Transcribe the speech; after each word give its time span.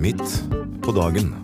Midt 0.00 0.44
på 0.82 0.92
dagen. 0.92 1.39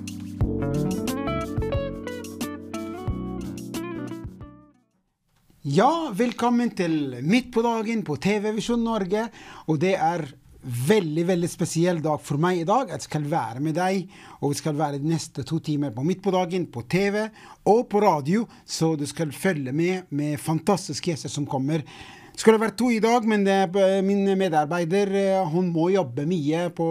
Velkommen 6.16 6.70
til 6.72 7.18
Midt 7.26 7.50
på 7.52 7.60
dagen 7.64 8.00
på 8.06 8.14
TV 8.22 8.48
Visjon 8.56 8.80
Norge. 8.84 9.26
Og 9.68 9.78
det 9.82 9.92
er 10.00 10.22
veldig 10.66 11.24
veldig 11.28 11.48
spesiell 11.50 11.98
dag 12.02 12.22
for 12.24 12.40
meg 12.40 12.62
i 12.62 12.66
dag. 12.68 12.88
Jeg 12.94 13.04
skal 13.04 13.26
være 13.28 13.60
med 13.62 13.76
deg, 13.76 14.06
og 14.40 14.54
vi 14.54 14.58
skal 14.62 14.78
være 14.78 15.00
de 15.02 15.10
neste 15.10 15.44
to 15.46 15.58
timer 15.60 15.92
på 15.92 16.04
Midt 16.06 16.22
på 16.24 16.32
dagen 16.32 16.64
på 16.72 16.86
TV 16.88 17.26
og 17.68 17.82
på 17.92 18.00
radio. 18.04 18.46
Så 18.64 18.94
du 18.96 19.04
skal 19.08 19.34
følge 19.34 19.74
med 19.76 20.08
med 20.08 20.40
fantastiske 20.40 21.12
gjester 21.12 21.32
som 21.32 21.48
kommer. 21.48 21.84
Det 21.84 22.40
skulle 22.40 22.60
vært 22.60 22.78
to 22.80 22.88
i 22.92 23.02
dag, 23.02 23.24
men 23.28 23.44
det, 23.44 23.60
min 24.04 24.24
medarbeider 24.38 25.12
eh, 25.16 25.52
hun 25.52 25.68
må 25.72 25.90
jobbe 25.94 26.26
mye 26.28 26.66
på, 26.76 26.88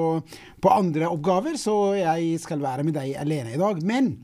på 0.62 0.73
andre 0.73 1.10
oppgaver, 1.10 1.57
så 1.62 1.96
jeg 1.98 2.40
skal 2.41 2.62
være 2.62 2.85
med 2.85 2.98
deg 2.98 3.18
alene 3.21 3.54
i 3.54 3.62
dag. 3.62 3.82
Men 3.85 4.16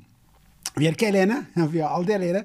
vi 0.77 0.88
er 0.88 0.95
ikke 0.95 1.09
alene, 1.11 1.41
vi 1.73 1.81
er 1.81 1.91
aldri 1.91 2.16
alene, 2.16 2.43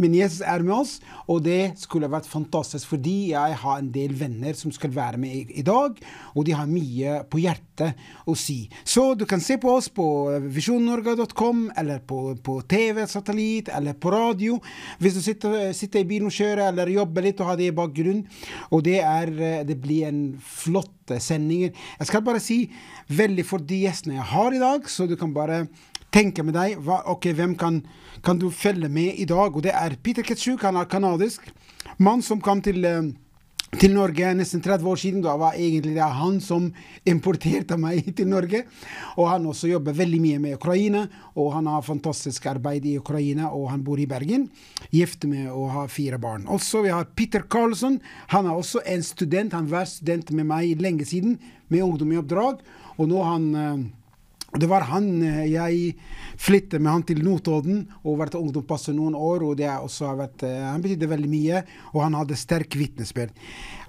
men 0.00 0.14
Jesus 0.16 0.40
er 0.46 0.64
med 0.64 0.74
oss. 0.78 0.96
Og 1.28 1.42
det 1.44 1.74
skulle 1.80 2.08
vært 2.10 2.28
fantastisk, 2.30 2.88
fordi 2.94 3.32
jeg 3.32 3.56
har 3.60 3.80
en 3.80 3.90
del 3.92 4.14
venner 4.16 4.56
som 4.56 4.72
skal 4.72 4.94
være 4.94 5.20
med 5.20 5.50
i, 5.50 5.64
dag. 5.66 5.98
Og 6.34 6.46
de 6.46 6.54
har 6.56 6.70
mye 6.70 7.18
på 7.30 7.40
hjertet 7.42 7.98
å 8.24 8.36
si. 8.38 8.66
Så 8.86 9.10
du 9.18 9.26
kan 9.28 9.42
se 9.42 9.58
på 9.60 9.72
oss 9.74 9.90
på 9.92 10.06
visjonnorge.com, 10.54 11.66
eller 11.76 12.00
på, 12.06 12.20
på 12.46 12.60
TV, 12.70 13.02
satellitt, 13.10 13.72
eller 13.74 13.98
på 13.98 14.12
radio. 14.14 14.60
Hvis 15.02 15.18
du 15.18 15.22
sitter, 15.24 15.72
sitter 15.76 16.04
i 16.04 16.08
bilen 16.08 16.30
og 16.30 16.36
kjører, 16.36 16.68
eller 16.70 16.94
jobber 16.94 17.26
litt 17.26 17.42
og 17.42 17.50
har 17.50 17.60
det 17.60 17.72
i 17.72 17.76
bakgrunnen. 17.76 18.24
Og 18.70 18.86
det, 18.86 19.00
er, 19.02 19.34
det 19.66 19.80
blir 19.82 20.08
en 20.08 20.22
flott 20.40 20.94
sending. 21.22 21.74
Jeg 22.00 22.08
skal 22.08 22.24
bare 22.26 22.42
si 22.42 22.64
veldig 23.12 23.44
for 23.46 23.62
de 23.62 23.84
gjestene 23.84 24.16
jeg 24.16 24.30
har 24.32 24.54
i 24.54 24.62
dag, 24.62 24.88
så 24.90 25.06
du 25.10 25.14
kan 25.18 25.34
bare 25.34 25.66
tenke 26.14 26.44
med 26.46 26.56
deg 26.56 26.80
hva, 26.84 27.02
ok, 27.12 27.30
hvem 27.36 27.54
kan, 27.58 27.82
kan, 28.24 28.40
du 28.40 28.50
følge 28.50 28.88
med 28.92 29.20
i 29.20 29.28
dag. 29.28 29.54
Og 29.54 29.64
det 29.66 29.74
er 29.74 29.98
Peter 30.02 30.26
Ketchuk, 30.26 30.64
han 30.66 30.78
er 30.78 30.90
kanadisk. 30.90 31.46
Mann 31.98 32.22
som 32.22 32.40
kom 32.42 32.62
til, 32.64 32.84
eh, 32.84 33.12
til 33.76 33.92
Norge 33.94 34.30
nesten 34.36 34.62
30 34.62 34.88
år 34.88 35.00
siden. 35.00 35.22
Da 35.24 35.36
var 35.36 35.58
egentlig 35.58 35.94
det 35.96 36.08
han 36.18 36.38
som 36.40 36.70
importerte 37.04 37.76
meg 37.80 38.08
til 38.16 38.28
Norge. 38.28 38.64
Og 39.16 39.28
han 39.30 39.46
også 39.46 39.70
jobber 39.70 39.96
veldig 39.96 40.20
mye 40.22 40.38
med 40.42 40.56
Ukraina, 40.56 41.06
og 41.36 41.52
han 41.56 41.68
har 41.70 41.84
fantastisk 41.86 42.46
arbeid 42.46 42.86
i 42.86 42.96
Ukraina, 42.98 43.50
og 43.52 43.70
han 43.70 43.84
bor 43.84 44.00
i 44.00 44.08
Bergen. 44.08 44.48
Gift 44.90 45.24
med 45.28 45.50
og 45.50 45.70
har 45.74 45.92
fire 45.92 46.18
barn. 46.18 46.46
Også 46.48 46.84
vi 46.86 46.94
har 46.94 47.08
Peter 47.16 47.44
Carlson. 47.44 48.00
Han 48.32 48.46
er 48.46 48.56
også 48.56 48.84
en 48.86 49.02
student. 49.02 49.52
Han 49.52 49.70
var 49.70 49.84
student 49.90 50.32
med 50.32 50.48
meg 50.48 50.80
lenge 50.80 51.04
siden, 51.04 51.38
med 51.68 51.82
ungdom 51.82 52.12
i 52.12 52.20
oppdrag. 52.20 52.60
Og 52.96 53.08
nå 53.10 53.22
han 53.26 53.54
eh, 53.54 53.86
det 54.54 54.68
var 54.70 54.86
han 54.88 55.08
jeg 55.50 55.96
flyttet 56.40 56.80
med 56.80 56.92
han 56.92 57.04
til 57.04 57.18
Notodden 57.24 57.82
og 58.06 58.20
vært 58.20 58.36
ungdomspasser 58.38 58.94
noen 58.96 59.16
år. 59.18 59.42
og 59.42 59.56
det 59.58 59.68
også 59.68 60.06
har 60.06 60.16
vært, 60.16 60.42
Han 60.46 60.80
betydde 60.80 61.08
veldig 61.10 61.28
mye, 61.28 61.62
og 61.92 62.02
han 62.04 62.14
hadde 62.14 62.38
sterk 62.38 62.76
vitnesbyrd. 62.78 63.34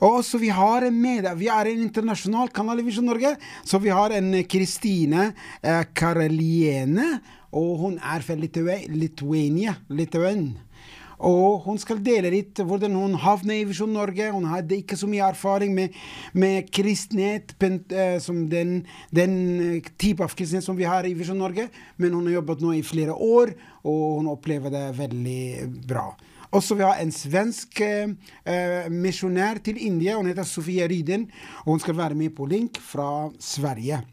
Og 0.02 0.20
også 0.20 0.42
vi 0.42 0.50
har 0.50 0.84
en 0.84 1.02
med, 1.02 1.30
vi 1.38 1.48
er 1.48 1.72
en 1.72 1.86
internasjonal 1.86 2.50
kanal 2.50 2.80
i 2.80 2.88
Visjon 2.88 3.06
Norge, 3.06 3.36
så 3.64 3.80
vi 3.80 3.90
har 3.90 4.12
en 4.12 4.44
Kristine 4.50 5.32
eh, 5.62 5.86
Karaliene, 5.94 7.22
og 7.54 7.78
hun 7.80 8.00
er 8.04 8.26
fra 8.26 8.36
Lithuania. 8.36 9.78
Lithuania. 9.90 10.67
Og 11.18 11.64
hun 11.66 11.80
skal 11.82 12.02
dele 12.06 12.30
litt 12.30 12.60
hvordan 12.62 12.94
hun 12.94 13.16
havnet 13.18 13.64
i 13.64 13.66
Visjon 13.66 13.94
Norge. 13.94 14.30
Hun 14.34 14.46
hadde 14.52 14.78
ikke 14.78 14.98
så 15.00 15.10
mye 15.10 15.26
erfaring 15.26 15.74
med, 15.74 15.96
med 16.38 16.70
kristenhet, 16.70 17.56
eh, 17.64 18.20
som 18.22 18.44
den, 18.52 18.84
den 19.10 19.36
eh, 19.80 19.90
type 19.98 20.22
av 20.22 20.36
kristenhet 20.38 20.66
som 20.68 20.78
vi 20.78 20.86
har 20.86 21.08
i 21.10 21.16
Visjon 21.18 21.42
Norge, 21.42 21.70
men 21.98 22.14
hun 22.14 22.30
har 22.30 22.38
jobbet 22.38 22.62
nå 22.62 22.76
i 22.78 22.86
flere 22.86 23.18
år, 23.18 23.56
og 23.88 24.04
hun 24.20 24.30
opplever 24.30 24.74
det 24.74 24.86
veldig 25.00 25.44
bra. 25.90 26.12
Også 26.54 26.78
vi 26.78 26.86
har 26.86 27.02
en 27.02 27.12
svensk 27.12 27.82
eh, 27.82 28.14
eh 28.46 28.86
misjonær 28.94 29.60
til 29.66 29.82
India. 29.82 30.16
Hun 30.16 30.30
heter 30.30 30.46
Sofie 30.48 30.86
Ryden, 30.88 31.28
og 31.66 31.74
hun 31.74 31.82
skal 31.84 31.98
være 31.98 32.16
med 32.16 32.36
på 32.38 32.46
link 32.46 32.78
fra 32.80 33.28
Sverige. 33.40 34.04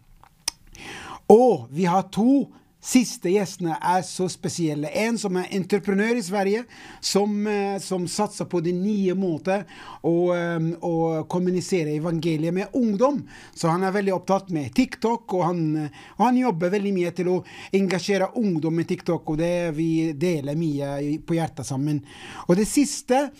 Og 1.30 1.68
vi 1.70 1.84
har 1.84 2.08
to 2.12 2.48
siste 2.84 3.32
gjestene 3.32 3.78
er 3.80 4.02
så 4.06 4.26
spesielle. 4.30 4.90
En 4.92 5.16
som 5.20 5.36
er 5.40 5.48
entreprenør 5.56 6.18
i 6.20 6.24
Sverige, 6.24 6.64
som, 7.00 7.46
eh, 7.46 7.78
som 7.80 8.06
satser 8.08 8.44
på 8.44 8.60
den 8.64 8.82
nye 8.82 9.14
måten 9.14 9.64
å, 10.02 10.34
eh, 10.34 10.58
å, 10.80 11.24
kommunisere 11.28 11.96
evangeliet 11.96 12.52
med 12.52 12.68
ungdom. 12.74 13.24
Så 13.54 13.70
han 13.70 13.82
er 13.82 13.92
veldig 13.92 14.14
opptatt 14.14 14.50
med 14.50 14.74
TikTok, 14.74 15.32
og 15.34 15.44
han, 15.44 15.90
og 16.18 16.24
han, 16.26 16.36
jobber 16.36 16.70
veldig 16.70 16.92
mye 16.92 17.10
til 17.14 17.28
å 17.28 17.44
engasjere 17.72 18.34
ungdom 18.36 18.74
med 18.74 18.88
TikTok, 18.88 19.30
og 19.30 19.38
det 19.38 19.74
vi 19.74 20.12
deler 20.12 20.54
mye 20.54 21.18
på 21.24 21.34
hjertet 21.38 21.64
sammen. 21.64 22.02
Og 22.48 22.56
det 22.56 22.68
siste 22.68 23.30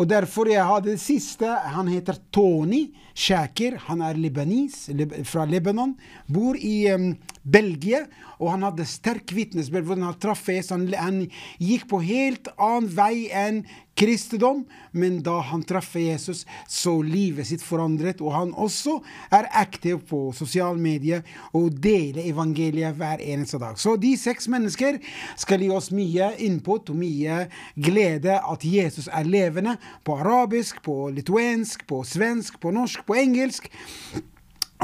og 0.00 0.08
derfor 0.08 0.48
jeg 0.48 0.64
har 0.64 0.80
det 0.80 0.96
siste. 1.02 1.48
Han 1.74 1.90
heter 1.92 2.16
Tony 2.32 2.86
Shaker. 3.12 3.76
Han 3.90 4.00
er 4.00 4.16
libanis, 4.16 4.86
fra 5.28 5.44
Libanon. 5.44 5.92
Bor 6.30 6.56
i 6.56 6.88
um, 6.94 7.10
Belgia. 7.42 8.04
Og 8.40 8.54
han 8.54 8.64
hadde 8.64 8.88
sterk 8.88 9.34
vitnesbyrd 9.36 9.86
hvordan 9.88 10.08
han 10.08 10.18
traff 10.20 10.48
Jesus. 10.48 10.72
Han, 10.74 10.88
han 10.96 11.22
gikk 11.60 11.86
på 11.90 12.02
helt 12.04 12.50
annen 12.56 12.90
vei 12.96 13.28
enn 13.36 13.64
kristendom, 14.00 14.62
men 14.96 15.18
da 15.20 15.34
han 15.44 15.62
traff 15.68 15.92
Jesus, 15.98 16.46
så 16.68 16.94
livet 17.04 17.50
sitt 17.50 17.64
forandret. 17.64 18.22
Og 18.24 18.32
han 18.32 18.54
også 18.56 18.96
er 19.36 19.50
aktiv 19.60 20.00
på 20.08 20.22
sosiale 20.36 20.80
medier 20.80 21.26
og 21.56 21.76
deler 21.84 22.24
evangeliet 22.30 22.96
hver 22.96 23.20
eneste 23.20 23.60
dag. 23.60 23.76
Så 23.80 23.98
de 24.00 24.14
seks 24.20 24.48
mennesker 24.48 25.00
skal 25.40 25.60
gi 25.60 25.70
oss 25.74 25.90
mye 25.92 26.32
input 26.40 26.92
og 26.92 27.00
mye 27.02 27.44
glede 27.76 28.40
at 28.40 28.64
Jesus 28.64 29.10
er 29.12 29.28
levende 29.28 29.76
på 30.06 30.16
arabisk, 30.22 30.80
på 30.86 31.10
lituensk, 31.12 31.84
på 31.90 32.00
svensk, 32.08 32.60
på 32.62 32.72
norsk, 32.72 33.04
på 33.04 33.20
engelsk. 33.20 33.68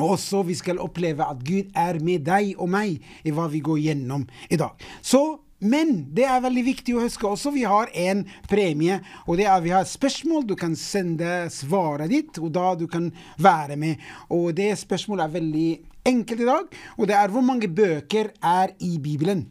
Også 0.03 0.43
vi 0.45 0.55
skal 0.59 0.83
oppleve 0.83 1.25
at 1.25 1.41
Gud 1.47 1.73
er 1.75 2.01
med 2.05 2.27
deg 2.27 2.55
og 2.61 2.69
meg 2.73 3.01
i 3.25 3.33
hva 3.35 3.49
vi 3.53 3.63
går 3.65 3.83
gjennom 3.89 4.27
i 4.51 4.61
dag. 4.61 4.77
Så 5.01 5.39
men 5.65 6.03
det 6.13 6.27
er 6.29 6.43
veldig 6.45 6.63
viktig 6.67 6.93
å 6.93 7.01
huske 7.01 7.25
også 7.25 7.49
vi 7.55 7.63
har 7.65 7.89
en 7.97 8.27
premie. 8.49 8.99
Og 9.25 9.39
det 9.41 9.47
er 9.49 9.63
vi 9.65 9.73
har 9.73 9.87
spørsmål. 9.89 10.45
Du 10.45 10.53
kan 10.59 10.77
sende 10.77 11.47
svaret 11.53 12.13
ditt, 12.13 12.37
og 12.43 12.53
da 12.53 12.75
du 12.77 12.85
kan 12.93 13.09
være 13.41 13.79
med. 13.81 14.03
Og 14.29 14.53
det 14.59 14.75
spørsmålet 14.83 15.25
er 15.25 15.37
veldig 15.39 15.71
enkelt 16.13 16.45
i 16.45 16.51
dag. 16.51 16.77
Og 17.01 17.09
det 17.09 17.17
er 17.17 17.33
hvor 17.33 17.47
mange 17.47 17.73
bøker 17.73 18.35
er 18.45 18.77
i 18.85 18.99
Bibelen? 19.01 19.47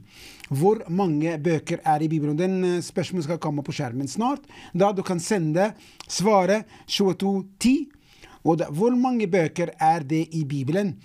Hvor 0.54 0.84
mange 0.94 1.40
bøker 1.42 1.82
er 1.82 2.06
i 2.06 2.12
Bibelen? 2.12 2.38
Den 2.38 2.62
eh, 2.64 2.82
spørsmålet 2.86 3.26
skal 3.26 3.42
komme 3.42 3.66
på 3.66 3.74
skjermen 3.74 4.08
snart. 4.08 4.46
Da 4.78 4.92
du 4.94 5.02
kan 5.02 5.20
sende 5.20 5.72
svaret 6.06 6.70
2210 6.86 7.90
og 8.46 8.60
da, 8.60 8.70
hvor 8.72 8.96
mange 8.96 9.28
bøker 9.28 9.74
er 9.80 10.00
det 10.00 10.28
i 10.32 10.44
Bibelen? 10.44 10.96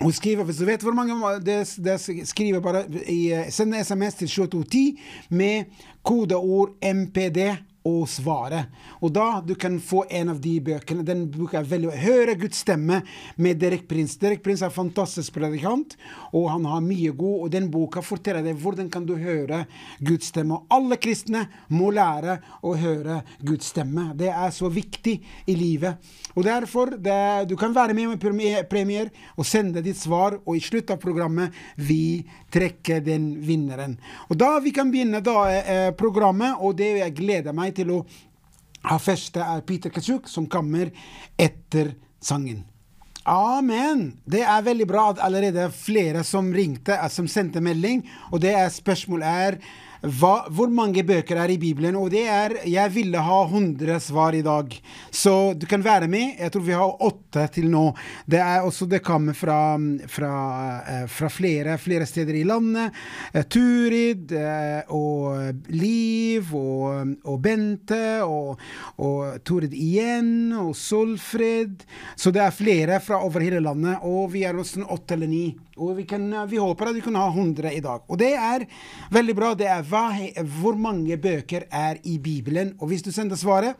Og 0.00 0.14
skriver, 0.14 0.44
Hvis 0.44 0.56
du 0.56 0.64
vet 0.64 0.82
hvor 0.82 0.92
mange 0.92 1.14
det, 1.40 1.78
det 1.84 2.28
skriver 2.28 2.60
bare 2.60 2.84
i, 3.08 3.32
Send 3.50 3.74
SMS 3.74 4.14
til 4.14 4.28
2210 4.28 5.00
med 5.30 5.64
kodeord 6.04 6.70
MPD 6.94 7.38
og 7.86 8.06
svare. 8.10 8.64
Og 9.00 9.12
da 9.14 9.40
du 9.44 9.54
kan 9.58 9.78
få 9.82 10.04
en 10.10 10.32
av 10.32 10.40
de 10.42 10.56
bøkene. 10.64 11.04
Den 11.06 11.26
boka 11.30 11.60
er 11.60 11.68
veldig 11.70 11.94
Høre 12.02 12.34
Guds 12.40 12.62
stemme 12.64 13.00
med 13.40 13.60
Derek 13.62 13.86
Prins. 13.88 14.16
Derek 14.20 14.42
Prins 14.44 14.64
er 14.66 14.74
fantastisk 14.74 15.36
predikant, 15.36 15.94
og 16.34 16.50
han 16.50 16.66
har 16.68 16.82
mye 16.84 17.12
god. 17.16 17.46
Og 17.46 17.52
den 17.54 17.70
boka 17.72 18.02
forteller 18.04 18.44
deg 18.46 18.58
hvordan 18.62 18.90
kan 18.92 19.06
du 19.06 19.14
høre 19.20 19.64
Guds 20.00 20.32
stemme. 20.32 20.58
Og 20.58 20.76
alle 20.76 20.98
kristne 21.00 21.46
må 21.68 21.92
lære 21.94 22.40
å 22.66 22.74
høre 22.78 23.20
Guds 23.46 23.70
stemme. 23.72 24.10
Det 24.18 24.32
er 24.32 24.54
så 24.54 24.70
viktig 24.72 25.16
i 25.46 25.56
livet. 25.56 26.02
Og 26.34 26.44
derfor, 26.46 26.96
det, 27.00 27.46
du 27.48 27.56
kan 27.58 27.74
være 27.76 27.94
med 27.96 28.16
med 28.16 28.68
premier 28.68 29.12
og 29.36 29.46
sende 29.46 29.82
ditt 29.84 29.98
svar, 29.98 30.38
og 30.44 30.56
i 30.56 30.64
slutt 30.64 30.90
av 30.92 31.00
programmet 31.00 31.54
vi 31.76 32.24
trekker 32.52 33.02
den 33.04 33.30
vinneren. 33.44 33.96
Og 34.30 34.38
da 34.40 34.56
vi 34.64 34.72
kan 34.74 34.90
begynne 34.92 35.22
da 35.24 35.36
eh, 35.52 35.90
programmet, 35.96 36.58
og 36.60 36.76
det 36.78 36.92
jeg 36.98 37.16
gleder 37.16 37.56
meg 37.56 37.75
til 37.76 37.92
å 37.94 38.00
ha 38.86 38.98
første 39.02 39.42
er 39.42 39.64
Peter 39.66 39.92
Kachuk, 39.92 40.28
som 40.30 40.46
kommer 40.50 40.92
etter 41.38 41.94
sangen. 42.22 42.64
Amen. 43.26 44.12
Det 44.22 44.44
er 44.46 44.62
veldig 44.62 44.86
bra 44.86 45.08
at 45.10 45.22
allerede 45.26 45.66
flere 45.74 46.22
som 46.24 46.52
ringte, 46.54 46.94
som 47.10 47.26
sendte 47.26 47.62
melding. 47.64 48.04
Og 48.30 48.38
det 48.44 48.52
er 48.54 48.70
spørsmålet 48.70 49.26
er 49.26 49.58
hva, 50.06 50.46
hvor 50.54 50.70
mange 50.70 51.02
bøker 51.06 51.38
er 51.42 51.52
i 51.52 51.58
Bibelen. 51.60 51.96
Og 51.98 52.10
det 52.14 52.24
er 52.30 52.56
Jeg 52.66 52.92
ville 52.94 53.18
ha 53.22 53.38
100 53.46 53.98
svar 54.00 54.34
i 54.34 54.42
dag. 54.42 54.72
Så 55.10 55.54
du 55.58 55.66
kan 55.66 55.82
være 55.84 56.08
med. 56.08 56.36
Jeg 56.38 56.52
tror 56.52 56.62
vi 56.66 56.76
har 56.76 57.02
åtte 57.02 57.46
til 57.54 57.68
nå. 57.70 57.90
Det 58.26 58.40
er 58.40 58.64
også 58.66 58.86
det 58.86 59.02
kommer 59.04 59.34
fra, 59.34 59.76
fra, 60.08 60.32
eh, 60.86 61.06
fra 61.06 61.28
flere, 61.28 61.78
flere, 61.78 62.06
steder 62.06 62.34
i 62.34 62.44
landet. 62.44 62.94
Eh, 63.32 63.42
Turid 63.42 64.32
eh, 64.32 64.82
og 64.94 65.70
Liv 65.74 66.54
og, 66.54 67.16
og 67.24 67.40
Bente 67.42 68.22
og, 68.22 68.60
og 68.98 69.42
Turid 69.44 69.74
igjen 69.74 70.52
og 70.56 70.74
Solfrid. 70.76 71.82
Så 72.16 72.30
det 72.30 72.44
er 72.44 72.54
flere 72.54 73.00
fra 73.00 73.22
over 73.24 73.42
hele 73.44 73.60
landet, 73.60 73.98
og 74.06 74.30
vi 74.32 74.44
er 74.46 74.56
også 74.56 74.86
åtte 74.86 75.16
eller 75.16 75.30
ni. 75.30 75.46
Og 75.76 75.92
vi, 75.98 76.06
kan, 76.08 76.24
vi, 76.48 76.56
håper 76.56 76.88
at 76.88 76.96
vi 76.96 77.02
kan 77.04 77.18
ha 77.20 77.26
100 77.28 77.74
i 77.76 77.82
dag. 77.84 78.04
Og 78.08 78.16
det 78.20 78.32
er 78.32 78.64
veldig 79.12 79.34
bra. 79.36 79.50
Det 79.58 79.66
er 79.68 79.84
hva, 79.96 80.42
hvor 80.60 80.76
mange 80.76 81.16
bøker 81.16 81.66
er 81.72 82.00
i 82.04 82.18
Bibelen. 82.18 82.74
Og 82.80 82.90
hvis 82.90 83.04
du 83.06 83.10
sender 83.14 83.36
svaret 83.36 83.76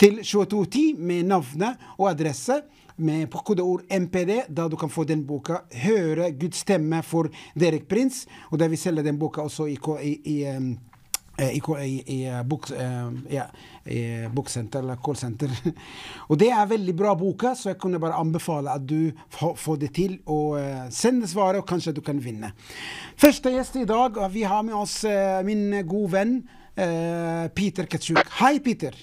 til 0.00 0.18
2210 0.18 0.94
med 0.98 1.28
navnet 1.30 1.78
og 1.98 2.10
adresse 2.10 2.60
med 3.00 3.30
kodeord 3.32 3.86
MPD, 3.88 4.50
da 4.50 4.68
du 4.68 4.76
kan 4.76 4.90
få 4.90 5.04
den 5.04 5.24
boka 5.26 5.62
'Høre 5.70 6.32
Guds 6.40 6.64
stemme' 6.64 7.02
for 7.02 7.30
Derek 7.54 7.88
Prince. 7.88 8.26
Og 8.50 8.58
der 8.58 8.68
vi 8.68 8.76
selger 8.76 9.02
den 9.02 9.18
boka 9.18 9.40
også 9.40 9.64
i, 9.66 9.78
i, 10.02 10.18
i 10.24 10.44
i, 11.40 11.60
i, 11.84 11.94
i, 12.06 12.18
eh, 12.28 12.42
bok, 12.42 12.70
eh, 12.70 13.10
ja, 13.34 13.46
i 13.84 14.28
boksenter 14.32 14.82
eller 14.84 15.00
callsenter. 15.04 15.52
og 16.28 16.38
det 16.40 16.50
er 16.52 16.70
veldig 16.70 16.94
bra 16.96 17.14
boka, 17.18 17.54
så 17.56 17.72
jeg 17.72 17.80
kunne 17.80 18.00
bare 18.02 18.18
anbefale 18.20 18.74
at 18.74 18.86
du 18.86 19.10
får 19.30 19.80
det 19.80 19.92
til. 19.96 20.18
Og 20.30 20.58
sende 20.92 21.28
svaret, 21.30 21.62
og 21.62 21.68
kanskje 21.68 21.96
du 21.96 22.02
kan 22.04 22.20
vinne. 22.22 22.52
Første 23.20 23.52
gjest 23.54 23.80
i 23.80 23.88
dag, 23.88 24.18
vi 24.32 24.46
har 24.46 24.64
med 24.66 24.76
oss 24.76 25.02
min 25.46 25.82
gode 25.88 26.12
venn 26.14 26.34
Peter 27.54 27.88
Katsjuk. 27.90 28.20
Hei, 28.40 28.58
Peter. 28.64 28.94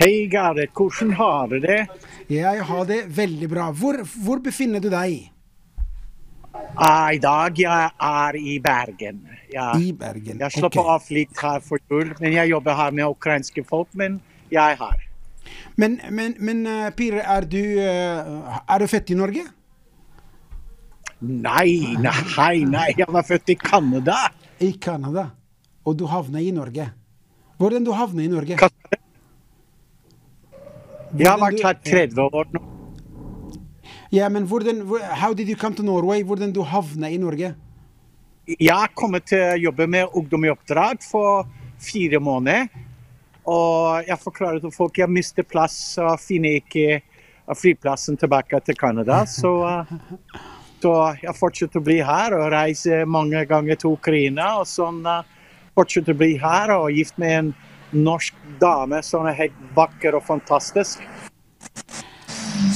Hei, 0.00 0.26
Gareth. 0.32 0.74
Hvordan 0.76 1.12
har 1.16 1.48
du 1.48 1.60
det? 1.62 1.86
Jeg 2.28 2.64
har 2.68 2.84
det 2.88 3.04
veldig 3.16 3.48
bra. 3.48 3.70
Hvor, 3.72 4.02
hvor 4.24 4.42
befinner 4.44 4.82
du 4.82 4.90
deg? 4.92 5.30
Uh, 6.76 7.08
I 7.14 7.18
dag 7.22 7.58
jeg 7.60 7.90
er 8.08 8.36
i 8.36 8.58
Bergen. 8.60 9.22
Jeg, 9.52 9.80
I 9.80 9.92
Bergen, 9.96 10.40
Jeg 10.40 10.52
slipper 10.52 10.82
okay. 10.82 10.94
av 10.94 11.10
litt 11.10 11.42
her 11.42 11.62
for 11.64 11.80
jul, 11.90 12.12
men 12.20 12.34
jeg 12.34 12.52
jobber 12.52 12.76
her 12.76 12.96
med 12.96 13.08
ukrainske 13.08 13.64
folk. 13.64 13.88
Men 13.94 14.20
jeg 14.52 14.76
er 14.76 14.80
her. 14.80 15.04
Men, 15.76 16.00
men, 16.10 16.34
men 16.40 16.64
Pire, 16.96 17.22
er 17.22 17.46
du, 17.48 17.62
uh, 17.80 18.60
er 18.68 18.82
du 18.82 18.90
født 18.90 19.14
i 19.14 19.18
Norge? 19.18 19.46
Nei, 21.20 21.96
nei, 21.96 22.64
nei. 22.68 22.90
Jeg 22.98 23.08
var 23.08 23.24
født 23.24 23.54
i 23.54 23.56
Canada. 23.56 24.18
I 24.60 24.72
Canada. 24.80 25.30
Og 25.86 25.96
du 25.96 26.04
havna 26.10 26.42
i 26.44 26.50
Norge. 26.52 26.90
Hvordan 27.56 27.84
du 27.84 27.92
havna 27.96 28.22
i 28.22 28.28
Norge? 28.28 28.58
Jeg 31.16 31.28
har 31.30 31.40
vært 31.40 31.62
her 31.64 31.78
30 31.86 32.20
år 32.26 32.50
nå. 32.52 32.75
Ja, 34.10 34.28
men 34.28 34.46
hvordan, 34.46 34.84
How 35.02 35.34
did 35.34 35.48
you 35.48 35.56
come 35.56 35.74
to 35.74 35.82
Norway? 35.82 36.22
Hvordan 36.22 36.52
du 36.52 36.62
havna 36.62 37.10
i 37.10 37.18
Norge? 37.18 37.54
Jeg 38.46 38.74
har 38.74 38.92
kommet 38.94 39.26
til 39.26 39.42
å 39.42 39.56
jobbe 39.58 39.88
med 39.90 40.12
Ungdom 40.14 40.44
i 40.46 40.52
oppdrag 40.52 41.02
for 41.02 41.48
fire 41.82 42.20
måneder. 42.22 42.68
Og 43.46 44.06
jeg 44.06 44.18
forklarer 44.22 44.62
til 44.62 44.74
folk 44.74 44.98
jeg 44.98 45.10
mister 45.10 45.46
plass 45.46 45.98
og 46.02 46.20
finner 46.22 46.60
ikke 46.60 47.00
flyplassen 47.54 48.18
tilbake 48.18 48.60
til 48.66 48.78
Canada. 48.78 49.24
Så, 49.26 49.52
så 50.82 50.94
jeg 51.22 51.34
fortsetter 51.38 51.82
å 51.82 51.86
bli 51.86 52.00
her 52.06 52.34
og 52.38 52.50
reise 52.54 53.04
mange 53.06 53.42
ganger 53.50 53.78
til 53.82 53.98
Ukraina. 53.98 54.52
Og 54.60 54.70
sånn 54.70 55.02
fortsetter 55.74 56.14
å 56.14 56.22
bli 56.22 56.36
her 56.42 56.74
og 56.78 56.92
gift 56.94 57.18
med 57.22 57.38
en 57.40 57.54
norsk 58.06 58.34
dame 58.62 59.02
som 59.06 59.26
er 59.26 59.38
helt 59.42 59.62
vakker 59.74 60.14
og 60.18 60.26
fantastisk. 60.26 61.02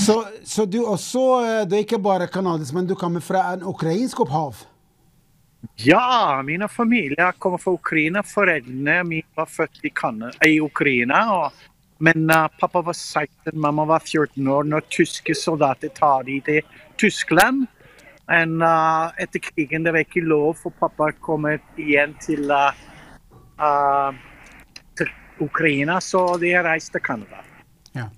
Så, 0.07 0.25
så, 0.45 0.65
du 0.65 0.81
også 0.87 1.23
eh, 1.45 1.63
Du 1.69 1.77
er 1.77 1.85
ikke 1.85 1.99
bare 2.03 2.27
canadisk, 2.27 2.75
men 2.75 2.87
du 2.89 2.95
kommer 2.99 3.21
fra 3.21 3.53
en 3.55 3.63
ukrainsk 3.63 4.21
opphav? 4.25 4.65
Ja, 5.77 6.43
min 6.45 6.69
familie 6.69 7.33
kommer 7.39 7.59
fra 7.59 7.73
Ukraina. 7.73 8.23
Foreldrene 8.23 9.03
mine 9.05 9.29
var 9.37 9.47
født 9.47 9.83
i, 9.85 9.93
i 10.49 10.61
Ukraina. 10.61 11.21
Og, 11.35 11.53
men 11.99 12.31
uh, 12.31 12.49
pappa 12.61 12.81
var 12.83 12.97
16, 12.97 13.53
mamma 13.53 13.85
var 13.85 14.01
14 14.01 14.49
år 14.49 14.65
når 14.65 14.89
tyske 14.89 15.35
soldater 15.37 15.93
tar 15.97 16.25
de 16.25 16.41
til 16.41 16.63
Tyskland. 16.97 17.67
Men 18.31 18.63
uh, 18.63 19.13
etter 19.21 19.43
krigen 19.43 19.85
det 19.85 19.93
var 19.93 20.07
ikke 20.07 20.25
lov 20.25 20.57
for 20.63 20.73
pappa 20.81 21.11
å 21.11 21.19
komme 21.21 21.59
igjen 21.77 22.15
til, 22.25 22.49
uh, 22.49 24.13
til 24.97 25.13
Ukraina, 25.45 26.01
så 26.01 26.25
de 26.41 26.55
reiste 26.65 26.97
til 26.97 27.05
Canada. 27.05 27.45
Ja. 27.93 28.09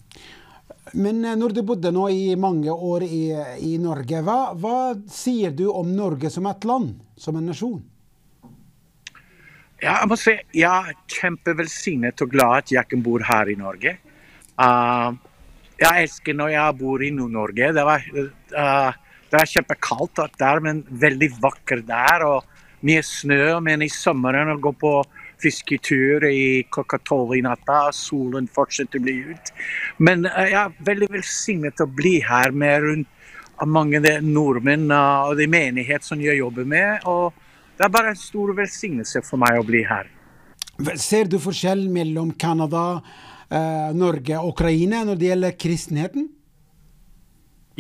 Men 0.93 1.25
eh, 1.25 1.37
når 1.39 1.56
du 1.56 1.62
bodde 1.67 1.93
nå 1.94 2.09
i 2.12 2.35
mange 2.37 2.73
år 2.73 3.06
i, 3.06 3.25
i 3.65 3.77
Norge, 3.81 4.21
hva, 4.25 4.53
hva, 4.59 4.93
sier 5.11 5.55
du 5.56 5.69
om 5.71 5.89
Norge 5.97 6.31
som 6.33 6.49
et 6.50 6.69
land, 6.69 6.94
som 7.17 7.39
en 7.39 7.49
nasjon? 7.49 7.81
Ja, 9.83 9.97
jeg 9.97 10.11
må 10.12 10.19
si 10.21 10.37
jeg 10.55 10.69
er 10.69 10.97
kjempevelsignet 11.11 12.23
og 12.23 12.35
glad 12.35 12.62
at 12.62 12.75
jeg 12.77 12.91
kan 12.91 13.00
bo 13.03 13.17
her 13.19 13.50
i 13.50 13.59
Norge. 13.59 13.97
Uh, 14.55 15.11
jeg 15.81 16.05
elsker 16.05 16.37
når 16.39 16.53
jeg 16.53 16.77
bor 16.79 17.03
i 17.03 17.11
Nord-Norge. 17.11 17.73
Det, 17.75 17.83
uh, 17.83 18.93
det, 19.33 19.41
er 19.41 19.50
kjempekaldt 19.56 20.23
der, 20.39 20.62
men 20.62 20.85
veldig 20.87 21.33
vakkert 21.43 21.89
der. 21.89 22.27
og 22.29 22.87
Mye 22.87 23.03
snø. 23.03 23.59
Men 23.65 23.83
i 23.83 23.91
sommeren 23.91 24.55
å 24.55 24.61
gå 24.62 24.71
på 24.79 24.94
fisketur 25.43 26.25
i 26.29 26.62
klokka 26.73 26.99
tolv 27.06 27.35
i 27.37 27.43
natta. 27.44 27.89
Solen 27.94 28.49
fortsetter 28.50 29.00
å 29.00 29.06
bli 29.06 29.17
ut. 29.33 29.53
Men 29.99 30.27
uh, 30.29 30.44
jeg 30.47 30.59
er 30.61 30.87
veldig 30.87 31.11
velsignet 31.17 31.83
å 31.83 31.89
bli 31.91 32.19
her 32.27 32.55
med 32.55 32.87
rundt 32.87 33.19
mange 33.69 34.00
nordmenn 34.25 34.89
uh, 34.91 35.29
og 35.29 35.37
de 35.39 35.47
menighet 35.50 36.05
som 36.06 36.21
jeg 36.23 36.41
jobber 36.41 36.67
med. 36.69 37.05
og 37.06 37.33
Det 37.77 37.87
er 37.87 37.94
bare 37.94 38.15
en 38.15 38.21
stor 38.21 38.55
velsignelse 38.56 39.23
for 39.27 39.43
meg 39.43 39.61
å 39.61 39.67
bli 39.67 39.85
her. 39.87 40.11
Ser 40.99 41.29
du 41.31 41.39
forskjell 41.43 41.85
mellom 41.93 42.33
Canada, 42.41 43.03
uh, 43.53 43.91
Norge 43.94 44.39
og 44.41 44.55
Ukraina 44.56 45.05
når 45.06 45.21
det 45.21 45.31
gjelder 45.31 45.59
kristenheten? 45.67 46.31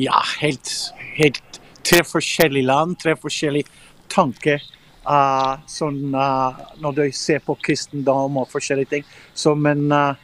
Ja, 0.00 0.22
helt, 0.40 0.70
helt 1.18 1.60
tre 1.84 2.00
forskjellige 2.06 2.68
land, 2.68 2.96
tre 3.02 3.16
forskjellige 3.18 3.68
tanker 4.12 4.62
Uh, 5.02 5.58
sånn, 5.66 6.12
uh, 6.14 6.60
når 6.78 6.98
du 6.98 7.02
ser 7.16 7.40
på 7.42 7.56
kristendom 7.58 8.36
og 8.38 8.50
forskjellige 8.52 8.90
ting. 8.92 9.08
Så, 9.34 9.56
men 9.58 9.88
uh, 9.90 10.14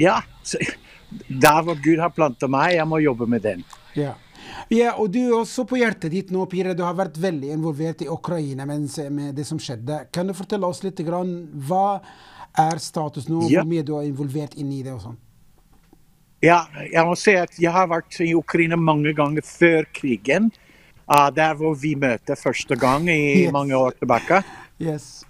ja. 0.00 0.18
Så, 0.42 0.58
der 1.28 1.62
hvor 1.62 1.78
Gud 1.78 2.02
har 2.02 2.12
planta 2.14 2.48
meg, 2.50 2.74
jeg 2.74 2.86
må 2.90 2.98
jobbe 3.02 3.28
med 3.30 3.44
den. 3.44 3.64
Ja. 3.94 4.14
ja. 4.72 4.94
og 4.98 5.12
du 5.14 5.20
er 5.22 5.36
også 5.38 5.66
på 5.68 5.78
hjertet 5.78 6.12
ditt 6.12 6.32
nå, 6.34 6.46
Pire. 6.50 6.74
Du 6.74 6.82
har 6.86 6.96
vært 6.98 7.18
veldig 7.22 7.52
involvert 7.54 8.02
i 8.02 8.10
Ukraina 8.10 8.66
med 8.66 8.88
det 9.36 9.46
som 9.46 9.60
skjedde. 9.62 10.06
Kan 10.14 10.30
du 10.30 10.34
fortelle 10.36 10.66
oss 10.66 10.82
litt 10.84 10.98
grann, 11.06 11.36
hva 11.68 12.00
er 12.58 12.82
status 12.82 13.28
nå, 13.30 13.46
ja. 13.50 13.62
hvor 13.62 13.70
mye 13.70 13.86
du 13.86 13.94
er 13.98 14.08
involvert 14.08 14.58
inn 14.58 14.72
i 14.74 14.82
det 14.86 14.94
og 14.94 15.04
sånn? 15.08 15.20
Ja, 16.44 16.64
jeg 16.90 17.06
må 17.08 17.14
si 17.16 17.32
at 17.38 17.54
jeg 17.56 17.72
har 17.72 17.88
vært 17.88 18.18
i 18.20 18.34
Ukraina 18.36 18.76
mange 18.76 19.14
ganger 19.16 19.46
før 19.46 19.86
krigen. 19.96 20.50
Uh, 21.04 21.28
der 21.36 21.54
hvor 21.58 21.74
vi 21.76 21.92
møtte 22.00 22.36
første 22.36 22.76
gang 22.80 23.08
i 23.12 23.44
yes. 23.44 23.52
mange 23.52 23.76
år 23.76 23.96
tilbake. 23.98 24.40
Yes. 24.80 25.24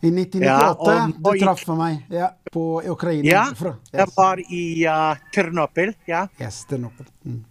I 0.00 0.08
1998. 0.08 0.40
Ja, 0.40 1.06
du 1.12 1.30
traff 1.42 1.64
meg 1.76 2.14
ja, 2.14 2.28
på 2.52 2.64
Ukraina. 2.88 3.26
Ja, 3.26 3.44
yes. 3.50 3.80
jeg 3.92 4.12
var 4.16 4.40
i 4.40 4.64
uh, 4.86 5.30
Ternopil. 5.34 5.94
Ja. 6.08 6.26
Yes, 6.40 6.62
Ternopil. 6.70 7.08
Mm. 7.26 7.42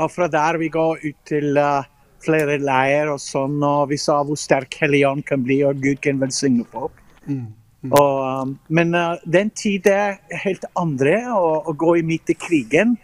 Og 0.00 0.12
fra 0.14 0.30
der 0.32 0.60
vi 0.62 0.70
går 0.72 1.02
ut 1.02 1.18
til 1.28 1.58
uh, 1.60 1.82
flere 2.24 2.56
leirer 2.62 3.10
og 3.12 3.20
sånn, 3.20 3.58
og 3.64 3.90
vi 3.90 3.98
sa 4.00 4.20
hvor 4.24 4.38
sterk 4.38 4.78
Helligånd 4.80 5.26
kan 5.28 5.42
bli, 5.44 5.60
og 5.66 5.82
Gud 5.82 6.00
kan 6.04 6.20
velsigne 6.22 6.64
folk. 6.72 6.94
Mm. 7.26 7.48
Mm. 7.80 7.92
Og, 7.96 8.16
um, 8.44 8.56
men 8.68 8.94
uh, 8.96 9.20
den 9.24 9.50
tid 9.56 9.88
er 9.90 10.20
helt 10.44 10.64
andre, 10.78 11.16
å, 11.32 11.64
å 11.68 11.74
gå 11.76 11.96
i 12.00 12.04
midt 12.06 12.32
i 12.32 12.36
krigen. 12.36 12.94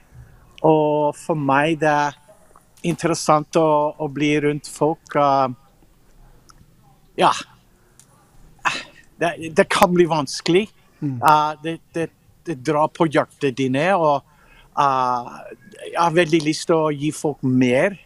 Og 0.64 1.16
for 1.16 1.36
meg 1.36 1.80
det 1.82 1.90
er 1.92 2.16
interessant 2.88 3.58
å, 3.60 3.68
å 3.98 4.08
bli 4.12 4.32
rundt 4.44 4.68
folk. 4.70 5.14
Uh, 5.14 5.50
ja. 7.18 7.32
Det, 9.16 9.32
det, 9.56 9.66
kan 9.72 9.94
bli 9.94 10.06
vanskelig. 10.10 10.66
Mm. 11.00 11.18
Uh, 11.22 11.52
det, 11.62 11.78
det, 11.96 12.08
det, 12.46 12.58
drar 12.66 12.90
på 12.94 13.08
hjertet 13.08 13.56
dine. 13.58 13.88
Og 13.96 14.20
uh, 14.78 15.38
jeg 15.84 15.98
har 15.98 16.16
veldig 16.16 16.42
lyst 16.44 16.68
til 16.70 16.78
å 16.78 16.94
gi 16.94 17.12
folk 17.14 17.42
mer. 17.42 17.98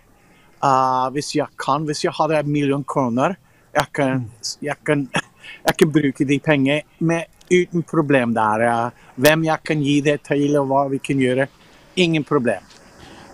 hvis 1.13 1.35
jeg 1.35 1.49
kan. 1.57 1.87
Hvis 1.89 2.05
jeg 2.05 2.13
hadde 2.19 2.43
en 2.43 2.53
million 2.53 2.85
kroner, 2.85 3.39
jeg 3.73 3.93
kan, 3.97 4.27
mm. 4.27 4.51
jeg 4.67 4.77
kan, 4.85 5.07
jeg 5.67 5.79
kan 5.83 5.93
bruke 5.95 6.27
de 6.29 6.39
pengene 6.39 7.23
uten 7.51 7.83
problem 7.83 8.35
der. 8.35 8.93
hvem 9.17 9.45
jeg 9.45 9.65
kan 9.65 9.81
gi 9.83 10.01
det 10.01 10.21
til, 10.29 10.59
og 10.61 10.69
hva 10.71 10.85
vi 10.93 11.01
kan 11.03 11.19
gjøre. 11.19 11.49
Ingen 11.97 12.25
problem. 12.25 12.63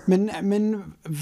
Men, 0.07 0.29
men 0.47 0.67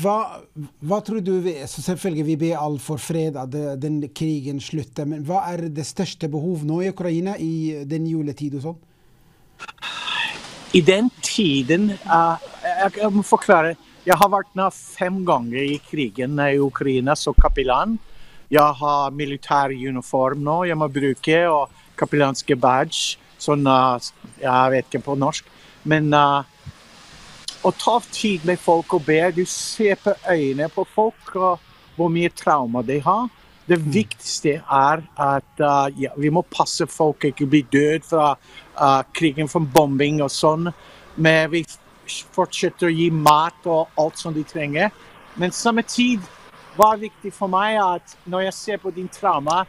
hva, 0.03 0.43
hva, 0.85 0.99
tror 1.05 1.23
du 1.25 1.39
vi, 1.45 1.55
Selvfølgelig 1.71 2.25
vi 2.29 2.37
ber 2.43 2.59
all 2.61 2.77
for 2.83 3.01
fred, 3.01 3.39
at 3.41 3.55
den 3.81 4.03
krigen 4.13 4.61
slutter. 4.61 5.09
Men 5.09 5.25
hva 5.25 5.41
er 5.55 5.69
det 5.73 5.87
største 5.89 6.29
behov 6.33 6.67
nå 6.69 6.83
i 6.85 6.91
Ukraina 6.93 7.39
i 7.41 7.85
den 7.89 8.09
juletid 8.11 8.59
og 8.61 8.67
sånn? 8.69 8.83
I 10.75 10.83
den 10.83 11.09
tiden 11.23 11.93
uh, 12.11 12.37
jeg, 12.65 12.97
jeg, 12.99 13.11
må 13.15 13.23
forklare. 13.25 13.77
Jeg 14.05 14.19
har 14.21 14.33
vært 14.33 14.51
med 14.59 14.75
fem 14.75 15.23
ganger 15.25 15.63
i 15.63 15.79
krigen 15.81 16.41
i 16.43 16.59
Ukraina 16.61 17.15
som 17.17 17.37
kapellan. 17.41 17.97
Jeg 18.53 18.77
har 18.81 19.15
militær 19.15 19.73
uniform 19.73 20.43
nå 20.45 20.65
jeg 20.69 20.77
må 20.77 20.91
bruke, 20.93 21.39
og 21.49 21.71
kapellanske 21.97 22.59
badge. 22.59 23.21
Sånn 23.41 23.65
uh, 23.69 23.97
Jeg 24.43 24.75
vet 24.75 24.91
ikke 24.91 25.07
på 25.09 25.17
norsk. 25.19 25.49
Men 25.89 26.11
uh, 26.13 26.43
å 27.65 27.73
ta 27.73 27.97
tid 28.13 28.45
med 28.45 28.61
folk 28.61 28.93
og 28.97 29.07
be. 29.07 29.21
Du 29.33 29.45
ser 29.49 29.97
på 30.01 30.13
øynene 30.29 30.69
på 30.73 30.85
folk 30.95 31.33
og 31.37 31.63
hvor 31.97 32.11
mye 32.13 32.33
trauma 32.35 32.83
de 32.85 32.99
har. 33.05 33.31
Det 33.65 33.79
mm. 33.81 33.87
viktigste 33.95 34.59
er 34.61 35.03
at 35.17 35.63
uh, 35.63 35.89
ja, 35.97 36.13
vi 36.21 36.29
må 36.29 36.45
passe 36.53 36.87
folk 36.91 37.25
ikke 37.25 37.49
blir 37.49 37.65
død 37.73 38.05
fra 38.11 38.35
uh, 38.35 39.01
krigen, 39.17 39.49
fra 39.49 39.63
bombing 39.65 40.21
og 40.25 40.33
sånn. 40.33 40.69
Men 41.17 41.49
vi 41.55 41.65
fortsetter 42.35 42.91
å 42.91 42.93
gi 42.93 43.09
mat 43.15 43.65
og 43.65 43.95
alt 44.01 44.21
som 44.21 44.35
de 44.37 44.45
trenger. 44.45 44.93
Men 45.41 45.55
samme 45.55 45.83
tid 45.89 46.21
var 46.77 47.01
viktig 47.01 47.33
for 47.33 47.49
meg 47.49 47.79
at 47.81 48.17
når 48.29 48.49
jeg 48.49 48.59
ser 48.59 48.83
på 48.83 48.93
din 48.95 49.09
trauma 49.09 49.65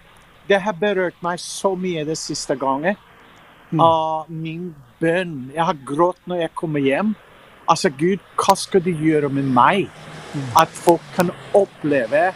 Det 0.46 0.60
har 0.62 0.76
berørt 0.78 1.16
meg 1.26 1.40
så 1.42 1.72
mye 1.74 2.04
det 2.06 2.20
siste 2.22 2.54
gangen. 2.54 2.98
Uh, 3.74 4.28
min 4.30 4.76
bønn 5.02 5.50
Jeg 5.56 5.66
har 5.66 5.80
grått 5.88 6.20
når 6.30 6.44
jeg 6.44 6.54
kommer 6.54 6.84
hjem. 6.86 7.16
Altså, 7.70 7.90
Gud, 7.90 8.22
hva 8.38 8.56
skal 8.58 8.84
du 8.86 8.92
gjøre 8.92 9.30
med 9.34 9.50
meg? 9.50 9.90
At 10.60 10.70
folk 10.70 11.04
kan 11.16 11.32
oppleve 11.56 12.34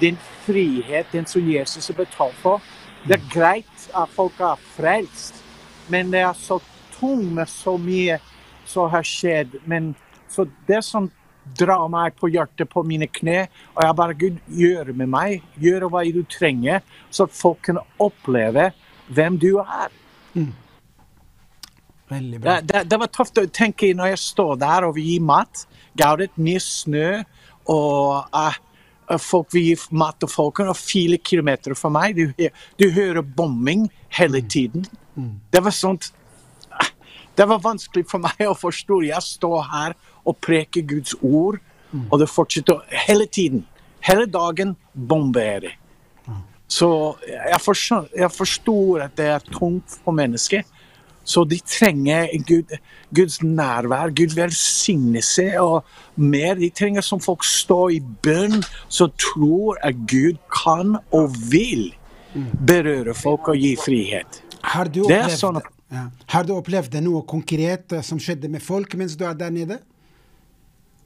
din 0.00 0.16
frihet, 0.46 1.06
den 1.12 1.26
som 1.26 1.44
Jesus 1.46 1.86
har 1.86 1.98
betalt 2.00 2.36
for. 2.42 2.62
Det 3.06 3.18
er 3.18 3.30
greit 3.30 3.88
at 3.94 4.10
folk 4.14 4.40
er 4.40 4.60
frelst, 4.76 5.42
men 5.90 6.12
det 6.12 6.22
er 6.22 6.36
så 6.38 6.60
tungt 6.94 7.32
med 7.34 7.50
så 7.50 7.76
mye 7.78 8.18
som 8.66 8.90
har 8.90 9.06
skjedd. 9.06 9.58
Men 9.66 9.92
så 10.30 10.46
det 10.66 10.82
som 10.86 11.10
drar 11.58 11.88
meg 11.90 12.14
på 12.18 12.30
hjertet, 12.30 12.70
på 12.70 12.84
mine 12.86 13.08
kne, 13.10 13.46
og 13.74 13.82
jeg 13.84 13.98
bare 13.98 14.18
Gud, 14.18 14.38
gjør 14.46 14.92
med 14.94 15.10
meg. 15.10 15.42
Gjør 15.60 15.88
hva 15.90 16.04
du 16.06 16.22
trenger, 16.30 16.82
så 17.10 17.26
folk 17.26 17.62
kan 17.66 17.82
oppleve 17.98 18.70
hvem 19.12 19.38
du 19.38 19.56
er. 19.62 19.90
Mm. 20.34 20.52
Veldig 22.12 22.40
bra. 22.40 22.58
Det, 22.60 22.68
det, 22.72 22.82
det, 22.90 22.98
var 23.02 23.10
tøft 23.12 23.40
å 23.40 23.46
tenke 23.48 23.92
når 23.96 24.12
jeg 24.12 24.22
står 24.24 24.58
der 24.62 24.86
og 24.88 24.96
vi 24.98 25.06
gir 25.12 25.24
mat. 25.24 25.64
Gaudet 25.98 26.32
mye 26.40 26.60
snø, 26.62 27.08
og 27.72 28.32
uh, 28.32 29.18
folk 29.20 29.52
vil 29.54 29.70
gi 29.70 29.76
mat 29.98 30.18
til 30.20 30.30
folk. 30.30 30.62
Og 30.64 30.78
fire 30.78 31.18
kilometer 31.18 31.76
fra 31.78 31.92
meg, 31.92 32.16
du, 32.16 32.48
du 32.80 32.88
hører 32.94 33.22
bombing 33.22 33.88
hele 34.18 34.42
mm. 34.42 34.48
tiden. 34.48 34.86
Mm. 35.14 35.24
Mm. 35.24 35.34
Det 35.52 35.60
var 35.64 35.76
sånt 35.76 36.08
uh, 36.72 36.88
Det 37.36 37.48
var 37.48 37.60
vanskelig 37.64 38.06
for 38.10 38.24
meg 38.24 38.46
å 38.48 38.56
forstå. 38.56 39.02
Jeg 39.08 39.28
står 39.28 39.60
her 39.72 39.98
og 40.22 40.38
preker 40.44 40.86
Guds 40.86 41.16
ord, 41.20 41.58
mm. 41.90 42.08
og 42.10 42.18
det 42.22 42.30
fortsetter 42.30 42.82
hele 43.08 43.26
tiden. 43.26 43.66
Hele 44.02 44.26
dagen 44.26 44.76
bomber 44.92 45.62
det. 45.66 45.76
Mm. 46.26 46.42
Så 46.66 46.88
jeg 47.26 47.60
forstår, 47.62 48.08
jeg 48.16 48.30
forstår 48.32 49.04
at 49.06 49.16
det 49.18 49.28
er 49.34 49.50
tungt 49.52 49.98
for 50.02 50.16
mennesker. 50.16 50.64
Så 51.24 51.44
de 51.46 51.58
trenger 51.62 52.28
Gud, 52.46 52.72
Guds 53.14 53.42
nærvær, 53.42 54.10
Guds 54.16 54.36
velsignelse 54.36 55.52
og 55.60 55.84
mer. 56.16 56.54
De 56.58 56.70
trenger 56.70 57.04
som 57.06 57.20
folk 57.22 57.44
står 57.46 57.94
i 57.96 58.00
bønn, 58.24 58.62
som 58.88 59.12
tror 59.20 59.78
at 59.86 59.98
Gud 60.10 60.40
kan 60.50 60.96
og 61.12 61.36
vil 61.52 61.92
berøre 62.66 63.14
folk 63.14 63.52
og 63.52 63.60
gi 63.60 63.76
frihet. 63.78 64.42
Har 64.62 64.90
du 64.90 65.02
opplevd, 65.04 65.38
sånn 65.38 65.60
at, 65.60 65.70
ja. 65.92 66.06
Har 66.32 66.46
du 66.48 66.54
opplevd 66.56 66.94
noe 67.04 67.22
konkret 67.28 67.98
som 68.06 68.20
skjedde 68.22 68.48
med 68.48 68.62
folk 68.64 68.94
mens 68.96 69.16
du 69.18 69.26
er 69.28 69.36
der 69.36 69.52
nede? 69.52 69.78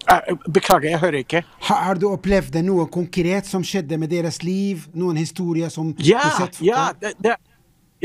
Eh, 0.07 0.37
beklager, 0.47 0.93
jeg 0.93 1.01
hører 1.03 1.25
ikke. 1.25 1.43
Har, 1.67 1.83
har, 1.89 1.99
du 1.99 2.07
opplevd 2.13 2.61
noe 2.63 2.87
konkret 2.93 3.49
som 3.49 3.65
skjedde 3.67 3.99
med 3.99 4.13
deres 4.15 4.39
liv? 4.47 4.87
Noen 4.95 5.19
historier 5.19 5.73
som 5.73 5.91
ja, 5.99 6.23
du 6.23 6.45
sett? 6.45 6.61
Ja, 6.63 6.89
det, 7.01 7.17
det 7.19 7.35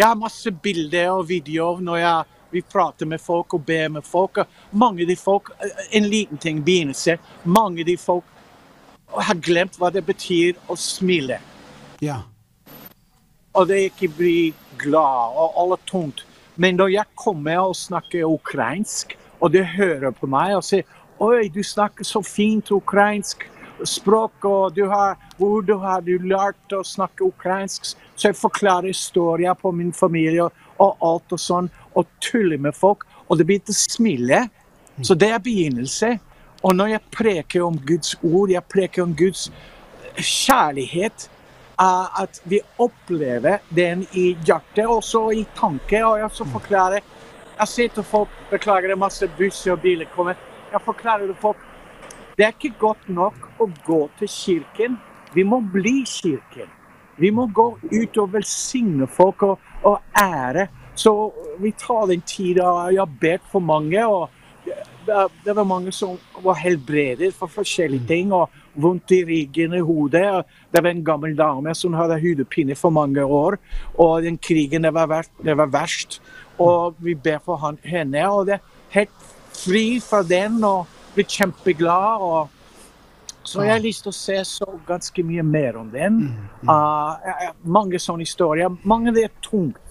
jeg 0.02 0.08
har 0.08 0.18
masse 0.18 0.50
bilder 0.52 1.12
og 1.14 1.28
videoer 1.30 1.82
når 1.86 1.98
jeg, 2.02 2.38
vi 2.52 2.62
prater 2.66 3.08
med 3.08 3.22
folk 3.22 3.54
og 3.54 3.62
ber 3.68 3.92
med 3.94 4.04
folk. 4.04 4.42
Mange 4.74 5.06
av 5.06 5.12
de 5.12 5.16
folk, 5.16 5.52
En 5.94 6.08
liten 6.10 6.38
ting, 6.38 6.64
begynnelse. 6.66 7.18
Mange 7.46 7.82
av 7.82 7.86
de 7.86 7.98
folk 7.98 8.26
har 9.14 9.36
glemt 9.36 9.78
hva 9.78 9.92
det 9.94 10.02
betyr 10.08 10.58
å 10.68 10.76
smile. 10.76 11.38
Ja. 12.02 12.24
Og 13.54 13.68
det 13.70 13.78
ikke 13.92 14.10
blir 14.18 14.58
glad 14.82 15.38
og 15.38 15.62
alt 15.62 15.86
tungt. 15.86 16.26
Men 16.56 16.76
når 16.82 16.96
jeg 16.96 17.06
kommer 17.16 17.70
og 17.70 17.78
snakker 17.78 18.26
ukrainsk, 18.26 19.16
og 19.40 19.54
de 19.54 19.64
hører 19.64 20.12
på 20.12 20.28
meg 20.28 20.58
og 20.58 20.66
sier 20.66 20.84
Oi, 21.22 21.48
du 21.54 21.62
snakker 21.62 22.04
så 22.04 22.24
fint 22.26 22.72
ukrainsk 22.74 23.46
språk, 23.88 24.46
og 24.46 24.76
du 24.76 24.86
har, 24.90 25.18
ord, 25.40 25.66
du 25.66 25.76
har 25.82 26.02
lært 26.06 26.76
å 26.76 26.84
snakke 26.86 27.28
ukrainsk. 27.28 27.94
Så 28.16 28.30
jeg 28.30 28.40
forklarer 28.40 28.92
historier 28.92 29.58
på 29.58 29.72
min 29.76 29.94
familie 29.94 30.46
og, 30.46 30.98
alt 31.02 31.34
og 31.34 31.42
sånn, 31.42 31.70
og 31.96 32.08
tuller 32.24 32.62
med 32.62 32.76
folk. 32.78 33.06
Og 33.28 33.40
det 33.40 33.48
begynte 33.50 33.76
å 33.76 33.80
smile. 33.80 34.46
Så 35.02 35.16
det 35.18 35.32
er 35.32 35.44
begynnelse. 35.44 36.18
Og 36.62 36.76
når 36.78 36.96
jeg 36.96 37.14
preker 37.16 37.66
om 37.66 37.78
Guds 37.88 38.16
ord, 38.22 38.52
jeg 38.52 38.64
preker 38.70 39.06
om 39.06 39.14
Guds 39.18 39.48
kjærlighet, 40.18 41.30
er 41.82 42.22
at 42.22 42.42
vi 42.46 42.60
opplever 42.78 43.64
den 43.74 44.04
i 44.14 44.36
hjertet, 44.46 44.86
også 44.86 45.32
i 45.34 45.46
tanke. 45.58 46.04
Og 46.06 46.20
jeg 46.22 46.38
så 46.38 46.46
forklarer 46.54 47.02
Jeg 47.62 47.70
sier 47.70 47.90
til 47.94 48.04
folk 48.04 48.30
Beklager, 48.50 48.90
det 48.90 48.96
er 48.96 49.02
masse 49.02 49.28
busser 49.38 49.76
og 49.76 49.82
biler 49.82 50.08
kommer. 50.16 50.38
Jeg 50.72 50.82
forklarer 50.82 51.28
til 51.28 51.36
folk 51.38 51.58
det 52.38 52.46
er 52.46 52.54
ikke 52.56 52.78
godt 52.80 53.10
nok 53.12 53.50
å 53.60 53.68
gå 53.86 54.02
til 54.20 54.32
kirken. 54.32 55.00
Vi 55.36 55.44
må 55.48 55.62
bli 55.74 56.02
kirken. 56.08 56.70
Vi 57.22 57.32
må 57.32 57.48
gå 57.54 57.68
ut 57.92 58.18
og 58.18 58.34
velsigne 58.34 59.08
folk 59.08 59.44
og, 59.46 59.60
og 59.84 60.00
ære. 60.18 60.68
Så 60.96 61.12
vi 61.62 61.74
tar 61.78 62.08
den 62.10 62.24
tida. 62.28 62.68
Jeg 62.92 63.02
har 63.04 63.18
bedt 63.22 63.50
for 63.52 63.64
mange. 63.64 64.06
og 64.06 64.30
det 65.44 65.54
var 65.56 65.66
mange 65.66 65.92
som 65.92 66.18
var 66.44 66.60
helbredet 66.62 67.34
for 67.36 67.52
forskjellige 67.52 68.08
ting. 68.08 68.34
og 68.34 68.50
Vondt 68.74 69.12
i 69.12 69.24
ryggen 69.28 69.74
og 69.76 69.88
hodet. 69.88 70.46
Det 70.72 70.84
var 70.84 70.90
en 70.90 71.04
gammel 71.04 71.36
dame 71.38 71.76
som 71.76 71.94
hadde 71.94 72.20
hodepine 72.22 72.76
for 72.76 72.90
mange 72.90 73.24
år. 73.24 73.58
Og 74.00 74.24
den 74.24 74.38
krigen 74.38 74.88
det 74.88 74.94
var, 74.94 75.10
verst, 75.12 75.32
det 75.44 75.58
var 75.58 75.68
verst. 75.74 76.22
Og 76.60 76.96
vi 77.00 77.16
ber 77.16 77.42
for 77.44 77.76
henne. 77.84 78.24
Og 78.32 78.48
det 78.48 78.58
er 78.60 78.66
helt 78.96 79.30
fri 79.52 80.00
fra 80.00 80.24
den. 80.24 80.64
og 80.64 81.01
blir 81.16 81.28
kjempeglad. 81.28 82.22
og 82.22 82.50
så 83.44 83.64
jeg 83.66 83.74
har 83.74 83.82
lyst 83.82 84.04
til 84.06 84.12
å 84.12 84.16
se 84.16 84.36
så 84.46 84.68
ganske 84.88 85.24
mye 85.26 85.44
mer 85.44 85.80
om 85.80 85.90
den. 85.92 86.20
Uh, 86.62 87.52
mange 87.64 88.00
sånne 88.00 88.26
historier. 88.28 88.70
Mange 88.88 89.14
det 89.16 89.26
er 89.28 89.34
tungt. 89.42 89.82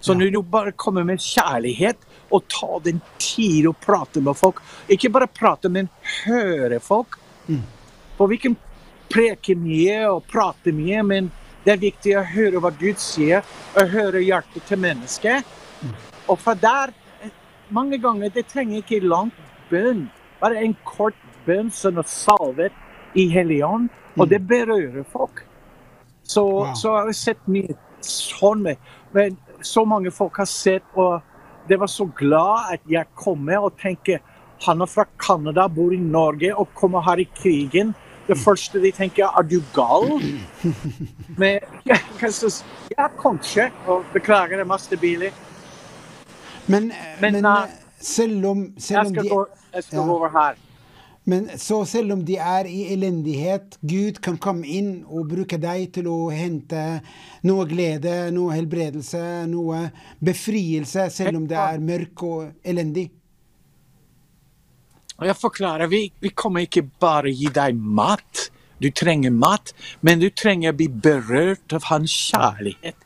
Så 0.00 0.14
når 0.14 0.30
du 0.34 0.42
bare 0.42 0.72
kommer 0.78 1.06
med 1.06 1.22
kjærlighet 1.22 2.04
og 2.30 2.44
tar 2.52 2.82
den 2.84 3.00
tid 3.18 3.66
å 3.66 3.72
prate 3.74 4.20
med 4.22 4.36
folk 4.38 4.60
Ikke 4.86 5.10
bare 5.10 5.26
prate, 5.26 5.70
men 5.72 5.88
høre 6.24 6.78
folk. 6.82 7.18
Mm. 7.48 7.64
For 8.18 8.30
vi 8.30 8.38
kan 8.42 8.54
preke 9.10 9.56
mye 9.58 10.04
og 10.10 10.26
prate 10.30 10.74
mye, 10.74 11.02
men 11.02 11.30
det 11.64 11.74
er 11.74 11.82
viktig 11.82 12.14
å 12.18 12.26
høre 12.28 12.62
hva 12.62 12.70
Gud 12.78 13.00
sier, 13.02 13.42
og 13.74 13.90
høre 13.94 14.22
hjertet 14.22 14.68
til 14.68 14.80
mennesket. 14.82 15.56
Og 16.28 16.38
for 16.40 16.58
der 16.58 16.94
Mange 17.68 17.98
ganger 18.00 18.30
det 18.32 18.46
trenger 18.48 18.80
ikke 18.80 19.04
lang 19.04 19.28
bønn. 19.68 20.06
Bare 20.40 20.62
en 20.62 20.76
kort 20.86 21.18
bønn 21.46 21.70
som 21.74 21.98
er 21.98 22.08
salvet 22.10 23.18
i 23.18 23.28
Helligånd, 23.32 23.88
og 24.18 24.28
det 24.30 24.42
berører 24.46 25.04
folk. 25.12 25.44
Så, 26.22 26.44
wow. 26.44 26.74
så 26.76 26.94
jeg 27.08 27.16
sett 27.16 27.46
mye 27.48 27.76
sånn. 28.04 28.66
Men 29.14 29.38
så 29.64 29.84
mange 29.88 30.12
folk 30.14 30.38
har 30.42 30.50
sett, 30.50 30.84
og 30.94 31.22
det 31.68 31.78
var 31.80 31.90
så 31.90 32.08
glad 32.18 32.74
at 32.74 32.84
jeg 32.88 33.08
kommer 33.18 33.68
og 33.68 33.78
tenker 33.80 34.20
han 34.64 34.82
er 34.82 34.90
fra 34.90 35.04
Canada, 35.22 35.68
bor 35.70 35.92
i 35.94 36.00
Norge 36.02 36.50
og 36.50 36.72
kommer 36.74 37.04
her 37.06 37.20
i 37.22 37.28
krigen. 37.34 37.94
Det 38.26 38.34
mm. 38.36 38.40
første 38.42 38.80
de 38.82 38.90
tenker, 38.92 39.30
er 39.30 39.46
du 39.46 39.60
gal? 39.74 40.08
Men 41.40 41.60
jeg 41.86 42.00
ja, 42.90 43.06
kanskje. 43.22 43.68
Og 43.86 44.04
beklager, 44.12 44.58
det 44.58 44.66
masse 44.66 44.96
biler. 44.96 45.30
Men, 46.66 46.90
men, 47.20 47.32
men 47.32 47.46
uh, 47.46 47.70
selv 48.00 48.46
om, 48.46 48.64
selv 48.78 49.10
om 49.10 49.18
de, 49.18 49.28
gå, 49.28 49.44
jeg 49.74 49.86
skal 49.88 50.04
gå 50.04 50.16
over 50.16 50.32
her. 50.34 50.58
Men 51.28 51.48
så 51.60 51.82
selv 51.84 52.14
om 52.14 52.22
de 52.24 52.38
er 52.40 52.64
i 52.64 52.86
elendighet, 52.94 53.76
Gud 53.84 54.22
kan 54.24 54.38
komme 54.40 54.64
inn 54.64 55.02
og 55.04 55.28
bruke 55.28 55.58
deg 55.60 55.90
til 55.98 56.08
å 56.08 56.30
hente 56.32 56.84
noe 57.44 57.66
glede, 57.68 58.30
noe 58.32 58.54
helbredelse, 58.56 59.20
noe 59.50 59.82
befrielse, 60.24 61.10
selv 61.12 61.42
om 61.42 61.48
det 61.50 61.58
er 61.60 61.84
mørk 61.84 62.24
og 62.24 62.46
elendig? 62.64 63.10
Og 65.18 65.26
jeg 65.28 65.36
forklarer, 65.36 65.90
vi, 65.90 66.06
vi 66.22 66.32
kommer 66.32 66.64
ikke 66.64 66.86
bare 67.02 67.34
gi 67.34 67.50
deg 67.52 67.76
mat. 67.76 68.48
Du 68.80 68.88
trenger 68.94 69.34
mat, 69.34 69.74
men 70.00 70.22
du 70.22 70.30
trenger 70.30 70.72
å 70.72 70.78
bli 70.78 70.86
berørt 70.88 71.74
av 71.76 71.90
hans 71.90 72.14
kjærlighet. 72.30 72.96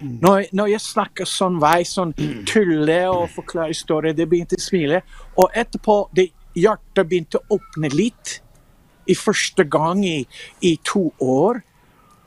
Når, 0.00 0.50
når 0.52 0.72
jeg 0.74 0.84
snakker 0.84 1.28
sånn 1.28 1.60
vei, 1.62 1.80
sånn 1.88 2.12
tulle 2.48 2.98
og 3.08 3.30
forklarer 3.32 3.72
historier, 3.72 4.16
det 4.16 4.26
begynte 4.28 4.58
å 4.58 4.64
smile. 4.64 5.00
Og 5.40 5.54
etterpå, 5.56 6.02
det 6.16 6.30
hjertet 6.56 7.08
begynte 7.08 7.40
å 7.40 7.56
åpne 7.58 7.92
litt. 7.94 8.40
I 9.06 9.14
første 9.14 9.62
gang 9.70 10.00
i, 10.04 10.24
i 10.66 10.74
to 10.84 11.08
år. 11.22 11.60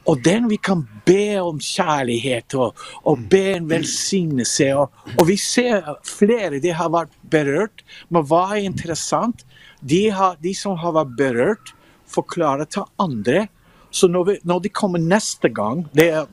Og 0.10 0.22
den 0.26 0.48
vi 0.50 0.58
kan 0.64 0.86
be 1.06 1.38
om 1.44 1.60
kjærlighet 1.62 2.56
og, 2.58 2.78
og 3.04 3.26
be 3.30 3.44
en 3.58 3.68
velsignelse. 3.70 4.70
Og, 4.80 5.12
og 5.18 5.28
vi 5.28 5.36
ser 5.38 5.84
flere 6.08 6.62
de 6.64 6.72
har 6.74 6.90
vært 6.94 7.14
berørt. 7.30 7.84
Men 8.10 8.26
hva 8.30 8.46
er 8.56 8.64
interessant? 8.64 9.44
De, 9.82 10.08
har, 10.16 10.40
de 10.42 10.56
som 10.58 10.80
har 10.80 10.96
vært 10.96 11.14
berørt, 11.20 11.74
forklarer 12.10 12.72
til 12.72 12.88
andre. 12.98 13.46
Så 13.92 14.10
når, 14.10 14.26
vi, 14.26 14.38
når 14.48 14.66
de 14.66 14.74
kommer 14.74 15.02
neste 15.02 15.50
gang 15.54 15.84
det 15.98 16.10
er 16.14 16.28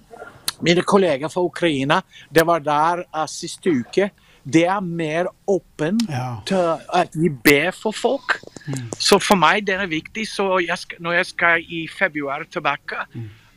Mine 0.63 0.83
kolleger 0.83 1.29
fra 1.29 1.43
Ukraina, 1.45 2.01
det 2.33 2.47
var 2.47 2.59
der 2.65 3.05
uh, 3.15 3.27
siste 3.29 3.71
uke. 3.71 4.11
Det 4.47 4.63
er 4.71 4.81
mer 4.81 5.27
åpen 5.51 5.99
Ja. 6.09 6.37
til 6.47 6.79
at 6.95 7.11
vi 7.19 7.29
ber 7.29 7.71
for 7.75 7.93
folk. 7.93 8.39
Så 8.99 9.19
for 9.19 9.35
meg 9.37 9.67
den 9.67 9.81
er 9.81 9.87
viktig. 9.91 10.27
Så 10.31 10.59
jeg 10.63 10.79
skal, 10.79 10.99
når 11.03 11.13
jeg 11.19 11.27
skal 11.27 11.65
i 11.67 11.89
februar 11.99 12.45
tilbake 12.51 13.03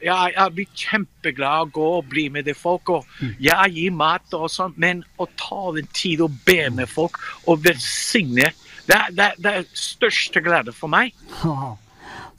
jeg, 0.02 0.32
jeg 0.36 0.54
blir 0.56 0.66
kjempeglad 0.80 1.68
å 1.68 1.72
gå 1.76 1.88
og 1.98 2.06
bli 2.10 2.30
med 2.30 2.46
de 2.48 2.54
folk. 2.56 2.90
og 2.90 3.06
Jeg 3.40 3.74
gir 3.76 3.92
mat 3.92 4.34
og 4.34 4.50
sånt, 4.50 4.78
men 4.80 5.04
å 5.20 5.28
ta 5.38 5.74
den 5.76 5.88
tid 5.94 6.22
og 6.22 6.32
be 6.46 6.70
med 6.72 6.88
folk 6.88 7.18
og 7.48 7.64
velsigne, 7.66 8.48
det, 8.88 9.00
det, 9.18 9.28
det 9.44 9.52
er 9.60 9.68
største 9.76 10.42
glede 10.42 10.72
for 10.74 10.88
meg. 10.88 11.12
Ja. 11.44 11.76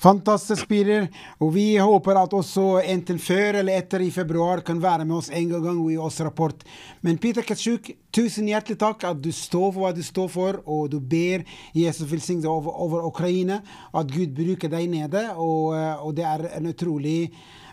Fantastisk, 0.01 0.65
Peter. 0.69 1.11
Og 1.45 1.53
vi 1.53 1.75
håper 1.77 2.17
at 2.17 2.33
også 2.33 2.81
enten 2.89 3.19
før 3.21 3.59
eller 3.61 3.77
etter 3.83 4.01
i 4.01 4.09
februar 4.15 4.63
kan 4.65 4.81
være 4.81 5.05
med 5.05 5.19
oss 5.19 5.29
en 5.29 5.51
gang 5.53 5.81
i 5.93 5.99
oss 6.01 6.23
rapport. 6.25 6.65
Men 7.05 7.19
Peter 7.21 7.45
Katsjuk, 7.45 7.91
tusen 8.09 8.49
hjertelig 8.49 8.79
takk 8.81 9.05
at 9.11 9.21
du 9.21 9.29
står 9.29 9.75
for 9.75 9.85
hva 9.85 9.93
du 9.93 10.01
står 10.05 10.33
for, 10.33 10.63
og 10.65 10.89
du 10.95 10.97
ber 11.05 11.45
Jesus 11.77 12.09
velsigne 12.09 12.49
over, 12.49 12.73
over 12.73 13.05
Ukraina, 13.11 13.61
at 13.93 14.09
Gud 14.09 14.33
bruker 14.39 14.73
deg 14.73 14.89
nede. 14.89 15.27
Og, 15.37 15.77
eh, 15.77 16.01
og 16.01 16.17
det 16.17 16.25
er 16.25 16.49
en 16.57 16.73
utrolig 16.73 17.19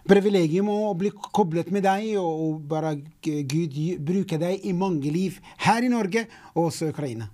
privilegium 0.07 0.67
å 0.71 0.91
bli 0.99 1.13
koblet 1.31 1.71
med 1.71 1.87
deg, 1.87 2.11
og, 2.19 2.59
bare 2.67 2.97
Gud 3.23 3.79
bruke 4.03 4.39
deg 4.39 4.67
i 4.67 4.75
mange 4.75 5.11
liv 5.15 5.39
her 5.63 5.79
i 5.83 5.91
Norge 5.91 6.27
og 6.55 6.67
også 6.67 6.89
i 6.89 6.95
Ukraina. 6.95 7.31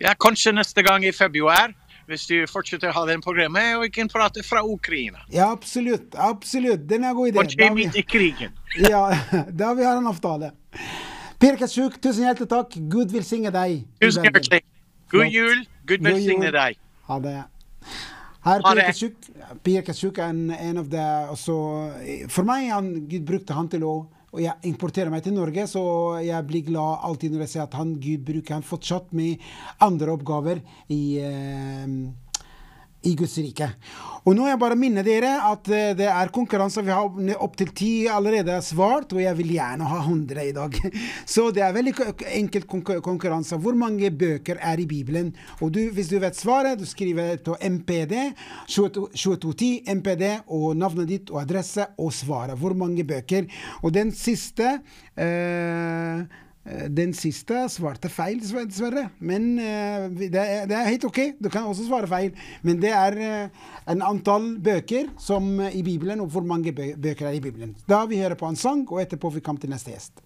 Ja, 0.00 0.14
Kanskje 0.16 0.52
neste 0.56 0.84
gang 0.84 1.04
i 1.04 1.12
februar, 1.12 1.74
hvis 2.10 2.26
du 2.30 2.36
fortsetter 2.50 2.90
å 2.90 2.96
ha 2.96 3.04
den 3.08 3.22
programmet, 3.24 3.76
og 3.76 3.84
vi 3.86 3.92
kan 3.94 4.10
prate 4.10 4.42
fra 4.46 4.62
Ukraina. 4.66 5.22
Ja, 5.32 5.50
absolutt. 5.54 6.16
Absolutt. 6.18 6.86
Den 6.90 7.06
er 7.06 7.12
en 7.12 7.18
god 7.18 7.30
idé. 7.30 7.42
Og 7.42 7.54
har 7.68 7.76
midt 7.76 7.98
i 8.00 8.04
krigen. 8.06 8.56
Ja, 8.90 9.08
da 9.50 9.72
vi 9.74 9.82
har 9.82 9.98
en 9.98 10.06
avtale. 10.06 10.52
Per 11.42 11.56
Katsjuk, 11.58 11.96
tusen 12.02 12.28
hjertelig 12.28 12.50
takk. 12.50 12.76
Gud 12.92 13.10
velsigne 13.10 13.50
deg. 13.54 13.80
Tusen 14.02 14.28
hjertelig. 14.28 14.62
God 15.10 15.32
jul. 15.34 15.64
Gud 15.90 16.04
velsigne 16.06 16.52
deg. 16.54 16.78
Ha 17.08 17.18
det. 17.24 17.36
Her 18.44 18.62
Per 18.62 18.78
det. 18.78 18.86
Katsjuk. 18.92 19.16
Per 19.64 19.90
er 20.22 20.28
en, 20.28 20.44
en 20.54 20.82
av 20.84 20.88
de 20.92 21.06
også, 21.34 21.56
For 22.32 22.46
meg 22.46 22.70
han, 22.70 22.92
Gud 23.10 23.26
brukte 23.28 23.56
han 23.56 23.68
til 23.72 23.84
å 23.88 23.94
og 24.30 24.42
jeg 24.44 24.70
importerer 24.70 25.10
meg 25.10 25.24
til 25.24 25.34
Norge, 25.34 25.66
så 25.66 25.82
jeg 26.22 26.46
blir 26.46 26.66
glad 26.68 27.06
alltid 27.08 27.34
når 27.34 27.44
jeg 27.44 27.52
ser 27.54 27.64
at 27.64 27.76
han, 27.78 27.96
Gud 28.02 28.26
bruker 28.28 28.56
han 28.58 28.66
fortsatt 28.66 29.10
med 29.16 29.42
andre 29.82 30.14
oppgaver 30.14 30.62
i 30.94 31.02
eh, 31.24 31.96
i 33.08 33.14
Guds 33.16 33.38
rike. 33.40 33.66
Og 34.28 34.34
nå 34.36 34.44
er 34.44 34.50
jeg 34.52 34.60
bare 34.60 34.76
minne 34.76 35.00
dere 35.06 35.30
at 35.48 35.68
eh, 35.72 35.92
det 35.96 36.08
er 36.12 36.32
konkurranser. 36.34 36.84
Vi 36.84 36.92
har 36.92 37.38
opptil 37.40 37.70
ti 37.76 37.90
allerede 38.12 38.58
svart, 38.64 39.14
og 39.16 39.22
jeg 39.22 39.36
vil 39.38 39.54
gjerne 39.54 39.86
ha 39.88 40.00
100 40.02 40.42
i 40.44 40.52
dag. 40.56 40.76
Så 41.34 41.46
det 41.56 41.62
er 41.64 41.72
veldig 41.76 41.94
enkelt 42.42 42.68
konkur- 42.68 43.00
konkurranse. 43.04 43.56
Hvor 43.56 43.78
mange 43.80 44.10
bøker 44.12 44.60
er 44.60 44.82
i 44.82 44.86
Bibelen? 44.90 45.32
Og 45.60 45.72
du, 45.72 45.80
hvis 45.96 46.12
du 46.12 46.18
vet 46.20 46.36
svaret, 46.36 46.76
du 46.80 46.84
skriver 46.88 47.40
på 47.46 47.56
MPD, 47.64 48.14
2210 48.68 49.70
MPD, 49.96 50.26
og 50.52 50.76
navnet 50.76 51.08
ditt 51.08 51.32
og 51.32 51.40
adresse 51.46 51.88
og 51.96 52.12
svaret. 52.12 52.58
Hvor 52.60 52.76
mange 52.76 53.04
bøker? 53.08 53.48
Og 53.82 53.96
den 53.96 54.12
siste 54.16 54.76
Eh, 55.20 56.20
Den 56.92 57.14
siste 57.16 57.62
svarte 57.72 58.10
feil, 58.12 58.36
dessverre. 58.42 59.06
Men 59.24 59.46
eh, 59.58 60.08
det 60.28 60.42
er, 60.42 60.88
helt 60.90 61.06
ok. 61.08 61.20
Du 61.40 61.48
kan 61.48 61.64
også 61.64 61.86
svare 61.86 62.10
feil. 62.10 62.34
Men 62.66 62.82
det 62.82 62.92
er 62.92 63.16
eh, 63.16 63.68
en 63.88 64.04
antall 64.04 64.52
bøker 64.60 65.08
som 65.20 65.54
eh, 65.64 65.78
i 65.80 65.82
Bibelen, 65.86 66.20
og 66.20 66.28
hvor 66.34 66.44
mange 66.44 66.74
bøker 66.76 67.30
er 67.30 67.38
i 67.38 67.40
Bibelen. 67.40 67.72
Da 67.88 68.04
vi 68.10 68.20
hører 68.20 68.36
på 68.36 68.50
en 68.50 68.60
sang, 68.60 68.84
og 68.92 69.00
etterpå 69.00 69.32
vi 69.32 69.44
kommer 69.44 69.64
til 69.64 69.72
neste 69.72 69.94
gjest. 69.94 70.20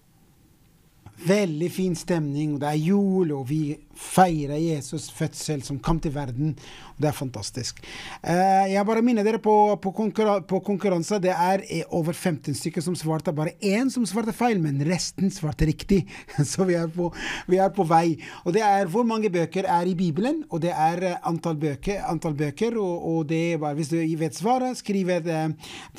Veldig 1.15 1.69
fin 1.71 1.93
stemning, 1.95 2.57
det 2.59 2.67
er 2.67 2.81
jul, 2.81 3.31
og 3.31 3.45
vi 3.47 3.77
feirer 3.95 4.59
Jesus' 4.59 5.07
fødsel 5.15 5.61
som 5.63 5.77
kom 5.79 6.01
til 6.03 6.11
verden. 6.11 6.55
Det 6.99 7.07
er 7.07 7.15
fantastisk. 7.15 7.79
Uh, 8.23 8.67
jeg 8.71 8.83
bare 8.87 9.03
minner 9.03 9.23
dere 9.23 9.39
på, 9.39 9.53
på, 9.83 9.91
konkurran 9.95 10.43
på 10.47 10.59
konkurranse. 10.63 11.19
Det 11.23 11.31
er 11.31 11.63
eh, 11.71 11.83
over 11.95 12.13
15 12.13 12.55
stykker 12.55 12.83
som 12.83 12.95
svarte. 12.99 13.33
Bare 13.35 13.55
én 13.63 13.89
som 13.91 14.05
svarte 14.07 14.35
feil, 14.35 14.59
men 14.63 14.79
resten 14.87 15.31
svarte 15.31 15.67
riktig. 15.67 16.03
Så 16.51 16.67
vi 16.67 16.75
er, 16.79 16.87
på, 16.91 17.09
vi 17.47 17.59
er 17.63 17.71
på 17.75 17.87
vei. 17.87 18.17
Og 18.43 18.55
det 18.55 18.63
er 18.63 18.91
hvor 18.91 19.07
mange 19.07 19.31
bøker 19.31 19.67
er 19.71 19.87
i 19.87 19.95
Bibelen, 19.95 20.43
og 20.49 20.63
det 20.63 20.71
er 20.71 21.03
eh, 21.13 21.17
antall 21.27 21.59
bøker. 21.59 22.03
Antall 22.11 22.35
bøker 22.39 22.79
og, 22.79 23.07
og 23.11 23.27
det 23.31 23.41
er 23.53 23.63
bare, 23.63 23.79
hvis 23.79 23.91
du 23.91 23.99
vet 24.19 24.35
svaret, 24.35 24.79
skriv 24.79 25.15
det 25.23 25.41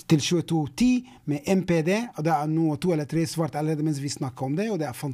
til 0.05 0.21
2210 0.21 0.93
med 1.33 1.49
MPD. 1.61 1.93
og 2.17 2.25
Det 2.25 2.37
er 2.37 2.53
noe 2.53 2.77
to 2.81 2.93
eller 2.93 3.09
tre 3.09 3.25
svart 3.29 3.57
allerede 3.57 3.85
mens 3.85 4.01
vi 4.05 4.13
snakker 4.13 4.49
om 4.49 4.57
det, 4.57 4.71
og 4.73 4.81
det 4.81 4.89
er 4.89 4.93
fantastisk. 4.93 5.06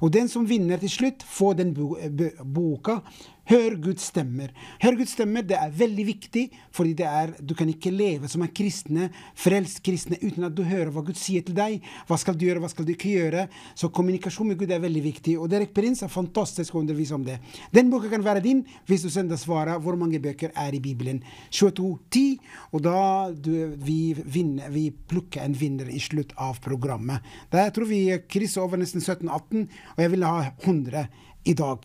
Og 0.00 0.12
den 0.12 0.28
som 0.28 0.48
vinner 0.48 0.78
til 0.78 0.90
slutt, 0.90 1.22
får 1.26 1.54
den 1.54 1.74
bo 1.74 1.96
boka. 2.44 3.00
Hør 3.50 3.74
Guds 3.82 4.04
stemmer. 4.12 4.52
Hør 4.78 4.94
Guds 5.00 5.16
stemmer, 5.16 5.42
det 5.42 5.56
er 5.58 5.72
veldig 5.74 6.04
viktig, 6.06 6.44
fordi 6.74 6.92
det 7.00 7.06
er, 7.08 7.32
du 7.42 7.56
kan 7.58 7.66
ikke 7.72 7.90
leve 7.90 8.28
som 8.30 8.44
en 8.44 8.52
kristne, 8.54 9.08
frelst 9.34 9.80
kristne, 9.82 10.20
uten 10.22 10.46
at 10.46 10.54
du 10.54 10.62
hører 10.62 10.92
hva 10.94 11.02
Gud 11.08 11.18
sier 11.18 11.42
til 11.42 11.56
deg. 11.58 11.80
Hva 12.06 12.18
skal 12.20 12.38
du 12.38 12.44
gjøre, 12.46 12.62
hva 12.62 12.70
skal 12.70 12.86
du 12.86 12.92
ikke 12.94 13.10
gjøre? 13.16 13.48
Så 13.74 13.90
kommunikasjon 13.90 14.52
med 14.52 14.60
Gud 14.60 14.70
er 14.70 14.84
veldig 14.84 15.02
viktig. 15.08 15.34
Og 15.42 15.50
Derek 15.50 15.74
Prins 15.74 16.04
er 16.06 16.12
fantastisk 16.12 16.76
å 16.76 16.84
undervise 16.84 17.18
om 17.18 17.26
det. 17.26 17.40
Den 17.74 17.90
boka 17.90 18.12
kan 18.12 18.22
være 18.22 18.44
din 18.46 18.62
hvis 18.86 19.02
du 19.02 19.10
sender 19.10 19.40
svaret 19.40 19.82
hvor 19.82 19.98
mange 19.98 20.22
bøker 20.22 20.54
er 20.54 20.78
i 20.78 20.82
Bibelen. 20.84 21.18
2210, 21.50 22.38
og 22.70 22.86
da 22.86 22.98
du, 23.34 23.52
vi, 23.82 24.00
vinner, 24.14 24.70
vi 24.70 24.92
plukker 24.94 25.42
en 25.42 25.58
vinner 25.58 25.90
i 25.90 25.98
slutt 25.98 26.36
av 26.38 26.62
programmet. 26.62 27.26
Der 27.50 27.74
tror 27.74 27.90
vi 27.90 28.04
krysser 28.30 28.62
over 28.62 28.78
nesten 28.78 29.02
17-18, 29.02 29.66
og 29.96 30.04
jeg 30.04 30.14
ville 30.14 30.36
ha 30.38 30.52
100 30.62 31.08
i 31.50 31.56
dag. 31.58 31.82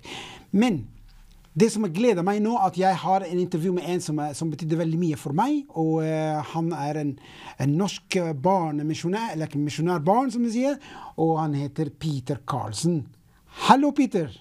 Men 0.53 0.83
det 1.55 1.69
som 1.71 1.85
gleder 1.87 2.25
meg 2.27 2.41
nå, 2.43 2.57
at 2.59 2.75
jeg 2.75 2.97
har 2.99 3.23
en 3.23 3.39
intervju 3.39 3.71
med 3.77 3.85
en 3.87 4.01
som, 4.03 4.17
er, 4.19 4.33
som 4.35 4.49
betydde 4.51 4.75
veldig 4.75 4.97
mye 4.99 5.19
for 5.19 5.35
meg. 5.37 5.61
Og 5.79 6.01
uh, 6.03 6.41
han 6.51 6.73
er 6.75 6.99
en, 6.99 7.13
en 7.63 7.75
norsk 7.79 8.17
eh, 8.19 8.33
barnemisjonær, 8.35 9.31
eller 9.31 9.47
ikke 9.47 9.61
misjonærbarn, 9.63 10.33
som 10.33 10.43
de 10.43 10.51
sier. 10.51 10.75
Og 11.15 11.37
han 11.39 11.55
heter 11.55 11.93
Peter 11.95 12.41
Karlsen. 12.43 13.05
Hallo, 13.69 13.93
Peter. 13.95 14.33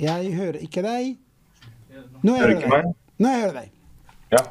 Jeg 0.00 0.32
hører 0.38 0.62
ikke 0.64 0.86
deg. 0.86 1.12
Nå 2.24 2.38
Hører 2.38 2.40
hører 2.40 2.56
jeg 2.56 2.72
deg. 2.72 2.96
Nå 3.20 3.34
hører 3.34 3.44
jeg 3.44 3.54
deg. 3.58 3.76
Ja. 4.30 4.42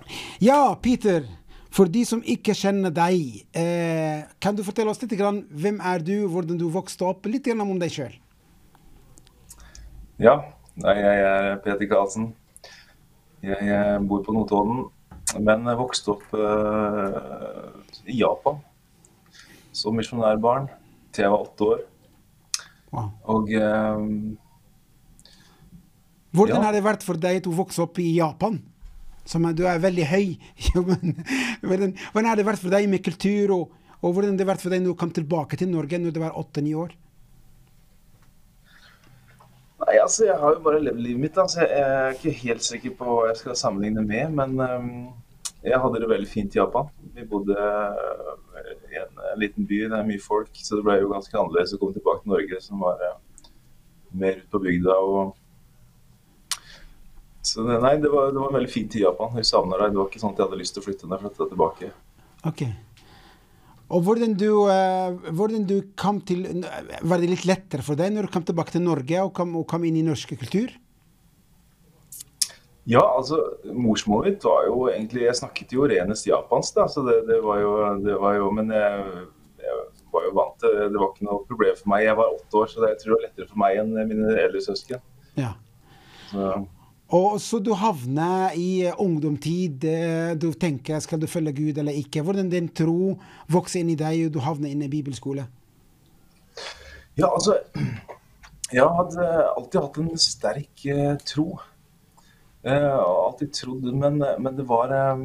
Ja, 0.43 0.59
Peter. 0.77 1.25
For 1.73 1.89
de 1.89 2.05
som 2.05 2.21
ikke 2.25 2.53
kjenner 2.57 2.93
deg, 2.93 3.41
eh, 3.57 4.21
kan 4.41 4.57
du 4.57 4.61
fortelle 4.65 4.93
oss 4.93 5.01
litt 5.01 5.17
grann, 5.17 5.43
hvem 5.49 5.81
er 5.81 6.05
du, 6.05 6.13
hvordan 6.29 6.61
du 6.61 6.67
vokste 6.73 7.09
opp? 7.09 7.25
Litt 7.29 7.49
grann 7.49 7.65
om 7.65 7.81
deg 7.81 7.93
sjøl. 7.97 8.15
ja. 10.21 10.37
Nei, 10.79 10.95
jeg 10.95 11.23
er 11.27 11.57
Peter 11.63 11.89
Karlsen. 11.91 12.29
Jeg, 13.43 13.59
eh, 13.67 13.97
bor 14.07 14.23
på 14.23 14.35
Notodden, 14.35 14.85
men 15.43 15.67
vokste 15.79 16.13
opp 16.15 16.25
uh, 16.35 17.69
i 18.07 18.17
Japan 18.19 18.57
som 19.75 19.95
misjonærbarn 19.95 20.67
til 21.13 21.25
jeg 21.25 21.31
var 21.33 21.43
åtte 21.45 21.67
år. 21.67 21.83
Wow. 22.91 23.09
Og 23.29 23.51
eh, 23.53 24.05
Hvordan 26.33 26.57
Ja. 26.57 26.63
har 26.63 26.73
det 26.73 26.83
vært 26.85 27.05
for 27.05 27.17
deg 27.17 27.47
å 27.47 27.53
vokse 27.57 27.81
opp 27.83 27.99
i 28.01 28.15
Japan? 28.17 28.59
Som 29.29 29.45
du 29.53 29.65
er 29.67 29.81
veldig 29.81 30.05
høy. 30.09 30.37
Men, 30.89 31.19
hvordan, 31.61 31.93
hvordan 32.13 32.29
har 32.29 32.39
det 32.39 32.47
vært 32.47 32.63
for 32.63 32.73
deg 32.73 32.89
med 32.89 33.03
kultur, 33.05 33.53
og, 33.53 33.75
og 34.01 34.13
hvordan 34.13 34.33
har 34.33 34.41
det 34.41 34.47
vært 34.49 34.63
for 34.63 34.73
deg 34.73 34.81
når 34.83 34.95
du 34.95 34.99
kom 35.03 35.13
tilbake 35.13 35.59
til 35.59 35.69
Norge 35.69 35.99
når 36.01 36.15
du 36.15 36.21
var 36.23 36.37
åtte-ni 36.39 36.73
år? 36.73 36.95
Nei, 39.79 39.95
altså, 40.01 40.25
jeg 40.27 40.35
har 40.41 40.55
jo 40.55 40.63
bare 40.63 40.81
levd 40.83 40.99
livet 40.99 41.21
mitt, 41.23 41.35
da, 41.37 41.45
så 41.47 41.63
jeg 41.63 41.71
er 41.79 42.15
ikke 42.15 42.35
helt 42.41 42.65
sikker 42.65 42.95
på 42.99 43.05
hva 43.07 43.29
jeg 43.29 43.39
skal 43.39 43.55
sammenligne 43.55 44.03
med. 44.03 44.33
Men 44.35 44.57
um, 44.59 44.89
jeg 45.63 45.79
hadde 45.79 46.01
det 46.03 46.09
veldig 46.11 46.29
fint 46.29 46.55
i 46.55 46.59
Japan. 46.59 46.89
Vi 47.15 47.25
bodde 47.27 47.55
eh, 47.55 48.73
i 48.91 48.99
en, 48.99 49.13
en 49.31 49.39
liten 49.39 49.67
by, 49.69 49.85
det 49.87 49.97
er 49.99 50.07
mye 50.07 50.23
folk, 50.23 50.51
så 50.55 50.79
det 50.79 50.85
ble 50.87 50.97
jo 50.99 51.11
ganske 51.13 51.35
annerledes 51.35 51.75
å 51.75 51.79
komme 51.81 51.95
tilbake 51.95 52.25
til 52.25 52.33
Norge, 52.33 52.59
som 52.63 52.83
var 52.83 53.05
uh, 53.07 53.47
mer 54.19 54.41
ute 54.41 54.51
på 54.51 54.63
bygda. 54.67 54.99
og 54.99 56.59
Så 57.39 57.63
det, 57.63 57.79
nei, 57.79 57.95
det 58.03 58.11
var, 58.11 58.33
det 58.35 58.43
var 58.43 58.55
veldig 58.59 58.73
fint 58.73 58.99
i 58.99 59.05
Japan. 59.05 59.39
Jeg 59.39 59.47
savner 59.47 59.85
deg. 59.85 59.95
Det 59.95 60.01
var 60.03 60.11
ikke 60.11 60.23
sånn 60.25 60.35
at 60.35 60.43
jeg 60.43 60.49
hadde 60.49 60.61
lyst 60.63 60.75
til 60.75 60.83
å 60.83 60.89
flytte 60.89 61.07
ned 61.07 61.19
jeg 61.19 61.27
flyttet 61.29 61.53
tilbake. 61.55 61.91
Ok. 62.51 62.67
Og 63.89 64.03
hvordan 64.05 64.35
du, 64.37 64.49
eh, 64.69 65.31
hvordan 65.33 65.65
du 65.65 65.79
kom 65.97 66.21
til 66.21 66.45
Var 66.61 67.21
det 67.21 67.29
litt 67.31 67.47
lettere 67.49 67.85
for 67.85 67.97
deg 67.97 68.13
når 68.13 68.27
du 68.27 68.33
kom 68.35 68.45
tilbake 68.45 68.75
til 68.75 68.85
Norge 68.85 69.23
og 69.23 69.33
kom, 69.33 69.55
og 69.57 69.65
kom 69.69 69.87
inn 69.87 69.97
i 69.97 70.05
norsk 70.05 70.35
kultur? 70.37 70.69
Ja, 72.89 73.01
altså 73.01 73.37
morsmålet 73.65 74.37
mitt 74.37 74.45
var 74.45 74.65
jo 74.69 74.87
egentlig 74.89 75.25
Jeg 75.27 75.39
snakket 75.41 75.73
jo 75.73 75.89
renest 75.89 76.29
japansk, 76.29 76.77
da, 76.77 76.87
så 76.89 77.03
det, 77.05 77.19
det, 77.29 77.41
var, 77.45 77.61
jo, 77.61 77.73
det 78.05 78.17
var 78.21 78.37
jo 78.37 78.49
Men 78.55 78.73
jeg, 78.73 79.03
jeg, 79.65 79.83
var 80.13 80.25
jo 80.25 80.35
vant 80.37 80.57
til 80.61 80.77
Det 80.79 81.01
var 81.01 81.09
ikke 81.11 81.29
noe 81.29 81.45
problem 81.49 81.79
for 81.81 81.93
meg. 81.93 82.05
Jeg 82.05 82.17
var 82.17 82.33
åtte 82.33 82.61
år, 82.61 82.69
så 82.69 82.83
det, 82.83 82.93
jeg 82.93 83.01
tror 83.01 83.11
det 83.11 83.17
var 83.17 83.25
lettere 83.27 83.49
for 83.49 83.63
meg 83.65 83.81
enn 83.81 83.97
mine 84.09 84.35
eldre 84.41 84.61
søsken. 84.65 85.01
Ja. 85.37 85.51
Så, 86.31 86.53
Og 87.09 87.39
så 87.41 87.57
du 87.59 87.71
havner 87.73 88.53
i 88.55 88.85
ungdomstid. 89.01 89.83
eh, 89.85 90.35
Du 90.37 90.51
tenker 90.53 90.99
skal 90.99 91.19
du 91.19 91.27
følge 91.27 91.53
Gud 91.53 91.77
eller 91.77 91.91
ikke. 91.91 92.21
Hvordan 92.21 92.49
din 92.51 92.69
tro 92.69 93.17
vokser 93.49 93.79
inn 93.81 93.89
i 93.89 93.95
deg, 93.95 94.27
og 94.27 94.33
du 94.33 94.39
havner 94.39 94.69
inn 94.69 94.81
i 94.85 94.89
bibelskole. 94.89 95.47
ja, 97.17 97.27
altså 97.33 97.57
Jeg 98.73 98.85
hadde 98.85 99.25
alltid 99.57 99.81
hatt 99.81 99.97
en 99.97 100.17
sterk 100.17 100.85
eh, 100.85 101.15
tro. 101.25 101.57
Jeg 102.63 102.91
alltid 102.93 103.53
trodd, 103.55 103.87
men, 103.95 104.19
men 104.37 104.57
det 104.57 104.67
var 104.69 104.91
eh, 104.93 105.23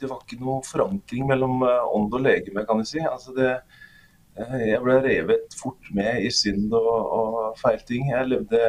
det 0.00 0.10
var 0.10 0.20
ikke 0.20 0.40
noe 0.42 0.60
forankring 0.66 1.24
mellom 1.30 1.62
eh, 1.64 1.86
ånd 1.96 2.12
og 2.12 2.20
legeme, 2.26 2.66
kan 2.68 2.82
du 2.82 2.84
si. 2.84 3.00
Altså 3.00 3.32
det, 3.36 3.54
eh, 4.36 4.58
jeg 4.74 4.82
ble 4.84 4.98
revet 5.06 5.56
fort 5.56 5.88
med 5.96 6.20
i 6.26 6.30
synd 6.34 6.74
og, 6.76 6.92
og 7.20 7.38
feil 7.62 7.80
ting. 7.88 8.10
Jeg 8.12 8.28
levde 8.28 8.60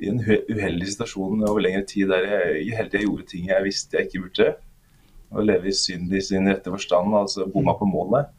i 0.00 0.08
en 0.08 0.20
uheldig 0.24 0.88
situasjon 0.94 1.44
over 1.48 1.60
lengre 1.64 1.84
tid 1.88 2.08
der 2.12 2.24
jeg 2.28 2.76
hele 2.76 2.88
tiden 2.90 3.06
gjorde 3.08 3.26
ting 3.30 3.48
jeg 3.50 3.64
visste 3.66 3.98
jeg 3.98 4.08
ikke 4.08 4.22
burde. 4.26 4.48
Å 5.30 5.44
leve 5.46 5.68
i 5.70 5.74
synd 5.76 6.10
i 6.16 6.20
sin 6.24 6.48
rette 6.50 6.72
forstand, 6.72 7.12
altså 7.14 7.44
bomma 7.52 7.76
på 7.78 7.86
målet. 7.86 8.32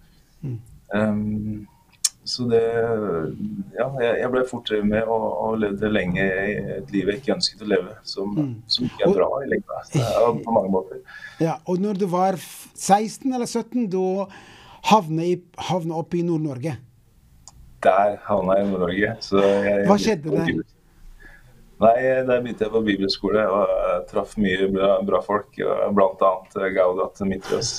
Um, 0.92 1.68
så 2.28 2.44
det 2.52 2.62
Ja, 3.78 3.88
jeg, 4.04 4.28
ble 4.34 4.44
fort 4.50 4.70
med 4.86 5.08
og, 5.10 5.24
og 5.46 5.56
levde 5.62 5.90
lenge 5.90 6.22
i 6.22 6.56
et 6.78 6.92
liv 6.94 7.08
jeg 7.10 7.22
ikke 7.22 7.34
ønsket 7.38 7.64
å 7.66 7.70
leve, 7.72 7.96
som, 8.06 8.36
som 8.70 8.86
ikke 8.90 9.08
er 9.08 9.16
bra 9.16 9.30
i 9.42 9.50
lengda. 9.54 9.80
På 10.44 10.54
mange 10.58 10.74
måter. 10.74 11.00
Ja, 11.42 11.56
og 11.66 11.80
når 11.82 12.02
du 12.04 12.06
var 12.12 12.38
16 12.38 13.26
eller 13.32 13.48
17, 13.50 13.88
da 13.94 14.28
havna 14.92 15.30
jeg 15.30 15.42
havna 15.70 15.98
opp 16.02 16.14
i 16.18 16.22
Nord-Norge. 16.28 16.76
Der 17.82 18.20
havna 18.28 18.60
jeg 18.60 18.68
i 18.68 18.70
Nord-Norge. 18.74 19.16
så 19.26 19.42
jeg- 19.42 19.88
Hva 19.90 19.98
skjedde 20.02 20.36
der? 20.36 20.54
Nei, 21.82 22.02
Der 22.28 22.42
begynte 22.44 22.66
jeg 22.68 22.74
på 22.76 22.82
bibelskole 22.86 23.44
og 23.50 23.72
jeg 23.72 24.04
traff 24.12 24.36
mye 24.42 24.68
bra, 24.74 24.90
bra 25.08 25.22
folk. 25.26 25.56
bl.a. 25.98 26.32
Eh, 26.60 26.68
Gaudat 26.76 27.22
Mitrios. 27.28 27.72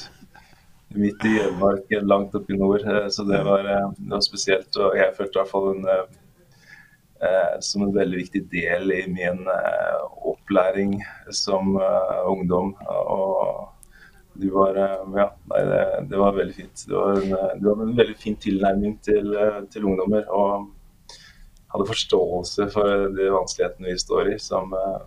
Midt 0.92 1.22
i 1.24 1.36
Hedmark, 1.38 1.92
langt 2.04 2.34
oppe 2.36 2.52
i 2.52 2.58
nord. 2.58 2.82
eh, 2.82 3.06
Så 3.08 3.24
det 3.28 3.42
var, 3.46 3.62
eh, 3.64 3.86
det 3.98 4.10
var 4.16 4.24
spesielt. 4.26 4.74
Og 4.76 4.96
jeg 4.98 5.14
følte 5.16 5.38
i 5.38 5.42
hvert 5.42 5.52
fall 5.52 5.68
en, 5.76 5.86
eh, 5.86 6.04
eh, 7.28 7.54
som 7.60 7.82
en 7.86 7.94
veldig 7.94 8.18
viktig 8.24 8.42
del 8.50 8.92
i 8.92 9.04
min 9.06 9.46
eh, 9.46 10.02
opplæring 10.32 10.98
som 11.30 11.76
eh, 11.76 12.26
ungdom. 12.26 12.74
Og 12.90 13.68
du 14.34 14.50
var 14.50 14.74
eh, 14.76 14.98
Ja, 15.22 15.30
nei, 15.54 15.64
det, 15.70 15.82
det 16.10 16.18
var 16.18 16.32
veldig 16.42 16.54
fint. 16.58 16.86
Det 16.88 16.96
var 16.98 17.22
en, 17.22 17.32
eh, 17.38 17.56
det 17.62 17.78
en 17.78 17.96
veldig 18.02 18.16
fin 18.18 18.36
tilnærming 18.36 18.98
til, 19.02 19.34
eh, 19.36 19.60
til 19.70 19.84
ungdommer. 19.84 20.26
og 20.28 20.70
hadde 21.72 21.88
forståelse 21.88 22.68
for 22.74 23.08
de 23.16 23.30
vanskelighetene 23.32 23.92
vi 23.92 24.00
står 24.00 24.35
i, 24.35 24.38
som 24.42 24.74
eh, 24.76 25.00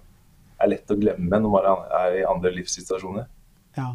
er 0.62 0.72
lett 0.72 0.92
å 0.92 0.98
glemme 1.00 1.42
når 1.42 1.54
man 1.54 1.86
er 2.02 2.20
i 2.22 2.26
andre 2.28 2.54
livssituasjoner. 2.56 3.28
Ja. 3.78 3.92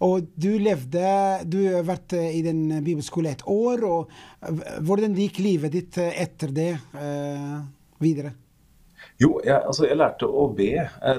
Og 0.00 0.28
du 0.40 0.54
levde 0.60 1.04
Du 1.44 1.58
har 1.66 1.84
vært 1.88 2.14
eh, 2.16 2.32
i 2.38 2.42
den 2.44 2.68
bibelskolen 2.84 3.34
et 3.34 3.46
år. 3.46 3.84
og 3.84 4.12
eh, 4.46 4.78
Hvordan 4.80 5.16
gikk 5.18 5.42
livet 5.44 5.76
ditt 5.76 5.98
etter 6.00 6.54
det 6.56 6.72
eh, 6.96 7.58
videre? 8.00 8.32
Jo, 9.20 9.34
jeg, 9.44 9.56
altså, 9.58 9.84
jeg 9.84 9.98
lærte 10.00 10.28
å 10.28 10.46
be. 10.56 10.72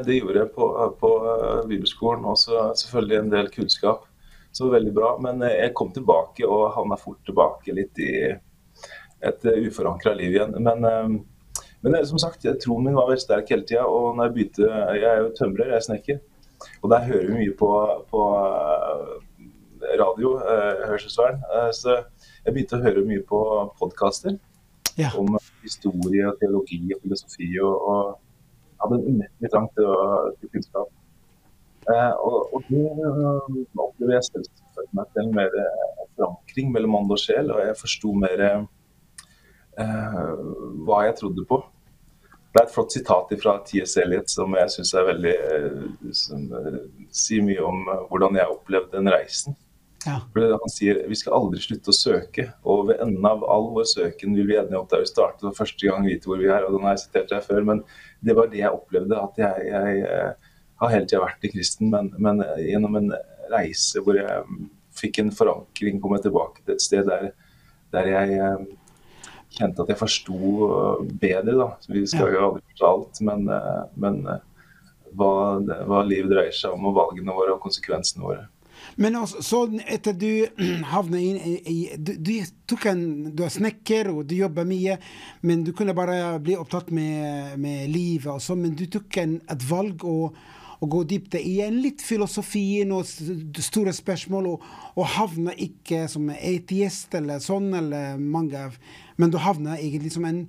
Det 0.05 0.17
gjorde 0.17 0.39
jeg 0.39 0.53
på, 0.55 0.69
på 1.01 1.11
bibelskolen. 1.69 2.25
Og 2.25 2.39
selvfølgelig 2.41 3.19
en 3.19 3.33
del 3.35 3.51
kunnskap. 3.53 4.07
Så 4.51 4.71
veldig 4.73 4.93
bra. 4.95 5.11
Men 5.21 5.45
jeg 5.45 5.75
kom 5.77 5.93
tilbake 5.93 6.47
og 6.49 6.71
havna 6.73 6.97
fort 6.97 7.21
tilbake 7.27 7.77
litt 7.77 8.01
i 8.01 8.13
et 9.23 9.45
uforankra 9.67 10.13
liv 10.17 10.35
igjen. 10.35 10.55
Men, 10.63 10.85
eh, 10.85 11.63
men 11.83 11.95
eh, 11.97 12.05
som 12.09 12.19
sagt, 12.21 12.45
troen 12.63 12.85
min 12.85 12.95
var 12.97 13.09
veldig 13.09 13.23
sterk 13.23 13.49
hele 13.53 13.65
tida. 13.67 13.85
Og 13.87 14.15
når 14.17 14.29
jeg 14.29 14.33
begynte 14.37 14.69
Jeg 15.01 15.09
er 15.11 15.19
jo 15.23 15.31
tømrer, 15.37 15.67
jeg 15.73 15.79
er 15.79 15.87
snekker. 15.89 16.19
Og 16.83 16.89
der 16.93 17.05
hører 17.07 17.27
vi 17.27 17.39
mye 17.39 17.55
på, 17.57 17.69
på 18.11 18.21
eh, 18.71 19.95
radio, 20.01 20.35
eh, 20.39 20.87
hørselsvern. 20.91 21.41
Eh, 21.57 21.69
Så 21.73 21.97
jeg 22.45 22.53
begynte 22.53 22.77
å 22.79 22.83
høre 22.85 23.05
mye 23.05 23.23
på 23.27 23.39
podkaster 23.79 24.37
Ja. 24.97 25.09
om 25.17 25.37
historie, 25.63 26.25
og 26.27 26.37
teologi 26.41 26.81
og 26.95 27.01
filosofi. 27.05 27.51
Og, 27.61 27.87
og 27.91 28.19
hadde 28.81 28.97
en 28.99 29.07
umettelig 29.15 29.51
trang 29.53 29.69
til, 29.77 29.89
til 30.41 30.49
kunnskap. 30.55 30.89
Eh, 31.89 32.13
og, 32.21 32.53
og 32.53 32.63
det 32.69 32.81
eh, 32.85 33.55
opplever 33.81 34.13
jeg 34.17 34.25
selvfølgelig 34.27 34.97
meg 34.99 35.07
til 35.15 35.23
en 35.23 35.33
mer 35.37 35.55
eh, 35.63 36.05
forankring 36.17 36.71
mellom 36.75 36.95
ånd 36.99 37.13
og 37.15 37.21
sjel, 37.21 37.49
og 37.53 37.61
jeg 37.65 37.77
forsto 37.79 38.11
mer 38.21 38.43
eh, 38.45 38.59
hva 39.77 41.05
jeg 41.07 41.15
trodde 41.19 41.45
på. 41.47 41.61
Det 42.51 42.59
er 42.59 42.67
et 42.67 42.73
flott 42.73 42.91
sitat 42.91 43.29
fra 43.39 43.53
T.S. 43.63 43.93
Eliot 44.01 44.31
som 44.31 44.55
jeg 44.59 44.71
syns 44.73 44.89
er 44.99 45.05
veldig 45.07 45.33
eh, 45.55 45.83
som, 46.19 46.47
eh, 46.59 46.79
sier 47.15 47.45
mye 47.47 47.61
om 47.63 47.85
eh, 47.87 48.01
hvordan 48.09 48.39
jeg 48.41 48.51
opplevde 48.51 48.97
den 48.97 49.07
reisen. 49.13 49.55
Ja. 50.03 50.17
For 50.33 50.57
Han 50.59 50.73
sier 50.73 50.99
vi 51.07 51.15
skal 51.15 51.37
aldri 51.37 51.61
slutte 51.63 51.93
å 51.93 51.95
søke, 51.95 52.49
og 52.67 52.89
ved 52.89 52.99
enden 53.05 53.27
av 53.29 53.45
all 53.47 53.69
vår 53.77 53.87
søken 53.87 54.35
vil 54.35 54.49
vi 54.49 54.57
ende 54.59 54.75
opp 54.75 54.89
der 54.91 55.05
vi 55.05 55.11
startet 55.13 55.45
og 55.47 55.55
første 55.55 55.87
gang 55.87 56.03
vite 56.03 56.27
hvor 56.27 56.41
vi 56.41 56.49
er. 56.49 56.65
og 56.65 56.75
Den 56.75 56.89
har 56.89 56.97
jeg 56.97 57.05
sitert 57.05 57.31
her 57.37 57.45
før, 57.45 57.63
men 57.69 57.83
det 58.19 58.35
var 58.35 58.51
det 58.51 58.59
jeg 58.65 58.81
opplevde. 58.81 59.21
At 59.21 59.39
jeg, 59.39 59.69
jeg 59.69 60.03
jeg 60.81 60.87
har 60.87 60.95
hele 60.95 61.05
tida 61.05 61.21
vært 61.21 61.43
i 61.45 61.53
kristen, 61.53 61.91
men, 61.93 62.07
men 62.17 62.41
gjennom 62.57 62.95
en 62.97 63.11
reise 63.53 64.01
hvor 64.01 64.17
jeg 64.17 64.43
mm, 64.47 64.63
fikk 64.97 65.19
en 65.21 65.31
forankring, 65.37 65.99
kom 66.01 66.15
jeg 66.17 66.25
tilbake 66.25 66.63
til 66.65 66.73
et 66.73 66.83
sted 66.83 67.05
der, 67.05 67.27
der 67.93 68.09
jeg 68.09 68.39
eh, 68.41 68.63
kjente 69.57 69.83
at 69.83 69.91
jeg 69.91 69.99
forsto 69.99 70.37
eh, 70.67 71.03
bedre. 71.21 71.57
da. 71.59 71.69
Vi 71.91 72.05
skal 72.09 72.33
jo 72.35 72.45
aldri 72.47 72.63
forstå 72.71 72.93
alt, 72.93 73.21
men, 73.27 73.45
eh, 73.51 73.83
men 74.03 74.23
eh, 74.31 74.47
hva, 75.17 75.33
hva 75.89 76.01
livet 76.07 76.31
dreier 76.31 76.55
seg 76.55 76.75
om, 76.75 76.89
og 76.89 76.97
valgene 76.99 77.35
våre 77.35 77.55
og 77.57 77.63
konsekvensene 77.65 78.25
våre. 78.25 78.47
Men 78.95 79.15
også, 79.19 79.41
så 79.45 79.59
etter 79.85 80.15
du 80.17 80.29
havna 80.93 81.19
inn 81.21 81.59
i, 81.69 81.77
du, 81.97 82.15
du, 82.17 82.33
tok 82.69 82.87
en, 82.91 83.03
du 83.35 83.43
er 83.45 83.53
snekker 83.53 84.11
og 84.13 84.23
du 84.29 84.37
jobber 84.39 84.67
mye, 84.67 84.97
men 85.45 85.65
du 85.67 85.73
kunne 85.75 85.95
bare 85.97 86.39
bli 86.43 86.57
opptatt 86.59 86.91
med, 86.95 87.59
med 87.61 87.91
livet 87.91 88.31
og 88.33 88.41
sånn. 88.43 88.65
Men 88.65 88.75
du 88.77 88.87
tok 88.91 89.21
en, 89.21 89.37
et 89.51 89.67
valg 89.69 90.05
å, 90.07 90.31
å 90.81 90.89
gå 90.89 91.03
dypt 91.11 91.37
i 91.39 91.59
en 91.65 91.77
litt 91.83 92.01
filosofien 92.03 92.91
og 92.95 93.05
store 93.61 93.93
spørsmål, 93.95 94.49
og, 94.55 94.65
og 94.97 95.11
havna 95.15 95.53
ikke 95.53 96.07
som 96.11 96.31
ateist 96.33 97.13
eller 97.19 97.43
sånn, 97.43 97.71
eller 97.77 98.17
mange 98.17 98.65
av 98.69 98.81
Men 99.21 99.33
du 99.33 99.37
havna 99.37 99.77
egentlig 99.77 100.15
som 100.15 100.25
en 100.25 100.45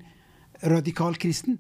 radikal 0.65 1.19
kristen. 1.21 1.59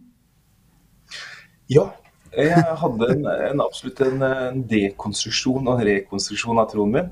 Ja, 1.69 1.91
jeg 2.33 2.77
hadde 2.81 3.09
en, 3.13 3.27
en 3.29 3.61
absolutt 3.61 4.01
en, 4.07 4.23
en 4.25 4.63
dekonstruksjon 4.69 5.67
og 5.67 5.75
en 5.75 5.87
rekonstruksjon 5.91 6.61
av 6.63 6.71
troen 6.73 6.95
min. 6.97 7.11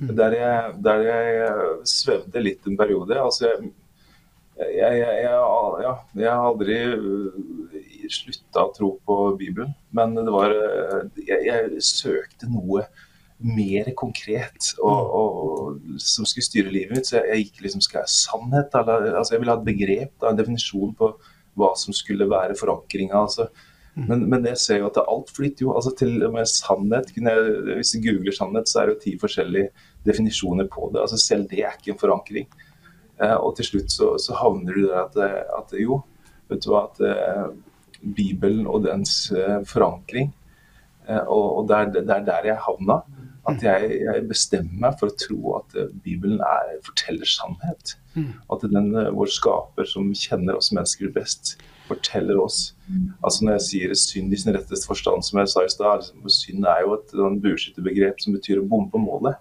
Der 0.00 0.36
jeg, 0.36 0.76
der 0.86 1.02
jeg 1.04 1.48
svevde 1.90 2.40
litt 2.40 2.68
en 2.68 2.78
periode. 2.78 3.18
Altså, 3.20 3.50
jeg, 3.50 4.70
jeg, 4.78 5.00
jeg, 5.02 5.90
jeg, 6.20 6.28
har 6.30 6.46
aldri 6.46 6.78
slutta 8.10 8.64
å 8.64 8.72
tro 8.76 8.94
på 9.06 9.18
Bibelen, 9.40 9.74
men 9.96 10.14
det 10.18 10.32
var 10.32 10.54
Jeg, 11.20 11.42
jeg 11.46 11.84
søkte 11.84 12.48
noe 12.50 12.86
mer 13.40 13.88
konkret 13.96 14.72
og, 14.84 15.14
og, 15.16 15.96
som 16.02 16.26
skulle 16.28 16.44
styre 16.44 16.72
livet 16.72 16.94
mitt. 16.94 17.08
Så 17.08 17.18
jeg, 17.18 17.28
jeg 17.30 17.46
gikk 17.46 17.66
liksom 17.66 17.84
Skal 17.84 18.04
jeg 18.04 18.14
sannhet? 18.14 18.76
Eller, 18.76 19.10
altså 19.16 19.34
jeg 19.34 19.42
ville 19.42 19.54
ha 19.54 19.60
et 19.60 19.68
begrep, 19.68 20.14
da, 20.20 20.30
en 20.30 20.40
definisjon 20.40 20.94
på 20.98 21.12
hva 21.58 21.74
som 21.78 21.96
skulle 21.96 22.28
være 22.30 22.56
forankringa. 22.58 23.16
Altså. 23.24 23.48
Men, 23.98 24.22
men 24.30 24.46
jeg 24.46 24.60
ser 24.62 24.80
jo 24.80 24.88
at 24.88 25.00
alt 25.02 25.32
flytter 25.34 25.66
jo. 25.66 25.74
altså 25.76 25.92
Til 25.98 26.20
og 26.24 26.34
med 26.36 26.48
sannhet 26.48 27.10
jeg, 27.16 27.46
Hvis 27.76 27.94
du 27.94 28.04
googler 28.04 28.36
sannhet, 28.36 28.70
så 28.70 28.80
er 28.80 28.88
det 28.88 28.96
jo 28.96 29.04
ti 29.04 29.14
forskjellige 29.20 29.72
definisjoner 30.06 30.68
på 30.70 30.90
det. 30.94 31.02
altså 31.02 31.18
Selv 31.20 31.48
det 31.50 31.64
er 31.64 31.76
ikke 31.76 31.94
en 31.96 32.02
forankring. 32.02 32.46
Eh, 33.20 33.36
og 33.36 33.56
til 33.56 33.68
slutt 33.72 33.92
så, 33.92 34.14
så 34.22 34.36
havner 34.38 34.76
du 34.76 34.86
der 34.86 35.02
at, 35.02 35.18
at 35.58 35.74
jo, 35.80 36.00
vet 36.48 36.62
du 36.64 36.70
hva, 36.72 36.86
at 36.88 37.02
eh, 37.04 37.50
Bibelen 38.00 38.64
og 38.66 38.86
dens 38.86 39.26
eh, 39.36 39.58
forankring, 39.68 40.30
eh, 41.08 41.24
og, 41.26 41.58
og 41.58 41.68
det 41.68 41.76
er 41.76 41.90
det 41.98 42.14
er 42.16 42.24
der 42.30 42.48
jeg 42.52 42.64
havna. 42.64 43.02
At 43.48 43.62
jeg, 43.64 43.90
jeg 44.04 44.26
bestemmer 44.28 44.82
meg 44.82 44.98
for 45.00 45.08
å 45.08 45.16
tro 45.16 45.54
at 45.56 45.76
eh, 45.78 45.92
Bibelen 46.04 46.42
er, 46.44 46.74
forteller 46.84 47.28
sannhet. 47.28 47.94
At 48.52 48.64
den 48.68 48.90
eh, 48.98 49.12
vår 49.16 49.30
skaper 49.32 49.88
som 49.88 50.10
kjenner 50.16 50.58
oss 50.58 50.72
mennesker 50.76 51.12
best, 51.14 51.54
forteller 51.88 52.38
oss. 52.38 52.74
Altså 53.24 53.46
Når 53.46 53.56
jeg 53.56 53.66
sier 53.66 53.94
synd 53.98 54.34
i 54.34 54.38
sin 54.38 54.54
retteste 54.54 54.86
forstand, 54.86 55.24
som 55.26 55.40
jeg 55.40 55.52
sa 55.52 55.64
i 55.64 55.72
stad, 55.72 56.02
liksom, 56.02 56.26
synd 56.34 56.68
er 56.68 56.84
jo 56.84 56.98
et 56.98 57.14
bueskytterbegrep 57.44 58.20
som 58.22 58.36
betyr 58.36 58.60
å 58.60 58.66
bomme 58.70 58.92
på 58.92 59.00
målet. 59.02 59.40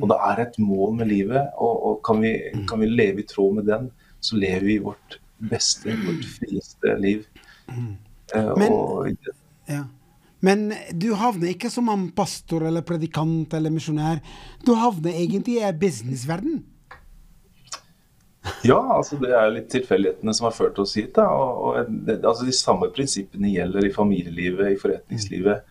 Og 0.00 0.08
det 0.10 0.16
er 0.26 0.40
et 0.42 0.56
mål 0.58 0.96
med 0.98 1.10
livet, 1.10 1.52
og, 1.62 1.74
og 1.86 2.00
kan, 2.06 2.22
vi, 2.22 2.32
kan, 2.66 2.80
vi, 2.82 2.90
leve 2.90 3.22
i 3.22 3.28
tråd 3.30 3.60
med 3.60 3.68
den, 3.70 3.90
så 4.24 4.38
lever 4.40 4.66
vi 4.66 4.78
vårt 4.82 5.20
beste, 5.50 5.94
vårt 6.06 6.24
frieste 6.38 6.96
liv. 6.98 7.28
Eh, 7.68 8.50
Men, 8.58 8.72
og, 8.72 9.12
ja. 9.70 9.84
Men 10.44 10.68
du 10.92 11.12
havner 11.16 11.54
ikke 11.54 11.70
som 11.72 11.88
pastor 12.16 12.66
eller 12.68 12.84
predikant 12.86 13.54
eller 13.56 13.72
misjonær. 13.72 14.20
Du 14.66 14.74
havner 14.76 15.16
egentlig 15.16 15.60
i 15.62 15.72
businessverden. 15.80 16.62
Ja, 18.64 18.76
altså 18.92 19.16
det 19.16 19.30
er 19.32 19.52
litt 19.54 19.70
tilfeldighetene 19.72 20.34
som 20.36 20.50
har 20.50 20.56
ført 20.56 20.78
oss 20.82 20.92
hit. 20.98 21.14
da, 21.16 21.30
og, 21.32 21.62
og 21.64 21.94
det, 22.04 22.18
altså 22.20 22.44
De 22.44 22.52
samme 22.52 22.90
prinsippene 22.92 23.54
gjelder 23.54 23.88
i 23.88 23.92
familielivet, 23.94 24.74
i 24.74 24.80
forretningslivet. 24.80 25.64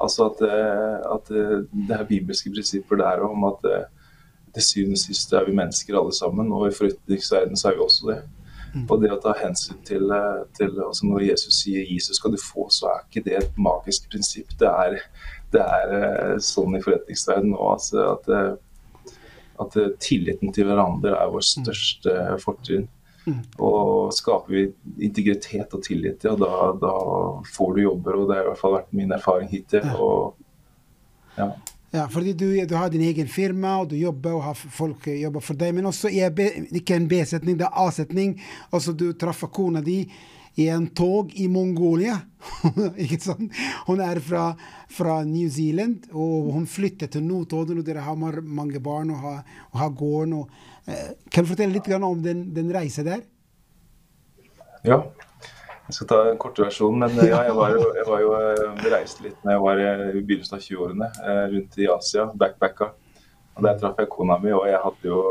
Altså 0.00 0.28
at, 0.28 0.42
eh, 0.44 0.98
at 1.14 1.32
eh, 1.32 1.56
det 1.88 1.96
er 1.96 2.08
bibelske 2.08 2.52
prinsipper 2.52 3.00
der 3.00 3.24
om 3.24 3.48
at 3.48 3.64
det 3.64 3.80
til 4.54 4.66
syvende 4.66 4.98
og 4.98 5.02
sist 5.04 5.32
er 5.32 5.44
vi 5.46 5.54
mennesker 5.54 5.96
alle 5.96 6.12
sammen, 6.16 6.52
og 6.52 6.66
i 6.66 6.74
forretningsverdenen 6.74 7.60
så 7.60 7.70
er 7.70 7.76
vi 7.76 7.84
også 7.84 8.08
det. 8.10 8.18
Og 8.86 9.00
det 9.02 9.10
å 9.10 9.20
ta 9.22 9.34
hensyn 9.38 9.80
til, 9.86 10.12
til 10.54 10.76
altså 10.84 11.06
Når 11.06 11.24
Jesus 11.26 11.62
sier 11.62 11.82
'Jesus 11.82 12.16
skal 12.16 12.30
du 12.30 12.38
få', 12.38 12.70
så 12.70 12.86
er 12.92 13.04
ikke 13.04 13.24
det 13.26 13.36
et 13.38 13.58
magisk 13.58 14.10
prinsipp. 14.10 14.52
Det 14.58 14.68
er, 14.68 14.98
det 15.50 15.62
er 15.62 16.38
sånn 16.38 16.76
i 16.78 16.82
forretningsverdenen 16.84 17.56
òg. 17.58 17.72
Altså 17.74 18.04
at 18.14 18.58
at 19.60 19.76
eh, 19.76 19.92
tilliten 20.00 20.54
til 20.54 20.68
hverandre 20.68 21.14
er 21.16 21.30
vår 21.32 21.44
mm. 21.44 21.50
største 21.50 22.16
fortrinn. 22.42 22.88
Mm. 23.26 23.42
Og 23.62 24.14
skaper 24.16 24.54
vi 24.54 24.62
integritet 25.06 25.74
og 25.76 25.84
tillit, 25.84 26.24
ja, 26.24 26.32
da, 26.40 26.70
da, 26.80 26.94
får 27.52 27.74
du 27.76 27.82
jobber. 27.84 28.16
Og 28.16 28.30
det 28.30 28.38
har 28.38 28.46
i 28.46 28.50
hvert 28.50 28.62
fall 28.62 28.78
vært 28.78 28.94
min 28.96 29.12
erfaring 29.16 29.50
hittil. 29.52 29.86
Og, 30.00 30.40
ja. 31.36 31.50
Ja, 31.90 32.04
fordi 32.08 32.32
du, 32.32 32.66
du, 32.66 32.74
har 32.74 32.90
din 32.90 33.02
egen 33.02 33.28
firma, 33.28 33.74
og 33.80 33.88
du 33.90 33.96
jobber, 33.98 34.36
og 34.36 34.44
har 34.44 34.54
folk 34.54 35.08
jobber 35.10 35.42
for 35.42 35.58
deg. 35.58 35.74
Men 35.74 35.88
også 35.90 36.10
er 36.12 36.30
ikke 36.70 36.94
en 36.94 37.08
B-setning, 37.10 37.58
det 37.58 37.66
er 37.66 37.80
A-setning. 37.82 38.36
Altså, 38.70 38.94
du 38.94 39.10
traff 39.18 39.42
kona 39.50 39.82
di 39.82 40.04
i 40.54 40.68
en 40.68 40.86
tog 40.94 41.32
i 41.34 41.48
Mongolia. 41.50 42.16
ikke 43.04 43.18
sant? 43.22 43.58
Hun 43.88 44.02
er 44.04 44.20
fra, 44.22 44.52
fra, 44.90 45.20
New 45.26 45.48
Zealand, 45.50 46.06
og 46.12 46.52
hun 46.54 46.68
flyttet 46.70 47.14
til 47.14 47.26
Notodden, 47.26 47.82
og 47.82 47.86
dere 47.86 48.06
har 48.06 48.18
mange 48.42 48.82
barn 48.82 49.10
og 49.14 49.24
har, 49.24 49.42
og 49.72 49.82
har 49.82 49.96
gården. 49.98 50.36
Og, 50.38 50.62
eh, 50.86 51.10
kan 51.30 51.46
du 51.46 51.50
fortelle 51.50 51.74
litt 51.74 51.90
om 51.96 52.22
den, 52.22 52.46
den 52.54 52.70
reisen 52.74 53.08
der? 53.08 53.26
Ja. 54.86 55.02
Jeg 55.90 55.96
skal 55.96 56.08
ta 56.12 56.18
en 56.30 56.38
kort 56.38 56.58
versjon, 56.62 56.98
men 57.02 57.16
eh, 57.18 57.32
ja, 57.32 57.42
jeg 57.48 57.54
var 57.58 57.74
jo, 57.74 57.84
jeg 57.98 58.06
var 58.06 58.20
jo 58.22 58.32
eh, 58.38 58.82
reiste 58.92 59.24
litt 59.26 59.40
når 59.42 59.56
jeg 59.56 59.62
var 59.64 59.80
i 59.82 60.22
begynnelsen 60.22 60.56
av 60.56 60.62
20-årene, 60.62 61.08
rundt 61.50 61.78
i 61.82 61.88
Asia, 61.90 62.26
backpacka. 62.38 62.92
Og 63.56 63.66
Der 63.66 63.78
traff 63.80 63.98
jeg 63.98 64.08
kona 64.12 64.38
mi, 64.38 64.52
og 64.54 64.68
jeg 64.70 64.78
hadde 64.80 65.10
jo 65.10 65.22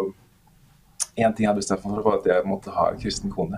Én 1.20 1.34
ting 1.36 1.44
jeg 1.44 1.50
hadde 1.50 1.60
bestemt 1.60 1.84
meg 1.84 1.98
for, 1.98 2.06
var 2.06 2.20
at 2.22 2.28
jeg 2.30 2.48
måtte 2.48 2.72
ha 2.72 2.86
en 2.92 3.00
kristen 3.00 3.32
kone. 3.34 3.58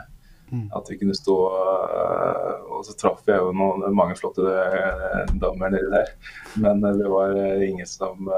Mm. 0.52 0.68
At 0.78 0.90
vi 0.90 0.98
kunne 0.98 1.16
stå 1.16 1.36
eh, 1.56 2.56
Og 2.76 2.86
så 2.86 2.96
traff 3.00 3.22
jeg 3.28 3.40
jo 3.40 3.54
noen, 3.56 3.86
mange 3.96 4.18
flotte 4.20 4.44
eh, 4.46 5.30
damer 5.42 5.72
nedi 5.72 5.92
der. 5.94 6.12
Men 6.60 6.84
eh, 6.84 6.98
det 7.00 7.12
var 7.12 7.38
ingen 7.64 7.90
som 7.90 8.30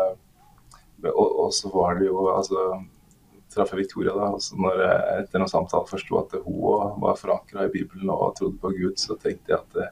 og 1.03 1.49
så 1.51 1.67
var 1.67 1.97
det 1.99 2.05
jo 2.07 2.29
altså 2.31 2.61
traff 3.53 3.73
jeg 3.73 3.83
Victoria 3.83 4.13
da, 4.17 4.29
også 4.37 4.57
når 4.59 4.81
jeg 4.83 5.23
etter 5.23 5.41
noen 5.41 5.51
samtaler 5.51 5.89
forsto 5.89 6.19
at 6.21 6.33
hun 6.45 6.97
var 7.03 7.19
forankra 7.19 7.67
i 7.67 7.73
Bibelen 7.73 8.11
og 8.13 8.33
trodde 8.39 8.59
på 8.61 8.73
Gud, 8.75 8.97
så 9.01 9.17
tenkte 9.21 9.53
jeg 9.53 9.59
at 9.59 9.77
det, 9.77 9.91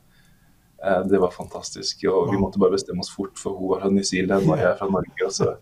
det 1.12 1.21
var 1.21 1.34
fantastisk. 1.36 2.04
Og 2.10 2.32
vi 2.32 2.41
måtte 2.41 2.62
bare 2.62 2.74
bestemme 2.74 3.06
oss 3.06 3.13
fort, 3.13 3.38
for 3.39 3.58
hun 3.58 3.76
var 3.76 3.86
fra 3.86 3.93
New 3.93 4.06
Zealand 4.08 4.50
og 4.50 4.58
jeg 4.58 4.69
er 4.71 4.78
fra 4.80 4.89
Norge. 4.89 5.26
og 5.28 5.34
så 5.36 5.56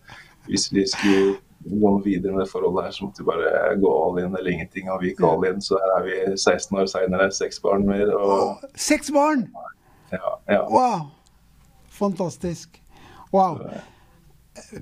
hvis 0.48 0.72
vi 0.72 0.86
skulle 0.88 1.36
gå 1.60 1.90
videre 2.04 2.32
med 2.32 2.44
det 2.44 2.50
forholdet 2.50 2.84
her, 2.84 2.90
så 2.90 3.04
måtte 3.04 3.22
vi 3.22 3.28
bare 3.28 3.76
gå 3.80 3.90
all 4.04 4.18
in 4.22 4.36
eller 4.36 4.50
ingenting. 4.50 4.90
Og 4.90 5.02
vi 5.02 5.12
gikk 5.12 5.22
all 5.28 5.46
in, 5.48 5.60
så 5.62 5.78
her 5.82 5.96
er 5.98 6.06
vi 6.06 6.36
16 6.36 6.78
år 6.78 6.88
seinere, 6.90 7.30
seks 7.36 7.60
barn 7.60 7.86
mer. 7.86 8.12
Og... 8.16 8.64
Seks 8.74 9.12
barn! 9.14 9.48
Ja, 10.12 10.36
ja. 10.48 10.62
Wow! 10.72 11.10
Fantastisk. 12.00 12.80
Wow. 13.32 13.60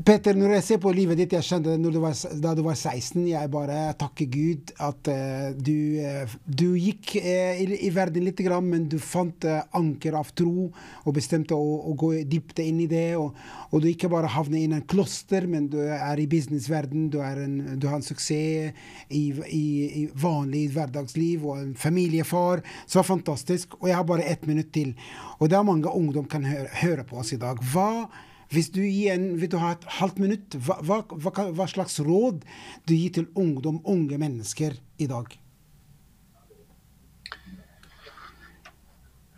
Peter, 0.05 0.37
når 0.37 0.53
jeg 0.57 0.65
ser 0.67 0.81
på 0.83 0.91
livet 0.95 1.19
ditt, 1.21 1.35
jeg 1.37 1.45
skjønte 1.45 1.77
du 1.81 1.99
var, 2.03 2.15
da 2.43 2.53
du 2.57 2.63
var 2.67 2.77
16 2.77 3.25
Jeg 3.29 3.51
bare 3.53 3.77
takker 3.99 4.29
Gud 4.33 4.73
at 4.85 5.11
uh, 5.13 5.49
du, 5.55 5.75
uh, 6.03 6.35
du, 6.45 6.67
gikk 6.79 7.15
uh, 7.21 7.59
i, 7.59 7.67
i, 7.87 7.91
verden 7.95 8.27
litt, 8.27 8.43
men 8.65 8.89
du 8.91 8.99
fant 9.03 9.47
anker 9.77 10.17
av 10.19 10.33
tro 10.37 10.69
og 10.69 11.17
bestemte 11.17 11.57
å, 11.57 11.79
å 11.91 11.95
gå 11.99 12.13
dypt 12.29 12.63
inn 12.65 12.83
i 12.85 12.89
det. 12.91 13.17
Og, 13.21 13.37
og, 13.71 13.81
du 13.83 13.89
ikke 13.91 14.11
bare 14.13 14.31
havner 14.33 14.61
i 14.61 14.69
en 14.69 14.85
kloster, 14.89 15.49
men 15.51 15.69
du 15.73 15.79
er 15.83 16.21
i 16.21 16.29
businessverden. 16.31 17.09
Du, 17.13 17.19
du 17.19 17.89
har 17.89 17.99
en 17.99 18.07
suksess 18.07 18.73
i, 19.09 19.25
i, 19.49 19.65
i, 20.03 20.07
vanlig 20.19 20.69
hverdagsliv 20.75 21.47
og 21.49 21.63
en 21.63 21.75
familiefar. 21.79 22.65
Så 22.87 23.05
fantastisk. 23.07 23.79
Og 23.83 23.91
jeg 23.91 23.99
har 23.99 24.09
bare 24.09 24.27
ett 24.29 24.47
minutt 24.49 24.73
til. 24.75 24.95
Og 25.39 25.49
det 25.49 25.59
er 25.59 25.67
mange 25.67 25.93
ungdom 25.93 26.29
kan 26.31 26.47
høre, 26.47 26.69
høre 26.83 27.07
på 27.09 27.23
oss 27.23 27.35
i 27.37 27.41
dag. 27.41 27.61
Hva 27.73 28.09
hvis 28.53 28.71
du, 28.73 28.81
en, 28.83 29.35
vil 29.41 29.51
du 29.53 29.59
ha 29.61 29.75
et 29.75 29.85
halvt 29.99 30.23
minutt, 30.23 30.57
hva, 30.65 30.79
hva, 30.81 31.33
hva, 31.53 31.67
slags 31.69 31.99
råd 32.05 32.41
du 32.89 32.95
gir 32.95 33.13
til 33.19 33.29
ungdom, 33.37 33.83
unge 33.85 34.17
mennesker 34.21 34.79
i 34.99 35.09
dag? 35.11 35.37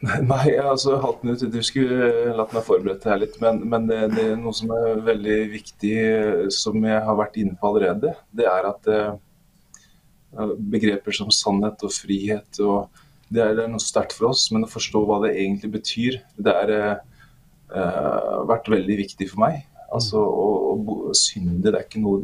Nei, 0.00 0.54
altså 0.56 0.94
halvt 1.02 1.26
minutt 1.26 1.42
Du 1.52 1.58
skulle 1.66 2.30
latt 2.32 2.54
meg 2.56 2.64
forberede 2.64 3.10
her 3.10 3.18
litt. 3.20 3.34
Men, 3.42 3.60
men 3.68 3.90
det, 3.90 3.98
det, 4.14 4.28
er 4.30 4.38
noe 4.40 4.54
som 4.56 4.70
er 4.72 5.02
veldig 5.04 5.40
viktig, 5.52 5.96
som 6.56 6.78
jeg 6.86 7.02
har 7.04 7.18
vært 7.18 7.36
inne 7.42 7.58
på 7.58 7.68
allerede. 7.68 8.14
Det 8.32 8.46
er 8.48 8.70
at 8.70 8.88
eh, 8.94 9.12
begreper 10.72 11.18
som 11.18 11.34
sannhet 11.34 11.82
og 11.84 11.92
frihet 11.92 12.62
og 12.64 13.02
det 13.30 13.42
er, 13.44 13.52
det 13.54 13.66
er 13.66 13.70
noe 13.70 13.82
sterkt 13.82 14.16
for 14.16 14.32
oss, 14.32 14.48
men 14.50 14.66
å 14.66 14.70
forstå 14.70 15.04
hva 15.06 15.20
det 15.22 15.36
egentlig 15.36 15.70
betyr, 15.76 16.16
det 16.34 16.54
er 16.64 16.72
uh, 16.74 17.09
vært 18.50 18.70
veldig 18.72 18.96
viktig 19.04 19.30
for 19.30 19.44
meg. 19.44 19.62
Altså, 19.90 20.20
å, 20.22 20.50
å, 20.78 21.14
Synde 21.18 21.72
det 21.72 21.74
er 21.74 21.86
ikke 21.86 22.02
noe 22.02 22.22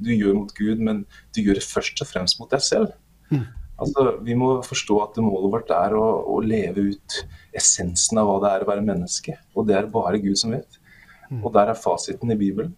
du 0.00 0.10
gjør 0.14 0.38
mot 0.38 0.52
Gud, 0.56 0.80
men 0.80 1.02
du 1.36 1.42
gjør 1.44 1.60
det 1.60 1.66
først 1.66 2.00
og 2.00 2.08
fremst 2.08 2.40
mot 2.40 2.50
deg 2.52 2.62
selv. 2.64 2.94
Mm. 3.28 3.44
Altså, 3.74 4.06
Vi 4.24 4.36
må 4.38 4.50
forstå 4.64 5.00
at 5.02 5.18
målet 5.22 5.52
vårt 5.52 5.74
er 5.74 5.96
å, 5.98 6.04
å, 6.30 6.38
leve 6.44 6.88
ut 6.92 7.18
essensen 7.56 8.20
av 8.20 8.30
hva 8.30 8.38
det 8.44 8.52
er 8.52 8.64
å 8.64 8.70
være 8.70 8.86
menneske. 8.86 9.36
Og 9.54 9.68
det 9.68 9.76
er 9.78 9.90
bare 9.92 10.22
Gud 10.22 10.38
som 10.40 10.54
vet. 10.54 10.80
Mm. 11.28 11.42
Og 11.42 11.50
der 11.56 11.72
er 11.72 11.80
fasiten 11.80 12.32
i 12.32 12.38
Bibelen. 12.38 12.72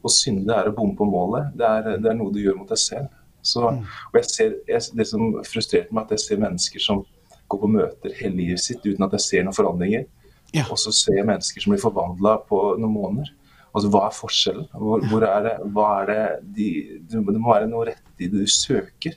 Å 0.00 0.12
synde 0.12 0.56
er 0.56 0.68
å 0.68 0.74
bomme 0.76 0.96
på 0.98 1.08
målet. 1.08 1.50
Det 1.56 1.66
er, 1.66 1.88
det 2.02 2.10
er, 2.10 2.18
noe 2.18 2.34
du 2.34 2.40
gjør 2.42 2.60
mot 2.60 2.68
deg 2.68 2.80
selv. 2.82 3.08
Så, 3.40 3.64
mm. 3.64 3.80
og 4.10 4.20
jeg 4.20 4.28
ser, 4.28 4.56
jeg, 4.68 4.92
Det 4.98 5.06
som 5.08 5.38
frustrerte 5.48 5.96
meg, 5.96 6.04
at 6.04 6.18
jeg 6.18 6.26
ser 6.26 6.42
mennesker 6.42 6.84
som 6.84 7.04
går 7.50 7.60
på 7.62 7.70
møter 7.70 8.16
hele 8.20 8.36
livet 8.36 8.62
sitt 8.62 8.84
uten 8.84 9.06
at 9.06 9.16
jeg 9.16 9.26
ser 9.26 9.46
noen 9.46 9.56
forandringer. 9.56 10.04
Ja. 10.54 10.64
Og 10.70 10.78
så 10.82 10.92
se 10.94 11.14
mennesker 11.14 11.62
som 11.62 11.74
blir 11.74 11.82
forvandla 11.82 12.38
på 12.48 12.60
noen 12.80 12.94
måneder. 12.94 13.34
Altså, 13.70 13.90
Hva 13.92 14.06
er 14.08 14.14
forskjellen? 14.16 14.68
Hvor, 14.74 15.04
hvor 15.10 15.26
er 15.26 15.44
det, 15.46 15.56
hva 15.74 15.88
er 16.00 16.08
det 16.10 16.22
de, 16.56 16.70
Det 17.10 17.20
må 17.22 17.52
være 17.52 17.68
noe 17.70 17.86
rett 17.92 18.22
i 18.22 18.30
det 18.30 18.46
du 18.46 18.50
søker. 18.50 19.14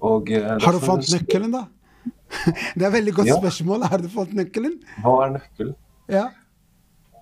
Og, 0.00 0.32
uh, 0.32 0.56
Har 0.64 0.74
du 0.74 0.82
fått 0.82 1.10
nøkkelen, 1.12 1.52
da? 1.54 1.66
det 2.74 2.82
er 2.82 2.88
et 2.88 2.96
veldig 2.96 3.14
godt 3.20 3.30
ja. 3.30 3.36
spørsmål. 3.38 3.84
Har 3.92 4.02
du 4.02 4.08
fått 4.10 4.32
nøkkelen? 4.34 4.80
Hva 5.04 5.14
er 5.26 5.36
nøkkelen? 5.36 5.76
Ja. 6.10 6.24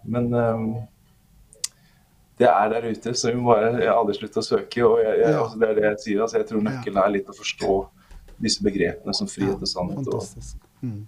Men 0.09 0.31
um, 0.33 0.71
det 2.38 2.49
er 2.49 2.73
der 2.73 2.88
ute, 2.88 3.12
så 3.19 3.33
vi 3.33 3.37
må 3.41 3.51
bare 3.51 3.75
jeg 3.83 3.91
har 3.91 3.99
aldri 3.99 4.17
slutte 4.17 4.41
å 4.41 4.47
søke. 4.47 4.85
og 4.87 5.03
jeg, 5.03 5.19
jeg, 5.21 5.35
ja. 5.35 5.43
altså, 5.43 5.61
Det 5.61 5.69
er 5.69 5.77
det 5.77 5.87
jeg 5.88 6.01
sier. 6.05 6.23
altså 6.25 6.41
Jeg 6.41 6.49
tror 6.53 6.64
nøkkelen 6.64 7.03
er 7.03 7.14
litt 7.19 7.29
å 7.29 7.37
forstå 7.37 7.77
disse 8.38 8.64
begrepene 8.64 9.14
som 9.17 9.29
frihet 9.29 9.59
og 9.59 9.69
sannhet. 9.69 10.07
Fantastisk. 10.07 10.67
Mm. 10.81 11.07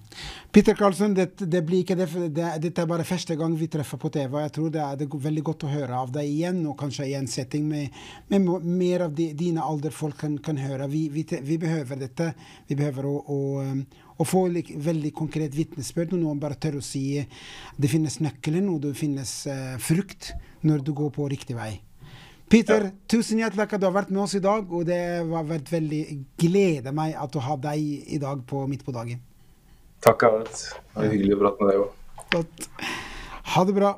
Peter 0.50 0.74
Karlsson, 0.74 1.14
det, 1.14 1.28
det, 1.38 1.60
blir 1.62 1.84
ikke 1.84 1.94
det, 1.94 2.08
det, 2.34 2.46
dette 2.64 2.82
er 2.82 2.88
bare 2.90 3.06
første 3.06 3.36
gang 3.38 3.54
vi 3.58 3.68
treffer 3.70 4.00
på 4.02 4.10
TV. 4.10 4.26
og 4.34 4.42
Jeg 4.42 4.52
tror 4.56 4.72
det 4.74 4.80
er, 4.82 4.96
det 4.98 5.06
er 5.06 5.26
veldig 5.26 5.44
godt 5.46 5.66
å 5.66 5.70
høre 5.70 6.00
av 6.02 6.10
deg 6.14 6.26
igjen, 6.26 6.64
og 6.66 6.78
kanskje 6.80 7.06
i 7.10 7.14
en 7.18 7.30
setting 7.30 7.68
med, 7.70 8.00
med 8.32 8.48
mer 8.66 9.06
av 9.06 9.14
de, 9.14 9.30
dine 9.38 9.62
alderfolk 9.62 10.18
kan, 10.24 10.38
kan 10.42 10.58
høre. 10.58 10.88
Vi, 10.90 11.06
vi, 11.14 11.26
vi, 11.46 11.58
behøver 11.62 12.00
dette. 12.02 12.32
Vi 12.68 12.78
behøver 12.78 13.06
å, 13.06 13.14
å, 13.20 13.38
um, 13.62 13.84
å 14.20 14.26
få 14.26 14.48
like, 14.50 14.74
veldig 14.74 15.14
konkret 15.16 15.54
vitnesbyrd. 15.54 16.16
Noen 16.18 16.42
bare 16.42 16.58
tør 16.58 16.80
å 16.80 16.84
si 16.84 17.04
det 17.20 17.92
finnes 17.92 18.18
nøkkelen, 18.24 18.66
og 18.72 18.82
det 18.88 18.96
finnes 18.98 19.36
uh, 19.50 19.78
frukt 19.82 20.32
når 20.66 20.82
du 20.84 20.92
går 20.98 21.14
på 21.14 21.30
riktig 21.30 21.56
vei. 21.56 21.76
Peter, 22.50 22.88
ja. 22.88 22.94
tusen 23.06 23.38
hjertelig 23.38 23.62
takk 23.62 23.76
at 23.76 23.82
du 23.84 23.86
har 23.86 23.94
vært 23.94 24.10
med 24.10 24.24
oss 24.24 24.34
i 24.34 24.42
dag. 24.42 24.66
Og 24.74 24.82
det 24.88 25.00
har 25.22 25.46
vært 25.46 25.70
veldig 25.70 26.04
gleder 26.42 26.96
meg 26.96 27.14
at 27.14 27.30
du 27.30 27.38
har 27.44 27.60
deg 27.70 28.10
i 28.10 28.18
dag 28.18 28.42
på 28.50 28.66
Midt 28.66 28.82
på 28.82 28.94
dagen. 28.96 29.22
Takk, 30.00 30.22
Arnt. 30.22 30.60
Det 30.94 31.00
var 31.00 31.10
hyggelig 31.12 31.36
å 31.36 31.40
prate 31.42 31.64
med 31.64 31.72
deg 31.72 31.82
òg. 31.84 32.68
Ha 33.54 33.64
det 33.68 33.74
bra. 33.76 33.90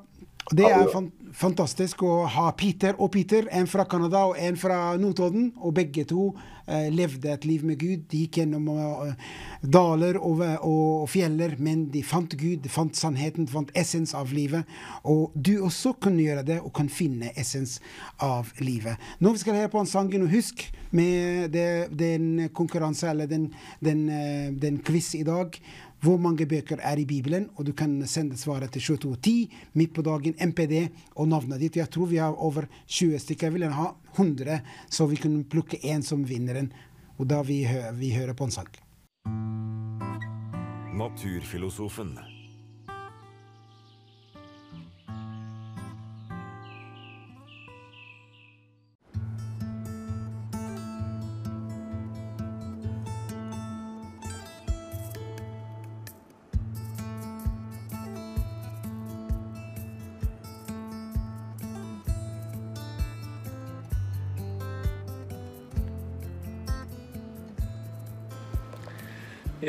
Det 0.50 0.66
er, 0.66 0.88
fantastisk 1.32 2.02
å 2.04 2.24
ha 2.28 2.48
Peter 2.58 2.98
og 3.00 3.12
Peter, 3.14 3.46
en 3.54 3.68
fra 3.70 3.86
Canada 3.88 4.24
og 4.30 4.40
en 4.40 4.58
fra 4.58 4.96
Notodden. 5.00 5.52
Og 5.62 5.74
begge 5.76 6.04
to 6.08 6.30
eh, 6.66 6.88
levde 6.92 7.30
et 7.32 7.46
liv 7.48 7.64
med 7.66 7.78
Gud. 7.80 8.04
De 8.10 8.24
gikk 8.24 8.40
gjennom 8.42 8.66
eh, 8.74 9.30
daler 9.62 10.18
og, 10.20 10.42
og, 10.66 11.06
fjeller, 11.12 11.56
men 11.62 11.86
de 11.92 12.02
fant 12.06 12.34
Gud, 12.34 12.60
de 12.64 12.72
fant 12.72 12.96
sannheten, 12.98 13.46
de 13.46 13.54
fant 13.54 13.72
essens 13.78 14.14
av 14.18 14.34
livet. 14.34 14.68
Og 15.08 15.32
du 15.34 15.54
også 15.62 15.94
kan 16.02 16.18
gjøre 16.20 16.44
det, 16.50 16.58
og 16.60 16.74
kan 16.76 16.90
finne 16.92 17.32
essens 17.38 17.78
av 18.22 18.52
livet. 18.60 19.00
Nå 19.22 19.34
skal 19.40 19.56
vi 19.56 19.64
høre 19.64 19.72
på 19.72 19.82
en 19.82 19.92
sang, 19.92 20.12
og 20.18 20.34
husk 20.34 20.66
med 20.92 21.54
det, 21.54 21.94
den 21.96 22.50
konkurranse, 22.52 23.08
eller 23.14 23.30
den, 23.30 23.48
den, 23.80 24.04
eh, 24.12 24.50
den 24.52 24.82
quiz 24.84 25.14
i 25.16 25.24
dag 25.26 25.56
hvor 26.02 26.18
mange 26.18 26.46
bøker 26.50 26.82
er 26.82 26.98
i 26.98 27.06
Bibelen, 27.06 27.48
og 27.56 27.66
du 27.66 27.72
kan 27.78 27.94
sende 28.10 28.36
svaret 28.36 28.72
til 28.74 28.82
2210 28.82 29.52
midt 29.78 29.94
på 29.94 30.02
dagen, 30.02 30.34
MPD 30.34 30.88
og 31.14 31.28
navnet 31.30 31.62
ditt. 31.62 31.78
Jeg 31.78 31.90
tror 31.94 32.10
vi 32.10 32.18
har 32.18 32.34
over 32.34 32.66
20 32.86 33.22
stykker. 33.22 33.46
Jeg 33.46 33.54
vil 33.54 33.68
ha 33.70 33.92
100, 34.16 34.60
så 34.90 35.06
vi 35.06 35.20
kunne 35.22 35.44
plukke 35.44 35.78
én 35.84 36.02
som 36.02 36.26
vinneren. 36.28 36.72
Og 37.18 37.30
da 37.30 37.42
vi, 37.46 37.62
vi 38.00 38.14
hører 38.16 38.34
på 38.34 38.50
en 38.50 38.54
sang. 38.54 38.70
Naturfilosofen. 40.98 42.41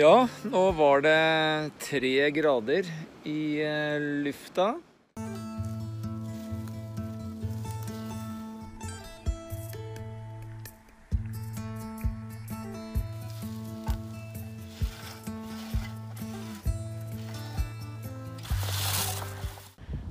Ja, 0.04 0.28
nå 0.44 0.62
var 0.72 1.00
det 1.02 1.72
tre 1.80 2.30
grader 2.36 2.84
i 3.24 3.62
eh, 3.63 4.02
lufta. 4.26 4.66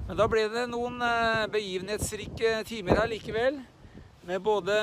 Men 0.07 0.16
da 0.16 0.24
ble 0.24 0.46
det 0.55 0.70
noen 0.72 0.96
eh, 1.05 1.44
begivenhetsrike 1.52 2.62
timer 2.64 3.02
her 3.02 3.12
likevel. 3.12 3.61
Med 4.24 4.40
både 4.40 4.78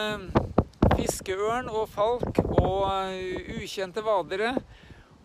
fiskeørn 0.99 1.73
og 1.73 1.89
falk 1.95 2.43
og 2.45 2.85
eh, 3.09 3.57
ukjente 3.57 4.05
vadere. 4.05 4.53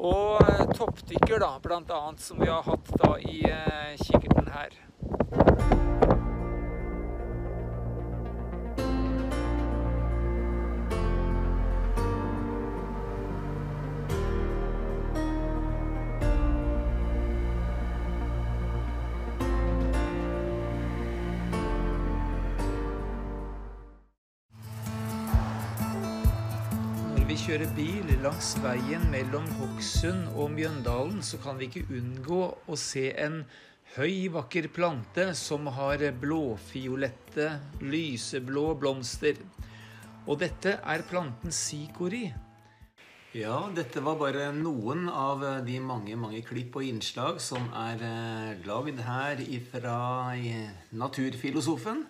Og 0.05 0.43
eh, 0.45 0.65
toppdykker, 0.77 1.39
da, 1.41 1.55
annet, 1.97 2.21
som 2.21 2.41
vi 2.41 2.51
har 2.51 2.63
hatt 2.67 2.93
da 3.01 3.15
i 3.19 3.41
eh, 3.49 3.95
kikkerten 4.05 4.53
her. 4.53 5.74
Vi 27.55 27.61
kjører 27.61 27.77
bil 27.77 28.09
langs 28.25 28.49
veien 28.59 29.03
mellom 29.13 29.45
Hokksund 29.61 30.33
og 30.35 30.49
Mjøndalen, 30.57 31.21
så 31.23 31.39
kan 31.39 31.55
vi 31.55 31.69
ikke 31.69 31.85
unngå 32.01 32.39
å 32.67 32.75
se 32.75 33.13
en 33.15 33.45
høy, 33.95 34.27
vakker 34.35 34.67
plante 34.75 35.29
som 35.39 35.69
har 35.77 36.03
blåfiolette, 36.19 37.47
lyseblå 37.79 38.65
blomster. 38.81 39.39
Og 40.27 40.41
dette 40.41 40.81
er 40.83 41.07
planten 41.07 41.55
sikori. 41.55 42.25
Ja, 43.39 43.61
dette 43.77 44.03
var 44.03 44.19
bare 44.19 44.49
noen 44.57 45.07
av 45.07 45.47
de 45.63 45.79
mange, 45.79 46.19
mange 46.19 46.43
klipp 46.43 46.81
og 46.81 46.89
innslag 46.89 47.39
som 47.39 47.71
er 47.85 48.03
lagd 48.67 48.99
her 49.07 49.47
ifra 49.47 50.01
Naturfilosofen. 50.91 52.03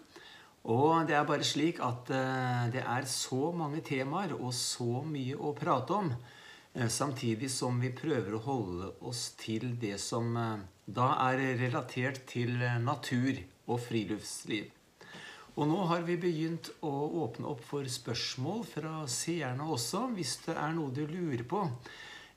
Og 0.64 1.04
det 1.04 1.16
er 1.18 1.26
bare 1.28 1.44
slik 1.44 1.80
at 1.84 2.08
eh, 2.14 2.68
det 2.72 2.84
er 2.88 3.04
så 3.10 3.50
mange 3.52 3.82
temaer 3.84 4.32
og 4.38 4.54
så 4.56 5.02
mye 5.04 5.36
å 5.36 5.52
prate 5.56 5.92
om. 5.92 6.08
Eh, 6.72 6.88
samtidig 6.88 7.50
som 7.52 7.76
vi 7.82 7.92
prøver 7.92 8.38
å 8.38 8.44
holde 8.46 8.88
oss 9.04 9.34
til 9.40 9.74
det 9.80 9.98
som 10.00 10.32
eh, 10.40 10.64
da 10.86 11.10
er 11.26 11.42
relatert 11.60 12.24
til 12.30 12.56
natur 12.80 13.42
og 13.68 13.78
friluftsliv. 13.84 14.72
Og 15.54 15.68
nå 15.70 15.84
har 15.86 16.02
vi 16.08 16.16
begynt 16.18 16.72
å 16.82 16.94
åpne 17.22 17.52
opp 17.52 17.60
for 17.68 17.86
spørsmål 17.86 18.64
fra 18.66 18.94
seerne 19.06 19.68
også, 19.70 20.08
hvis 20.16 20.38
det 20.48 20.56
er 20.58 20.72
noe 20.74 20.90
du 20.96 21.04
lurer 21.06 21.44
på 21.46 21.60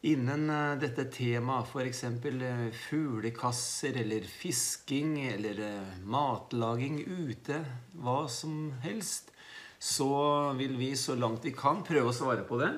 innen 0.02 0.50
eh, 0.50 0.76
dette 0.80 1.08
temaet, 1.12 1.72
f.eks. 1.72 2.04
Eh, 2.04 2.68
fuglekasser 2.90 3.98
eller 4.04 4.22
fisking 4.22 5.18
eller 5.26 5.60
eh, 5.66 5.98
matlaging 6.06 7.02
ute, 7.08 7.64
hva 7.98 8.28
som 8.30 8.72
helst, 8.84 9.32
så 9.80 10.54
vil 10.58 10.78
vi 10.78 10.94
så 10.98 11.16
langt 11.18 11.46
vi 11.46 11.54
kan 11.54 11.84
prøve 11.86 12.12
å 12.12 12.16
svare 12.16 12.46
på 12.48 12.62
det. 12.62 12.72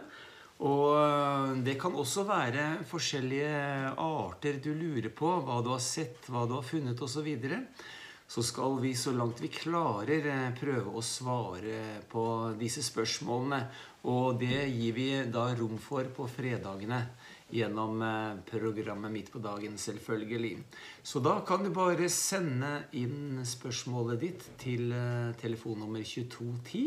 Og 0.60 1.62
det 1.64 1.78
kan 1.80 1.94
også 1.96 2.26
være 2.28 2.82
forskjellige 2.84 3.94
arter 4.04 4.58
du 4.60 4.74
lurer 4.76 5.08
på, 5.16 5.30
hva 5.48 5.62
du 5.64 5.70
har 5.72 5.80
sett, 5.80 6.28
hva 6.28 6.44
du 6.44 6.58
har 6.58 6.66
funnet 6.68 7.00
osv. 7.00 7.30
Så, 8.30 8.44
skal 8.46 8.78
vi 8.84 8.92
så 8.94 9.10
langt 9.18 9.42
vi 9.42 9.50
klarer 9.50 10.54
prøve 10.54 10.92
å 10.94 11.02
svare 11.02 12.04
på 12.12 12.24
disse 12.60 12.84
spørsmålene. 12.86 13.64
Og 14.06 14.38
det 14.40 14.68
gir 14.70 14.94
vi 14.94 15.08
da 15.34 15.48
rom 15.58 15.80
for 15.82 16.06
på 16.14 16.28
fredagene 16.30 17.02
gjennom 17.50 18.04
eh, 18.06 18.38
programmet 18.46 19.12
Midt 19.12 19.32
på 19.34 19.42
dagen, 19.42 19.76
selvfølgelig. 19.82 20.54
Så 21.02 21.20
da 21.26 21.40
kan 21.42 21.66
du 21.66 21.74
bare 21.74 22.06
sende 22.14 22.86
inn 23.02 23.42
spørsmålet 23.42 24.22
ditt 24.22 24.48
til 24.62 24.94
eh, 24.94 25.34
telefonnummer 25.42 26.06
2210. 26.06 26.86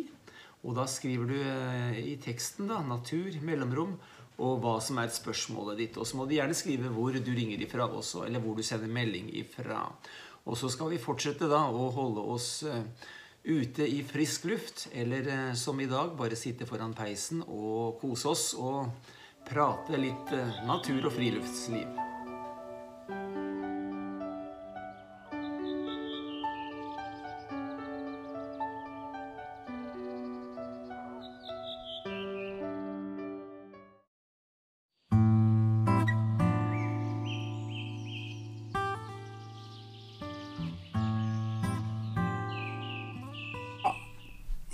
Og 0.63 0.77
da 0.79 0.87
skriver 0.87 1.27
du 1.27 1.39
eh, 1.43 2.03
i 2.15 2.17
teksten 2.23 2.71
da, 2.71 2.79
'natur', 2.87 3.43
mellomrom, 3.43 3.99
og 4.43 4.61
hva 4.63 4.79
som 4.81 4.99
er 5.03 5.11
spørsmålet 5.13 5.83
ditt. 5.83 5.99
Og 5.99 6.07
så 6.07 6.17
må 6.17 6.27
du 6.27 6.37
gjerne 6.39 6.57
skrive 6.57 6.91
hvor 6.95 7.13
du 7.19 7.33
ringer 7.35 7.67
ifra 7.67 7.91
også, 7.91 8.29
eller 8.29 8.41
hvor 8.41 8.55
du 8.55 8.63
sender 8.63 8.91
melding 8.91 9.29
ifra. 9.43 9.89
Og 10.47 10.59
så 10.59 10.71
skal 10.73 10.91
vi 10.91 11.03
fortsette 11.03 11.47
da 11.51 11.65
å 11.71 11.91
holde 11.95 12.25
oss 12.35 12.49
ute 13.45 13.87
i 13.87 14.03
frisk 14.07 14.45
luft, 14.45 14.87
eller 14.93 15.29
eh, 15.29 15.55
som 15.55 15.81
i 15.81 15.89
dag, 15.91 16.15
bare 16.19 16.39
sitte 16.39 16.67
foran 16.67 16.95
peisen 16.95 17.43
og 17.43 17.99
kose 18.03 18.31
oss 18.31 18.47
og 18.55 18.87
prate 19.49 19.99
litt 19.99 20.35
eh, 20.37 20.63
natur 20.69 21.09
og 21.09 21.15
friluftsliv. 21.17 22.12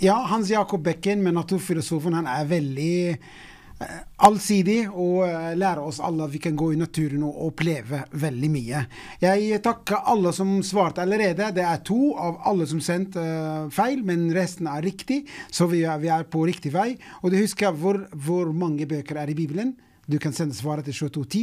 Ja, 0.01 0.13
Hans 0.29 0.49
Jakob 0.49 0.83
Bekken 0.83 1.23
med 1.23 1.33
naturfilosofen, 1.35 2.13
han 2.15 2.27
er 2.31 2.45
veldig 2.47 2.91
eh, 3.11 3.97
allsidig 4.23 4.85
og 4.87 5.25
eh, 5.25 5.49
lærer 5.59 5.81
oss 5.83 5.99
alle 5.99 6.23
at 6.23 6.31
vi 6.31 6.39
kan 6.39 6.55
gå 6.55 6.69
i 6.71 6.77
naturen 6.79 7.25
og 7.27 7.41
oppleve 7.49 8.05
veldig 8.21 8.51
mye. 8.53 8.85
Jeg 9.19 9.59
takker 9.65 10.07
alle 10.07 10.31
som 10.37 10.53
svarte 10.63 11.03
allerede. 11.03 11.49
Det 11.51 11.67
er 11.67 11.83
to 11.83 12.13
av 12.15 12.39
alle 12.47 12.69
som 12.71 12.79
sendte 12.79 13.19
uh, 13.19 13.67
feil, 13.75 13.99
men 14.07 14.29
resten 14.31 14.71
er 14.71 14.87
riktig, 14.87 15.25
så 15.51 15.67
vi 15.67 15.83
er 15.83 16.23
på 16.31 16.45
riktig 16.47 16.71
vei. 16.71 16.93
Og 17.19 17.35
du 17.35 17.41
husker 17.41 17.75
hvor, 17.75 18.05
hvor 18.15 18.55
mange 18.55 18.87
bøker 18.87 19.19
er 19.19 19.35
i 19.35 19.35
Bibelen? 19.35 19.75
Du 20.09 20.17
kan 20.17 20.33
sende 20.33 20.57
svaret 20.57 20.87
til 20.89 20.95
2210 21.05 21.41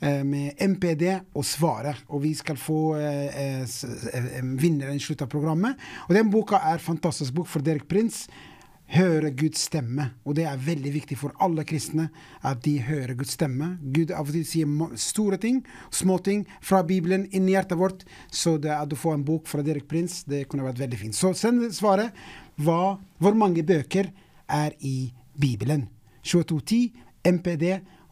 eh, 0.00 0.20
med 0.22 0.60
MPD 0.62 1.04
og 1.34 1.44
svaret. 1.44 2.04
Og 2.08 2.22
vi 2.22 2.34
skal 2.38 2.58
få 2.60 2.94
eh, 2.96 3.64
eh, 3.64 4.44
vinneren 4.60 4.94
i 4.94 5.02
slutten 5.02 5.26
av 5.26 5.32
programmet. 5.32 5.80
Og 6.06 6.14
den 6.14 6.30
boka 6.30 6.60
er 6.70 6.78
fantastisk 6.78 7.34
bok 7.34 7.50
for 7.50 7.64
Derek 7.64 7.88
Prince. 7.90 8.28
høre 8.88 9.30
Guds 9.36 9.66
stemme. 9.68 10.06
Og 10.24 10.36
det 10.38 10.46
er 10.48 10.62
veldig 10.64 10.92
viktig 10.94 11.18
for 11.20 11.34
alle 11.44 11.64
kristne 11.68 12.06
at 12.46 12.62
de 12.64 12.78
hører 12.86 13.18
Guds 13.18 13.34
stemme. 13.36 13.74
Gud 13.82 14.14
av 14.14 14.30
og 14.30 14.32
til 14.32 14.46
sier 14.48 14.94
store 14.96 15.36
ting, 15.36 15.60
små 15.90 16.16
ting 16.24 16.46
fra 16.64 16.80
Bibelen 16.86 17.26
inn 17.32 17.50
i 17.50 17.52
hjertet 17.56 17.76
vårt. 17.78 18.06
Så 18.30 18.56
det 18.62 18.72
at 18.72 18.88
du 18.88 18.96
får 18.96 19.18
en 19.18 19.26
bok 19.28 19.50
fra 19.50 19.64
Derek 19.66 19.88
Prince, 19.90 20.22
det 20.24 20.46
kunne 20.48 20.64
vært 20.64 20.80
veldig 20.80 21.02
fint. 21.02 21.18
Så 21.18 21.34
send 21.36 21.66
svaret. 21.76 22.16
Hva, 22.56 22.96
hvor 23.18 23.36
mange 23.36 23.66
bøker 23.66 24.08
er 24.48 24.72
i 24.80 25.12
Bibelen? 25.38 25.88
2210, 26.24 27.07
MPD 27.32 27.66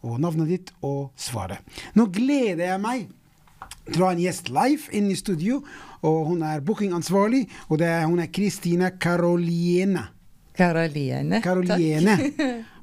og 0.07 0.19
navnet 0.23 0.47
ditt 0.51 0.71
og 0.85 1.11
svaret. 1.19 1.59
Nå 1.97 2.05
gleder 2.13 2.73
jeg 2.73 2.81
meg 2.83 3.07
til 3.91 4.03
å 4.03 4.09
ha 4.09 4.13
en 4.15 4.21
gjest 4.21 4.51
live 4.53 4.91
inn 4.95 5.09
i 5.11 5.17
studio. 5.19 5.61
Og 6.05 6.27
hun 6.29 6.43
er 6.45 6.61
bookingansvarlig, 6.61 7.47
og 7.71 7.79
det 7.81 7.87
er, 7.89 8.03
hun 8.05 8.19
er 8.21 8.29
Kristina 8.31 8.91
Karoliene. 9.01 10.03
Karoline. 10.57 11.39
Karoliene. 11.43 12.15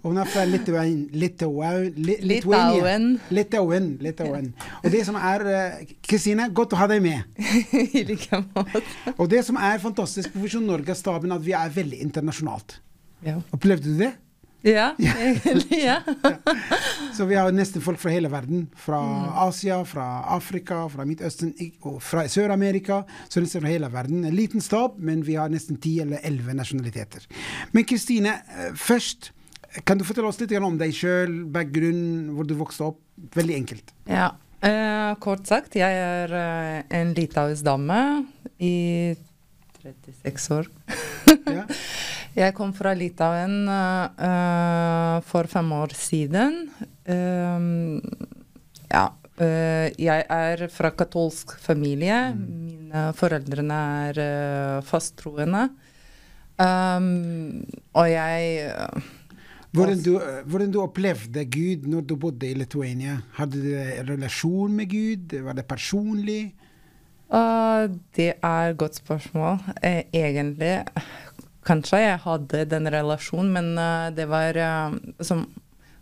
Og 0.05 0.11
hun 0.13 0.19
er 0.21 0.29
fra 0.29 0.43
Litauen. 0.47 0.99
Litauen. 1.17 1.87
Li- 1.97 2.19
Litauen. 2.23 3.07
Litauen. 3.35 3.87
Litauen. 4.05 4.51
Og 4.85 4.91
det 4.93 5.01
som 5.09 5.17
er 5.19 5.45
eh, 5.49 5.87
Kristine, 6.07 6.51
godt 6.55 6.75
å 6.77 6.81
ha 6.83 6.87
deg 6.91 7.01
med. 7.03 7.25
I 7.99 8.05
like 8.11 8.43
måte. 8.53 8.83
Og 9.17 9.31
det 9.33 9.41
som 9.47 9.57
er 9.59 9.81
fantastisk 9.83 10.35
på 10.35 10.43
Visjon 10.45 10.67
Norge-staben, 10.69 11.33
at 11.35 11.43
vi 11.47 11.55
er 11.57 11.73
veldig 11.75 12.03
internasjonalt. 12.05 12.77
Ja. 13.25 13.39
Opplevde 13.57 13.91
du 13.95 14.03
det? 14.05 14.13
ja, 14.77 14.95
egentlig. 14.99 15.85
Ja. 15.85 15.99
Så 17.17 17.27
vi 17.29 17.37
har 17.37 17.53
nesten 17.53 17.83
folk 17.85 18.01
fra 18.01 18.13
hele 18.15 18.31
verden. 18.33 18.65
Fra 18.81 19.01
Asia, 19.45 19.83
fra 19.85 20.07
Afrika, 20.33 20.87
fra 20.89 21.05
Midtøsten 21.05 21.53
og 21.85 21.99
fra 22.03 22.25
Sør-Amerika. 22.33 23.03
Så 23.29 23.43
nesten 23.45 23.61
fra 23.61 23.73
hele 23.75 23.91
verden. 23.93 24.25
En 24.25 24.37
liten 24.37 24.65
stab, 24.65 24.97
men 24.97 25.21
vi 25.27 25.37
har 25.37 25.53
nesten 25.53 25.77
ti 25.85 25.99
eller 26.01 26.25
elleve 26.25 26.57
nasjonaliteter. 26.57 27.29
Men 27.77 27.85
Kristine, 27.89 28.39
eh, 28.57 28.73
først 28.73 29.35
kan 29.85 29.99
du 29.99 30.07
fortelle 30.07 30.31
oss 30.31 30.41
litt 30.41 30.55
om 30.57 30.79
deg 30.81 30.95
sjøl, 30.97 31.43
bakgrunn, 31.53 32.33
hvor 32.33 32.49
du 32.49 32.57
vokste 32.57 32.89
opp? 32.89 33.03
Veldig 33.37 33.61
enkelt. 33.61 33.95
ja. 34.09 34.33
Eh, 34.65 35.11
kort 35.21 35.45
sagt, 35.45 35.75
jeg 35.77 35.93
er 35.93 36.33
eh, 36.33 36.79
en 36.97 37.11
litauisk 37.13 37.67
dame 37.67 37.99
i 38.65 39.13
36 39.83 40.55
år. 40.57 40.71
Ja. 41.45 41.67
Jeg 42.35 42.51
kom 42.57 42.73
fra 42.75 42.91
Litauen 42.99 43.69
eh, 43.71 45.19
for 45.29 45.47
fem 45.51 45.69
år 45.77 45.93
siden. 45.95 46.65
Um, 47.07 48.01
ja. 48.91 49.11
Uh, 49.35 49.91
jeg 49.99 50.23
er 50.31 50.61
fra 50.71 50.93
katolsk 50.95 51.57
familie. 51.63 52.17
Mine 52.39 53.09
foreldrene 53.19 53.79
er 54.09 54.21
uh, 54.23 54.85
fasttroende. 54.87 55.69
Um, 56.59 57.65
og 57.99 58.11
jeg 58.11 58.69
Hvordan 59.75 60.03
du, 60.07 60.13
hvordan 60.47 60.71
du 60.71 60.79
opplevde 60.85 61.43
Gud 61.51 61.89
når 61.91 62.05
du 62.07 62.15
bodde 62.19 62.47
i 62.47 62.55
Lithuania? 62.55 63.17
Hadde 63.35 63.63
du 63.63 63.73
en 63.75 64.13
relasjon 64.13 64.75
med 64.75 64.91
Gud? 64.91 65.35
Var 65.43 65.59
det 65.59 65.67
personlig? 65.67 66.55
Uh, 67.35 67.91
det 68.15 68.35
er 68.43 68.71
et 68.71 68.79
godt 68.79 69.01
spørsmål. 69.01 69.59
Eh, 69.83 70.03
egentlig 70.13 70.85
Kanskje 71.65 72.01
jeg 72.03 72.23
hadde 72.25 72.65
den 72.69 72.89
relasjonen, 72.93 73.53
men 73.57 73.69
uh, 73.81 74.09
det 74.15 74.27
var 74.31 74.59
uh, 74.61 74.97
som 75.25 75.47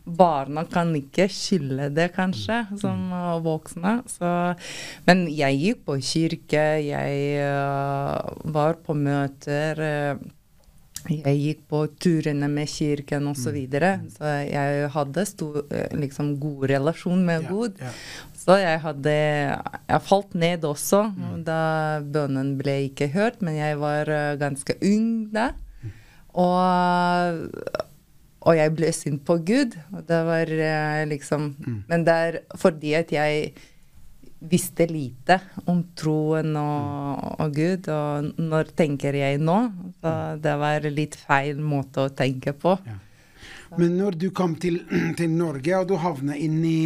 Barna 0.03 0.65
kan 0.67 0.89
ikke 0.99 1.29
skille 1.31 1.87
det, 1.95 2.09
kanskje, 2.17 2.65
som 2.81 3.13
uh, 3.15 3.39
voksne. 3.45 4.01
Så, 4.11 4.31
men 5.07 5.29
jeg 5.31 5.61
gikk 5.61 5.85
på 5.87 5.99
kirke, 6.03 6.65
jeg 6.83 7.43
uh, 7.47 8.33
var 8.55 8.81
på 8.83 8.99
møter. 8.99 9.85
jeg 11.07 11.39
gikk 11.39 11.63
på 11.71 11.87
turene 12.03 12.49
med 12.51 12.67
kirken 12.71 13.31
osv. 13.31 13.43
Så, 13.45 13.55
videre. 13.55 13.93
så 14.11 14.35
jeg 14.47 14.91
hadde 14.95 15.27
stor, 15.27 15.63
liksom 15.95 16.37
god 16.43 16.67
relasjon 16.75 17.25
med 17.27 17.47
Gud. 17.47 17.79
Så 18.43 18.57
jeg 18.59 18.80
hadde 18.82 19.12
Jeg 19.14 20.03
falt 20.03 20.34
ned 20.34 20.64
også 20.66 21.05
da 21.47 22.03
bønnen 22.03 22.57
ble 22.59 22.88
ikke 22.88 23.12
hørt, 23.14 23.43
men 23.45 23.59
jeg 23.59 23.78
var 23.80 24.11
eh, 24.11 24.38
ganske 24.40 24.78
ung 24.82 25.11
da. 25.34 25.53
Og, 26.32 27.43
og 28.40 28.57
jeg 28.57 28.72
ble 28.74 28.93
sint 28.97 29.22
på 29.28 29.36
Gud. 29.47 29.76
Og 29.93 30.07
det 30.09 30.22
var 30.26 30.55
liksom 31.11 31.12
liksom 31.12 31.84
Men 31.90 32.07
det 32.09 32.16
er 32.26 32.40
fordi 32.59 32.97
at 32.99 33.12
jeg 33.12 33.53
visste 34.43 34.88
lite 34.90 35.38
om 35.70 35.84
troen 35.95 36.57
og, 36.59 37.38
og 37.38 37.55
Gud, 37.55 37.86
og 37.93 38.40
når 38.43 38.72
tenker 38.74 39.14
jeg 39.14 39.38
nå? 39.38 39.59
Så 40.03 40.14
det 40.43 40.55
var 40.59 40.88
litt 40.90 41.14
feil 41.14 41.61
måte 41.62 42.09
å 42.09 42.14
tenke 42.16 42.55
på. 42.57 42.74
Ja. 42.86 42.99
Men 43.78 43.97
når 43.97 44.18
du 44.18 44.28
kom 44.34 44.57
til, 44.61 44.80
til 45.18 45.30
Norge, 45.30 45.78
og 45.78 45.93
du 45.93 45.97
havnet 46.01 46.43
inn 46.43 46.59
i 46.66 46.82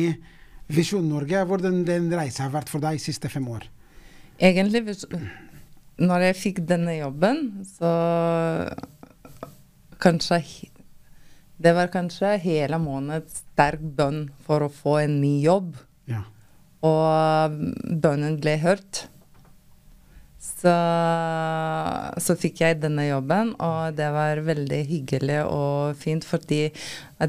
Visjon 0.69 1.07
Norge, 1.09 1.45
hvordan 1.47 1.85
den 1.87 2.09
reisa 2.11 2.47
har 2.47 2.55
vært 2.57 2.71
for 2.73 2.83
deg 2.83 2.99
de 2.99 3.03
siste 3.05 3.31
fem 3.31 3.47
år? 3.53 3.69
Egentlig, 4.43 4.83
når 6.03 6.25
jeg 6.29 6.37
fikk 6.41 6.59
denne 6.69 6.97
jobben, 6.99 7.45
så 7.64 7.93
kanskje 10.03 10.43
Det 11.57 11.73
var 11.73 11.89
kanskje 11.89 12.35
hele 12.43 12.77
måned 12.83 13.31
sterk 13.33 13.81
bønn 13.97 14.27
for 14.45 14.61
å 14.67 14.69
få 14.69 14.99
en 15.07 15.21
ny 15.23 15.41
jobb, 15.41 15.77
Ja. 16.07 16.25
og 16.85 17.55
bønnen 18.03 18.37
ble 18.39 18.59
hørt. 18.61 19.07
Så, 20.39 20.75
så 22.21 22.37
fikk 22.39 22.61
jeg 22.61 22.81
denne 22.83 23.07
jobben, 23.09 23.55
og 23.59 23.97
det 23.97 24.11
var 24.12 24.37
veldig 24.45 24.83
hyggelig 24.87 25.41
og 25.49 25.97
fint, 25.97 26.25
fordi 26.29 26.61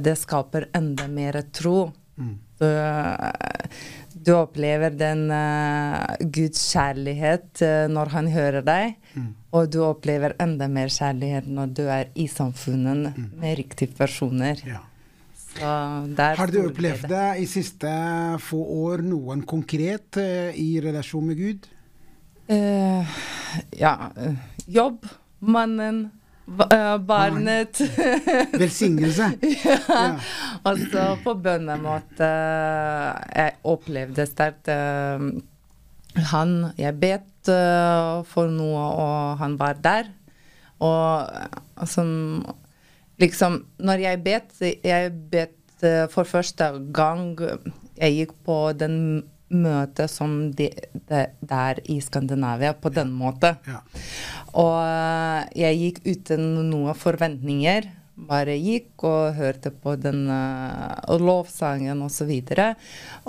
det 0.04 0.18
skaper 0.20 0.68
enda 0.76 1.08
mer 1.08 1.40
tro. 1.56 1.94
Så, 2.18 2.28
du 2.58 4.32
opplever 4.34 4.96
den 4.98 5.28
uh, 5.30 6.04
Guds 6.20 6.64
kjærlighet 6.74 7.62
uh, 7.62 7.86
når 7.92 8.12
han 8.16 8.30
hører 8.34 8.66
deg, 8.66 8.98
og 9.54 9.70
du 9.72 9.80
opplever 9.86 10.36
enda 10.42 10.68
mer 10.72 10.90
kjærlighet 10.92 11.48
når 11.48 11.74
du 11.78 11.84
er 11.86 12.12
i 12.18 12.28
samfunnet 12.32 13.14
med 13.38 13.58
riktige 13.62 13.94
personer. 13.98 14.62
Ja. 14.66 14.84
Har 15.58 16.52
du 16.54 16.60
opplevd 16.68 17.08
det 17.10 17.28
i 17.42 17.48
siste 17.50 17.90
få 18.46 18.60
år 18.90 19.02
noen 19.06 19.42
konkret 19.48 20.20
uh, 20.22 20.52
i 20.54 20.78
relasjon 20.84 21.30
med 21.30 21.40
Gud? 21.40 21.74
Eh, 22.48 23.08
ja 23.76 24.12
eh, 24.16 24.36
Jobb, 24.66 25.06
mannen, 25.40 26.06
eh, 26.06 26.17
barnet. 26.48 27.82
Velsignelse? 28.54 29.32
ja. 29.66 30.14
Altså 30.66 31.18
på 31.24 31.34
bønnemåte 31.44 32.30
Jeg 33.36 33.58
opplevde 33.68 34.26
sterkt 34.30 34.72
eh, 34.72 35.26
Han 36.32 36.54
Jeg 36.80 36.96
bet 37.02 37.52
eh, 37.52 38.24
for 38.28 38.48
noe, 38.52 38.86
og 38.96 39.38
han 39.42 39.60
var 39.60 39.76
der. 39.84 40.14
Og 40.80 41.28
eh, 41.28 41.86
som 41.86 42.46
Liksom, 43.18 43.64
når 43.82 44.04
jeg 44.04 44.24
bet 44.24 44.60
Jeg 44.62 45.12
bet 45.32 45.84
eh, 45.84 46.06
for 46.14 46.24
første 46.24 46.70
gang 46.94 47.34
Jeg 47.98 48.14
gikk 48.22 48.36
på 48.46 48.60
den 48.78 49.26
møtet 49.54 50.12
som 50.12 50.34
de, 50.56 50.70
de, 51.08 51.22
der 51.40 51.80
i 51.88 52.00
Skandinavia, 52.04 52.74
på 52.74 52.92
den 52.94 53.14
måten. 53.16 53.60
Ja. 53.68 53.82
Og 54.58 54.76
eh, 54.82 55.48
jeg 55.64 55.80
gikk 55.82 56.02
uten 56.08 56.50
noen 56.72 56.98
forventninger. 56.98 57.92
Bare 58.28 58.56
gikk 58.58 59.04
og 59.06 59.36
hørte 59.38 59.70
på 59.70 59.94
den 60.02 60.24
uh, 60.26 61.18
lovsangen 61.22 62.00
osv. 62.02 62.08
Og, 62.08 62.14
så 62.16 62.26
videre, 62.26 62.66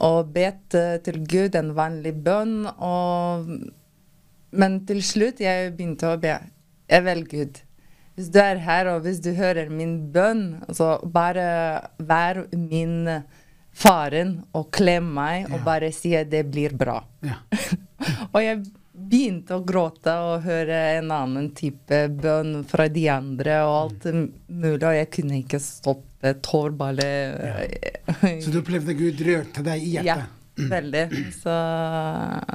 og 0.00 0.30
bedt 0.32 0.78
uh, 0.80 0.94
til 1.04 1.18
Gud 1.28 1.58
en 1.60 1.74
vanlig 1.76 2.14
bønn. 2.24 2.62
Og, 2.64 3.50
men 4.56 4.78
til 4.88 5.02
slutt 5.04 5.42
jeg 5.44 5.74
begynte 5.74 6.08
å 6.14 6.20
be. 6.22 6.38
Jeg 6.88 7.04
velger 7.04 7.28
Gud. 7.34 7.60
Hvis 8.16 8.32
du 8.32 8.40
er 8.40 8.62
her, 8.64 8.88
og 8.94 9.04
hvis 9.04 9.20
du 9.22 9.28
hører 9.36 9.68
min 9.68 10.08
bønn, 10.10 10.64
så 10.72 10.96
bare 11.04 11.44
vær 12.00 12.46
min 12.56 13.04
faren 13.78 14.34
og 14.58 14.70
klemme 14.74 15.14
meg 15.20 15.46
og 15.52 15.58
Ja. 15.60 15.64
bare 15.64 15.92
si 15.94 16.14
at 16.18 16.30
det 16.32 16.44
blir 16.50 16.74
bra. 16.78 17.00
Ja. 17.22 17.38
Og 18.34 18.40
jeg 18.42 18.60
begynte 18.98 19.56
å 19.56 19.64
gråte 19.66 20.12
og 20.22 20.42
høre 20.44 20.76
en 20.98 21.10
annen 21.14 21.48
type 21.56 22.00
bønn 22.20 22.64
fra 22.68 22.88
de 22.92 23.04
andre 23.10 23.60
og 23.64 23.74
alt 23.78 24.06
mulig, 24.48 24.82
og 24.82 24.94
jeg 24.98 25.08
kunne 25.14 25.38
ikke 25.40 25.60
stoppe 25.62 26.34
tår 26.44 26.74
bare 26.78 27.06
Så 28.42 28.50
du 28.52 28.58
opplevde 28.60 28.94
Gud 28.98 29.22
rørte 29.26 29.62
deg 29.66 29.82
i 29.86 29.92
hjertet? 29.96 30.06
Ja? 30.06 30.37
Veldig. 30.58 31.04
Så 31.42 31.54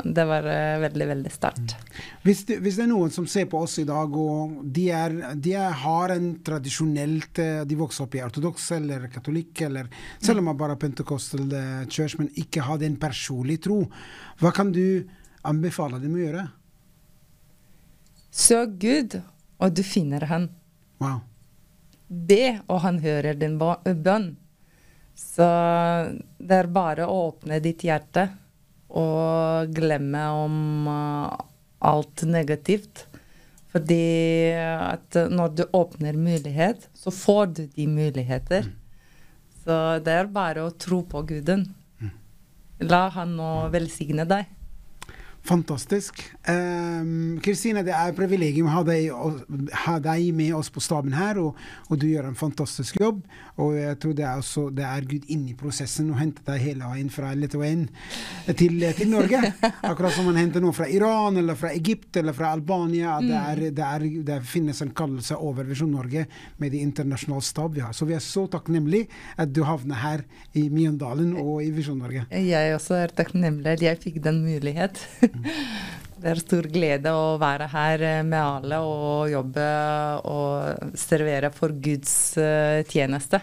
det 0.04 0.26
var 0.30 0.48
eh, 0.50 0.80
veldig, 0.84 1.08
veldig 1.14 1.34
sterkt. 1.34 1.76
Hvis 2.24 2.44
hvis 2.48 2.78
det 2.78 2.86
er 2.86 2.92
noen 2.92 3.14
som 3.14 3.28
ser 3.30 3.48
på 3.52 3.62
oss 3.64 3.78
i 3.82 3.88
dag, 3.88 4.16
og 4.18 4.60
de, 4.76 4.88
er, 4.94 5.16
de 5.36 5.56
har 5.58 6.14
en 6.16 6.30
tradisjonelt 6.46 7.40
eh, 7.44 7.62
De 7.70 7.80
vokser 7.80 8.06
opp 8.06 8.18
i 8.18 8.24
ortodoks 8.26 8.70
eller 8.78 9.08
katolikk, 9.14 9.66
eller 9.70 9.90
selv 10.20 10.44
om 10.44 10.52
man 10.52 10.60
bare 10.60 10.78
er 10.78 10.84
pentecostal 10.84 11.48
eh, 11.58 11.86
church, 11.88 12.18
men 12.20 12.32
ikke 12.40 12.66
har 12.68 12.82
den 12.82 12.98
personlige 13.02 13.68
tro, 13.70 13.80
hva 14.42 14.54
kan 14.56 14.74
du 14.76 15.04
anbefale 15.44 16.00
dem 16.04 16.16
å 16.18 16.24
gjøre? 16.24 16.48
Søk 18.34 18.80
Gud, 18.82 19.20
og 19.62 19.76
du 19.78 19.84
finner 19.86 20.26
han. 20.32 20.50
Wow. 21.04 21.20
be, 22.08 22.60
og 22.72 22.80
han 22.86 23.00
hører 23.04 23.36
din 23.38 23.58
bønn. 23.60 24.34
Så 25.16 25.48
det 26.38 26.60
er 26.60 26.70
bare 26.74 27.08
å 27.08 27.30
åpne 27.30 27.60
ditt 27.64 27.86
hjerte 27.86 28.28
og 28.94 29.74
glemme 29.74 30.24
om 30.38 30.88
uh, 30.90 31.34
alt 31.84 32.26
negativt. 32.30 33.08
Fordi 33.74 34.54
at 34.54 35.18
når 35.34 35.54
du 35.58 35.64
åpner 35.74 36.18
mulighet, 36.18 36.90
så 36.94 37.10
får 37.10 37.46
du 37.58 37.64
de 37.74 37.88
muligheter. 37.90 38.68
Så 39.64 39.78
det 40.06 40.14
er 40.14 40.30
bare 40.30 40.68
å 40.68 40.76
tro 40.78 41.02
på 41.10 41.24
Guden. 41.26 41.66
La 42.84 43.08
han 43.16 43.34
nå 43.38 43.54
velsigne 43.74 44.28
deg. 44.30 44.52
Fantastisk. 45.44 46.22
Kristine, 46.48 47.40
Kristine, 47.44 47.82
det 47.84 47.92
er 47.92 48.12
et 48.12 48.16
privilegium 48.16 48.70
å 48.70 48.76
ha 48.78 49.96
deg 50.00 50.30
med 50.36 50.54
oss 50.56 50.70
på 50.72 50.84
staben 50.84 51.16
her, 51.18 51.40
og, 51.42 51.58
og 51.90 52.00
du 52.00 52.06
gjør 52.08 52.30
en 52.30 52.40
fantastisk 52.40 53.02
jobb. 53.02 53.20
Og 53.62 53.76
jeg 53.78 53.98
tror 54.02 54.16
det 54.18 54.26
er, 54.26 54.40
også, 54.42 54.64
det 54.74 54.86
er 54.88 55.06
Gud 55.06 55.28
inne 55.34 55.52
i 55.52 55.58
prosessen 55.58 56.10
og 56.10 56.18
henter 56.18 56.46
deg 56.48 56.64
hele 56.64 56.90
veien 56.90 57.12
fra 57.14 57.34
Litauen 57.38 57.84
til, 58.58 58.82
til 58.98 59.12
Norge. 59.12 59.42
Akkurat 59.90 60.16
som 60.16 60.26
man 60.30 60.40
henter 60.42 60.64
noe 60.64 60.74
fra 60.74 60.88
Iran, 60.90 61.38
eller 61.38 61.58
fra 61.60 61.74
Egypt 61.76 62.18
eller 62.22 62.34
fra 62.34 62.54
Albania. 62.58 63.20
Det, 63.22 63.38
er, 63.38 63.64
det, 63.70 63.86
er, 63.86 64.08
det 64.32 64.40
finnes 64.50 64.82
en 64.82 64.94
kallelse 64.98 65.38
over 65.38 65.70
Visjon 65.70 65.94
Norge 65.94 66.26
med 66.62 66.74
de 66.74 66.82
internasjonale 66.82 67.46
stab 67.46 67.78
vi 67.78 67.86
har. 67.86 67.94
Så 67.94 68.10
vi 68.10 68.18
er 68.18 68.24
så 68.26 68.48
takknemlige 68.52 69.10
at 69.38 69.54
du 69.54 69.62
havner 69.68 70.02
her 70.02 70.26
i 70.58 70.66
Mjøndalen 70.74 71.36
og 71.38 71.62
i 71.66 71.70
Visjon 71.76 72.02
Norge. 72.02 72.26
Jeg 72.34 72.74
også 72.74 72.98
er 73.04 73.14
takknemlig 73.14 73.78
at 73.78 73.86
jeg 73.86 74.02
fikk 74.02 74.24
den 74.26 74.42
mulighet. 74.48 74.98
Det 76.24 76.32
er 76.32 76.40
stor 76.40 76.68
glede 76.72 77.12
å 77.12 77.36
være 77.36 77.66
her 77.68 78.02
eh, 78.08 78.22
med 78.24 78.40
alle 78.40 78.78
og 78.80 79.28
jobbe 79.28 79.64
og 80.32 80.96
servere 80.96 81.50
for 81.52 81.74
Guds 81.84 82.14
eh, 82.40 82.80
tjeneste. 82.88 83.42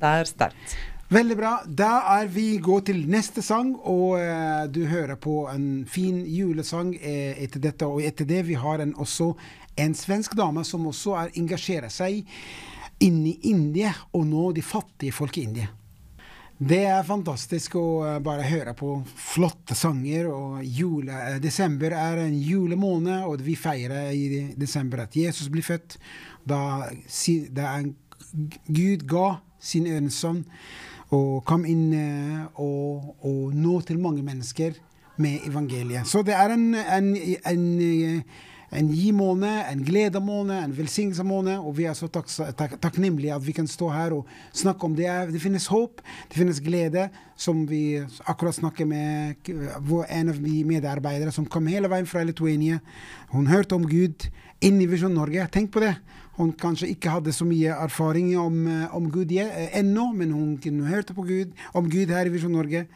Det 0.00 0.10
er 0.18 0.26
sterkt. 0.26 0.74
Veldig 1.14 1.36
bra. 1.38 1.52
Da 1.66 1.92
er 2.16 2.26
vi 2.30 2.56
går 2.62 2.84
til 2.90 3.00
neste 3.10 3.42
sang, 3.42 3.72
og 3.86 4.18
eh, 4.18 4.66
du 4.66 4.84
hører 4.90 5.14
på 5.18 5.44
en 5.50 5.84
fin 5.86 6.20
julesang 6.26 6.92
eh, 6.98 7.38
etter 7.42 7.62
dette. 7.62 7.86
Og 7.86 8.02
etter 8.02 8.26
det 8.26 8.44
vi 8.50 8.58
har 8.58 8.82
en, 8.82 8.96
også 8.98 9.32
en 9.78 9.94
svensk 9.94 10.34
dame 10.38 10.66
som 10.66 10.90
også 10.90 11.16
er, 11.22 11.34
engasjerer 11.38 11.90
seg 11.90 12.24
inni 13.02 13.36
i 13.36 13.54
India 13.54 13.94
og 14.10 14.26
nå 14.26 14.50
de 14.58 14.62
fattige 14.62 15.14
folk 15.14 15.38
i 15.38 15.46
India. 15.46 15.70
Det 16.60 16.82
er 16.84 17.06
fantastisk 17.08 17.78
å 17.80 17.84
eh, 18.04 18.18
bare 18.20 18.44
høre 18.44 18.74
på 18.76 18.98
flotte 19.16 19.72
sanger. 19.72 20.26
og 20.28 20.58
jule, 20.60 21.14
eh, 21.16 21.38
Desember 21.40 21.94
er 21.96 22.20
en 22.26 22.36
julemåned, 22.36 23.24
og 23.24 23.40
vi 23.40 23.54
feirer 23.56 24.10
i 24.12 24.52
desember 24.60 25.06
at 25.06 25.16
Jesus 25.16 25.48
blir 25.48 25.64
født. 25.64 25.96
Da, 26.44 26.90
en 26.92 27.94
Gud 28.68 29.06
ga 29.08 29.40
sin 29.60 29.88
sønn 30.12 30.44
og 31.10 31.40
kom 31.48 31.64
inn 31.64 31.94
eh, 31.96 32.44
og, 32.60 33.16
og 33.24 33.56
nå 33.56 33.80
til 33.88 33.98
mange 33.98 34.22
mennesker 34.22 34.76
med 35.20 35.48
evangeliet. 35.48 36.04
Så 36.06 36.20
det 36.22 36.36
er 36.36 36.52
en, 36.52 36.74
en, 36.76 37.10
en, 37.40 37.64
en 38.72 38.90
gi-måned, 38.94 39.64
en 39.72 39.84
glede-måned, 39.84 40.64
en 40.64 40.76
velsignelse-måned. 40.76 41.58
og 41.58 41.76
vi 41.76 41.84
er 41.84 41.94
så 41.94 42.06
takk, 42.06 42.28
takk, 42.56 42.76
takknemlige 42.80 43.34
at 43.34 43.46
vi 43.46 43.52
kan 43.52 43.66
stå 43.66 43.88
her 43.90 44.14
og 44.14 44.26
snakke 44.52 44.84
om 44.84 44.94
det. 44.94 45.08
Det 45.32 45.42
finnes 45.42 45.66
håp, 45.66 46.00
det 46.28 46.38
finnes 46.38 46.60
glede, 46.60 47.08
som 47.36 47.66
vi 47.66 48.00
akkurat 48.26 48.54
snakker 48.54 48.86
med 48.86 49.34
en 50.08 50.28
av 50.28 50.38
de 50.38 50.64
medarbeidere 50.64 51.32
som 51.32 51.46
kom 51.46 51.66
hele 51.66 51.90
veien 51.90 52.06
fra 52.06 52.22
Lithuania. 52.22 52.78
Hun 53.30 53.46
hørte 53.46 53.74
om 53.74 53.86
Gud 53.88 54.30
inn 54.60 54.80
i 54.80 54.86
Visjon 54.86 55.14
Norge. 55.14 55.48
Tenk 55.52 55.72
på 55.72 55.80
det. 55.80 55.94
Hun 56.38 56.52
kanskje 56.56 56.88
ikke 56.92 57.12
hadde 57.12 57.32
så 57.36 57.44
mye 57.44 57.74
erfaring 57.84 58.32
om, 58.38 58.66
eh, 58.68 58.94
om 58.96 59.10
Gud 59.10 59.32
eh, 59.32 59.78
ennå, 59.78 60.12
men 60.14 60.30
hun, 60.32 60.58
hun 60.62 60.86
hørte 60.86 61.14
på 61.14 61.22
Gud, 61.22 61.52
om 61.74 61.88
Gud 61.90 62.08
her 62.08 62.26
i 62.26 62.32
Visjon 62.32 62.52
Norge. 62.52 62.86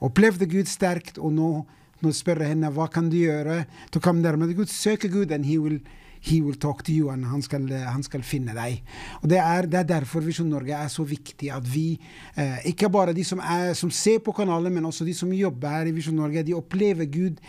Opplevde 0.00 0.46
Gud 0.46 0.66
sterkt, 0.70 1.18
og 1.18 1.32
nå, 1.32 1.64
nå 2.02 2.12
spør 2.14 2.44
jeg 2.44 2.54
henne 2.56 2.70
hva 2.74 2.88
kan 2.92 3.10
du 3.10 3.18
gjøre 3.20 3.62
å 3.64 4.02
komme 4.02 4.24
nærmere 4.24 4.56
Gud. 4.58 4.70
Søke 4.70 5.10
Gud, 5.12 5.32
and 5.34 5.46
he 5.46 5.58
will, 5.62 5.78
he 6.22 6.40
will 6.42 6.58
talk 6.58 6.82
to 6.86 6.94
you, 6.94 7.10
and 7.12 7.26
han 7.30 7.42
skal, 7.42 7.68
han 7.70 8.02
skal 8.06 8.24
finne 8.26 8.54
deg. 8.56 8.82
Og 9.22 9.28
Det 9.32 9.38
er, 9.42 9.68
det 9.70 9.80
er 9.80 9.90
derfor 9.96 10.24
Visjon 10.26 10.50
Norge 10.50 10.76
er 10.78 10.90
så 10.92 11.06
viktig 11.06 11.52
at 11.54 11.66
vi, 11.68 11.98
eh, 12.36 12.58
ikke 12.72 12.90
bare 12.92 13.14
de 13.16 13.24
som, 13.26 13.40
er, 13.40 13.72
som 13.78 13.90
ser 13.90 14.22
på 14.24 14.34
kanalen, 14.36 14.74
men 14.74 14.90
også 14.90 15.06
de 15.08 15.14
som 15.16 15.32
jobber 15.32 15.78
her 15.78 15.90
i 15.90 15.96
Visjon 15.96 16.18
Norge, 16.18 16.44
de 16.46 16.58
opplever 16.58 17.10
Gud 17.10 17.40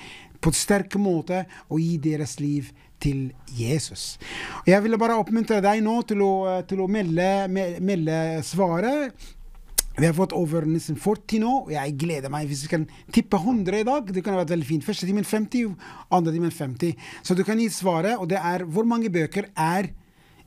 på 0.44 0.52
en 0.52 0.58
sterk 0.58 0.98
måte 1.00 1.46
og 1.70 1.80
i 1.80 1.96
deres 2.04 2.40
liv 2.44 2.72
til 3.04 3.32
Jesus. 3.52 4.18
Og 4.64 4.68
Jeg 4.72 4.84
ville 4.84 5.00
bare 5.00 5.20
oppmuntre 5.20 5.62
deg 5.64 5.84
nå 5.84 6.02
til 6.08 6.24
å, 6.24 6.34
til 6.68 6.84
å 6.84 6.90
melde, 6.92 7.30
melde 7.84 8.20
svaret. 8.48 9.16
Vi 9.94 10.08
har 10.08 10.14
fått 10.18 10.34
over 10.34 10.66
nesten 10.66 10.98
40 10.98 11.42
nå, 11.44 11.52
og 11.68 11.74
jeg 11.74 11.98
gleder 12.02 12.32
meg 12.34 12.48
hvis 12.50 12.64
vi 12.66 12.72
kan 12.72 12.86
tippe 13.14 13.38
100 13.38 13.84
i 13.84 13.86
dag. 13.86 14.08
Det 14.10 14.24
ha 14.26 14.40
vært 14.40 14.54
veldig 14.56 14.70
fint. 14.70 14.86
Første 14.86 15.06
timen 15.06 15.28
50, 15.28 15.76
andre 16.18 16.34
timen 16.34 16.54
50. 16.54 16.96
Så 17.22 17.38
du 17.38 17.44
kan 17.46 17.62
gi 17.62 17.70
svaret, 17.70 18.18
og 18.18 18.32
det 18.32 18.40
er 18.42 18.66
hvor 18.66 18.88
mange 18.90 19.14
bøker 19.14 19.52
er 19.54 19.92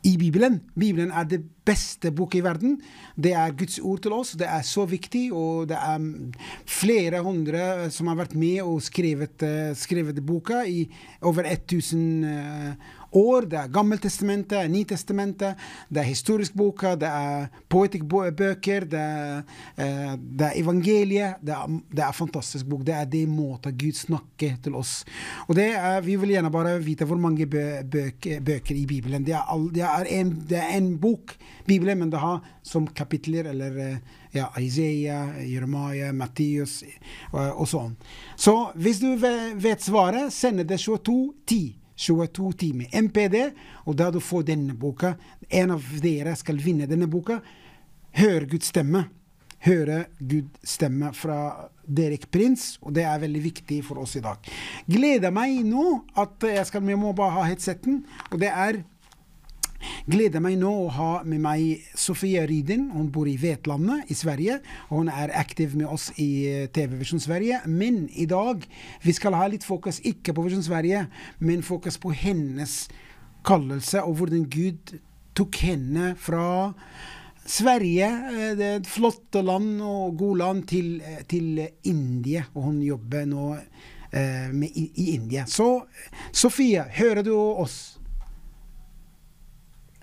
i 0.07 0.17
Bibelen. 0.19 0.61
Bibelen 0.79 1.11
er 1.11 1.27
det 1.27 1.41
beste 1.67 2.13
boken 2.15 2.41
i 2.41 2.45
verden. 2.45 2.75
Det 3.15 3.33
er 3.35 3.55
Guds 3.59 3.79
ord 3.79 4.03
til 4.03 4.15
oss. 4.15 4.35
Det 4.39 4.47
er 4.47 4.63
så 4.67 4.85
viktig, 4.87 5.33
og 5.35 5.69
det 5.71 5.79
er 5.79 5.99
mm, 5.99 6.35
flere 6.67 7.23
hundre 7.27 7.91
som 7.95 8.11
har 8.11 8.19
vært 8.21 8.37
med 8.39 8.61
og 8.63 8.83
skrevet, 8.87 9.43
eh, 9.43 9.75
skrevet 9.79 10.23
boka 10.27 10.63
i 10.67 10.87
over 11.27 11.49
1000 11.51 12.25
eh, 12.31 12.95
år. 13.13 13.49
Det 13.51 13.59
er 13.61 13.73
Gammeltestamentet, 13.73 14.71
Nitestamentet, 14.71 15.57
det 15.89 16.03
er 16.03 16.09
historiskboka, 16.11 16.95
det 17.01 17.09
er 17.09 17.49
poetikkbøker, 17.69 18.37
bøker, 18.37 18.87
det 18.91 19.07
eh, 19.77 20.13
det 20.17 20.47
er 20.47 20.59
evangeliet. 20.61 21.41
Det 21.41 21.55
er, 21.55 21.79
det 21.93 22.05
er 22.05 22.13
fantastisk 22.13 22.67
bok. 22.67 22.85
Det 22.87 22.95
er 22.95 23.05
det 23.11 23.25
måten 23.29 23.77
Gud 23.79 23.97
snakker 23.97 24.57
til 24.63 24.75
oss. 24.75 25.05
Og 25.49 25.57
det 25.57 25.71
er, 25.75 26.01
Vi 26.01 26.17
vil 26.17 26.35
gjerne 26.35 26.51
bare 26.51 26.79
vite 26.83 27.05
hvor 27.05 27.17
mange 27.17 27.47
bø, 27.47 27.83
bøk, 27.83 28.29
bøker 28.45 28.75
i 28.75 28.87
Bibelen. 28.87 29.25
Det 29.27 29.35
er, 29.35 29.45
all, 29.49 29.69
det, 29.75 29.83
er 29.83 30.05
en, 30.21 30.35
det 30.49 30.59
er 30.59 30.77
en 30.77 30.99
bok, 31.01 31.37
Bibelen, 31.67 31.99
men 31.99 32.11
det 32.11 32.21
har 32.21 32.43
som 32.63 32.87
kapitler 32.87 33.51
eller 33.51 33.79
eh, 33.79 33.97
ja, 34.33 34.47
Isaiah, 34.61 35.53
Jeremiah, 35.53 36.15
Matteus 36.15 36.83
og, 37.33 37.63
og 37.63 37.67
sånn. 37.71 37.97
Så 38.37 38.55
hvis 38.75 39.01
du 39.03 39.11
vet 39.17 39.83
svaret, 39.83 40.33
send 40.35 40.63
det 40.65 40.81
2210. 40.83 41.86
22 41.97 42.53
timer 42.61 42.93
MPD, 42.93 43.37
og 43.89 43.97
da 43.99 44.11
du 44.13 44.21
får 44.21 44.47
denne 44.53 44.77
boka 44.77 45.17
En 45.49 45.71
av 45.71 45.85
dere 46.03 46.35
skal 46.37 46.59
vinne 46.59 46.89
denne 46.91 47.07
boka. 47.07 47.39
Hør 48.19 48.47
Guds 48.51 48.73
stemme. 48.73 49.05
Høre 49.67 50.07
Guds 50.19 50.73
stemme 50.77 51.13
fra 51.15 51.39
Derek 51.87 52.27
Prins, 52.31 52.77
og 52.83 52.97
det 52.97 53.05
er 53.07 53.23
veldig 53.23 53.43
viktig 53.45 53.79
for 53.87 54.03
oss 54.03 54.17
i 54.19 54.25
dag. 54.25 54.43
Gleder 54.91 55.33
meg 55.35 55.63
nå 55.67 56.03
at 56.19 56.43
jeg 56.51 56.67
skal 56.69 56.85
Vi 56.87 56.99
må 56.99 57.15
bare 57.17 57.39
ha 57.39 57.47
headseten, 57.49 58.03
og 58.31 58.41
det 58.43 58.51
er 58.51 58.83
Gleder 60.07 60.43
meg 60.43 60.55
nå 60.61 60.71
å 60.71 60.91
ha 60.95 61.11
med 61.27 61.41
meg 61.43 61.87
Sofie 61.99 62.45
Rydin. 62.47 62.89
Hun 62.95 63.09
bor 63.11 63.27
i 63.27 63.35
Vetlandet 63.41 64.11
i 64.13 64.15
Sverige. 64.15 64.61
og 64.89 65.01
Hun 65.01 65.11
er 65.11 65.35
aktiv 65.35 65.75
med 65.75 65.89
oss 65.91 66.13
i 66.23 66.47
eh, 66.47 66.69
TV 66.71 66.95
Visjon 67.01 67.23
Sverige. 67.23 67.63
Men 67.67 68.05
i 68.15 68.27
dag 68.31 68.63
vi 69.03 69.15
skal 69.17 69.35
ha 69.35 69.49
litt 69.51 69.67
fokus 69.67 69.99
ikke 70.07 70.37
på 70.37 70.47
Visjon 70.47 70.63
Sverige, 70.63 71.07
men 71.39 71.67
fokus 71.67 71.99
på 71.99 72.15
hennes 72.15 72.85
kallelse 73.47 74.03
og 74.07 74.21
hvordan 74.21 74.47
Gud 74.51 74.95
tok 75.37 75.59
henne 75.67 76.15
fra 76.19 76.47
Sverige, 77.47 78.07
eh, 78.07 78.55
det 78.59 78.71
er 78.71 78.81
et 78.81 78.91
flotte 78.91 79.43
land 79.43 79.83
og 79.83 80.17
god 80.23 80.43
land, 80.45 80.65
til, 80.71 81.01
eh, 81.03 81.23
til 81.27 81.67
India. 81.83 82.47
Og 82.55 82.71
hun 82.71 82.81
jobber 82.83 83.27
nå 83.27 83.57
med, 84.17 84.71
i, 84.79 84.85
i 85.03 85.05
India. 85.17 85.43
Så 85.51 85.83
Sofie, 86.33 86.87
hører 86.95 87.27
du 87.27 87.35
oss? 87.37 87.99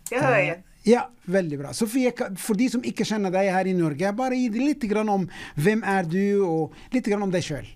Det 0.10 0.20
hører 0.20 0.46
jag. 0.48 0.62
Ja, 0.84 1.10
veldig 1.26 1.60
bra. 1.60 1.70
Sofie, 1.74 2.12
for 2.38 2.60
de 2.60 2.66
som 2.70 2.84
ikke 2.84 3.06
kjenner 3.08 3.32
deg 3.32 3.48
her 3.56 3.68
i 3.72 3.76
Norge, 3.78 4.10
bare 4.18 4.36
gi 4.36 4.50
litt 4.52 4.84
grann 4.92 5.08
om 5.10 5.30
hvem 5.56 5.84
er 5.88 6.04
du, 6.12 6.44
og 6.44 6.76
litt 6.92 7.08
grann 7.08 7.24
om 7.24 7.32
deg 7.32 7.46
sjøl. 7.46 7.70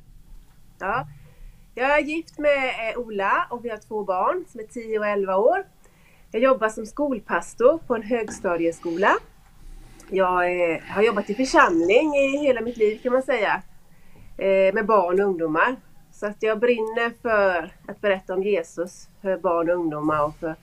Ja. 0.81 1.05
Jeg 1.77 1.93
er 1.93 2.05
gift 2.09 2.39
med 2.41 2.57
eh, 2.73 2.95
Ola 2.97 3.45
og 3.53 3.61
vi 3.61 3.69
har 3.69 3.77
to 3.77 3.99
barn 4.05 4.39
som 4.49 4.63
er 4.63 4.65
10 4.65 4.97
og 4.97 5.03
11 5.05 5.43
år. 5.51 5.65
Jeg 6.33 6.41
jobber 6.41 6.71
som 6.73 6.87
skolpastor 6.89 7.77
på 7.87 7.95
en 7.95 8.05
høgstadieskole. 8.09 9.11
Jag 10.09 10.49
eh, 10.49 10.87
har 10.89 11.05
jobbet 11.05 11.29
i 11.29 11.37
forsamling 11.37 12.15
i 12.17 12.25
hele 12.41 12.65
mitt 12.65 12.81
liv 12.81 12.97
kan 13.03 13.13
man 13.13 13.23
säga. 13.23 13.61
Eh, 14.37 14.73
med 14.73 14.85
barn 14.85 15.21
og 15.21 15.27
ungdommer. 15.27 15.77
Så 16.11 16.25
jeg 16.25 16.49
jag 16.49 16.59
brinner 16.59 17.13
for 17.21 17.69
å 17.87 17.95
berätta 18.01 18.33
om 18.33 18.43
Jesus 18.43 19.07
for 19.21 19.37
barn 19.37 19.69
og 19.69 19.77
ungdommer. 19.77 20.21
og 20.25 20.33
men 20.41 20.55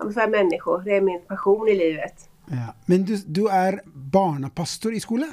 för 0.00 0.28
människor. 0.30 0.82
Det 0.84 0.96
är 0.96 1.00
min 1.00 1.20
passion 1.28 1.68
i 1.68 1.74
livet. 1.74 2.28
Ja. 2.46 2.74
Men 2.86 3.04
du, 3.04 3.16
du 3.26 3.42
er 3.50 3.80
barnepastor 3.94 4.92
i 4.94 5.00
skole? 5.00 5.26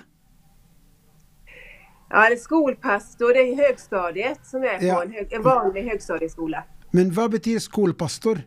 Ja, 2.09 2.26
eller 2.26 2.36
skolpastor, 2.36 3.34
det 3.34 3.39
är 3.39 3.55
högstadiet 3.55 4.45
som 4.45 4.63
är 4.63 4.80
på 4.80 4.86
Ja. 4.86 5.03
en, 5.03 5.11
hög, 5.11 5.34
en 5.34 5.43
vanlig 5.43 5.84
högstadieskola. 5.84 6.63
Men 6.91 7.11
hva 7.11 7.28
betyr 7.30 7.59
skolepastor? 7.59 8.38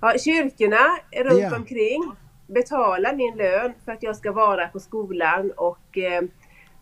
Ja, 0.00 0.14
kyrkorna 0.18 0.86
runt 1.24 1.40
Ja. 1.40 1.56
omkring 1.56 2.12
betalar 2.46 3.14
min 3.16 3.36
lön 3.36 3.72
för 3.84 3.92
att 3.92 4.02
jag 4.02 4.16
ska 4.16 4.32
vara 4.32 4.68
på 4.68 4.80
skolan 4.80 5.52
och 5.56 5.98
eh, 5.98 6.22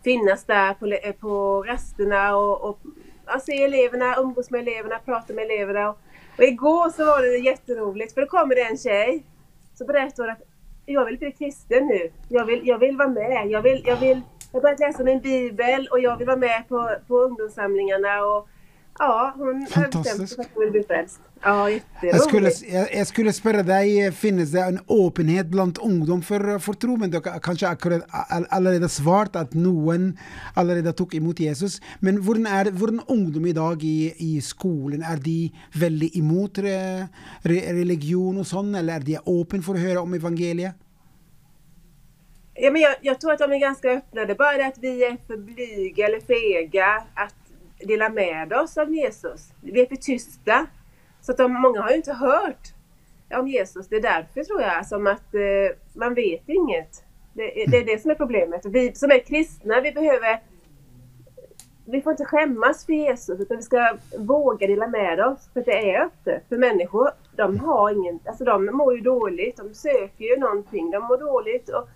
finnas 0.03 0.43
där 0.45 0.73
på, 0.73 0.85
eh, 0.85 1.11
på 1.11 1.63
rasterna 1.67 2.35
och, 2.37 2.69
och 2.69 2.79
ja, 3.25 3.39
se 3.39 3.63
eleverna, 3.63 4.15
umgås 4.17 4.51
med 4.51 4.61
eleverna, 4.67 4.99
prata 5.05 5.33
med 5.33 5.45
eleverna. 5.45 5.89
Och, 5.89 5.99
och 6.37 6.43
igår 6.43 6.89
så 6.89 7.05
var 7.05 7.21
det 7.21 7.37
jätteroligt 7.37 8.13
för 8.13 8.21
då 8.21 8.27
kommer 8.27 8.55
det 8.55 8.61
en 8.61 8.77
tjej 8.77 9.23
så 9.73 9.85
berättar 9.85 10.23
hon 10.23 10.31
att 10.31 10.41
jag 10.85 11.05
vill 11.05 11.17
bli 11.17 11.31
kristen 11.31 11.87
nu. 11.87 12.09
Jag 12.29 12.45
vill, 12.45 12.67
jag 12.67 12.77
vill 12.77 12.97
med. 13.07 13.49
Jag 13.49 13.61
vill, 13.61 13.83
jag 13.85 13.95
vill 13.95 14.21
jag 14.55 14.59
har 14.59 14.61
börjat 14.61 14.79
läsa 14.79 15.03
min 15.03 15.19
bibel 15.19 15.87
och 15.91 15.99
jag 15.99 16.17
vill 16.17 16.27
vara 16.27 16.37
med 16.37 16.67
på, 16.69 16.91
på 17.07 17.17
ungdomssamlingarna. 17.19 18.25
Och, 18.25 18.47
ja, 18.99 19.33
hon 19.37 19.67
Fantastisk. 19.67 20.39
hon 20.53 20.71
bli 20.71 20.83
frälst. 20.83 21.19
Ja, 21.43 21.69
jag 22.01 22.21
skulle, 22.21 22.51
jag, 22.93 23.07
skulle 23.07 23.33
spørre 23.33 23.61
deg, 23.63 24.13
finnes 24.13 24.51
det 24.51 24.61
en 24.63 24.79
åpenhet 24.87 25.47
blant 25.51 25.77
ungdom 25.77 26.21
for, 26.25 26.59
for 26.59 26.73
tro? 26.73 26.95
Men 26.97 27.11
du 27.11 27.19
har 27.19 27.39
kanskje 27.39 27.67
akkurat 27.69 28.01
all- 28.09 28.47
allerede 28.49 28.89
svart 28.89 29.35
at 29.35 29.53
noen 29.53 30.17
allerede 30.55 30.93
tok 30.97 31.13
imot 31.19 31.39
Jesus. 31.39 31.81
Men 31.99 32.17
hvordan 32.17 32.47
er 32.47 32.71
hvordan 32.71 33.03
ungdom 33.07 33.45
i 33.45 33.53
dag 33.53 33.83
i, 33.83 34.13
i 34.17 34.41
skolen? 34.41 35.03
Er 35.03 35.21
de 35.21 35.51
veldig 35.75 36.09
imot 36.17 36.57
re, 36.65 37.07
re, 37.45 37.59
religion 37.77 38.37
og 38.41 38.45
sånn, 38.49 38.73
eller 38.75 38.95
er 38.95 39.05
de 39.11 39.19
åpne 39.25 39.61
for 39.61 39.77
å 39.77 39.85
høre 39.85 40.01
om 40.01 40.13
evangeliet? 40.17 40.73
Ja, 42.57 42.71
men 42.71 42.81
jag, 42.81 42.95
jag 43.01 43.19
tror 43.21 43.31
att 43.33 43.39
de 43.39 43.51
är 43.51 43.59
ganska 43.59 43.89
öppna. 43.89 44.25
Det 44.25 44.33
är 44.33 44.37
bara 44.37 44.57
det 44.57 44.65
att 44.67 44.77
vi 44.81 45.03
är 45.05 45.17
för 45.27 45.37
blyga 45.37 46.05
eller 46.05 46.19
fega 46.19 47.03
att 47.15 47.35
dela 47.87 48.09
med 48.09 48.53
oss 48.53 48.77
av 48.77 48.93
Jesus. 48.93 49.53
Vi 49.61 49.81
är 49.81 49.85
för 49.85 49.95
tysta. 49.95 50.67
Så 51.21 51.31
att 51.31 51.37
de, 51.37 51.53
många 51.53 51.81
har 51.81 51.89
ju 51.89 51.95
inte 51.95 52.13
hört 52.13 52.73
om 53.33 53.47
Jesus. 53.47 53.87
Det 53.87 53.95
är 53.95 54.01
därför 54.01 54.43
tror 54.43 54.61
jag 54.61 54.87
som 54.87 55.07
att 55.07 55.35
eh, 55.35 55.77
man 55.93 56.13
vet 56.13 56.49
inget. 56.49 57.03
Det, 57.33 57.65
det 57.67 57.77
är 57.77 57.85
det 57.85 58.01
som 58.01 58.11
är 58.11 58.15
problemet. 58.15 58.65
Vi 58.65 58.95
som 58.95 59.11
är 59.11 59.19
kristna, 59.19 59.81
vi 59.81 59.91
behöver 59.91 60.39
vi 61.87 62.01
får 62.01 62.11
inte 62.11 62.25
skämmas 62.25 62.85
för 62.85 62.93
Jesus 62.93 63.39
utan 63.39 63.57
vi 63.57 63.63
ska 63.63 63.97
våga 64.17 64.67
dela 64.67 64.87
med 64.87 65.19
oss 65.19 65.49
för 65.53 65.61
det 65.61 65.91
är 65.91 66.05
öppet. 66.05 66.43
För 66.49 66.57
människor, 66.57 67.09
de 67.35 67.59
har 67.59 67.91
ingen, 67.91 68.19
alltså 68.25 68.43
de 68.43 68.65
mår 68.65 68.95
ju 68.95 69.01
dåligt, 69.01 69.57
de 69.57 69.73
söker 69.73 70.25
ju 70.25 70.37
någonting, 70.37 70.91
de 70.91 71.03
mår 71.03 71.17
dåligt 71.17 71.69
och, 71.69 71.89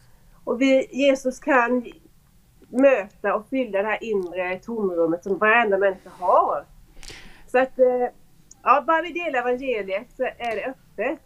och 0.44 0.62
vi, 0.62 0.88
Jesus 0.92 1.40
kan 1.40 1.86
möta 2.70 3.36
och 3.36 3.48
fylla 3.50 3.82
det 3.82 3.88
här 3.88 4.04
inre 4.04 4.60
tomrummet 4.60 5.24
som 5.24 5.38
varenda 5.38 5.78
människa 5.78 6.10
har. 6.20 6.66
Så 7.52 7.60
att, 7.60 7.80
eh, 7.80 8.10
ja, 8.64 8.84
bara 8.88 9.02
vi 9.02 9.12
delar 9.12 9.40
evangeliet 9.40 10.08
så 10.18 10.24
är 10.24 10.56
det 10.56 10.66
öppet. 10.66 11.20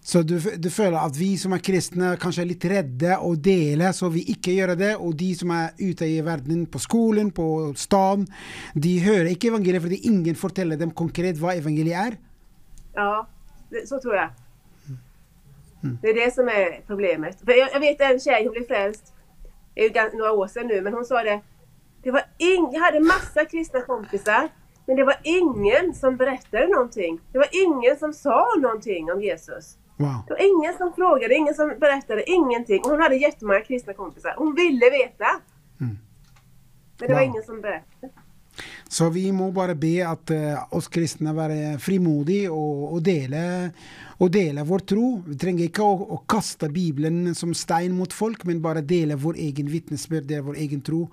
Så 0.00 0.22
du, 0.22 0.40
du 0.56 0.70
føler 0.70 0.98
at 0.98 1.16
vi 1.18 1.32
som 1.36 1.52
er 1.52 1.60
kristne 1.60 2.12
kanskje 2.22 2.44
er 2.44 2.48
litt 2.48 2.64
redde 2.70 3.16
å 3.18 3.32
dele, 3.34 3.90
så 3.92 4.08
vi 4.14 4.22
ikke 4.32 4.54
gjør 4.54 4.72
det. 4.78 4.92
Og 4.96 5.16
de 5.18 5.32
som 5.36 5.50
er 5.52 5.74
ute 5.80 6.06
i 6.06 6.20
verden, 6.24 6.62
på 6.70 6.80
skolen, 6.80 7.32
på 7.34 7.74
staden, 7.76 8.28
de 8.74 8.94
hører 9.04 9.32
ikke 9.34 9.50
evangeliet 9.50 9.84
fordi 9.84 10.00
ingen 10.08 10.38
forteller 10.38 10.80
dem 10.80 10.94
konkret 10.96 11.40
hva 11.42 11.56
evangeliet 11.58 11.98
er. 11.98 12.16
Ja, 12.96 13.26
det, 13.74 13.84
så 13.90 13.98
tror 14.02 14.16
jeg. 14.22 14.30
Det 16.02 16.10
er 16.10 16.16
det 16.22 16.30
som 16.34 16.48
er 16.50 16.80
problemet. 16.86 17.42
For 17.42 17.54
jeg, 17.54 17.68
jeg 17.74 17.84
vet 17.84 18.06
en 18.06 18.22
tjej, 18.22 18.46
som 18.46 18.54
ble 18.54 18.64
frälst 18.70 19.12
det 19.78 19.98
är 19.98 20.10
ju 20.10 20.18
några 20.18 20.32
år 20.32 20.46
sedan 20.46 20.66
nu, 20.66 20.80
men 20.80 20.94
hon 20.94 21.04
sa 21.04 21.22
det. 21.22 21.40
det 22.02 22.10
var 22.10 22.22
ing, 22.38 22.70
jag 22.72 22.80
hade 22.80 23.00
massa 23.00 23.44
kristna 23.44 23.80
kompisar, 23.80 24.48
men 24.86 24.96
det 24.96 25.04
var 25.04 25.16
ingen 25.22 25.94
som 25.94 26.16
berättade 26.16 26.66
någonting. 26.66 27.20
Det 27.32 27.38
var 27.38 27.48
ingen 27.64 27.96
som 27.98 28.12
sa 28.12 28.46
någonting 28.58 29.12
om 29.12 29.22
Jesus. 29.22 29.78
Wow. 29.96 30.08
Det 30.26 30.32
var 30.32 30.40
ingen 30.40 30.74
som 30.74 30.92
frågade, 30.92 31.34
ingen 31.34 31.54
som 31.54 31.68
berättade, 31.80 32.30
ingenting. 32.30 32.82
Hon 32.84 33.00
hade 33.00 33.16
jättemånga 33.16 33.60
kristna 33.60 33.92
kompisar. 33.92 34.34
Hon 34.36 34.54
ville 34.54 34.90
veta. 34.90 35.26
Men 36.98 37.08
det 37.08 37.14
var 37.14 37.22
ingen 37.22 37.42
som 37.42 37.60
berättade. 37.60 38.12
Så 38.88 39.08
vi 39.14 39.26
må 39.32 39.50
bare 39.54 39.76
be 39.78 39.94
at 40.06 40.32
eh, 40.34 40.58
oss 40.74 40.88
kristne 40.92 41.34
være 41.36 41.76
frimodige 41.82 42.50
og, 42.50 42.84
og, 42.94 43.00
dele, 43.04 43.42
og 44.18 44.32
dele 44.34 44.64
vår 44.68 44.84
tro. 44.92 45.08
Vi 45.26 45.38
trenger 45.40 45.68
ikke 45.68 45.86
å, 45.86 46.08
å 46.16 46.20
kaste 46.30 46.70
Bibelen 46.72 47.34
som 47.38 47.54
stein 47.56 47.96
mot 47.96 48.12
folk, 48.14 48.46
men 48.48 48.62
bare 48.64 48.84
dele 48.86 49.18
vår 49.20 49.40
egen 49.48 49.70
vitnesbyrd, 49.72 50.28
dele 50.30 50.46
vår 50.48 50.60
egen 50.64 50.84
tro, 50.84 51.04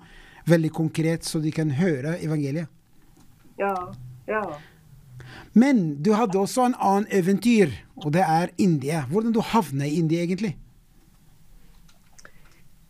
veldig 0.46 0.72
konkret, 0.74 1.26
så 1.26 1.42
de 1.42 1.52
kan 1.54 1.72
høre 1.76 2.16
evangeliet. 2.24 2.72
Ja, 3.60 3.74
ja. 4.28 4.44
Men 5.56 6.02
du 6.04 6.12
hadde 6.16 6.38
også 6.38 6.66
en 6.66 6.76
annen 6.76 7.08
eventyr, 7.14 7.72
og 8.04 8.12
det 8.16 8.24
er 8.24 8.52
India. 8.60 9.06
Hvordan 9.10 9.32
du 9.32 9.40
havna 9.40 9.88
i 9.88 9.96
India, 10.00 10.22
egentlig? 10.24 10.56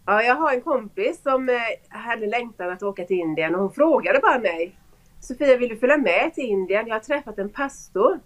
Ja, 0.09 0.22
jag 0.22 0.34
har 0.34 0.52
en 0.52 0.61
kompis 0.61 1.22
som 1.22 1.48
eh, 1.48 1.57
hade 1.88 2.26
längtan 2.26 2.70
att 2.70 2.82
åka 2.82 3.04
till 3.04 3.18
Indien 3.18 3.54
och 3.54 3.61
hon 3.61 3.72
frågade 3.72 4.18
bara 4.18 4.38
mig. 4.38 4.76
Sofia, 5.20 5.57
vill 5.57 5.68
du 5.68 5.76
följa 5.76 5.96
med 5.96 6.34
till 6.34 6.44
Indien? 6.44 6.86
Jag 6.86 6.94
har 6.94 7.00
träffat 7.00 7.38
en 7.38 7.48
pastor. 7.48 8.20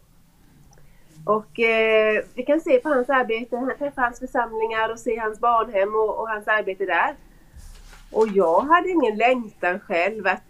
Och 1.26 1.60
eh, 1.60 2.24
vi 2.34 2.42
kan 2.42 2.60
se 2.60 2.80
på 2.80 2.88
hans 2.88 3.10
arbete, 3.10 3.74
träffa 3.78 4.00
hans 4.00 4.18
församlingar 4.18 4.92
och 4.92 4.98
se 4.98 5.18
hans 5.18 5.40
barnhem 5.40 5.94
och, 5.94 6.20
och 6.20 6.28
hans 6.28 6.48
arbete 6.48 6.86
där. 6.86 7.14
Och 8.12 8.28
jag 8.28 8.60
hade 8.60 8.90
ingen 8.90 9.16
längtan 9.16 9.80
själv 9.80 10.26
att, 10.26 10.42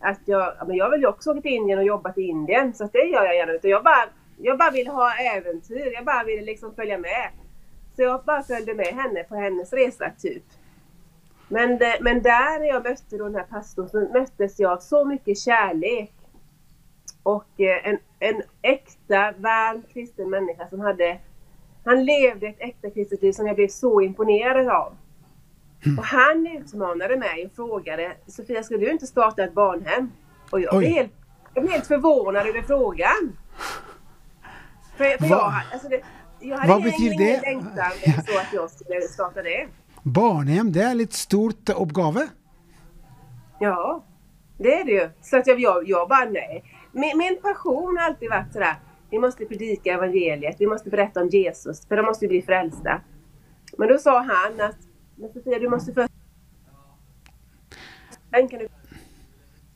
att 0.00 0.20
jag, 0.24 0.54
ja, 0.58 0.64
men 0.66 0.76
jag 0.76 0.90
vill 0.90 1.00
ju 1.00 1.06
också 1.06 1.30
åka 1.30 1.40
till 1.40 1.52
Indien 1.52 1.78
och 1.78 1.84
jobba 1.84 2.12
till 2.12 2.30
Indien. 2.30 2.74
Så 2.74 2.88
det 2.92 3.04
gör 3.04 3.24
jag 3.24 3.36
gärna. 3.36 3.52
Utan 3.52 3.70
jag 3.70 3.84
bara, 3.84 4.04
jag 4.36 4.58
bara 4.58 4.70
ville 4.70 4.90
ha 4.90 5.12
äventyr. 5.14 5.92
Jag 5.94 6.04
bara 6.04 6.24
ville 6.24 6.42
liksom 6.42 6.74
följa 6.74 6.98
med. 6.98 7.30
Så 7.96 8.02
jag 8.02 8.24
bara 8.24 8.42
följde 8.42 8.74
med 8.74 8.86
henne 8.86 9.24
på 9.24 9.34
hennes 9.34 9.72
resa 9.72 10.10
typ. 10.18 10.44
Men, 11.48 11.78
men 12.00 12.22
där 12.22 12.58
när 12.58 12.66
jag 12.66 12.84
mötte 12.84 13.16
då 13.16 13.24
den 13.24 13.34
här 13.34 13.42
pastorn 13.42 13.88
så 13.88 14.00
möttes 14.00 14.60
jag 14.60 14.72
av 14.72 14.78
så 14.78 15.04
mycket 15.04 15.38
kärlek. 15.38 16.12
Och 17.22 17.60
eh, 17.60 17.88
en, 17.88 17.98
en 18.18 18.42
äkta, 18.62 19.32
varm 19.38 19.82
kristen 19.92 20.30
människa 20.30 20.68
som 20.68 20.80
hade... 20.80 21.18
Han 21.84 22.04
levde 22.04 22.46
ett 22.46 22.56
äkta 22.58 22.90
kristet 22.90 23.22
liv 23.22 23.32
som 23.32 23.46
jag 23.46 23.56
blev 23.56 23.68
så 23.68 24.00
imponerad 24.00 24.68
av. 24.68 24.96
Och 25.98 26.04
han 26.04 26.46
utmanade 26.46 27.16
mig 27.16 27.46
och 27.46 27.52
frågade 27.52 28.12
Sofia, 28.26 28.62
ska 28.62 28.76
du 28.76 28.90
inte 28.90 29.06
starta 29.06 29.44
ett 29.44 29.54
barnhem? 29.54 30.12
Och 30.50 30.60
jag 30.60 30.78
blev 30.78 30.90
helt, 30.90 31.12
jag 31.54 31.64
blev 31.64 31.72
helt 31.72 31.86
förvånad 31.86 32.46
över 32.46 32.62
frågan. 32.62 33.36
För, 34.96 35.18
för 35.18 35.26
jag, 35.26 35.52
alltså 35.72 35.88
det, 35.88 36.00
jag 36.40 36.56
hade 36.56 36.72
Vad 36.72 36.78
ingen, 36.78 36.90
betyder 36.90 37.24
ingen 37.24 37.34
det? 37.34 37.40
längtan 37.40 37.92
så 38.26 38.38
att 38.38 38.52
jag 38.52 38.70
skulle 38.70 39.00
starta 39.00 39.42
det. 39.42 39.68
Barnehjem, 40.06 40.68
det 40.72 40.82
er 40.86 40.94
litt 40.94 41.14
stort 41.18 41.70
oppgave. 41.74 42.28
Ja, 43.60 44.04
det 44.58 44.72
er 44.80 44.84
det 44.84 44.92
ju. 44.92 45.06
Så 45.22 45.36
att 45.36 45.46
jag, 45.46 45.60
jag, 45.60 45.88
jag 45.88 46.08
bara 46.08 46.24
nej. 46.30 46.62
Min, 46.92 47.18
min 47.18 47.38
passion 47.42 47.96
har 47.98 48.04
alltid 48.06 48.30
varit 48.30 48.52
sådär. 48.52 48.76
Vi 49.10 49.18
måste 49.18 49.44
predika 49.44 49.92
evangeliet. 49.92 50.56
Vi 50.58 50.66
måste 50.66 50.90
berätta 50.90 51.20
om 51.20 51.28
Jesus. 51.28 51.86
För 51.86 51.96
de 51.96 52.02
måste 52.02 52.28
bli 52.28 52.42
frälsta. 52.42 53.00
Men 53.78 53.88
då 53.88 53.98
sa 53.98 54.18
han 54.22 54.60
att 54.60 54.76
men 55.16 55.32
Sofia, 55.32 55.58
du 55.58 55.68
måste 55.68 55.92
först... 55.92 56.12
Du... 58.50 58.68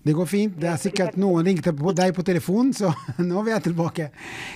Det 0.02 0.12
går 0.12 0.26
fint. 0.26 0.54
Det 0.60 0.68
er 0.68 0.76
sikkert 0.80 1.16
noen 1.16 1.44
ringte 1.44 1.72
på 1.76 1.92
deg 1.96 2.14
på 2.16 2.22
telefonen, 2.24 2.72
så 2.76 2.92
nå 3.18 3.42
er 3.46 3.54
jeg 3.54 3.62
tilbake. 3.70 4.08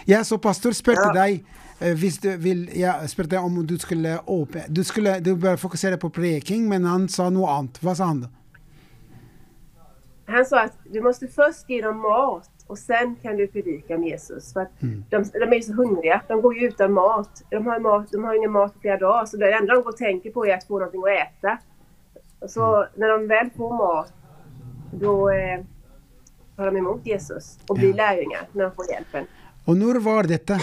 Jeg 0.08 0.26
så 0.26 0.38
pastor 0.38 0.72
spurte 0.76 1.08
Ja. 1.08 1.12
deg 1.24 1.44
hvis 1.78 2.20
du 2.22 2.30
vil 2.38 2.68
Jeg 2.78 3.08
spurte 3.10 3.40
om 3.42 3.56
du 3.66 3.74
skulle 3.78 4.18
åpne 4.30 4.62
Du 4.68 4.84
skulle 4.86 5.18
du 5.20 5.34
bør 5.36 5.56
fokusere 5.56 5.98
på 5.98 6.08
preking, 6.08 6.68
men 6.68 6.84
han 6.84 7.08
sa 7.08 7.30
noe 7.30 7.50
annet. 7.50 7.80
Hva 7.82 7.94
sa 7.98 8.12
han 8.12 8.24
da? 8.24 8.32
Han 10.30 10.46
sa 10.48 10.66
at 10.70 10.76
du 10.88 11.02
må 11.04 11.12
først 11.12 11.66
gi 11.68 11.80
dem 11.84 11.98
mat 12.00 12.48
og 12.64 12.78
sen 12.80 13.12
kan 13.22 13.36
du 13.36 13.44
predika 13.52 13.96
om 13.96 14.04
Jesus. 14.06 14.52
For 14.52 14.68
mm. 14.80 15.04
de, 15.10 15.20
de 15.34 15.42
er 15.44 15.54
jo 15.54 15.66
så 15.66 15.76
hungrige. 15.76 16.20
De 16.28 16.40
går 16.40 16.56
jo 16.56 16.70
uten 16.72 16.94
mat. 16.96 17.42
De 17.50 17.60
har, 17.66 17.82
mat, 17.84 18.08
de 18.12 18.22
har 18.24 18.38
ingen 18.38 18.54
mat 18.54 18.72
på 18.72 18.80
flere 18.86 18.98
dager, 19.02 19.26
Så 19.28 19.36
det 19.36 19.52
enda 19.52 19.74
de 19.74 19.82
går 19.82 19.92
og 19.92 20.00
tenker 20.00 20.32
på 20.32 20.46
er 20.48 20.56
å 20.56 20.66
få 20.68 20.80
noe 20.80 21.04
å 21.04 21.12
äta. 21.12 21.58
Så 22.48 22.70
når 22.96 23.14
de 23.14 23.28
vel 23.28 23.52
får 23.56 23.76
mat, 23.80 24.12
da 25.04 25.14
eh, 25.34 25.62
tar 26.56 26.70
de 26.70 26.80
imot 26.80 27.06
Jesus 27.06 27.56
og 27.68 27.76
blir 27.76 27.92
Ja. 27.92 27.96
lærlinger 28.00 28.48
når 28.54 28.64
de 28.64 28.76
får 28.76 28.92
hjelpen. 28.92 29.28
Og 29.66 29.76
når 29.76 30.00
var 30.04 30.28
dette? 30.28 30.58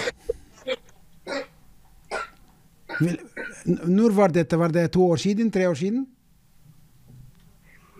Når 3.66 4.16
var 4.16 4.34
dette? 4.34 4.58
Var 4.58 4.74
det 4.74 4.88
to 4.94 5.06
år 5.14 5.22
siden? 5.22 5.52
Tre 5.52 5.68
år 5.68 5.76
siden? 5.76 6.06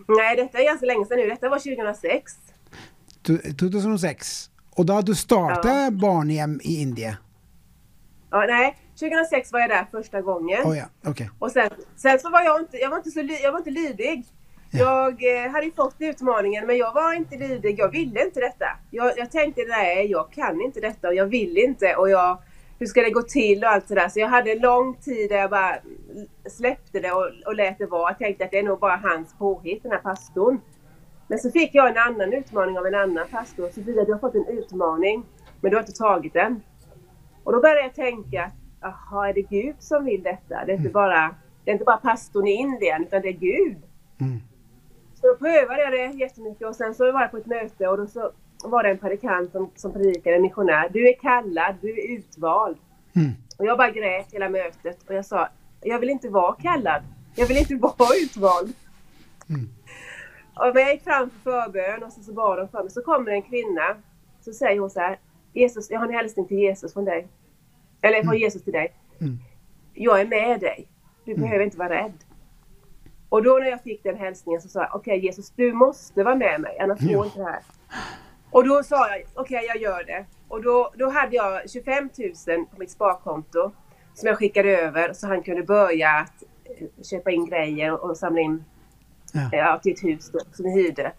Nei, 0.08 0.30
dette 0.36 0.58
er 0.58 0.68
ganske 0.72 0.86
lenge 0.86 1.06
siden. 1.08 1.28
Dette 1.30 1.50
var 1.50 1.62
2006. 1.62 2.38
2006. 3.58 4.32
Og 4.78 4.88
da 4.88 5.00
du 5.04 5.14
startet 5.14 5.98
barnehjem 6.00 6.58
i 6.64 6.80
India? 6.82 7.16
Ja, 8.32 8.46
nei. 8.48 8.72
2006 9.00 9.52
var 9.52 9.60
jag 9.60 9.70
där 9.70 9.86
första 9.90 10.20
gången. 10.20 10.62
Oh 10.64 10.76
ja, 10.78 10.84
okay. 11.10 11.28
Och 11.38 11.50
sen, 11.50 11.70
sen 11.96 12.18
så 12.18 12.30
var 12.30 12.42
jag 12.42 12.60
inte, 12.60 12.76
jag 12.76 12.90
var 12.90 12.96
inte, 12.96 13.10
så, 13.10 13.20
jag 13.42 13.52
var 13.52 13.58
inte 13.58 13.70
lydig. 13.70 14.24
Jag 14.70 15.44
eh, 15.44 15.50
hade 15.50 15.64
ju 15.64 15.72
fått 15.72 15.96
utmaningen 15.98 16.66
men 16.66 16.76
jag 16.76 16.92
var 16.92 17.14
inte 17.14 17.36
lydig. 17.36 17.78
Jag 17.78 17.88
ville 17.88 18.24
inte 18.24 18.40
detta. 18.40 18.66
Jag, 18.90 19.18
jag 19.18 19.30
tänkte 19.30 19.62
nej, 19.68 20.10
jag 20.10 20.32
kan 20.32 20.60
inte 20.60 20.80
detta 20.80 21.08
och 21.08 21.14
jag 21.14 21.26
vill 21.26 21.58
inte. 21.58 21.94
Och 21.96 22.10
jag, 22.10 22.38
hur 22.82 22.86
ska 22.86 23.02
det 23.02 23.10
gå 23.10 23.22
till 23.22 23.64
och 23.64 23.70
allt 23.70 23.88
sådär. 23.88 24.08
Så 24.08 24.20
jag 24.20 24.28
hade 24.28 24.52
en 24.52 24.58
lång 24.58 24.96
tid 24.96 25.30
där 25.30 25.36
jag 25.36 25.50
bara 25.50 25.76
släppte 26.46 27.00
det 27.00 27.12
och, 27.12 27.30
och 27.46 27.54
lät 27.54 27.78
det 27.78 27.86
vara. 27.86 28.10
Jag 28.10 28.18
tänkte 28.18 28.44
att 28.44 28.50
det 28.50 28.58
är 28.58 28.62
nog 28.62 28.78
bara 28.78 28.96
hans 28.96 29.34
påhitt, 29.38 29.82
den 29.82 29.92
här 29.92 29.98
pastorn. 29.98 30.60
Men 31.28 31.38
så 31.38 31.50
fick 31.50 31.74
jag 31.74 31.88
en 31.88 31.96
annan 31.96 32.32
utmaning 32.32 32.78
av 32.78 32.86
en 32.86 32.94
annan 32.94 33.26
pastor. 33.30 33.68
Sofia, 33.68 34.04
du 34.04 34.12
har 34.12 34.18
fått 34.18 34.34
en 34.34 34.46
utmaning, 34.46 35.24
men 35.60 35.70
du 35.70 35.76
har 35.76 35.82
inte 35.82 35.92
tagit 35.92 36.32
den. 36.32 36.62
Och 37.44 37.52
då 37.52 37.60
började 37.60 37.82
jag 37.82 37.94
tänka, 37.94 38.50
jaha, 38.80 39.28
är 39.28 39.34
det 39.34 39.42
Gud 39.42 39.76
som 39.78 40.04
vill 40.04 40.22
detta? 40.22 40.64
Det 40.64 40.72
är 40.72 40.76
inte 40.76 40.90
bara, 40.90 41.34
det 41.64 41.70
är 41.70 41.72
inte 41.72 41.84
bara 41.84 41.96
pastorn 41.96 42.46
i 42.46 42.52
Indien, 42.52 43.02
utan 43.02 43.22
det 43.22 43.28
är 43.28 43.32
Gud. 43.32 43.82
Mm. 44.20 44.40
Så 45.14 45.26
då 45.26 45.36
prövade 45.36 45.82
jag 45.82 45.92
det 45.92 46.18
jättemycket 46.18 46.68
och 46.68 46.76
sen 46.76 46.94
så 46.94 47.12
var 47.12 47.20
jag 47.20 47.30
på 47.30 47.36
ett 47.36 47.46
möte 47.46 47.88
och 47.88 47.96
då 47.96 48.06
så 48.06 48.32
var 48.70 48.82
det 48.82 48.90
en 48.90 48.98
predikant 48.98 49.52
som, 49.52 49.70
som 49.74 49.92
predikade, 49.92 50.36
en 50.36 50.42
missionär. 50.42 50.88
Du 50.92 51.08
är 51.08 51.18
kallad, 51.20 51.74
du 51.80 51.90
är 51.90 52.16
utvald. 52.18 52.76
Mm. 53.16 53.30
Och 53.58 53.66
jag 53.66 53.78
bara 53.78 53.90
grät 53.90 54.32
hela 54.32 54.48
mötet 54.48 55.02
och 55.08 55.14
jag 55.14 55.24
sa, 55.26 55.48
jag 55.80 55.98
vill 55.98 56.10
inte 56.10 56.28
vara 56.28 56.54
kallad. 56.54 57.02
Jag 57.34 57.46
vill 57.46 57.56
inte 57.56 57.74
vara 57.80 58.16
utvald. 58.24 58.72
Mm. 59.48 59.68
Och 60.54 60.74
men 60.74 60.82
jag 60.82 60.92
gick 60.92 61.04
fram 61.04 61.30
för 61.30 61.62
förbön 61.62 62.02
och 62.02 62.12
så, 62.12 62.22
så 62.22 62.32
bad 62.32 62.58
de 62.58 62.68
för 62.68 62.82
mig. 62.82 62.90
Så 62.90 63.02
kommer 63.02 63.30
en 63.32 63.42
kvinna. 63.42 63.96
Så 64.40 64.52
säger 64.52 64.80
hon 64.80 64.90
så 64.90 65.00
här. 65.00 65.18
Jesus, 65.52 65.90
jag 65.90 65.98
har 65.98 66.06
en 66.06 66.14
hälsning 66.14 66.46
till 66.46 66.58
Jesus 66.58 66.92
från 66.92 67.04
dig. 67.04 67.28
Eller 68.02 68.22
från 68.22 68.38
Jesus 68.38 68.64
till 68.64 68.72
dig. 68.72 68.94
Mm. 69.20 69.38
Jag 69.94 70.20
är 70.20 70.26
med 70.26 70.60
dig. 70.60 70.88
Du 71.24 71.34
behöver 71.34 71.64
inte 71.64 71.78
vara 71.78 71.88
rädd. 71.90 72.12
Och 73.28 73.42
då 73.42 73.58
när 73.58 73.66
jag 73.66 73.82
fick 73.82 74.02
den 74.02 74.16
hälsningen 74.16 74.60
så 74.60 74.68
sa 74.68 74.80
jag, 74.80 74.94
okej 74.94 75.24
Jesus, 75.24 75.50
du 75.50 75.72
måste 75.72 76.24
vara 76.24 76.34
med 76.34 76.60
mig, 76.60 76.78
annars 76.78 77.00
går 77.00 77.10
Ja. 77.12 77.24
inte 77.24 77.38
det 77.38 77.44
här. 77.44 77.62
Och 78.52 78.64
då 78.64 78.82
sa 78.82 79.08
jag, 79.08 79.22
okej 79.34 79.64
jag 79.66 79.76
gör 79.76 80.04
det. 80.04 80.24
Och 80.48 80.62
då, 80.62 80.92
då 80.98 81.10
hade 81.10 81.36
jag 81.36 81.70
25 81.70 82.10
000 82.46 82.66
på 82.66 82.78
mitt 82.78 82.90
sparkonto 82.90 83.72
som 84.14 84.26
jag 84.28 84.38
skickade 84.38 84.68
över 84.80 85.12
så 85.12 85.26
han 85.26 85.42
kunde 85.42 85.62
börja 85.62 86.10
att 86.10 86.42
eh, 86.64 87.04
köpa 87.04 87.30
in 87.30 87.46
grejer 87.46 87.92
och, 87.92 88.10
och 88.10 88.16
samla 88.16 88.40
in 88.40 88.64
Ja. 89.34 89.48
ja, 89.52 89.80
till 89.82 89.92
ett 89.92 90.04
hus 90.04 90.30
då, 90.32 90.38
som 90.52 90.64
vi 90.64 90.70
hyrde. 90.82 91.12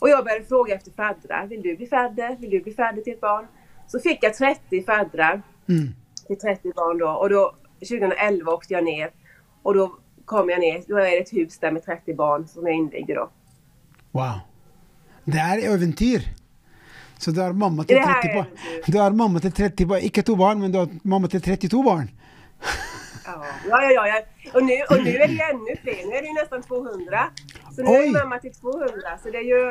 Och 0.00 0.08
jag 0.08 0.24
började 0.24 0.44
fråga 0.44 0.74
efter 0.74 0.90
faddrar. 0.90 1.46
Vill 1.46 1.62
du 1.62 1.76
bli 1.76 1.86
fadder? 1.86 2.36
Vill 2.36 2.50
du 2.50 2.60
bli 2.60 2.72
fadder 2.74 3.02
till 3.02 3.12
ett 3.12 3.20
barn? 3.20 3.46
Så 3.86 3.98
fick 4.00 4.18
jag 4.24 4.34
30 4.34 4.82
faddrar 4.82 5.42
Mm. 5.68 5.94
till 6.26 6.38
30 6.38 6.72
barn 6.76 6.98
då. 6.98 7.08
Och 7.10 7.30
då 7.30 7.54
2011 7.78 8.52
åkte 8.52 8.74
jag 8.74 8.84
ner. 8.84 9.10
Och 9.62 9.74
då 9.74 9.96
kom 10.24 10.50
jag 10.50 10.60
ner. 10.60 10.82
Då 10.88 10.96
är 10.96 11.02
det 11.10 11.18
ett 11.18 11.32
hus 11.32 11.58
där 11.58 11.70
med 11.72 11.84
30 11.84 12.14
barn 12.14 12.48
som 12.48 12.66
jag 12.66 12.76
invigde 12.76 13.14
då. 13.14 13.30
Wow. 14.12 14.32
Det 15.24 15.38
er 15.38 15.74
eventyr. 15.74 16.22
Så 17.18 17.30
du 17.34 17.40
har 17.40 17.52
mamma 17.52 17.84
til 17.84 17.98
er 17.98 18.06
30 18.06 18.34
barn. 18.34 18.50
Du 18.86 18.98
har 18.98 19.16
mamma 19.16 19.42
til 19.42 19.52
30 19.52 19.86
barn. 19.90 20.04
Ikke 20.06 20.22
to 20.22 20.36
barn, 20.38 20.60
men 20.62 20.72
du 20.72 20.78
har 20.78 20.88
mamma 21.04 21.28
til 21.28 21.42
32 21.42 21.84
barn. 21.84 22.10
Ja, 23.28 23.82
ja, 23.82 23.90
ja. 23.90 24.06
ja. 24.06 24.20
nå 24.54 24.72
er 24.72 24.92
och 24.92 25.04
det 25.04 25.10
jo 25.14 25.42
ännu 25.50 25.76
flere. 25.82 26.04
Nå 26.06 26.14
er 26.16 26.22
det 26.22 26.28
jo 26.28 26.36
nesten 26.40 26.62
200. 26.62 27.24
Så 27.74 27.82
nå 27.82 27.92
er 27.92 28.02
jeg 28.02 28.12
mamma 28.12 28.38
til 28.38 28.54
200. 28.60 29.18
Så 29.22 29.32
det 29.34 29.42
er 29.42 29.48
jo, 29.48 29.62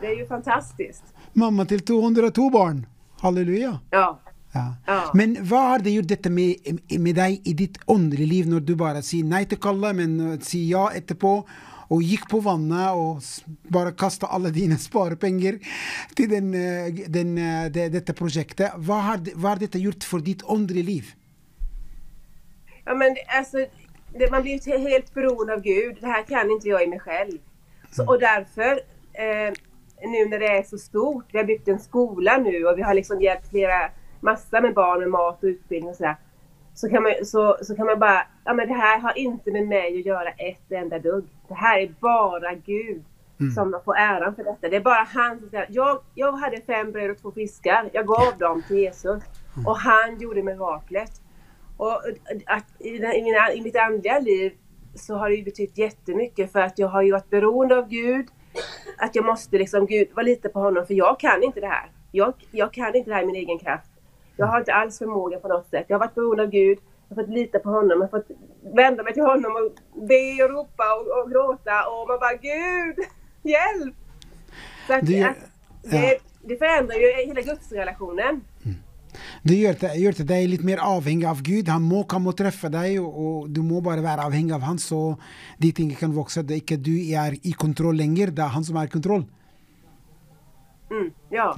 det 0.00 0.08
er 0.10 0.18
jo 0.20 0.26
fantastisk. 0.28 1.02
Mamma 1.32 1.64
til 1.64 1.80
202 1.80 2.50
barn. 2.50 2.86
Halleluja. 3.22 3.78
Ja. 3.92 4.06
Ja. 4.54 4.66
Ja. 4.86 5.00
Men 5.14 5.34
hva 5.48 5.60
har 5.72 5.82
det 5.82 5.96
gjort 5.96 6.10
dette 6.12 6.30
med, 6.30 6.82
med 7.00 7.16
deg 7.18 7.40
i 7.42 7.54
ditt 7.58 7.80
åndelige 7.90 8.30
liv, 8.30 8.50
når 8.50 8.60
du 8.60 8.76
bare 8.78 9.02
sier 9.02 9.26
nei 9.26 9.42
til 9.50 9.58
kallet, 9.58 9.96
men 9.98 10.14
uh, 10.20 10.34
sier 10.38 10.68
ja 10.76 10.84
etterpå, 10.94 11.40
og 11.94 12.02
gikk 12.02 12.26
på 12.30 12.40
vannet 12.44 12.98
og 12.98 13.22
bare 13.72 13.94
kasta 13.98 14.30
alle 14.34 14.50
dine 14.54 14.78
sparepenger 14.80 15.60
til 16.18 16.30
den, 16.32 16.50
uh, 16.54 17.02
den, 17.18 17.36
uh, 17.38 17.66
det, 17.72 17.90
dette 17.94 18.16
prosjektet? 18.18 18.74
Hva 18.84 19.00
har, 19.10 19.22
hva 19.34 19.54
har 19.54 19.62
dette 19.62 19.82
gjort 19.82 20.06
for 20.06 20.24
ditt 20.24 20.42
åndelige 20.50 20.90
liv? 20.90 21.12
Ja, 22.84 22.94
men 22.98 23.16
altså, 23.32 23.66
det, 24.18 24.30
man 24.30 24.42
blir 24.44 24.60
helt 24.88 25.14
beroende 25.14 25.56
av 25.56 25.62
Gud. 25.64 26.00
Det 26.00 26.10
her 26.10 26.26
kan 26.28 26.50
ikke 26.52 26.74
jeg 26.74 26.88
i 26.88 26.90
meg 26.90 27.06
selv. 27.06 27.38
Så, 27.94 28.04
og 28.10 28.18
derfor 28.20 28.80
eh, 29.14 29.54
nu 30.02 30.28
när 30.28 30.38
det 30.38 30.48
är 30.48 30.62
så 30.62 30.78
stort, 30.78 31.24
vi 31.32 31.38
har 31.38 31.44
byggt 31.44 31.68
en 31.68 31.78
skola 31.78 32.36
nu 32.36 32.64
och 32.64 32.78
vi 32.78 32.82
har 32.82 32.94
liksom 32.94 33.20
hjälpt 33.20 33.50
flera, 33.50 33.90
massa 34.20 34.60
med 34.60 34.74
barn 34.74 35.00
med 35.00 35.10
mat 35.10 35.42
och 35.42 35.46
utbildning 35.46 35.90
och 35.90 35.96
sådär. 35.96 36.16
Så 36.74 36.88
kan, 36.88 37.02
man, 37.02 37.12
så, 37.24 37.56
så 37.62 37.76
kan 37.76 37.86
man 37.86 37.98
bara, 37.98 38.26
ja 38.44 38.54
men 38.54 38.68
det 38.68 38.74
här 38.74 38.98
har 38.98 39.18
inte 39.18 39.50
med 39.52 39.66
mig 39.66 39.98
att 39.98 40.06
göra 40.06 40.28
ett 40.30 40.72
enda 40.72 40.98
dugg. 40.98 41.24
Det 41.48 41.54
här 41.54 41.78
är 41.80 41.94
bara 42.00 42.54
Gud 42.54 43.04
som 43.54 43.80
får 43.84 43.96
äran 43.96 44.34
för 44.34 44.44
detta. 44.44 44.68
Det 44.68 44.76
är 44.76 44.80
bara 44.80 45.06
han 45.12 45.38
som 45.38 45.48
ska, 45.48 45.64
jag, 45.68 46.00
jag 46.14 46.32
hade 46.32 46.60
fem 46.60 46.92
bröd 46.92 47.10
och 47.10 47.18
två 47.18 47.32
fiskar. 47.32 47.90
Jag 47.92 48.06
gav 48.06 48.38
dem 48.38 48.62
till 48.68 48.78
Jesus. 48.78 49.22
Och 49.66 49.76
han 49.76 50.20
gjorde 50.20 50.42
miraklet. 50.42 51.10
Och 51.76 52.02
att 52.46 52.66
i, 52.78 52.90
mina, 53.00 53.52
I 53.52 53.60
mitt 53.60 53.76
andliga 53.76 54.18
liv 54.18 54.52
så 54.94 55.14
har 55.14 55.28
det 55.28 55.36
ju 55.36 55.44
betytt 55.44 55.78
jättemycket 55.78 56.52
för 56.52 56.60
att 56.60 56.78
jag 56.78 56.88
har 56.88 57.02
ju 57.02 57.12
varit 57.12 57.30
beroende 57.30 57.78
av 57.78 57.88
Gud. 57.88 58.26
Att 58.98 59.14
jag 59.14 59.24
måste 59.24 59.58
liksom, 59.58 59.86
Gud, 59.86 60.08
vara 60.14 60.26
lite 60.26 60.48
på 60.48 60.60
honom 60.60 60.86
för 60.86 60.94
jag 60.94 61.20
kan 61.20 61.42
inte 61.42 61.60
det 61.60 61.66
här. 61.66 61.90
Jag, 62.12 62.34
jag 62.50 62.72
kan 62.72 62.94
inte 62.94 63.10
det 63.10 63.14
här 63.14 63.22
i 63.22 63.26
min 63.26 63.36
egen 63.36 63.58
kraft. 63.58 63.90
Jag 64.36 64.46
har 64.46 64.58
inte 64.58 64.74
alls 64.74 64.98
förmåga 64.98 65.38
på 65.38 65.48
något 65.48 65.68
sätt. 65.70 65.84
Jag 65.88 65.94
har 65.96 66.00
varit 66.00 66.14
beroende 66.14 66.42
av 66.42 66.50
Gud. 66.50 66.78
Jag 67.08 67.16
har 67.16 67.22
fått 67.22 67.34
lita 67.34 67.58
på 67.58 67.70
honom. 67.70 67.90
Jag 67.90 68.08
har 68.08 68.18
fått 68.18 68.30
vända 68.74 69.02
mig 69.02 69.14
till 69.14 69.22
honom 69.22 69.52
och 69.56 70.06
be 70.08 70.44
och 70.44 70.50
ropa 70.50 70.84
och, 70.98 71.22
och 71.22 71.30
gråta. 71.30 71.76
Och 71.90 72.08
man 72.08 72.18
bara 72.20 72.36
Gud, 72.50 72.96
hjälp! 73.42 73.94
Så 74.86 74.94
att, 74.94 75.06
Det 75.06 75.34
det, 75.90 76.18
det 76.42 76.56
förändrar 76.56 76.96
ju 76.96 77.26
hela 77.26 77.40
gudsrelationen. 77.40 78.44
Det 79.42 79.54
gjør, 79.54 79.76
det, 79.78 79.90
gjør 80.00 80.16
til 80.18 80.26
deg 80.26 80.46
litt 80.50 80.64
mer 80.66 80.80
avhengig 80.82 81.26
av 81.28 81.42
Gud. 81.44 81.68
Han 81.70 81.84
må 81.86 82.02
komme 82.10 82.32
og 82.32 82.38
treffe 82.38 82.70
deg, 82.72 82.96
og, 83.02 83.14
og 83.14 83.50
du 83.52 83.60
må 83.62 83.82
bare 83.84 84.02
være 84.02 84.24
avhengig 84.26 84.54
av 84.56 84.64
han, 84.66 84.80
så 84.80 85.14
de 85.60 85.70
tingene 85.76 85.98
kan 86.00 86.14
vokse. 86.16 86.42
Det 86.42 86.56
er 86.56 86.62
ikke 86.62 86.80
du 86.80 86.94
er 86.96 87.36
i 87.36 87.52
kontroll 87.52 87.98
lenger, 88.00 88.32
det 88.34 88.42
er 88.42 88.54
han 88.56 88.66
som 88.66 88.80
er 88.80 88.88
i 88.88 88.94
kontroll. 88.94 89.26
Mm, 90.90 91.10
ja. 91.34 91.50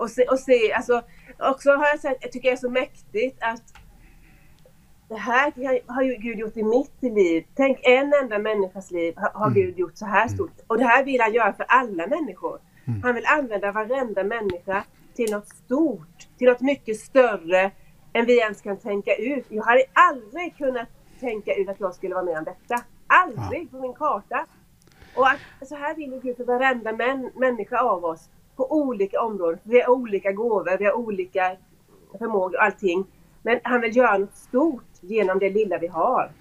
Og 0.00 0.08
se, 0.08 0.24
og 0.30 0.38
se, 0.40 0.56
alltså, 1.40 1.54
också 1.54 1.70
har 1.70 1.86
jag 1.86 2.00
sett, 2.00 2.16
jag 2.20 2.32
tycker 2.32 2.48
det 2.48 2.52
är 2.52 2.56
så 2.56 2.70
mäktigt 2.70 3.42
att 3.42 3.62
det 5.08 5.16
här 5.16 5.52
har 5.86 6.02
ju 6.02 6.14
Gud 6.14 6.38
gjort 6.38 6.56
i 6.56 6.62
mitt 6.62 7.02
liv. 7.02 7.46
Tänk 7.54 7.78
en 7.82 8.12
enda 8.22 8.38
människas 8.38 8.90
liv 8.90 9.14
har, 9.16 9.30
har 9.30 9.50
Gud 9.50 9.78
gjort 9.78 9.96
så 9.96 10.06
här 10.06 10.28
stort. 10.28 10.60
Och 10.66 10.78
det 10.78 10.84
här 10.84 11.04
vill 11.04 11.20
han 11.20 11.32
göra 11.32 11.52
för 11.52 11.66
alla 11.68 12.06
människor. 12.06 12.60
Han 13.02 13.14
vill 13.14 13.26
använda 13.26 13.72
varenda 13.72 14.24
människa 14.24 14.84
till 15.14 15.30
något 15.32 15.48
stort, 15.48 16.28
till 16.38 16.48
något 16.48 16.60
mycket 16.60 16.96
större 16.96 17.70
än 18.12 18.26
vi 18.26 18.38
ens 18.40 18.60
kan 18.60 18.76
tänka 18.76 19.14
ut. 19.14 19.46
Jag 19.48 19.62
hade 19.62 19.84
aldrig 19.92 20.56
kunnat 20.56 20.88
tänka 21.20 21.54
ut 21.54 21.68
att 21.68 21.80
jag 21.80 21.94
skulle 21.94 22.14
vara 22.14 22.24
med 22.24 22.38
om 22.38 22.44
detta. 22.44 22.84
Aldrig 23.06 23.70
på 23.70 23.80
min 23.80 23.94
karta. 23.94 24.46
Och 25.16 25.28
att, 25.28 25.68
så 25.68 25.74
här 25.74 25.94
vill 25.94 26.20
Gud 26.22 26.36
för 26.36 26.44
varenda 26.44 26.92
män, 26.92 27.30
människa 27.34 27.78
av 27.78 28.04
oss 28.04 28.28
på 28.56 28.72
olika 28.72 29.20
områden. 29.20 29.58
Vi 29.64 29.80
har 29.80 29.90
olika 29.90 30.32
gåvor, 30.32 30.78
vi 30.78 30.84
har 30.84 30.92
olika 30.92 31.56
förmågor 32.18 32.56
och 32.56 32.64
allting. 32.64 33.04
Men 33.42 33.60
han 33.64 33.80
vil 33.80 33.96
gjøre 33.96 34.18
noe 34.24 34.36
stort 34.36 35.00
gjennom 35.00 35.38
det 35.40 35.50
lilla 35.54 35.78
vi 35.80 35.88
har. 35.88 36.32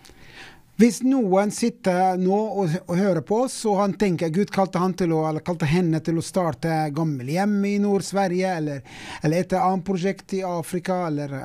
Hvis 0.80 1.02
noen 1.04 1.52
sitter 1.52 2.16
nå 2.16 2.38
og, 2.62 2.76
og 2.88 2.96
hører 2.96 3.20
på 3.28 3.42
oss, 3.44 3.58
og 3.68 3.82
han 3.82 3.98
tenker 4.00 4.32
Gud 4.32 4.52
kalte 4.56 4.80
han 4.80 4.94
til 4.96 5.12
å, 5.12 5.26
eller 5.28 5.44
kalte 5.44 5.68
henne 5.68 6.00
til 6.00 6.22
å 6.22 6.24
starte 6.24 6.72
gammelhjem 6.96 7.58
i 7.68 7.74
Nord-Sverige, 7.84 8.54
eller, 8.62 8.86
eller 9.20 9.44
et 9.44 9.56
annet 9.60 9.84
prosjekt 9.88 10.38
i 10.38 10.40
Afrika, 10.48 11.02
eller, 11.10 11.36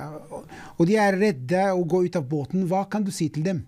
og 0.76 0.84
de 0.86 0.98
er 1.02 1.18
redde 1.18 1.64
å 1.72 1.82
gå 1.82 2.04
ut 2.06 2.18
av 2.20 2.28
båten, 2.30 2.68
hva 2.70 2.84
kan 2.90 3.02
du 3.02 3.10
si 3.14 3.26
til 3.34 3.42
dem? 3.48 3.64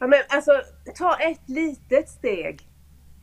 Ja, 0.00 0.10
men 0.10 0.26
altså, 0.34 0.58
ta 0.98 1.14
et 1.22 1.46
litet 1.46 2.10
steg. 2.10 2.66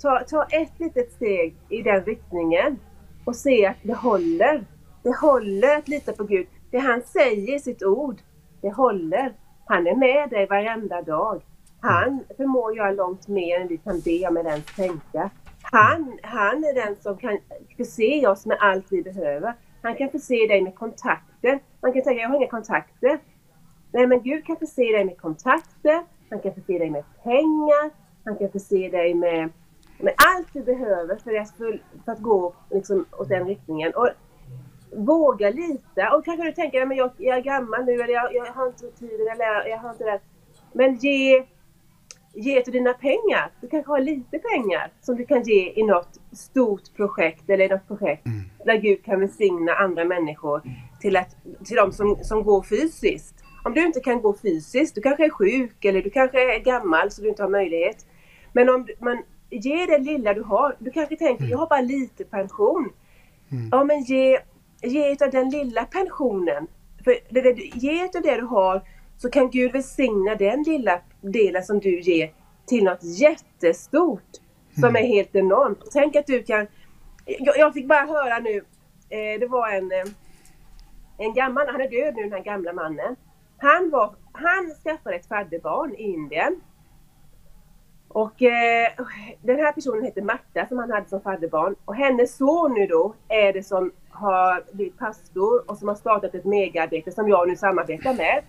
Ta, 0.02 0.24
ta 0.30 0.44
ett 0.44 0.80
litet 0.80 1.12
steg 1.12 1.56
i 1.70 1.82
den 1.82 2.04
riktningen 2.04 2.80
och 3.26 3.36
se 3.36 3.66
att 3.66 3.78
det 3.84 3.94
håller. 3.94 4.66
Det 5.04 5.18
håller 5.22 5.78
att 5.78 5.88
lita 5.88 6.14
på 6.14 6.24
Gud. 6.24 6.48
Det 6.72 6.78
han 6.78 7.02
säger 7.02 7.56
i 7.56 7.60
sitt 7.60 7.84
ord, 7.84 8.18
det 8.62 8.70
håller. 8.72 9.34
Han 9.66 9.88
är 9.88 9.96
med 9.96 10.30
dig 10.30 10.46
varenda 10.46 11.02
dag. 11.02 11.42
Han 11.82 12.24
förmår 12.38 12.76
göra 12.76 12.92
långt 12.92 13.28
mer 13.28 13.60
än 13.60 13.68
vi 13.68 13.78
kan 13.78 14.00
be 14.00 14.28
om 14.28 14.38
eller 14.38 14.50
ens 14.50 14.76
tänka. 14.76 15.30
Han, 15.62 16.20
han 16.24 16.64
är 16.64 16.86
den 16.86 16.96
som 17.02 17.18
kan 17.18 17.38
förse 17.78 18.28
oss 18.28 18.46
med 18.46 18.58
allt 18.60 18.86
vi 18.92 19.04
behöver. 19.04 19.54
Han 19.82 19.96
kan 19.96 20.10
förse 20.10 20.48
dig 20.48 20.62
med 20.62 20.76
kontakter. 20.76 21.60
Man 21.82 21.94
kan 21.94 22.02
tänka, 22.04 22.22
jag 22.22 22.30
har 22.30 22.36
inga 22.36 22.48
kontakter. 22.48 23.20
Nej, 23.94 24.08
men 24.08 24.22
Gud 24.24 24.46
kan 24.46 24.58
förse 24.58 24.82
dig 24.82 25.06
med 25.06 25.18
kontakter, 25.18 26.04
han 26.30 26.40
kan 26.40 26.54
förse 26.54 26.78
dig 26.78 26.90
med 26.90 27.04
pengar, 27.24 27.92
han 28.24 28.38
kan 28.38 28.50
förse 28.50 28.90
dig 28.90 29.14
med, 29.14 29.50
med 30.02 30.14
allt 30.18 30.48
du 30.54 30.64
behöver 30.64 31.16
för 31.16 31.36
att, 31.36 31.58
för, 31.58 31.80
att 32.06 32.20
gå 32.20 32.54
liksom, 32.70 33.06
åt 33.12 33.30
den 33.30 33.48
riktningen. 33.48 33.92
Och 33.96 34.10
våga 34.96 35.50
lita. 35.50 36.16
Och 36.16 36.26
kanske 36.26 36.46
du 36.46 36.52
tänker, 36.52 36.86
men 36.86 36.98
jag, 36.98 37.12
jag 37.18 37.38
är 37.38 37.42
gammal 37.42 37.86
nu, 37.86 37.94
eller 37.94 38.14
jag, 38.14 38.36
jag 38.36 38.46
har 38.46 38.68
inte 38.68 38.92
tiden, 38.92 39.28
eller 39.32 39.68
jag, 39.70 39.78
har 39.78 39.90
inte 39.90 40.04
det. 40.04 40.20
Men 40.74 40.96
ge, 40.96 41.46
ge 42.34 42.58
av 42.58 42.72
dina 42.72 42.94
pengar. 42.94 43.52
Du 43.62 43.68
kanske 43.68 43.92
har 43.92 44.00
lite 44.00 44.40
pengar 44.40 44.92
som 45.02 45.16
du 45.16 45.26
kan 45.26 45.44
ge 45.44 45.74
i 45.76 45.84
något 45.84 46.20
stort 46.32 46.96
projekt 46.96 47.50
eller 47.50 47.66
i 47.66 47.68
något 47.68 47.88
projekt 47.88 48.26
där 48.66 48.78
Gud 48.78 49.06
kan 49.06 49.20
välsigna 49.20 49.74
andra 49.74 50.06
människor 50.06 50.62
till, 51.00 51.18
att, 51.18 51.36
till 51.66 51.76
de 51.76 51.92
som, 51.92 52.18
som 52.22 52.44
går 52.44 52.64
fysiskt. 52.64 53.36
Om 53.64 53.74
du 53.74 53.86
inte 53.86 54.00
kan 54.00 54.22
gå 54.22 54.34
fysiskt, 54.34 54.96
du 54.96 55.02
kanske 55.02 55.26
är 55.26 55.30
sjuk 55.30 55.86
eller 55.86 56.02
du 56.02 56.10
kanske 56.10 56.56
är 56.56 56.60
gammal 56.60 57.12
så 57.12 57.22
du 57.22 57.30
inte 57.30 57.44
har 57.44 57.50
möjlighet. 57.50 58.06
Men 58.54 58.70
om 58.70 58.86
du, 58.86 58.94
ger 59.52 59.88
det 59.88 59.98
lilla 59.98 60.34
du 60.34 60.44
har. 60.44 60.76
Du 60.80 60.92
kanske 60.92 61.16
tänker, 61.16 61.46
jag 61.46 61.58
har 61.58 61.68
bara 61.68 61.82
lite 61.82 62.24
pension. 62.24 62.90
Ja 63.72 63.84
men 63.84 64.04
ge, 64.04 64.40
ge 64.82 65.18
av 65.26 65.32
den 65.32 65.50
lilla 65.50 65.86
pensionen. 65.86 66.68
För 67.04 67.16
det, 67.30 67.42
det, 67.42 67.62
ge 67.62 68.04
av 68.04 68.22
det 68.24 68.36
du 68.36 68.46
har 68.46 68.82
så 69.18 69.30
kan 69.30 69.50
Gud 69.50 69.72
välsigna 69.72 70.36
den 70.36 70.64
lilla 70.64 71.00
delen 71.22 71.64
som 71.64 71.80
du 71.80 72.00
ger 72.02 72.32
till 72.66 72.84
något 72.84 73.04
jättestort 73.04 74.30
som 74.80 74.96
är 74.96 75.04
helt 75.04 75.36
enormt. 75.36 75.80
Tänk 75.92 76.16
att 76.16 76.28
du 76.28 76.44
kan... 76.44 76.68
Jag, 77.26 77.58
jag 77.58 77.74
fick 77.74 77.88
bara 77.88 78.06
höra 78.06 78.40
nu, 78.40 78.58
eh, 79.10 79.40
det 79.40 79.48
var 79.48 79.70
en, 79.70 79.92
eh, 79.92 80.14
en 81.18 81.34
gammal, 81.34 81.68
han 81.68 81.82
är 81.82 81.90
död 81.90 82.16
nu 82.16 82.24
den 82.24 82.32
här 82.32 82.44
gamla 82.44 82.74
mannen. 82.74 83.16
Han, 83.58 83.90
var, 83.90 84.16
han 84.32 84.74
skaffade 84.84 85.16
ett 85.16 85.28
fadderbarn 85.28 85.96
i 85.96 86.04
Indien. 86.04 86.62
Och 88.14 88.42
eh, 88.42 88.88
den 89.42 89.60
här 89.60 89.72
personen 89.72 90.04
heter 90.04 90.22
Märta 90.22 90.68
som 90.68 90.78
han 90.78 90.92
hade 90.92 91.10
som 91.10 91.22
fadderbarn. 91.22 91.76
Och 91.86 91.96
hennes 91.96 92.38
son 92.38 92.74
nu 92.74 92.88
då 92.88 93.14
är 93.28 93.54
det 93.54 93.64
som 93.64 93.92
har 94.10 94.64
blivit 94.74 94.98
pastor 94.98 95.70
och 95.72 95.78
som 95.78 95.88
har 95.88 95.96
startat 95.96 96.36
ett 96.36 96.46
megaarbete 96.46 97.12
som 97.12 97.30
jag 97.30 97.48
nu 97.48 97.56
samarbetar 97.56 98.14
med. 98.14 98.44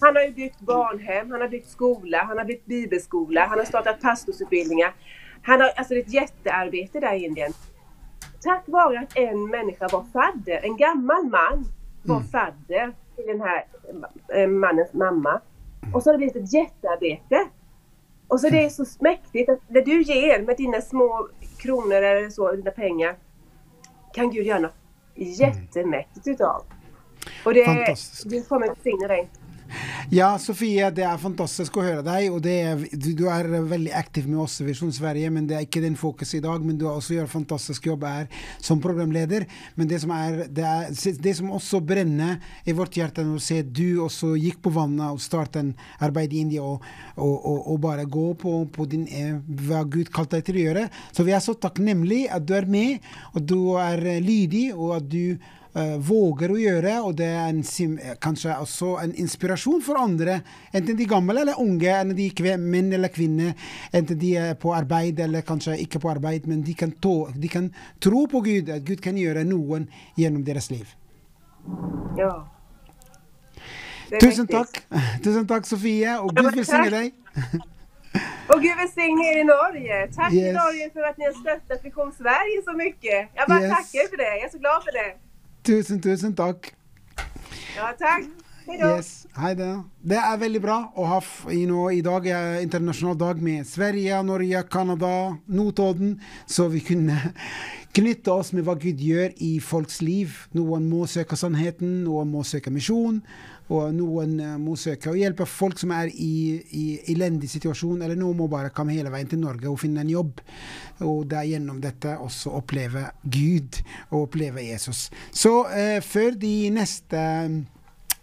Han 0.00 0.16
har 0.16 0.22
ju 0.22 0.32
byggt 0.32 0.60
barnhem, 0.60 1.30
han 1.30 1.40
har 1.40 1.48
byggt 1.48 1.68
skola, 1.68 2.24
han 2.24 2.38
har 2.38 2.44
byggt 2.44 2.66
bibelskola, 2.66 3.46
han 3.46 3.58
har 3.58 3.66
startat 3.66 4.00
pastorsutbildningar. 4.00 4.94
Han 5.42 5.60
har, 5.60 5.70
alltså 5.76 5.94
ett 5.94 6.12
jättearbete 6.12 7.00
där 7.00 7.14
i 7.14 7.24
Indien. 7.24 7.52
Tack 8.40 8.62
vare 8.66 8.98
att 8.98 9.16
en 9.16 9.48
människa 9.50 9.88
var 9.92 10.04
fadder, 10.12 10.60
en 10.62 10.76
gammal 10.76 11.24
man 11.24 11.64
var 12.02 12.20
fadder 12.20 12.92
till 13.16 13.26
den 13.26 13.40
här 13.40 13.64
eh, 14.34 14.48
mannens 14.48 14.92
mamma. 14.92 15.40
Och 15.94 16.02
så 16.02 16.08
har 16.08 16.12
det 16.12 16.18
blivit 16.18 16.36
ett 16.36 16.52
jättearbete. 16.52 17.46
Och 18.32 18.40
så 18.40 18.48
det 18.48 18.64
är 18.64 18.68
så 18.68 18.84
mäktigt 19.00 19.50
att 19.50 19.58
det 19.68 19.80
du 19.80 20.02
ger 20.02 20.42
med 20.42 20.56
dina 20.56 20.80
små 20.80 21.28
kronor 21.58 22.02
eller 22.02 22.30
så, 22.30 22.52
dina 22.52 22.70
pengar, 22.70 23.16
kan 24.14 24.30
Gud 24.30 24.46
göra 24.46 24.58
något 24.58 24.76
jättemäktigt 25.14 26.26
utav. 26.26 26.64
Och 27.44 27.54
det. 27.54 27.96
Gud 28.24 28.48
kommer 28.48 28.66
välsigna 28.66 29.08
dig. 29.08 29.28
Ja, 30.12 30.34
Sofie, 30.40 30.90
det 30.94 31.04
er 31.06 31.20
fantastisk 31.20 31.76
å 31.78 31.84
høre 31.84 32.02
deg. 32.04 32.28
og 32.32 32.46
er, 32.48 32.82
du, 32.92 33.24
er 33.30 33.48
veldig 33.48 33.92
aktiv 33.96 34.26
med 34.28 34.42
oss 34.44 34.58
i 34.60 34.66
Visjon 34.66 34.92
Sverige, 34.92 35.30
men 35.32 35.46
det 35.48 35.56
er 35.56 35.66
ikke 35.66 35.82
din 35.84 35.96
fokus 35.96 36.34
i 36.36 36.42
dag. 36.44 36.64
Men 36.64 36.78
du 36.78 36.86
har 36.88 36.98
også 36.98 37.16
gjør 37.16 37.30
fantastisk 37.32 37.86
jobb 37.88 38.04
her 38.08 38.28
som 38.60 38.82
programleder. 38.82 39.46
Men 39.76 39.88
det 39.90 40.02
som, 40.02 40.12
er, 40.16 40.44
det, 40.48 40.66
er, 40.66 41.16
det 41.22 41.34
som 41.38 41.52
også 41.56 41.80
brenner 41.84 42.38
i 42.68 42.76
vårt 42.76 42.98
hjerte 42.98 43.24
når 43.24 43.38
vi 43.38 43.46
ser 43.46 43.64
du 43.68 44.02
også 44.04 44.34
gikk 44.36 44.60
på 44.64 44.74
vannet 44.74 45.14
og 45.14 45.22
startet 45.22 45.62
en 45.62 45.72
arbeid 46.02 46.34
i 46.34 46.42
India 46.44 46.66
og, 46.66 46.84
og, 47.16 47.34
og, 47.38 47.58
og 47.72 47.80
bare 47.82 48.06
gå 48.08 48.26
på, 48.42 48.54
på 48.72 48.88
din, 48.90 49.08
eh, 49.08 49.38
hva 49.66 49.82
Gud 49.88 50.12
kalte 50.12 50.38
deg 50.38 50.48
til 50.48 50.60
å 50.60 50.66
gjøre. 50.66 50.86
Så 51.12 51.26
vi 51.26 51.34
er 51.36 51.42
så 51.44 51.56
takknemlige 51.56 52.30
at 52.32 52.46
du 52.46 52.54
er 52.58 52.68
med, 52.68 53.02
og 53.32 53.42
du 53.48 53.58
er 53.80 54.04
lydig, 54.22 54.68
og 54.76 54.96
at 55.00 55.10
du 55.12 55.36
våger 55.74 56.50
å 56.52 56.58
gjøre, 56.60 56.94
og 57.02 57.16
det 57.16 57.26
er 57.26 57.48
en, 57.48 57.62
eh, 57.98 58.14
kanskje 58.20 58.56
også 58.60 59.02
en 59.02 59.14
inspirasjon 59.14 59.80
for 59.82 59.96
andre, 59.96 60.42
enten 60.74 60.96
de 60.96 61.06
gamle 61.06 61.40
eller 61.40 61.54
unge, 61.58 61.88
enten 61.88 62.16
de 62.16 62.28
er 62.52 62.58
menn 62.58 62.92
eller 62.92 63.08
kvinner, 63.08 63.54
enten 63.92 64.18
de 64.18 64.34
er 64.36 64.54
på 64.54 64.74
arbeid 64.76 65.18
eller 65.20 65.40
kanskje 65.42 65.78
ikke 65.80 65.98
på 66.00 66.10
arbeid, 66.10 66.46
men 66.46 66.62
de 66.62 66.74
kan, 66.74 66.90
tå, 66.92 67.32
de 67.34 67.48
kan 67.48 67.70
tro 68.00 68.26
på 68.26 68.42
Gud, 68.44 68.68
at 68.68 68.84
Gud 68.84 69.00
kan 69.00 69.14
gjøre 69.16 69.44
noen 69.44 69.88
gjennom 70.18 70.44
deres 70.44 70.70
liv. 70.70 70.86
Ja. 72.18 72.44
Tusen 74.20 74.46
takk, 74.46 74.82
Tusen 75.24 75.46
takk 75.48 75.64
Sofie, 75.64 76.18
og 76.20 76.34
Gud 76.36 76.50
vil 76.50 76.60
velsigne 76.60 76.90
deg. 76.90 77.12
Og 78.52 78.58
Gud 78.60 78.74
välsigne 78.76 79.24
er 79.30 79.38
i 79.40 79.44
Norge. 79.48 79.98
Takk 80.12 80.32
Yes. 80.34 80.42
till 80.42 80.52
Norge 80.52 80.88
for 80.92 81.06
at 81.08 81.16
ni 81.16 81.24
har 81.24 81.32
støttet 81.32 81.70
at 81.78 81.84
vi 81.86 81.90
kom 81.94 82.10
Sverige 82.12 82.60
så 82.66 82.74
mye. 82.76 82.92
Jeg 83.00 83.46
bare 83.48 83.62
Yes. 83.62 83.72
takker 83.72 84.08
for 84.10 84.16
det. 84.20 84.26
Jeg 84.36 84.44
er 84.44 84.50
så 84.52 84.58
glad 84.60 84.82
for 84.84 84.92
det. 84.98 85.31
Tusen, 85.62 86.00
tusen 86.02 86.32
takk. 86.34 86.72
Ja, 87.76 87.92
takk. 87.94 88.24
Hej 88.66 88.78
då. 88.80 88.88
Yes, 88.96 89.26
hei 89.38 89.52
da. 89.54 89.84
Det 90.02 90.18
er 90.18 90.40
veldig 90.40 90.60
bra 90.62 90.78
å 90.98 91.04
ha 91.06 91.20
you 91.54 91.68
know, 91.68 91.84
I 91.86 92.00
dag 92.02 92.26
er 92.26 92.58
internasjonal 92.64 93.14
dag 93.18 93.38
med 93.42 93.66
Sverige, 93.66 94.18
Norge, 94.26 94.62
Canada, 94.70 95.36
Notodden, 95.46 96.16
så 96.50 96.66
vi 96.70 96.82
kunne 96.82 97.14
knytte 97.96 98.34
oss 98.34 98.50
med 98.56 98.66
hva 98.66 98.74
Gud 98.74 98.98
gjør 99.06 99.36
i 99.38 99.52
folks 99.62 100.00
liv. 100.02 100.34
Noen 100.50 100.90
må 100.90 101.06
søke 101.06 101.38
sannheten, 101.38 102.00
noen 102.08 102.34
må 102.34 102.42
søke 102.42 102.74
misjon, 102.74 103.22
og 103.72 103.94
noen 103.96 104.36
eh, 104.40 104.54
må 104.60 104.76
søke 104.76 105.12
å 105.12 105.16
hjelpe 105.18 105.46
folk 105.48 105.80
som 105.80 105.94
er 105.96 106.12
i, 106.12 106.60
i 106.76 106.86
elendig 107.14 107.50
situasjon, 107.52 108.02
eller 108.04 108.18
noen 108.18 108.38
må 108.42 108.48
bare 108.52 108.72
komme 108.74 108.96
hele 108.96 109.12
veien 109.12 109.30
til 109.30 109.40
Norge 109.42 109.70
og 109.70 109.80
finne 109.80 110.04
en 110.04 110.12
jobb. 110.12 110.42
Og 111.02 111.24
det 111.30 111.40
er 111.40 111.50
gjennom 111.54 111.80
dette 111.82 112.16
også 112.20 112.54
oppleve 112.60 113.08
Gud 113.24 113.80
og 114.10 114.26
oppleve 114.26 114.66
Jesus. 114.68 115.08
Så 115.30 115.54
eh, 115.72 115.98
før 116.04 116.36
de 116.38 116.56
neste 116.74 117.22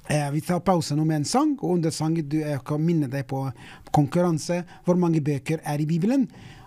Eh, 0.09 0.31
vi 0.31 0.41
tar 0.41 0.63
pause 0.65 0.95
nå 0.97 1.03
med 1.05 1.19
en 1.19 1.25
sang, 1.25 1.51
og 1.61 1.75
under 1.75 1.93
sangen 1.93 2.25
du 2.25 2.39
jeg 2.39 2.63
kan 2.65 2.81
minne 2.81 3.05
deg 3.13 3.27
på 3.29 3.43
konkurranse. 3.93 4.63
Hvor 4.85 4.97
mange 4.97 5.21
bøker 5.21 5.61
er 5.61 5.83
i 5.83 5.85
Bibelen? 5.85 6.23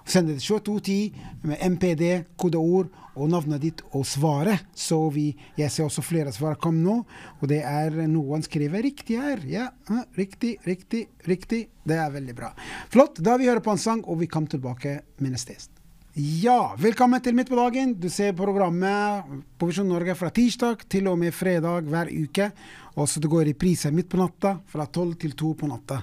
Send 0.07 0.28
det 0.30 0.37
til 0.39 0.61
2210 0.62 1.49
med 1.51 1.64
MPD, 1.74 2.05
kodeord 2.39 2.87
og 3.14 3.28
navnet 3.32 3.62
ditt 3.62 3.82
og 3.92 4.06
svaret. 4.08 4.64
Så 4.74 4.98
vi, 5.14 5.30
jeg 5.58 5.72
ser 5.72 5.88
også 5.88 6.04
flere 6.04 6.32
svar 6.34 6.58
komme 6.60 6.82
nå, 6.84 6.96
og 7.40 7.50
det 7.50 7.62
er 7.66 8.02
noen 8.10 8.44
skriver 8.46 8.84
riktig 8.84 9.20
her. 9.20 9.42
Ja, 9.48 9.68
riktig, 10.18 10.56
riktig, 10.66 11.06
riktig. 11.28 11.66
Det 11.84 11.98
er 11.98 12.14
veldig 12.14 12.38
bra. 12.38 12.52
Flott. 12.92 13.20
Da 13.22 13.36
vi 13.40 13.50
hører 13.50 13.64
på 13.64 13.74
en 13.74 13.80
sang, 13.80 14.02
og 14.06 14.20
vi 14.22 14.30
kommer 14.30 14.52
tilbake 14.52 15.00
med 15.20 15.34
neste 15.36 15.56
gjest. 15.56 15.72
Ja, 16.12 16.74
velkommen 16.76 17.22
til 17.24 17.32
Midt 17.32 17.48
på 17.48 17.56
dagen. 17.56 17.94
Du 17.96 18.10
ser 18.12 18.34
programmet 18.36 19.24
på 19.56 19.70
Visjon 19.70 19.88
Norge 19.88 20.12
fra 20.12 20.28
tirsdag 20.28 20.82
til 20.92 21.06
og 21.08 21.16
med 21.22 21.32
fredag 21.32 21.88
hver 21.88 22.10
uke. 22.12 22.50
Og 22.95 23.09
så 23.09 23.22
det 23.22 23.30
går 23.32 23.49
i 23.51 23.57
priser 23.57 23.95
midt 23.95 24.11
på 24.12 24.20
natta, 24.20 24.57
fra 24.68 24.86
tolv 24.86 25.16
til 25.20 25.32
to 25.38 25.53
på 25.59 25.68
natta. 25.70 26.03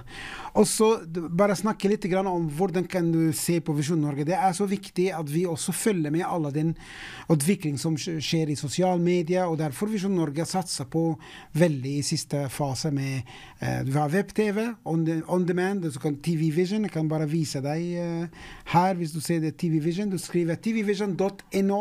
Og 0.58 0.66
så 0.66 0.90
bare 1.06 1.58
snakke 1.58 1.90
litt 1.90 2.06
om 2.18 2.48
hvordan 2.56 2.88
kan 2.90 3.12
du 3.12 3.32
se 3.36 3.60
på 3.60 3.74
Visjon 3.76 4.00
Norge. 4.00 4.26
Det 4.26 4.34
er 4.34 4.52
så 4.56 4.66
viktig 4.66 5.10
at 5.14 5.30
vi 5.30 5.46
også 5.46 5.72
følger 5.72 6.10
med 6.10 6.26
alle 6.26 6.50
den 6.50 6.74
utvikling 7.30 7.78
som 7.78 7.96
skjer 7.96 8.50
i 8.50 8.58
sosiale 8.58 9.00
medier, 9.00 9.46
og 9.46 9.60
derfor 9.60 9.90
Visjon 9.92 10.16
Norge 10.16 10.46
satser 10.48 10.88
på 10.90 11.14
veldig 11.54 11.96
i 12.00 12.06
siste 12.06 12.48
fase 12.50 12.90
med 12.90 13.22
du 13.60 13.90
Vi 13.90 13.98
har 13.98 14.08
web-TV, 14.08 14.74
on 14.84 15.44
demand, 15.46 15.84
så 15.92 16.00
kan 16.00 16.16
TV 16.16 16.50
Vision. 16.54 16.86
Jeg 16.86 16.94
kan 16.94 17.08
bare 17.10 17.26
vise 17.28 17.60
deg 17.60 17.82
eh, 18.00 18.46
her, 18.72 18.94
hvis 18.96 19.12
du 19.12 19.20
ser 19.20 19.42
det 19.42 19.56
TV 19.60 19.80
Vision. 19.84 20.08
Du 20.10 20.16
skriver 20.18 20.56
tvvision.no, 20.56 21.80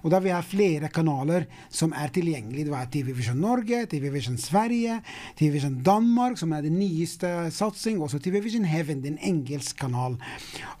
og 0.00 0.08
da 0.12 0.20
vi 0.24 0.32
har 0.32 0.46
flere 0.46 0.88
kanaler 0.88 1.44
som 1.68 1.92
er 1.92 2.12
tilgjengelige. 2.14 2.70
Du 2.70 2.76
har 2.76 2.88
TV 2.92 3.12
Vision 3.16 3.40
Norge, 3.40 3.84
TV 3.90 4.08
Vision 4.14 4.39
Sverige, 4.40 5.00
TV 5.38 5.52
Vision 5.54 5.78
Danmark, 5.84 6.38
som 6.40 6.52
er 6.56 6.64
den 6.64 6.78
nyeste 6.80 7.28
satsing, 7.54 8.00
også 8.02 8.20
TV 8.22 8.40
Vision 8.44 8.64
Heaven, 8.68 9.02
den 9.04 9.18
engelske 9.22 9.78
kanal. 9.84 10.16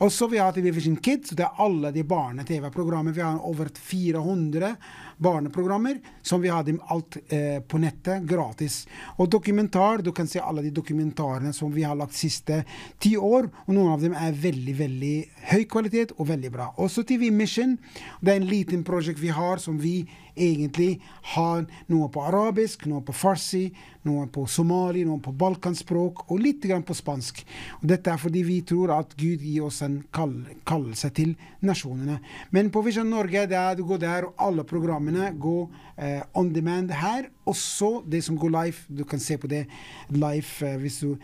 Og 0.00 0.12
så 0.12 0.28
vi 0.30 0.40
har 0.40 0.52
TV 0.56 0.72
Vision 0.74 0.96
Kids, 0.96 1.34
det 1.36 1.46
er 1.46 1.62
alle 1.62 1.92
de 1.94 2.04
barne-TV-programmer. 2.04 3.14
Vi 3.16 3.24
har 3.24 3.38
over 3.46 3.70
400 3.74 4.74
barneprogrammer 5.20 5.98
som 6.22 6.40
vi 6.40 6.48
har 6.48 6.64
dem 6.64 6.80
alt 6.88 7.16
eh, 7.28 7.60
på 7.60 7.78
nettet, 7.78 8.24
gratis. 8.28 8.86
Og 9.18 9.28
dokumentar, 9.30 10.02
du 10.02 10.12
kan 10.16 10.28
se 10.28 10.40
alle 10.40 10.64
de 10.64 10.72
dokumentarene 10.74 11.52
som 11.52 11.72
vi 11.74 11.84
har 11.84 11.98
lagt 11.98 12.16
siste 12.16 12.62
ti 12.98 13.16
år, 13.16 13.50
og 13.66 13.74
noen 13.74 13.92
av 13.94 14.04
dem 14.04 14.16
er 14.16 14.36
veldig, 14.36 14.76
veldig 14.78 15.14
høy 15.52 15.64
kvalitet 15.70 16.16
og 16.16 16.30
veldig 16.32 16.52
bra. 16.54 16.70
Også 16.80 17.04
TV 17.04 17.28
Mission, 17.34 17.76
det 18.20 18.32
er 18.32 18.40
en 18.40 18.50
liten 18.50 18.84
prosjekt 18.86 19.20
vi 19.20 19.32
har 19.34 19.60
som 19.60 19.78
vi 19.80 20.02
egentlig 20.40 21.00
har 21.34 21.66
noe 21.92 22.08
på 22.12 22.24
arabisk, 22.24 22.86
noe 22.90 23.04
på 23.04 23.14
farsi, 23.14 23.68
noe 24.08 24.26
på 24.32 24.46
somali, 24.48 25.04
noe 25.04 25.20
på 25.20 25.32
balkanspråk 25.36 26.24
og 26.30 26.40
litt 26.40 26.64
på 26.64 26.96
spansk. 26.96 27.42
Og 27.80 27.88
dette 27.92 28.10
er 28.10 28.20
fordi 28.20 28.42
vi 28.46 28.60
tror 28.66 28.94
at 28.96 29.12
Gud 29.16 29.44
gir 29.44 29.66
oss 29.68 29.82
en 29.84 30.00
kall 30.12 30.38
kallelse 30.64 31.10
til 31.16 31.34
nasjonene. 31.60 32.20
Men 32.50 32.70
på 32.72 32.82
Vision 32.86 33.10
Norge, 33.10 33.46
det 33.50 33.58
er, 33.58 33.76
du 33.76 33.84
går 33.84 34.00
der, 34.00 34.28
og 34.28 34.34
alle 34.38 34.64
programmene 34.64 35.32
går 35.40 35.68
eh, 35.96 36.22
on 36.34 36.52
demand 36.54 36.94
her. 36.96 37.28
Også 37.44 38.00
det 38.06 38.22
som 38.24 38.38
går 38.38 38.54
live. 38.56 38.86
Du 38.88 39.04
kan 39.04 39.20
se 39.20 39.36
på 39.36 39.50
det 39.50 39.66
live 40.08 40.66
eh, 40.66 40.78
hvis 40.80 41.00
du 41.04 41.16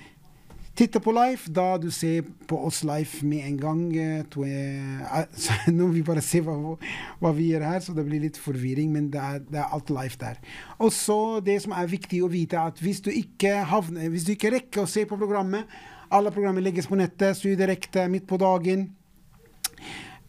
titter 0.76 1.00
på 1.00 1.12
live, 1.16 1.52
da 1.56 1.78
du 1.80 1.88
ser 1.94 2.26
på 2.48 2.58
oss 2.68 2.82
live 2.86 3.26
med 3.26 3.46
en 3.46 3.56
gang. 3.60 3.82
eh, 3.96 4.20
eh, 4.20 5.72
nå 5.76 5.88
vil 5.88 5.94
vi 6.00 6.02
bare 6.06 6.24
se 6.24 6.42
hva, 6.44 6.76
hva 7.20 7.32
vi 7.36 7.50
gjør 7.52 7.66
her, 7.70 7.80
så 7.80 7.94
det 7.96 8.04
blir 8.06 8.22
litt 8.26 8.36
forvirring, 8.40 8.92
men 8.92 9.10
det 9.10 9.22
er, 9.22 9.40
det 9.48 9.60
er 9.62 9.72
alt 9.72 9.90
live 9.90 10.20
der. 10.20 10.40
Og 10.78 10.92
så 10.92 11.40
det 11.40 11.62
som 11.64 11.72
er 11.72 11.88
viktig 11.90 12.22
å 12.24 12.30
vite, 12.32 12.60
at 12.60 12.80
hvis 12.84 13.00
du 13.00 13.10
ikke 13.10 13.62
havner, 13.70 14.10
hvis 14.12 14.28
du 14.28 14.34
ikke 14.36 14.52
rekker 14.58 14.84
å 14.84 14.90
se 14.90 15.06
på 15.08 15.18
programmet, 15.20 15.64
Alle 16.08 16.30
programmer 16.30 16.62
legges 16.62 16.86
på 16.86 16.94
nettet. 16.94 17.34
Studio 17.34 17.56
Direkte 17.58 18.04
midt 18.06 18.28
på 18.30 18.36
dagen. 18.38 18.84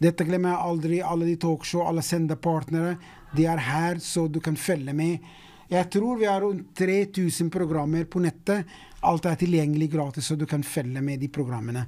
Dette 0.01 0.25
glemmer 0.25 0.55
jeg 0.55 0.69
aldri. 0.71 1.01
Alle 1.05 1.27
de 1.27 1.35
talkshow, 1.37 1.83
alle 1.85 2.01
sendepartnere. 2.01 2.95
De 3.37 3.45
er 3.45 3.61
her, 3.61 3.99
så 4.01 4.25
du 4.27 4.39
kan 4.41 4.57
følge 4.57 4.95
med. 4.97 5.19
Jeg 5.67 5.89
tror 5.91 6.15
vi 6.15 6.27
har 6.29 6.41
rundt 6.41 6.69
3000 6.79 7.49
programmer 7.51 8.05
på 8.07 8.21
nettet. 8.23 8.69
Alt 9.03 9.25
er 9.27 9.35
tilgjengelig 9.35 9.89
gratis, 9.91 10.29
så 10.29 10.37
du 10.39 10.45
kan 10.47 10.63
følge 10.63 11.01
med 11.03 11.19
de 11.19 11.27
programmene. 11.27 11.83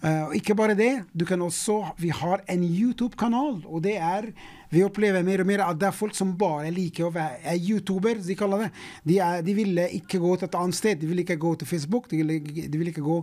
Uh, 0.00 0.32
ikke 0.38 0.56
bare 0.56 0.76
det, 0.78 1.04
du 1.12 1.26
kan 1.26 1.42
også 1.42 1.92
Vi 1.98 2.08
har 2.08 2.40
en 2.46 2.64
YouTube-kanal, 2.64 3.64
og 3.66 3.82
det 3.84 3.96
er 3.98 4.30
Vi 4.72 4.82
opplever 4.84 5.24
mer 5.24 5.42
og 5.42 5.48
mer 5.48 5.62
at 5.64 5.78
det 5.80 5.88
er 5.88 5.96
folk 5.96 6.16
som 6.16 6.34
bare 6.38 6.72
liker 6.74 7.06
å 7.06 7.12
være 7.14 7.40
er 7.54 7.60
YouTuber, 7.60 8.20
de 8.24 8.36
kaller 8.38 8.66
det. 8.66 8.72
De, 9.08 9.20
er, 9.24 9.44
de 9.46 9.54
ville 9.56 9.86
ikke 9.96 10.20
gå 10.20 10.34
til 10.36 10.48
et 10.48 10.58
annet 10.60 10.76
sted. 10.76 10.98
De 11.00 11.08
vil 11.08 11.22
ikke 11.24 11.38
gå 11.40 11.54
til 11.60 11.70
Facebook, 11.70 12.10
de 12.10 12.20
vil, 12.20 12.34
de 12.44 12.80
vil 12.80 12.92
ikke 12.92 13.06
gå 13.06 13.22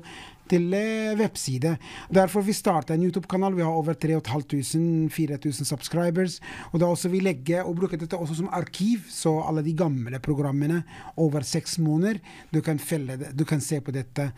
til 0.50 0.74
eh, 0.78 1.14
webside. 1.18 1.76
Derfor 2.14 2.46
vi 2.46 2.54
starta 2.58 2.96
en 2.96 3.06
YouTube-kanal. 3.06 3.56
Vi 3.58 3.66
har 3.66 3.78
over 3.78 3.94
3500-4000 3.94 5.70
subscribers. 5.70 6.40
Og 6.72 6.82
da 6.82 6.90
også 6.90 7.10
vi 7.14 7.22
legger 7.26 7.66
og 7.66 7.78
bruker 7.80 8.02
dette 8.02 8.18
også 8.18 8.40
som 8.42 8.52
arkiv, 8.54 9.06
så 9.10 9.38
alle 9.46 9.66
de 9.66 9.76
gamle 9.78 10.22
programmene 10.24 10.84
over 11.22 11.46
seks 11.46 11.78
måneder, 11.82 12.22
du 12.54 12.62
kan, 12.66 12.80
følge, 12.80 13.32
du 13.34 13.46
kan 13.46 13.62
se 13.62 13.82
på 13.82 13.94
dette 13.96 14.32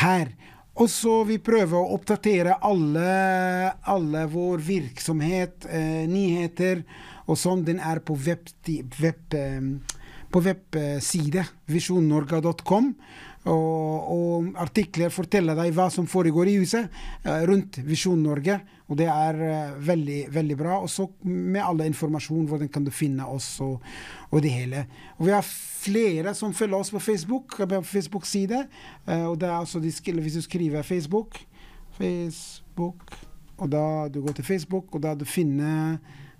her. 0.00 0.32
Og 0.78 0.86
så 0.90 1.12
vi 1.26 1.40
prøver 1.42 1.74
å 1.74 1.96
oppdatere 1.96 2.60
alle, 2.62 3.12
alle 3.90 4.24
vår 4.30 4.60
virksomhet, 4.62 5.66
eh, 5.66 6.04
nyheter 6.06 6.84
og 7.26 7.38
sånn. 7.38 7.64
Den 7.66 7.80
er 7.82 7.98
på 7.98 8.14
web, 8.14 8.46
web 9.00 9.34
eh, 9.34 9.96
på 10.30 10.42
webside 10.44 11.42
visjonnorga.com. 11.72 12.92
Og, 13.48 14.08
og, 14.12 14.48
artikler 14.60 15.12
forteller 15.12 15.56
deg 15.56 15.72
hva 15.76 15.88
som 15.92 16.08
foregår 16.10 16.50
i 16.50 16.56
huset 16.60 16.88
uh, 17.24 17.40
rundt 17.48 17.80
Visjon 17.86 18.20
Norge. 18.22 18.58
Og 18.88 18.98
det 19.00 19.08
er 19.12 19.40
uh, 19.40 19.78
veldig 19.84 20.18
veldig 20.34 20.58
bra. 20.58 20.78
Og 20.84 20.90
så 20.92 21.08
med 21.24 21.62
alle 21.64 21.88
informasjon, 21.88 22.46
hvordan 22.50 22.70
kan 22.72 22.86
du 22.86 22.92
finne 22.94 23.26
oss 23.28 23.50
og, 23.64 23.80
og, 24.30 24.40
det 24.44 24.52
hele. 24.52 24.84
Og 25.18 25.28
vi 25.28 25.34
har 25.36 25.46
flere 25.46 26.34
som 26.36 26.56
følger 26.56 26.78
oss 26.78 26.92
på 26.94 27.02
Facebook, 27.02 27.56
på 27.56 27.82
Facebook-side. 27.94 28.64
Uh, 29.08 29.30
og 29.30 29.40
det 29.40 29.48
er 29.48 29.56
altså 29.56 29.80
de 29.80 29.92
Hvis 29.92 30.38
du 30.38 30.42
skriver 30.42 30.82
Facebook, 30.82 31.40
Facebook 31.98 33.02
og 33.58 33.72
da 33.72 34.08
du 34.08 34.20
går 34.22 34.36
til 34.38 34.44
Facebook, 34.44 34.94
og 34.94 35.02
da 35.02 35.14
du 35.18 35.24
finner 35.24 35.98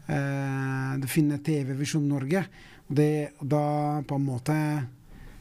du 0.08 1.04
finner 1.04 1.36
TV 1.44 1.74
Visjon 1.76 2.06
Norge. 2.08 2.40
Og 2.88 2.96
det, 2.96 3.28
og 3.42 3.50
da 3.50 3.64
på 4.08 4.16
en 4.16 4.24
måte 4.24 4.54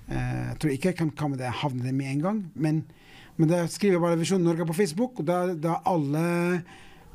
jeg 0.07 0.57
tror 0.61 0.71
ikke 0.73 0.91
jeg 0.91 0.97
kan 1.01 1.13
komme 1.19 1.39
det, 1.39 1.49
havne 1.61 1.83
det 1.83 1.93
med 1.95 2.11
en 2.11 2.21
gang. 2.23 2.41
Men, 2.55 2.83
men 3.35 3.49
da 3.51 3.65
skriver 3.67 3.97
jeg 3.97 4.03
bare 4.05 4.19
Visjon 4.21 4.43
Norge 4.45 4.67
på 4.67 4.75
Facebook, 4.77 5.19
og 5.19 5.27
da, 5.27 5.39
da 5.53 5.81
alle 5.87 6.27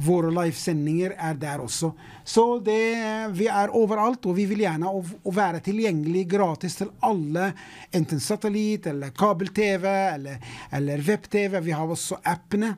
våre 0.02 0.30
livesendinger 0.32 1.14
er 1.20 1.36
der 1.40 1.62
også. 1.62 1.92
Så 2.24 2.44
det, 2.64 2.78
vi 3.36 3.48
er 3.50 3.74
overalt, 3.76 4.24
og 4.26 4.36
vi 4.36 4.46
vil 4.50 4.64
gjerne 4.64 4.90
å, 4.90 5.02
å 5.02 5.34
være 5.34 5.62
tilgjengelig 5.64 6.24
gratis 6.32 6.78
til 6.80 6.92
alle. 7.06 7.52
Enten 7.94 8.22
satellitt 8.22 8.88
eller 8.90 9.14
kabel-TV 9.16 9.86
eller, 9.88 10.56
eller 10.72 11.04
web-TV. 11.06 11.60
Vi 11.62 11.76
har 11.76 11.96
også 11.96 12.20
appene. 12.24 12.74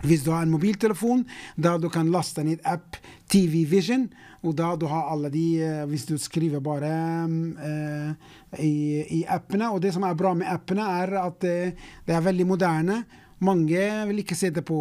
Hvis 0.00 0.24
du 0.24 0.30
har 0.32 0.46
en 0.46 0.52
mobiltelefon, 0.54 1.26
da 1.60 1.74
du 1.76 1.90
kan 1.92 2.08
laste 2.12 2.44
ned 2.46 2.62
app 2.64 2.96
TV 3.28 3.66
Vision. 3.68 4.08
Og 4.40 4.54
da 4.56 4.70
du 4.80 4.86
har 4.88 5.10
alle 5.12 5.28
de 5.28 5.60
eh, 5.60 5.82
Hvis 5.90 6.06
du 6.08 6.14
skriver 6.16 6.62
bare 6.64 6.88
uh, 7.28 8.30
i, 8.58 9.04
i, 9.20 9.20
appene. 9.28 9.70
Og 9.70 9.82
det 9.84 9.92
som 9.94 10.04
er 10.06 10.18
bra 10.18 10.32
med 10.34 10.50
appene, 10.50 10.86
er 11.02 11.14
at 11.22 11.38
det, 11.44 11.58
det 12.06 12.16
er 12.16 12.24
veldig 12.24 12.46
moderne. 12.48 13.02
Mange 13.46 13.84
vil 14.10 14.22
ikke 14.22 14.36
se 14.36 14.50
det 14.52 14.64
på 14.68 14.80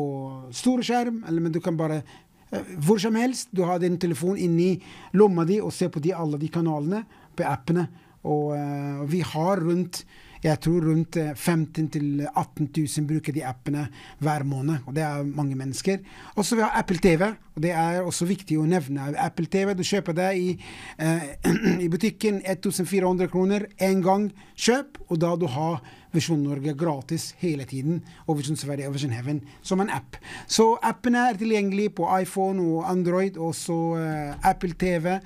store 0.56 0.86
skjerm, 0.86 1.22
men 1.30 1.54
du 1.54 1.62
kan 1.64 1.78
bare 1.80 2.02
uh, 2.02 2.74
hvor 2.82 3.00
som 3.02 3.16
helst. 3.20 3.54
Du 3.56 3.64
har 3.68 3.80
din 3.80 4.00
telefon 4.02 4.40
inni 4.40 4.74
lomma 5.14 5.46
di 5.48 5.62
og 5.62 5.74
ser 5.76 5.94
på 5.94 6.04
de, 6.04 6.16
alle 6.16 6.42
de 6.42 6.52
kanalene 6.52 7.04
på 7.36 7.48
appene. 7.48 7.88
Og 8.28 8.52
og 9.00 9.08
vi 9.08 9.22
har 9.24 9.62
rundt 9.64 10.04
jeg 10.44 10.60
tror 10.64 10.86
rundt 10.88 11.18
15 11.36 11.90
000-18 11.96 12.70
000 12.72 13.08
bruker 13.10 13.36
de 13.36 13.44
appene 13.46 13.88
hver 14.24 14.46
måned. 14.48 14.86
og 14.86 14.96
Det 14.96 15.04
er 15.04 15.24
mange 15.24 15.56
mennesker. 15.56 16.00
Og 16.36 16.46
så 16.46 16.56
vi 16.56 16.62
har 16.62 16.78
Apple 16.80 16.98
TV. 16.98 17.24
og 17.56 17.62
Det 17.62 17.72
er 17.72 18.02
også 18.02 18.26
viktig 18.26 18.60
å 18.60 18.66
nevne. 18.66 19.14
Apple 19.18 19.46
TV, 19.46 19.74
Du 19.74 19.84
kjøper 19.84 20.14
det 20.14 20.30
i, 20.38 20.50
eh, 20.98 21.24
i 21.86 21.90
butikken 21.90 22.42
1400 22.46 23.28
kroner 23.28 23.66
én 23.82 24.02
gang 24.02 24.32
kjøp, 24.56 24.98
og 25.10 25.20
da 25.20 25.36
du 25.36 25.48
har 25.48 25.82
Visjon 26.14 26.42
Norge 26.44 26.74
gratis 26.78 27.30
hele 27.42 27.66
tiden, 27.70 28.02
og 28.28 28.40
Visjon 28.40 28.58
Sverige 28.58 28.90
og 28.90 28.96
Visjon 28.96 29.14
Heaven 29.14 29.42
som 29.62 29.82
en 29.84 29.92
app. 29.94 30.18
Så 30.48 30.72
appene 30.86 31.28
er 31.30 31.38
tilgjengelig 31.38 31.92
på 32.00 32.08
iPhone 32.20 32.64
og 32.64 32.90
Android, 32.90 33.38
og 33.38 33.54
så 33.58 33.78
uh, 34.00 34.50
Apple 34.50 34.74
TV 34.80 35.20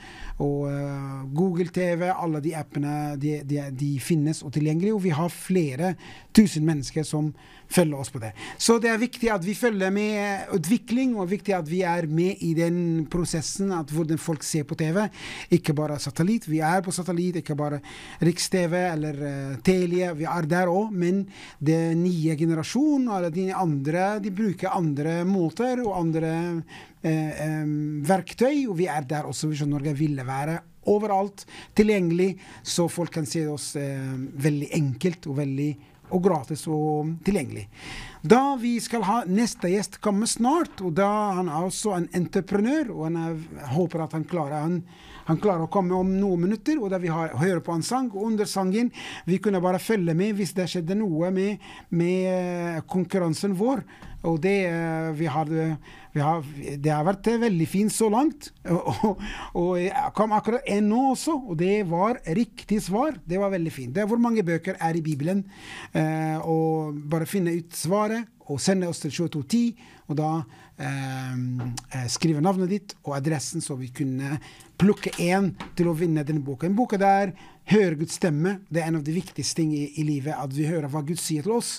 og 0.44 0.68
uh, 0.68 1.24
Google 1.36 1.70
TV. 1.74 2.10
Alle 2.12 2.44
de 2.44 2.56
appene 2.58 3.16
de, 3.22 3.38
de, 3.48 3.64
de 3.80 3.94
finnes 4.04 4.44
og 4.44 4.54
tilgjengelig, 4.54 4.94
og 4.94 5.04
vi 5.06 5.16
har 5.16 5.32
flere 5.32 5.94
tusen 6.36 6.66
mennesker 6.68 7.08
som 7.08 7.32
følge 7.74 8.00
oss 8.00 8.12
på 8.14 8.22
det. 8.22 8.32
Så 8.62 8.78
det 8.82 8.92
er 8.92 9.02
viktig 9.02 9.30
at 9.34 9.44
vi 9.46 9.56
følger 9.58 9.94
med 9.94 10.54
utvikling, 10.56 11.16
og 11.18 11.32
viktig 11.32 11.56
at 11.58 11.70
vi 11.70 11.82
er 11.88 12.08
med 12.08 12.42
i 12.46 12.54
den 12.58 13.06
prosessen 13.12 13.74
at 13.76 13.92
hvordan 13.94 14.22
folk 14.22 14.46
ser 14.46 14.68
på 14.70 14.78
TV. 14.80 15.02
Ikke 15.58 15.76
bare 15.78 16.00
satellitt. 16.02 16.48
Vi 16.50 16.62
er 16.64 16.84
på 16.86 16.94
satellitt, 16.94 17.42
ikke 17.42 17.58
bare 17.60 17.82
Riks-TV 18.24 18.78
eller 18.80 19.22
uh, 19.24 19.56
Telie. 19.66 20.12
Vi 20.18 20.28
er 20.30 20.50
der 20.50 20.72
òg, 20.72 20.94
men 20.94 21.24
den 21.60 22.04
nye 22.04 22.38
generasjonen, 22.40 23.10
og 23.10 23.30
de 23.34 23.50
andre, 23.56 24.18
de 24.24 24.34
bruker 24.34 24.74
andre 24.74 25.22
måter 25.28 25.82
og 25.84 25.96
andre 25.98 26.34
uh, 26.60 27.32
um, 27.64 28.04
verktøy, 28.06 28.68
og 28.68 28.78
vi 28.82 28.90
er 28.92 29.08
der 29.10 29.30
også. 29.30 29.50
Visjon 29.52 29.74
Norge 29.74 29.96
ville 29.98 30.26
være 30.28 30.60
overalt 30.92 31.46
tilgjengelig, 31.78 32.34
så 32.64 32.90
folk 32.92 33.14
kan 33.16 33.28
se 33.30 33.46
oss 33.48 33.74
uh, 33.80 34.14
veldig 34.44 34.70
enkelt 34.76 35.32
og 35.32 35.40
veldig 35.40 35.72
og 36.14 36.24
gratis 36.24 36.68
og 36.72 37.16
tilgjengelig. 37.26 37.66
Da 38.24 38.56
vi 38.60 38.78
skal 38.80 39.04
ha 39.04 39.18
neste 39.28 39.72
gjest 39.74 39.98
komme 40.04 40.30
snart, 40.32 40.80
og 40.80 40.94
da 40.96 41.10
han 41.40 41.50
er 41.52 41.66
også 41.66 41.98
en 41.98 42.06
entreprenør, 42.16 42.94
og 42.94 43.08
han 43.10 43.18
er, 43.20 43.42
håper 43.74 44.06
at 44.06 44.16
han 44.16 44.24
klarer 44.30 44.64
han, 44.64 44.78
han 45.28 45.40
klarer 45.44 45.66
å 45.66 45.72
komme 45.72 45.96
om 45.96 46.10
noen 46.20 46.46
minutter, 46.46 46.80
og 46.80 46.92
da 46.92 47.00
vi 47.04 47.12
har, 47.12 47.34
hører 47.40 47.62
på 47.64 47.76
en 47.76 47.86
sang. 47.86 48.10
Og 48.12 48.28
under 48.32 48.48
sangen 48.50 48.92
vi 49.28 49.40
kunne 49.44 49.62
bare 49.64 49.80
følge 49.80 50.16
med 50.18 50.36
hvis 50.38 50.56
det 50.58 50.70
skjedde 50.72 50.98
noe 51.00 51.32
med, 51.36 51.64
med 51.96 52.32
eh, 52.32 52.82
konkurransen 52.92 53.56
vår. 53.60 53.84
Og 54.28 54.40
det 54.44 54.58
eh, 54.68 55.12
vi 55.20 55.28
hadde 55.32 55.74
har, 56.22 56.44
det 56.78 56.92
har 56.92 57.06
vært 57.08 57.28
eh, 57.32 57.40
veldig 57.42 57.68
fint 57.70 57.94
så 57.94 58.10
langt. 58.14 58.52
Og, 58.74 59.22
og, 59.58 59.72
jeg 59.80 60.12
kom 60.18 60.34
akkurat 60.36 60.68
en 60.70 60.86
nå 60.92 61.00
også, 61.14 61.34
og 61.50 61.58
det 61.58 61.84
var 61.90 62.20
riktig 62.38 62.80
svar. 62.86 63.18
Det 63.26 63.40
var 63.42 63.52
veldig 63.54 63.74
fint. 63.74 63.94
Det 63.96 64.04
er 64.04 64.10
hvor 64.10 64.22
mange 64.22 64.44
bøker 64.46 64.78
er 64.78 64.98
i 64.98 65.04
Bibelen. 65.06 65.44
Eh, 65.96 66.38
og 66.40 67.00
bare 67.10 67.30
finne 67.30 67.56
ut 67.58 67.74
svaret 67.78 68.30
og 68.50 68.62
sende 68.62 68.90
oss 68.92 69.02
til 69.04 69.14
2210. 69.14 69.64
Og 70.12 70.20
da 70.20 70.30
eh, 70.78 71.34
eh, 71.34 72.08
skrive 72.10 72.42
navnet 72.44 72.72
ditt 72.72 72.96
og 73.04 73.18
adressen, 73.18 73.62
så 73.62 73.78
vi 73.80 73.92
kunne 73.94 74.38
plukke 74.80 75.14
én 75.22 75.52
til 75.78 75.90
å 75.90 75.96
vinne 75.98 76.26
denne 76.26 76.44
boka. 76.44 76.68
En 76.68 76.76
bok 76.76 76.96
der 77.00 77.34
hører 77.70 77.96
Guds 78.00 78.18
stemme. 78.20 78.58
Det 78.68 78.82
er 78.82 78.90
en 78.90 79.00
av 79.00 79.06
de 79.06 79.16
viktigste 79.16 79.62
ting 79.62 79.72
i, 79.76 79.86
i, 79.96 80.04
livet, 80.08 80.36
at 80.36 80.54
vi 80.56 80.68
hører 80.68 80.90
hva 80.92 81.04
Gud 81.06 81.22
sier 81.22 81.46
til 81.46 81.56
oss. 81.60 81.78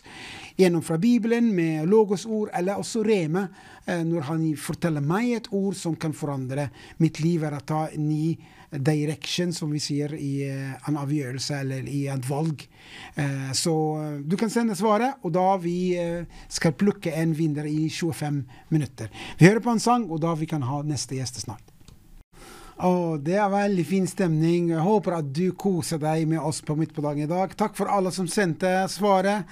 Gjennom 0.61 0.85
fra 0.87 0.99
Bibelen, 1.01 1.51
med 1.57 1.89
Logos 1.91 2.25
ord, 2.27 2.53
eller 2.55 2.81
også 2.81 3.05
Reme, 3.05 3.49
eh, 3.87 4.03
når 4.07 4.29
han 4.31 4.47
forteller 4.61 5.05
meg 5.05 5.33
et 5.39 5.53
ord 5.53 5.77
som 5.79 5.97
kan 5.97 6.17
forandre 6.17 6.71
mitt 7.03 7.21
liv, 7.25 7.45
er 7.45 7.59
å 7.59 7.65
ta 7.67 7.87
ny 7.99 8.37
direction, 8.79 9.53
som 9.53 9.73
vi 9.73 9.81
sier 9.83 10.15
i 10.19 10.33
uh, 10.49 10.89
en 10.89 10.99
avgjørelse 11.01 11.61
eller 11.65 11.89
i 11.91 12.05
et 12.13 12.29
valg. 12.29 12.65
Uh, 13.19 13.53
så 13.57 13.75
uh, 13.99 14.17
du 14.25 14.37
kan 14.41 14.53
sende 14.53 14.77
svaret, 14.79 15.21
og 15.23 15.35
da 15.35 15.47
vi 15.63 15.77
skal 16.53 16.75
plukke 16.79 17.13
en 17.15 17.35
vinner 17.37 17.69
i 17.69 17.89
25 17.89 18.43
minutter. 18.75 19.13
Vi 19.39 19.47
hører 19.47 19.63
på 19.65 19.75
en 19.75 19.83
sang, 19.83 20.09
og 20.11 20.23
da 20.25 20.35
vi 20.39 20.49
kan 20.51 20.65
ha 20.67 20.83
neste 20.87 21.19
gjest 21.19 21.45
snart. 21.45 21.75
Oh, 22.83 23.15
det 23.23 23.37
er 23.39 23.53
veldig 23.53 23.85
fin 23.87 24.07
stemning. 24.11 24.73
Jeg 24.73 24.83
håper 24.83 25.21
at 25.21 25.29
du 25.31 25.53
koser 25.55 26.01
deg 26.03 26.27
med 26.27 26.43
oss 26.43 26.59
på 26.67 26.75
Midt 26.75 26.95
på 26.95 27.05
dagen 27.05 27.23
i 27.23 27.31
dag. 27.31 27.55
Takk 27.55 27.77
for 27.79 27.91
alle 27.93 28.11
som 28.15 28.27
sendte 28.27 28.73
svaret. 28.91 29.47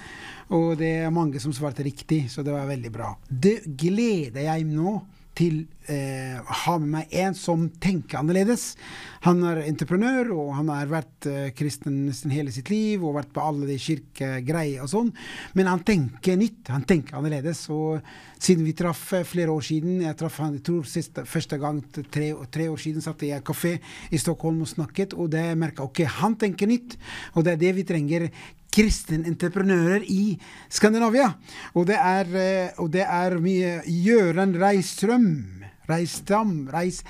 Og 0.51 0.75
det 0.79 0.91
er 1.05 1.13
mange 1.13 1.39
som 1.39 1.55
svarte 1.55 1.85
riktig, 1.87 2.25
så 2.29 2.43
det 2.43 2.51
var 2.51 2.67
veldig 2.67 2.91
bra. 2.91 3.13
Det 3.29 3.61
gleder 3.79 4.43
jeg 4.43 4.67
nå 4.67 4.97
til 5.37 5.63
eh, 5.89 6.37
ha 6.37 6.73
med 6.79 6.91
meg 6.93 7.15
en 7.23 7.35
som 7.37 7.65
tenker 7.81 8.19
annerledes. 8.19 8.73
Han 9.25 9.41
er 9.47 9.63
entreprenør, 9.65 10.31
og 10.35 10.51
han 10.59 10.69
har 10.71 10.91
vært 10.91 11.27
eh, 11.29 11.49
kristen 11.57 12.03
nesten 12.07 12.33
hele 12.33 12.53
sitt 12.53 12.69
liv 12.71 13.03
og 13.03 13.17
vært 13.17 13.33
på 13.35 13.43
alle 13.43 13.67
de 13.69 13.77
kirkegreier 13.81 14.85
og 14.85 14.91
sånn. 14.93 15.11
Men 15.57 15.71
han 15.71 15.83
tenker 15.87 16.37
nytt, 16.39 16.69
han 16.73 16.85
tenker 16.89 17.17
annerledes. 17.19 17.65
Og 17.73 18.03
siden 18.37 18.67
vi 18.67 18.75
traff 18.77 19.05
eh, 19.17 19.27
flere 19.27 19.53
år 19.53 19.65
siden 19.65 20.01
Jeg 20.03 20.17
traff 20.19 20.39
han 20.43 20.57
jeg 20.59 20.65
tror 20.69 20.89
siste, 20.89 21.25
første 21.29 21.59
gang 21.61 21.81
tre, 21.91 22.33
tre 22.53 22.69
år 22.71 22.81
siden 22.81 23.05
satt 23.05 23.25
i 23.25 23.33
en 23.35 23.45
kafé 23.45 23.77
i 24.13 24.21
Stockholm 24.21 24.61
og 24.63 24.69
snakket, 24.69 25.17
og 25.17 25.31
det 25.33 25.45
merka 25.59 25.85
ok, 25.87 26.05
han 26.21 26.37
tenker 26.39 26.69
nytt. 26.69 26.97
Og 27.33 27.45
det 27.45 27.55
er 27.55 27.63
det 27.65 27.77
vi 27.79 27.87
trenger 27.87 28.29
kristenentreprenører 28.73 30.05
i 30.09 30.37
Skandinavia. 30.73 31.33
Og 31.77 31.87
det 31.89 31.97
er, 31.99 32.31
eh, 32.37 32.79
og 32.81 32.91
det 32.93 33.05
er 33.05 33.37
mye 33.41 33.81
Gøran 33.85 34.55
Reistrøm. 34.59 35.29
Reistam, 35.83 36.69
Reis 36.71 37.01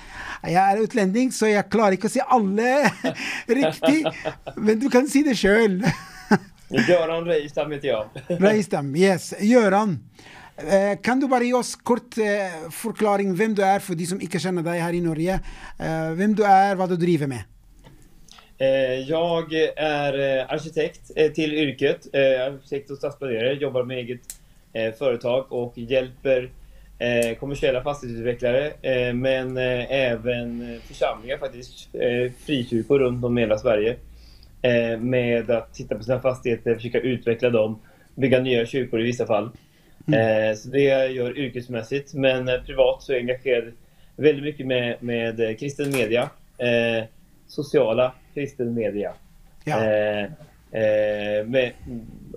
Jeg 0.42 0.58
er 0.58 0.80
utlending, 0.82 1.30
så 1.30 1.46
jeg 1.46 1.68
klarer 1.70 1.94
ikke 1.94 2.08
å 2.10 2.14
si 2.14 2.22
alle 2.22 2.90
riktig. 3.60 4.00
Men 4.56 4.80
du 4.82 4.88
kan 4.90 5.06
si 5.10 5.22
det 5.26 5.36
sjøl. 5.38 5.78
Gøran 6.88 7.28
Reistam 7.28 7.70
heter 7.74 7.92
jeg. 7.92 8.24
Reistam, 8.44 8.90
yes. 8.98 9.32
Gøran. 9.38 9.98
Eh, 10.58 10.98
kan 11.02 11.18
du 11.18 11.26
bare 11.30 11.48
gi 11.48 11.54
oss 11.56 11.74
kort 11.82 12.18
eh, 12.22 12.68
forklaring 12.74 13.32
hvem 13.34 13.56
du 13.58 13.62
er, 13.66 13.82
for 13.82 13.98
de 13.98 14.06
som 14.06 14.20
ikke 14.22 14.42
kjenner 14.42 14.66
deg 14.66 14.82
her 14.82 14.94
i 14.94 15.02
Norge? 15.02 15.40
Eh, 15.78 16.12
hvem 16.18 16.36
du 16.38 16.44
er, 16.46 16.76
hva 16.78 16.86
du 16.90 16.94
driver 16.98 17.30
med? 17.30 17.46
Eh, 18.58 19.02
er 19.74 20.18
eh, 20.20 20.44
arkitekt 20.46 21.10
til 21.34 21.54
yrket, 21.58 22.06
eh, 22.14 22.38
arkitekt 22.44 22.92
og 22.94 23.00
stadsplanerare, 23.00 23.58
Jobber 23.58 23.84
med 23.84 24.04
eget 24.04 24.36
foretak 24.98 25.52
företag 25.52 25.76
hjelper 25.90 26.48
kommersielle 27.38 27.82
fastighetsutviklere, 27.82 27.82
kommersiella 27.82 27.82
fastighetsutvecklare 27.82 28.72
eh, 28.82 29.14
men 29.14 29.50
også 29.56 30.80
forsamlinger, 30.88 31.38
faktisk, 31.38 31.88
frikirker 32.46 32.94
eh, 32.94 33.00
runt 33.04 33.24
om 33.24 33.38
i 33.38 33.44
hela 33.44 33.58
Sverige 33.58 33.96
eh, 34.62 34.98
med 35.00 35.50
å 35.50 35.60
se 35.72 35.86
på 35.90 36.02
sine 36.02 36.20
fastigheter, 36.22 36.78
forsøke 36.78 37.02
å 37.02 37.14
utvikle 37.14 37.50
dem, 37.54 37.76
bygge 38.18 38.40
nye 38.44 38.66
kyrkor 38.66 39.02
i 39.02 39.08
vissa 39.08 39.26
fall. 39.26 39.50
Eh, 40.12 40.50
så 40.56 40.70
det 40.70 40.84
gjør 40.84 41.14
gör 41.16 41.38
yrkesmessig, 41.46 42.04
men 42.14 42.48
eh, 42.48 42.62
privat 42.66 43.02
så 43.02 43.12
er 43.12 43.20
jeg 43.20 43.26
engagerad 43.26 43.72
veldig 44.16 44.44
mye 44.44 44.68
med, 44.68 45.02
med 45.02 45.40
eh, 45.40 45.54
kristen 45.58 45.92
media, 45.94 46.28
eh, 46.58 47.06
sociala 47.54 48.12
media. 48.58 49.12
Ja. 49.64 49.84
Eh, 49.84 50.24
eh, 50.74 51.46
med, 51.46 51.72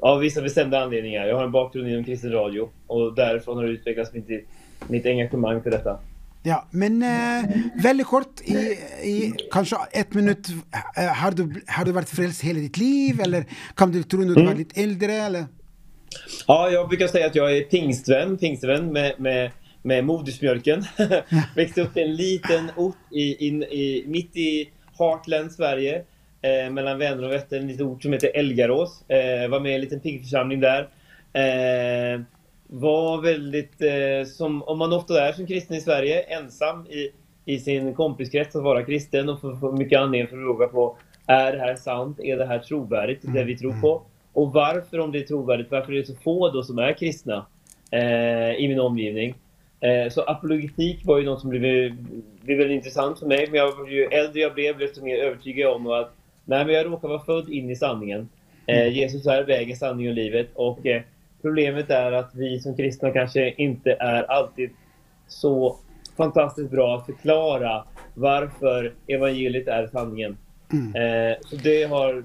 av 0.01 0.19
vissa 0.19 0.41
bestämda 0.41 0.83
anledningar. 0.83 1.25
Jag 1.27 1.35
har 1.35 1.43
en 1.43 1.51
bakgrund 1.51 1.87
inom 1.87 2.03
kristen 2.03 2.31
radio 2.31 2.69
och 2.87 3.15
därifrån 3.15 3.57
har 3.57 3.63
det 3.63 3.69
utvecklats 3.69 4.13
mitt, 4.13 4.47
mitt 4.87 5.05
engagemang 5.05 5.61
för 5.63 5.71
detta. 5.71 5.99
Ja, 6.43 6.67
men 6.71 7.03
eh, 7.03 7.49
veldig 7.83 8.05
kort, 8.05 8.41
i, 8.41 8.57
i 9.03 9.33
kanskje 9.51 9.77
ett 9.91 10.13
minutt 10.13 10.49
eh, 10.97 11.03
har, 11.03 11.31
du, 11.31 11.61
har 11.67 11.85
du 11.85 11.91
vært 11.91 12.11
frelst 12.13 12.45
hele 12.47 12.61
ditt 12.63 12.77
liv, 12.77 13.19
eller 13.21 13.43
kan 13.75 13.91
du 13.91 14.03
tro 14.03 14.23
når 14.23 14.37
du 14.37 14.45
var 14.45 14.55
litt 14.55 14.77
eldre, 14.77 15.17
eller? 15.25 15.49
Ja, 16.47 16.59
jeg 16.71 16.87
bruker 16.87 17.11
si 17.11 17.23
at 17.25 17.35
jeg 17.35 17.57
er 17.57 17.67
pingstvenn, 17.71 18.37
pingstvenn 18.39 18.87
med, 18.95 19.19
med, 19.19 19.57
med 19.83 20.05
modersmjølken. 20.07 20.85
Vokste 21.57 21.83
opp 21.83 21.99
i 21.99 22.05
en 22.05 22.15
liten 22.15 22.71
ort 22.79 23.11
i, 23.11 23.27
i, 23.49 23.51
mitt 24.07 24.39
i 24.39 24.51
Heartland, 24.99 25.51
Sverige. 25.51 26.03
Eh, 26.41 26.71
mellan 26.71 26.97
Vänern 26.97 27.23
och 27.23 27.31
Vättern, 27.31 27.61
en 27.61 27.67
liten 27.67 27.85
ort 27.85 28.03
som 28.03 28.13
heter 28.13 28.31
Elgarås. 28.33 29.09
Eh, 29.09 29.49
var 29.49 29.59
med 29.59 29.71
i 29.71 29.75
en 29.75 29.81
liten 29.81 29.99
pingstförsamling 29.99 30.59
där. 30.59 30.89
Eh, 31.33 32.21
var 32.67 33.21
väldigt, 33.21 33.81
eh, 33.81 34.27
som 34.27 34.63
om 34.63 34.77
man 34.77 34.93
ofta 34.93 35.27
är 35.27 35.33
som 35.33 35.47
kristen 35.47 35.77
i 35.77 35.81
Sverige, 35.81 36.21
ensam 36.21 36.87
i, 36.87 37.11
i 37.45 37.59
sin 37.59 37.93
kompiskrets 37.93 38.55
att 38.55 38.63
vara 38.63 38.83
kristen 38.83 39.29
och 39.29 39.41
få, 39.41 39.55
få 39.55 39.71
mycket 39.71 39.99
anledning 39.99 40.27
för 40.27 40.37
att 40.37 40.43
fråga 40.43 40.67
på 40.67 40.97
är 41.27 41.51
det 41.51 41.59
här 41.59 41.75
sant? 41.75 42.19
Är 42.19 42.37
det 42.37 42.45
här 42.45 42.59
trovärdigt, 42.59 43.21
det 43.33 43.43
vi 43.43 43.57
tror 43.57 43.81
på? 43.81 44.01
Och 44.33 44.53
varför 44.53 44.99
om 44.99 45.11
det 45.11 45.19
är 45.19 45.23
trovärdigt, 45.23 45.71
varför 45.71 45.93
är 45.93 45.97
det 45.97 46.05
så 46.05 46.15
få 46.15 46.49
då 46.49 46.63
som 46.63 46.77
är 46.77 46.93
kristna 46.93 47.45
eh, 47.91 48.51
i 48.51 48.67
min 48.67 48.79
omgivning? 48.79 49.35
Eh, 49.79 50.09
så 50.09 50.21
apologetik 50.21 51.05
var 51.05 51.17
ju 51.17 51.25
något 51.25 51.41
som 51.41 51.49
blev, 51.49 51.95
blev 52.41 52.57
väldigt 52.57 52.75
intressant 52.75 53.19
för 53.19 53.25
mig. 53.25 53.47
Men 53.51 53.59
jag, 53.59 53.91
ju 53.91 54.03
äldre 54.03 54.39
jag 54.39 54.53
blev, 54.53 54.77
desto 54.77 55.03
mer 55.03 55.17
övertygad 55.17 55.73
om 55.73 55.87
att 55.87 56.13
nej, 56.45 56.65
men 56.65 56.75
jag 56.75 56.85
råkar 56.85 57.07
vara 57.07 57.19
född 57.19 57.49
in 57.49 57.69
i 57.69 57.75
sanningen. 57.75 58.29
Eh, 58.67 58.87
Jesus 58.87 59.25
är 59.25 59.43
vägen, 59.43 59.77
sanningen 59.77 60.11
och 60.11 60.15
livet. 60.15 60.47
Och 60.53 60.85
eh, 60.85 61.01
problemet 61.41 61.89
är 61.89 62.11
att 62.11 62.35
vi 62.35 62.59
som 62.59 62.77
kristna 62.77 63.11
kanske 63.11 63.53
inte 63.57 63.91
är 63.99 64.23
alltid 64.23 64.69
så 65.27 65.77
fantastiskt 66.17 66.71
bra 66.71 66.97
att 66.97 67.05
förklara 67.05 67.83
varför 68.13 68.93
evangeliet 69.07 69.67
är 69.67 69.87
sanningen. 69.87 70.37
Eh, 70.71 71.37
så 71.41 71.55
det 71.55 71.83
har 71.83 72.23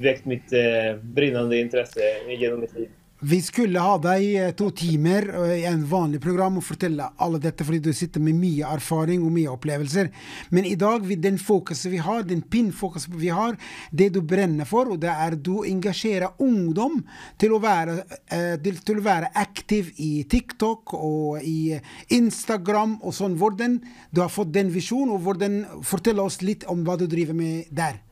väckt 0.00 0.24
mitt 0.24 0.52
eh, 0.52 0.96
brinnande 1.02 1.58
intresse 1.58 2.00
genom 2.28 2.60
mitt 2.60 2.74
liv. 2.74 2.88
Vi 3.20 3.38
skulle 3.40 3.80
ha 3.80 3.94
deg 3.96 4.24
eh, 4.36 4.50
to 4.52 4.66
timer 4.76 5.24
eh, 5.32 5.62
i 5.62 5.64
en 5.64 5.80
vanlig 5.88 6.18
program 6.20 6.58
og 6.60 6.64
fortelle 6.66 7.06
alle 7.16 7.38
dette, 7.40 7.64
fordi 7.64 7.78
du 7.86 7.94
sitter 7.96 8.20
med 8.20 8.36
mye 8.36 8.68
erfaring 8.68 9.22
og 9.24 9.32
mye 9.32 9.48
opplevelser. 9.54 10.10
Men 10.52 10.68
i 10.68 10.74
dag, 10.76 11.06
den 11.24 11.38
fokuset 11.40 11.88
vi 11.94 12.00
har, 12.04 12.26
den 12.28 12.42
pinnfokuset 12.44 13.14
vi 13.16 13.30
har, 13.32 13.56
det 13.88 14.10
du 14.12 14.20
brenner 14.20 14.68
for, 14.68 14.92
og 14.92 15.00
det 15.00 15.14
er 15.14 15.38
du 15.40 15.62
engasjerer 15.64 16.36
ungdom 16.44 16.98
til 17.40 17.54
å 17.56 17.60
være, 17.62 18.02
eh, 18.28 18.58
til, 18.60 19.00
å 19.00 19.06
være 19.06 19.32
aktiv 19.32 19.94
i 19.96 20.26
TikTok 20.28 20.92
og 21.00 21.40
i 21.40 21.78
Instagram 22.12 22.98
og 23.00 23.16
sånn. 23.16 23.38
Hvordan 23.40 23.80
du 24.12 24.20
har 24.26 24.32
fått 24.32 24.52
den 24.52 24.74
visjonen, 24.74 25.16
og 25.16 25.24
hvordan 25.24 25.62
Fortell 25.86 26.20
oss 26.20 26.42
litt 26.44 26.66
om 26.68 26.84
hva 26.84 26.98
du 27.00 27.06
driver 27.08 27.36
med 27.36 27.72
der. 27.72 28.02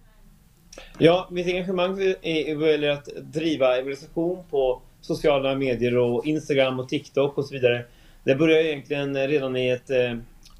Ja, 0.98 1.28
mitt 1.30 1.46
engasjement 1.46 1.98
är 2.22 2.56
å 2.56 2.92
att 2.92 3.08
driva 3.32 3.76
evangelisation 3.76 4.42
på 4.50 4.82
sociala 5.04 5.54
medier 5.54 5.96
och 5.96 6.26
Instagram 6.26 6.80
och 6.80 6.88
TikTok 6.88 7.38
och 7.38 7.44
så 7.44 7.54
vidare. 7.54 7.84
Det 8.24 8.34
började 8.34 8.68
egentligen 8.68 9.28
redan 9.28 9.56
i 9.56 9.68
ett 9.68 9.90
eh, 9.90 10.16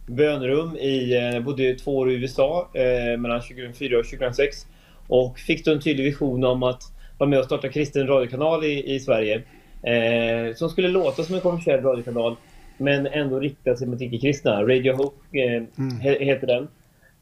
bönrum 0.06 0.76
i, 0.76 1.14
eh, 1.14 1.22
jag 1.22 1.44
bodde 1.44 1.74
två 1.74 1.96
år 1.96 2.10
i 2.10 2.14
USA 2.14 2.70
eh, 2.74 3.18
mellan 3.18 3.40
2004 3.40 3.98
och 3.98 4.04
2006 4.04 4.66
och 5.08 5.38
fick 5.38 5.64
då 5.64 5.72
en 5.72 5.80
tydlig 5.80 6.04
vision 6.04 6.44
om 6.44 6.62
att 6.62 6.82
vara 7.18 7.30
med 7.30 7.38
och 7.38 7.44
starta 7.44 7.68
kristen 7.68 8.06
radiokanal 8.06 8.64
i, 8.64 8.94
i 8.94 9.00
Sverige. 9.00 9.42
Eh, 9.82 10.54
som 10.54 10.70
skulle 10.70 10.88
låta 10.88 11.22
som 11.22 11.34
en 11.34 11.40
kommersiell 11.40 11.82
radiokanal 11.82 12.36
men 12.78 13.06
ändå 13.06 13.40
rikta 13.40 13.76
sig 13.76 13.86
mot 13.86 14.00
icke-kristna. 14.00 14.62
Radio 14.62 14.92
Hope 14.92 15.38
eh, 15.38 15.62
mm. 15.78 16.00
heter 16.00 16.46
den. 16.46 16.68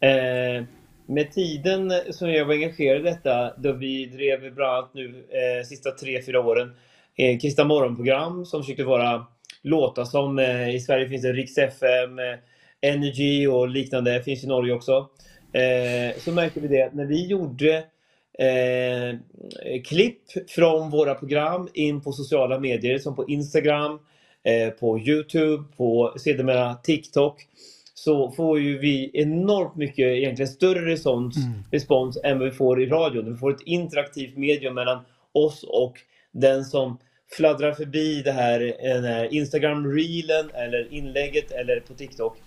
Eh, 0.01 0.64
med 1.07 1.33
tiden 1.33 1.93
som 2.11 2.31
jag 2.31 2.45
var 2.45 2.55
engagerad 2.55 3.01
i 3.01 3.05
detta, 3.05 3.53
då 3.57 3.73
vi 3.73 4.07
drev 4.07 4.55
bland 4.55 4.73
annat 4.73 4.95
nu 4.95 5.25
eh, 5.29 5.66
sista 5.66 5.91
tre, 5.91 6.23
fyra 6.23 6.41
åren 6.41 6.73
eh, 7.17 7.39
Kristna 7.39 7.65
morgonprogram 7.65 8.47
som 8.47 8.63
försökte 8.63 8.85
vara 8.85 9.27
låta 9.63 10.05
som 10.05 10.39
eh, 10.39 10.75
i 10.75 10.81
Sverige 10.81 11.09
finns 11.09 11.23
det 11.23 11.33
Riks 11.33 11.59
FM, 11.59 12.19
eh, 12.19 12.35
Energy 12.81 13.47
och 13.47 13.69
liknande, 13.69 14.23
finns 14.23 14.45
i 14.45 14.47
Norge 14.47 14.73
också. 14.73 15.09
Eh, 15.53 16.19
så 16.19 16.33
märkte 16.33 16.61
vi 16.61 16.69
det 16.69 16.95
när 16.95 17.05
vi 17.05 17.27
gjorde 17.27 17.85
eh, 18.39 19.81
klipp 19.85 20.51
från 20.51 20.91
våra 20.91 21.15
program 21.15 21.69
in 21.75 22.01
på 22.01 22.13
sociala 22.13 22.59
medier 22.59 22.99
som 22.99 23.17
på 23.17 23.29
Instagram, 23.29 23.99
eh, 24.45 24.71
på 24.71 24.99
Youtube, 24.99 25.65
på 25.77 26.15
sedermera 26.17 26.75
TikTok 26.75 27.47
så 27.95 28.31
får 28.31 28.61
ju 28.61 28.79
vi 28.79 29.11
enormt 29.15 29.77
mycket 29.77 30.07
egentligen 30.07 30.49
större 30.49 30.87
respons, 30.87 31.37
respons 31.71 32.19
än 32.25 32.39
vad 32.39 32.49
vi 32.49 32.55
får 32.55 32.83
i 32.83 32.87
radion. 32.87 33.33
Vi 33.33 33.39
får 33.39 33.51
ett 33.51 33.67
interaktivt 33.67 34.37
medium 34.37 34.75
mellan 34.75 34.99
oss 35.33 35.63
och 35.63 35.99
den 36.33 36.64
som 36.64 36.99
fladdrar 37.37 37.72
förbi 37.72 38.22
det 38.22 38.33
här, 38.33 39.35
Instagram-reelen 39.35 40.51
eller 40.55 40.93
inlägget 40.93 41.51
eller 41.51 41.80
på 41.80 41.95
TikTok. 41.95 42.39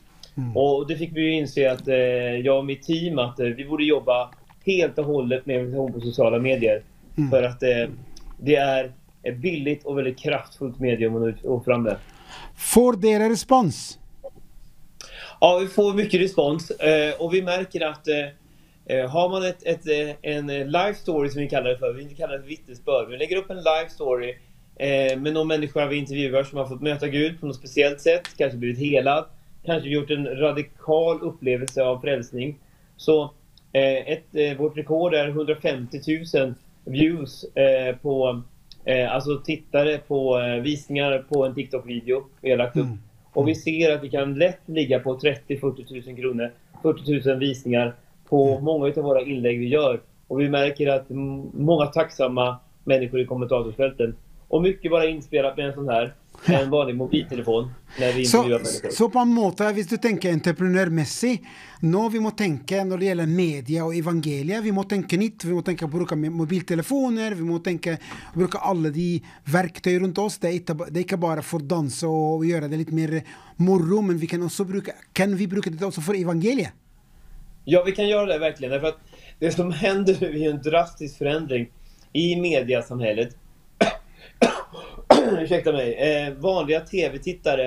Och 0.56 0.88
det 0.88 0.98
fick 0.98 1.16
vi 1.16 1.22
ju 1.22 1.32
inse 1.32 1.72
att 1.72 1.88
eh, 1.88 1.96
jag 2.36 2.58
och 2.58 2.66
mitt 2.66 2.84
team 2.84 3.20
att 3.20 3.40
eh, 3.40 3.46
vi 3.46 3.66
borde 3.66 3.84
jobba 3.84 4.30
helt 4.66 4.98
och 4.98 5.06
hållet 5.06 5.46
med 5.46 5.56
organisation 5.56 5.94
på 5.94 6.00
sociala 6.00 6.40
medier. 6.40 6.84
För 7.32 7.44
att 7.44 7.64
eh, 7.64 7.90
det 8.40 8.56
är 8.56 8.92
ett 9.24 9.38
billigt 9.38 9.86
och 9.86 9.98
väldigt 9.98 10.20
kraftfullt 10.20 10.80
medium 10.80 11.16
att 11.16 11.44
nå 11.44 11.60
fram 11.60 11.84
med. 11.84 11.96
Får 12.58 12.94
dere 12.94 13.30
respons? 13.30 14.00
Ja, 15.40 15.58
vi 15.62 15.68
får 15.68 15.94
mycket 15.94 16.22
respons 16.22 16.72
eh, 16.72 17.22
och 17.22 17.34
vi 17.34 17.42
märker 17.42 17.86
att 17.86 18.08
eh, 18.08 18.16
har 18.90 19.30
man 19.30 19.46
ett, 19.46 19.64
ett, 19.64 19.88
eh, 19.88 20.16
en 20.22 20.50
eh, 20.50 20.66
live 20.66 20.94
story 20.94 21.30
som 21.30 21.42
vi 21.42 21.50
kallar 21.50 21.70
det 21.70 21.78
för, 21.78 21.94
vi 21.94 22.16
kallar 22.16 22.34
det 22.34 22.42
för 22.42 22.50
vittnesbörd, 22.50 23.10
vi 23.10 23.18
lägger 23.18 23.38
upp 23.38 23.50
en 23.50 23.58
live 23.58 23.90
story 23.90 24.36
eh, 24.76 25.20
med 25.20 25.34
någon 25.34 25.48
människa 25.48 25.86
vi 25.86 25.98
intervjuar 25.98 26.44
som 26.44 26.58
har 26.58 26.66
fått 26.66 26.82
möta 26.82 27.08
Gud 27.08 27.40
på 27.40 27.46
något 27.46 27.56
speciellt 27.56 28.02
sätt, 28.02 28.28
kanske 28.38 28.58
blivit 28.58 28.80
helad, 28.80 29.26
kanske 29.66 29.90
gjort 29.90 30.12
en 30.12 30.26
radikal 30.26 31.22
upplevelse 31.22 31.84
av 31.84 32.02
frälsning. 32.02 32.60
Så 32.98 33.24
eh, 33.72 34.12
ett, 34.12 34.26
eh, 34.36 34.58
vårt 34.58 34.78
rekord 34.78 35.14
är 35.14 35.28
150 35.28 36.00
000 36.36 36.54
views 36.84 37.44
eh, 37.44 37.96
på, 37.96 38.42
eh, 38.86 39.14
alltså 39.14 39.38
tittare 39.38 39.98
på 39.98 40.40
eh, 40.40 40.62
visningar 40.62 41.26
på 41.30 41.46
en 41.46 41.56
TikTok-video 41.56 42.24
vi 42.42 42.50
har 42.50 42.58
lagt 42.58 42.78
upp. 42.78 42.88
Och 43.34 43.48
vi 43.48 43.56
ser 43.56 43.96
att 43.96 44.04
vi 44.04 44.10
kan 44.10 44.36
lätt 44.36 44.62
ligga 44.66 45.00
på 45.00 45.18
30-40 45.18 46.08
000 46.08 46.18
kronor, 46.18 46.52
40 46.82 47.30
000 47.30 47.40
visningar 47.40 47.96
på 48.30 48.60
många 48.60 48.86
av 48.88 49.04
våra 49.04 49.22
inlägg 49.22 49.60
vi 49.60 49.68
gör. 49.68 50.02
Och 50.28 50.40
vi 50.40 50.50
märker 50.50 50.88
att 50.88 51.10
m- 51.10 51.50
många 51.54 51.86
tacksamma 51.86 52.58
människor 52.84 53.20
i 53.20 53.26
kommentatorsfälten. 53.26 54.16
Och 54.48 54.62
mycket 54.62 54.92
bara 54.92 55.06
inspelat 55.08 55.58
med 55.58 55.66
en 55.68 55.74
sån 55.74 55.90
här. 55.90 56.14
en 56.46 56.70
vanlig 56.70 56.96
mobiltelefon 56.96 57.72
när 58.00 58.14
vi 58.14 58.26
Så, 58.26 58.44
människor. 58.44 58.90
så 58.92 59.10
på 59.10 59.20
en 59.20 59.28
måte, 59.30 59.72
hvis 59.74 59.88
du 59.88 59.98
tenker 59.98 60.32
entreprenørmessig 60.34 61.40
Nå 61.82 62.10
vi 62.10 62.20
må 62.20 62.32
tenke 62.36 62.84
når 62.84 62.98
det 62.98 63.06
gjelder 63.06 63.26
media 63.28 63.86
og 63.86 63.96
evangeliet, 63.96 64.64
vi 64.64 64.72
må 64.72 64.84
tenke 64.84 65.18
nytt. 65.18 65.46
Vi 65.46 65.54
må 65.54 65.62
tenke 65.64 65.86
å 65.86 65.92
bruke 65.92 66.16
mobiltelefoner, 66.16 67.36
vi 67.36 67.44
må 67.48 67.60
tenke 67.64 67.96
å 68.34 68.38
bruke 68.38 68.58
alle 68.62 68.90
de 68.92 69.22
verktøy 69.52 70.00
rundt 70.02 70.18
oss. 70.18 70.38
Det 70.38 70.50
er, 70.50 70.58
ikke, 70.60 70.76
det 70.90 70.98
er 71.00 71.06
ikke 71.06 71.18
bare 71.22 71.42
for 71.46 71.60
danse 71.64 72.08
og 72.10 72.44
gjøre 72.46 72.68
det 72.72 72.78
litt 72.84 72.92
mer 72.96 73.22
moro, 73.58 74.02
men 74.02 74.18
vi 74.18 74.28
kan 74.28 74.42
også 74.44 74.66
bruke 74.68 74.94
Kan 75.14 75.36
vi 75.40 75.48
bruke 75.48 75.70
det 75.72 75.82
også 75.88 76.02
for 76.04 76.16
evangeliet? 76.20 76.74
Ja, 77.68 77.84
vi 77.86 77.92
kan 77.92 78.08
göra 78.08 78.26
det 78.26 78.38
verkligen. 78.38 78.72
Därför 78.72 78.88
att 78.88 79.00
det 79.40 79.52
som 79.52 79.72
händer 79.72 80.18
nu 80.20 80.42
är 80.42 80.50
en 80.50 80.62
drastisk 80.62 81.18
förändring 81.18 81.72
i 82.14 82.36
mediasamhället. 82.36 83.30
Ursäkta 85.42 85.72
mig. 85.72 85.94
Eh, 85.94 86.34
vanliga 86.34 86.80
tv-tittare 86.80 87.66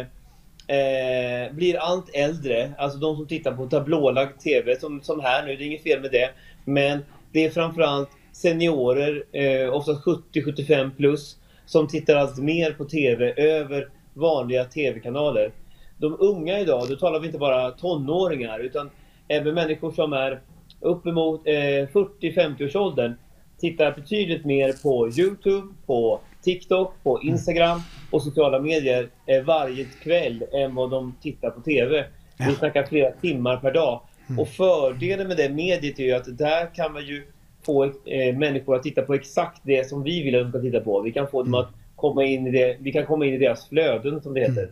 eh, 0.67 1.53
blir 1.53 1.77
allt 1.77 2.15
äldre. 2.15 2.73
Alltså 2.79 2.99
de 2.99 3.17
som 3.17 3.27
tittar 3.27 3.53
på 3.53 3.67
tablålagd 3.67 4.41
tv, 4.41 4.81
som, 4.81 5.03
som 5.03 5.21
här 5.21 5.47
nu. 5.47 5.57
Det 5.57 5.65
är 5.65 5.67
inget 5.67 5.83
fel 5.83 6.01
med 6.01 6.11
det. 6.11 6.31
Men 6.65 7.05
det 7.33 7.45
är 7.45 7.51
framförallt 7.51 8.11
seniorer, 8.33 9.25
eh, 9.33 9.75
oftast 9.75 10.05
70-75 10.05 10.91
plus, 10.97 11.37
som 11.67 11.89
tittar 11.89 12.41
mer 12.43 12.73
på 12.73 12.85
tv 12.85 13.33
över 13.33 13.89
vanliga 14.15 14.65
tv-kanaler. 14.65 15.53
De 15.97 16.17
unga 16.21 16.59
idag, 16.59 16.87
då 16.89 16.97
talar 16.97 17.21
vi 17.21 17.27
inte 17.27 17.39
bara 17.39 17.71
tonåringar, 17.71 18.59
utan 18.59 18.91
även 19.29 19.55
människor 19.55 19.91
som 19.91 20.13
är 20.13 20.41
uppemot 20.81 21.47
eh, 21.47 21.53
40-50-årsåldern 21.53 23.15
tittar 23.61 23.93
betydligt 23.93 24.45
mer 24.45 24.73
på 24.83 25.09
Youtube, 25.09 25.67
på 25.87 26.21
TikTok, 26.43 26.95
på 27.03 27.23
Instagram 27.23 27.81
och 28.11 28.23
sociala 28.23 28.61
medier 28.61 29.09
eh, 29.27 29.45
varje 29.45 29.85
kväll 29.85 30.45
än 30.53 30.75
vad 30.75 30.91
de 30.91 31.15
tittar 31.23 31.51
på 31.51 31.61
TV. 31.61 32.05
Vi 32.39 32.55
snackar 32.55 32.87
flera 32.87 33.11
timmar 33.11 33.57
per 33.57 33.73
dag. 33.73 34.01
Och 34.39 34.49
fördelen 34.49 35.29
med 35.29 35.37
det 35.37 35.49
mediet 35.49 35.99
är 35.99 36.05
ju 36.05 36.13
att 36.13 36.39
där 36.39 36.75
kan 36.75 36.93
man 36.93 37.07
ju 37.07 37.27
få 37.63 37.85
eh, 37.85 38.37
människor 38.37 38.77
att 38.77 38.83
titta 38.83 39.03
på 39.03 39.15
exakt 39.15 39.61
det 39.65 39.89
som 39.89 40.03
vi 40.03 40.23
vill 40.23 40.35
att 40.35 40.43
de 40.43 40.51
ska 40.51 40.61
titta 40.61 40.81
på. 40.81 41.03
Vi 41.03 41.13
kan 41.13 41.29
få 41.29 41.43
dem 41.43 41.55
att 41.55 41.69
komma 41.97 42.25
in 42.25 42.47
i 42.47 42.51
det, 42.51 42.77
vi 42.81 42.93
kan 42.93 43.07
komma 43.07 43.27
in 43.27 43.35
i 43.35 43.39
deras 43.39 43.69
flöden 43.69 44.21
som 44.21 44.35
det 44.35 44.41
heter. 44.41 44.71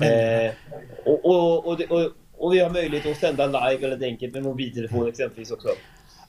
Eh, 0.00 0.52
och, 1.04 1.24
och, 1.24 1.66
och, 1.66 1.80
och, 1.80 2.12
och 2.38 2.54
vi 2.54 2.60
har 2.60 2.70
möjlighet 2.70 3.06
att 3.06 3.16
sända 3.16 3.46
live 3.46 3.88
väldigt 3.88 4.02
enkelt 4.02 4.34
med 4.34 4.42
mobiltelefon 4.42 5.08
exempelvis 5.08 5.50
också. 5.50 5.68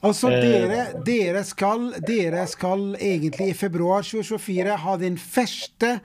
Altså, 0.00 0.30
Eh. 0.30 0.40
dere, 0.40 0.86
dere, 1.06 1.44
skal, 1.44 1.94
dere 2.06 2.46
skal 2.46 2.96
egentlig 3.00 3.48
i 3.48 3.54
februar 3.54 4.02
2024 4.02 4.76
ha 4.76 4.96
den 4.96 5.18
første, 5.18 5.98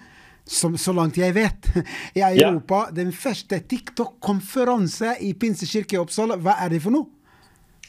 som, 0.45 0.77
så 0.77 0.93
langt 0.93 1.17
jeg 1.17 1.33
vet, 1.33 1.69
i 2.15 2.21
Europa, 2.21 2.89
den 2.91 3.13
første 3.13 3.59
TikTok-konferanse 3.59 5.15
i 5.21 5.33
Pinsekirke 5.33 5.95
i 5.95 5.99
Oppsal. 5.99 6.35
Hva 6.37 6.57
er 6.65 6.69
det 6.69 6.81
for 6.83 6.91
noe? 6.91 7.07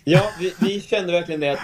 Ja, 0.06 0.22
vi, 0.38 0.52
vi 0.62 0.80
kjenner 0.80 1.18
virkelig 1.18 1.40
det 1.40 1.56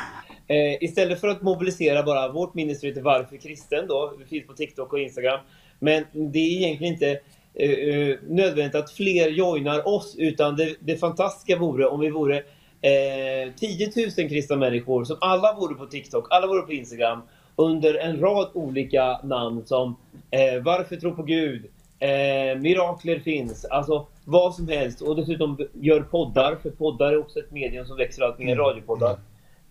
Eh, 0.52 0.76
I 0.84 0.88
stedet 0.90 1.20
for 1.20 1.32
å 1.32 1.38
mobilisere 1.46 2.02
bare 2.04 2.26
vårt 2.32 2.56
ministry 2.58 2.90
til 2.92 3.04
Varför 3.06 3.38
kristen 3.40 3.86
da, 3.88 4.00
vi 4.18 4.26
finns 4.28 4.46
på 4.46 4.56
TikTok 4.58 4.92
og 4.92 5.00
Instagram. 5.00 5.46
Men 5.80 6.04
det 6.12 6.42
er 6.42 6.66
egentlig 6.66 6.90
inte 6.92 7.12
eh, 7.54 7.70
eh, 7.70 8.16
nödvändigt 8.28 8.74
att 8.74 8.90
fler 8.90 9.28
joinar 9.28 9.88
oss 9.88 10.14
utan 10.18 10.56
det, 10.56 10.76
det 10.80 10.96
fantastiska 10.96 11.58
vore 11.58 11.86
om 11.86 12.00
vi 12.00 12.10
vore 12.10 12.36
eh, 12.36 13.52
10 13.56 13.92
000 14.18 14.28
kristna 14.28 14.56
människor 14.56 15.04
som 15.04 15.16
alla 15.20 15.54
vore 15.54 15.74
på 15.74 15.86
TikTok, 15.86 16.26
alla 16.30 16.46
vore 16.46 16.62
på 16.62 16.72
Instagram 16.72 17.22
under 17.56 17.94
en 17.94 18.20
rad 18.20 18.50
olika 18.54 19.20
namn 19.22 19.66
som 19.66 19.96
eh, 20.30 20.62
Varför 20.62 20.96
tro 20.96 21.14
på 21.14 21.22
Gud? 21.22 21.66
Eh, 21.98 22.58
mirakler 22.58 23.18
finns, 23.18 23.64
alltså 23.64 24.06
vad 24.24 24.54
som 24.54 24.68
helst. 24.68 25.02
Och 25.02 25.16
dessutom 25.16 25.58
gör 25.72 26.00
poddar, 26.00 26.56
för 26.62 26.70
poddar 26.70 27.12
är 27.12 27.18
också 27.18 27.38
ett 27.38 27.50
medium 27.50 27.86
som 27.86 27.96
växer 27.96 28.22
allt 28.22 28.38
mer, 28.38 28.56
radiopoddar. 28.56 29.18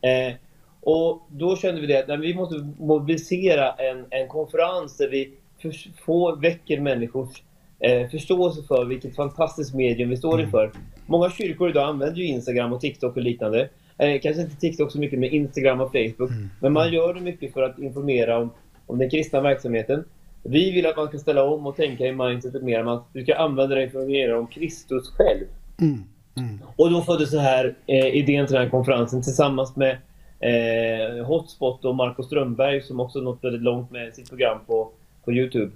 Eh, 0.02 0.34
och 0.82 1.22
då 1.30 1.56
kände 1.56 1.82
vi 1.82 1.88
det, 1.88 2.00
att 2.00 2.08
nej, 2.08 2.18
vi 2.18 2.34
måste 2.34 2.56
mobilisera 2.80 3.72
en, 3.72 4.06
en 4.10 4.28
konferens 4.28 4.98
där 4.98 5.10
vi 5.10 5.34
för, 5.62 5.74
får, 6.06 6.36
väcker 6.36 6.80
människors 6.80 7.44
förståelse 8.12 8.64
för 8.68 8.86
vilket 8.86 9.16
fantastiskt 9.16 9.74
medium 9.74 10.10
vi 10.10 10.18
står 10.18 10.42
inför. 10.42 10.72
Många 11.06 11.30
kyrkor 11.30 11.70
idag 11.70 11.90
använder 11.90 12.18
ju 12.18 12.26
Instagram 12.26 12.74
och 12.74 12.82
TikTok 12.82 13.18
och 13.18 13.24
liknande. 13.24 13.70
Eh, 13.98 14.22
kanske 14.22 14.42
inte 14.42 14.56
TikTok 14.56 14.92
så 14.92 15.00
mycket, 15.00 15.20
men 15.20 15.30
Instagram 15.30 15.82
och 15.82 15.92
Facebook. 15.92 16.32
Men 16.60 16.74
man 16.74 16.94
gör 16.94 17.14
det 17.14 17.22
mycket 17.22 17.54
för 17.54 17.62
att 17.62 17.80
informera 17.80 18.38
om, 18.38 18.50
om 18.88 18.98
den 18.98 19.10
kristna 19.10 19.42
verksamheten. 19.42 20.04
Vi 20.44 20.72
vill 20.72 20.86
att 20.86 20.98
man 20.98 21.08
ska 21.08 21.18
ställa 21.18 21.44
om 21.44 21.68
och 21.68 21.76
tänka 21.76 22.06
i 22.06 22.12
mindsetet 22.12 22.64
mer 22.64 22.82
om 22.82 22.88
att 22.88 23.06
du 23.14 23.24
ska 23.24 23.36
använda 23.36 23.76
dig 23.76 23.90
för 23.90 24.00
att 24.00 24.04
informera 24.04 24.40
om 24.40 24.48
Kristus 24.48 25.10
själv. 25.10 25.46
Och 26.76 26.92
då 26.92 27.02
föddes 27.02 27.32
den 27.32 27.40
här 27.40 27.76
eh, 27.88 28.08
idén 28.08 28.48
till 28.48 28.54
den 28.54 28.64
här 28.64 28.70
konferensen 28.70 29.22
tillsammans 29.22 29.76
med 29.76 29.98
eh, 30.40 31.26
Hotspot 31.26 31.86
och 31.86 31.96
Marco 31.96 32.24
Strömberg 32.24 32.82
som 32.82 33.00
också 33.00 33.20
nått 33.20 33.44
väldigt 33.44 33.62
långt 33.62 33.92
med 33.92 34.14
sitt 34.14 34.30
program 34.30 34.58
på, 34.68 34.92
på 35.26 35.32
Youtube. 35.32 35.72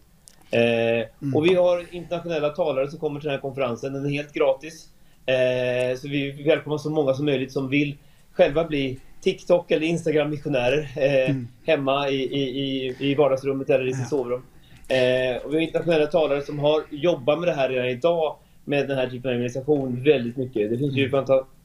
Eh, 0.52 1.08
Och 1.36 1.46
vi 1.46 1.54
har 1.56 1.96
internationella 1.96 2.50
talare 2.50 2.88
som 2.92 3.00
kommer 3.00 3.20
till 3.20 3.28
den 3.28 3.36
här 3.36 3.42
konferensen. 3.42 3.94
Den 3.94 4.06
är 4.06 4.10
helt 4.10 4.34
gratis. 4.34 4.90
Eh, 5.26 5.98
så 5.98 6.08
vi 6.08 6.44
välkomnar 6.44 6.78
så 6.78 6.90
många 6.90 7.14
som 7.14 7.26
möjligt 7.26 7.52
som 7.52 7.70
vill 7.70 7.98
själva 8.34 8.64
bli 8.64 9.00
TikTok 9.22 9.72
eller 9.72 9.88
Instagram-missionärer 9.88 10.90
eh, 10.96 11.36
hemma 11.66 12.10
i, 12.10 12.16
i, 12.16 12.60
i, 12.60 12.96
i 13.00 13.16
vardagsrummet 13.16 13.70
eller 13.70 13.88
i 13.88 13.94
sitt 13.94 14.10
sovrum. 14.10 14.42
Eh, 14.88 15.44
och 15.46 15.52
vi 15.52 15.56
har 15.56 15.62
internationella 15.62 16.08
talare 16.08 16.42
som 16.42 16.60
har 16.60 16.84
jobbat 16.90 17.40
med 17.40 17.48
det 17.48 17.54
här 17.54 17.70
redan 17.70 17.88
idag 17.88 18.36
med 18.66 18.88
den 18.88 18.98
här 18.98 19.10
typen 19.10 19.30
av 19.30 19.36
organisation 19.36 20.04
väldigt 20.04 20.38
mycket. 20.38 20.70
Det 20.70 20.78
finns 20.78 20.96
ju 20.96 21.10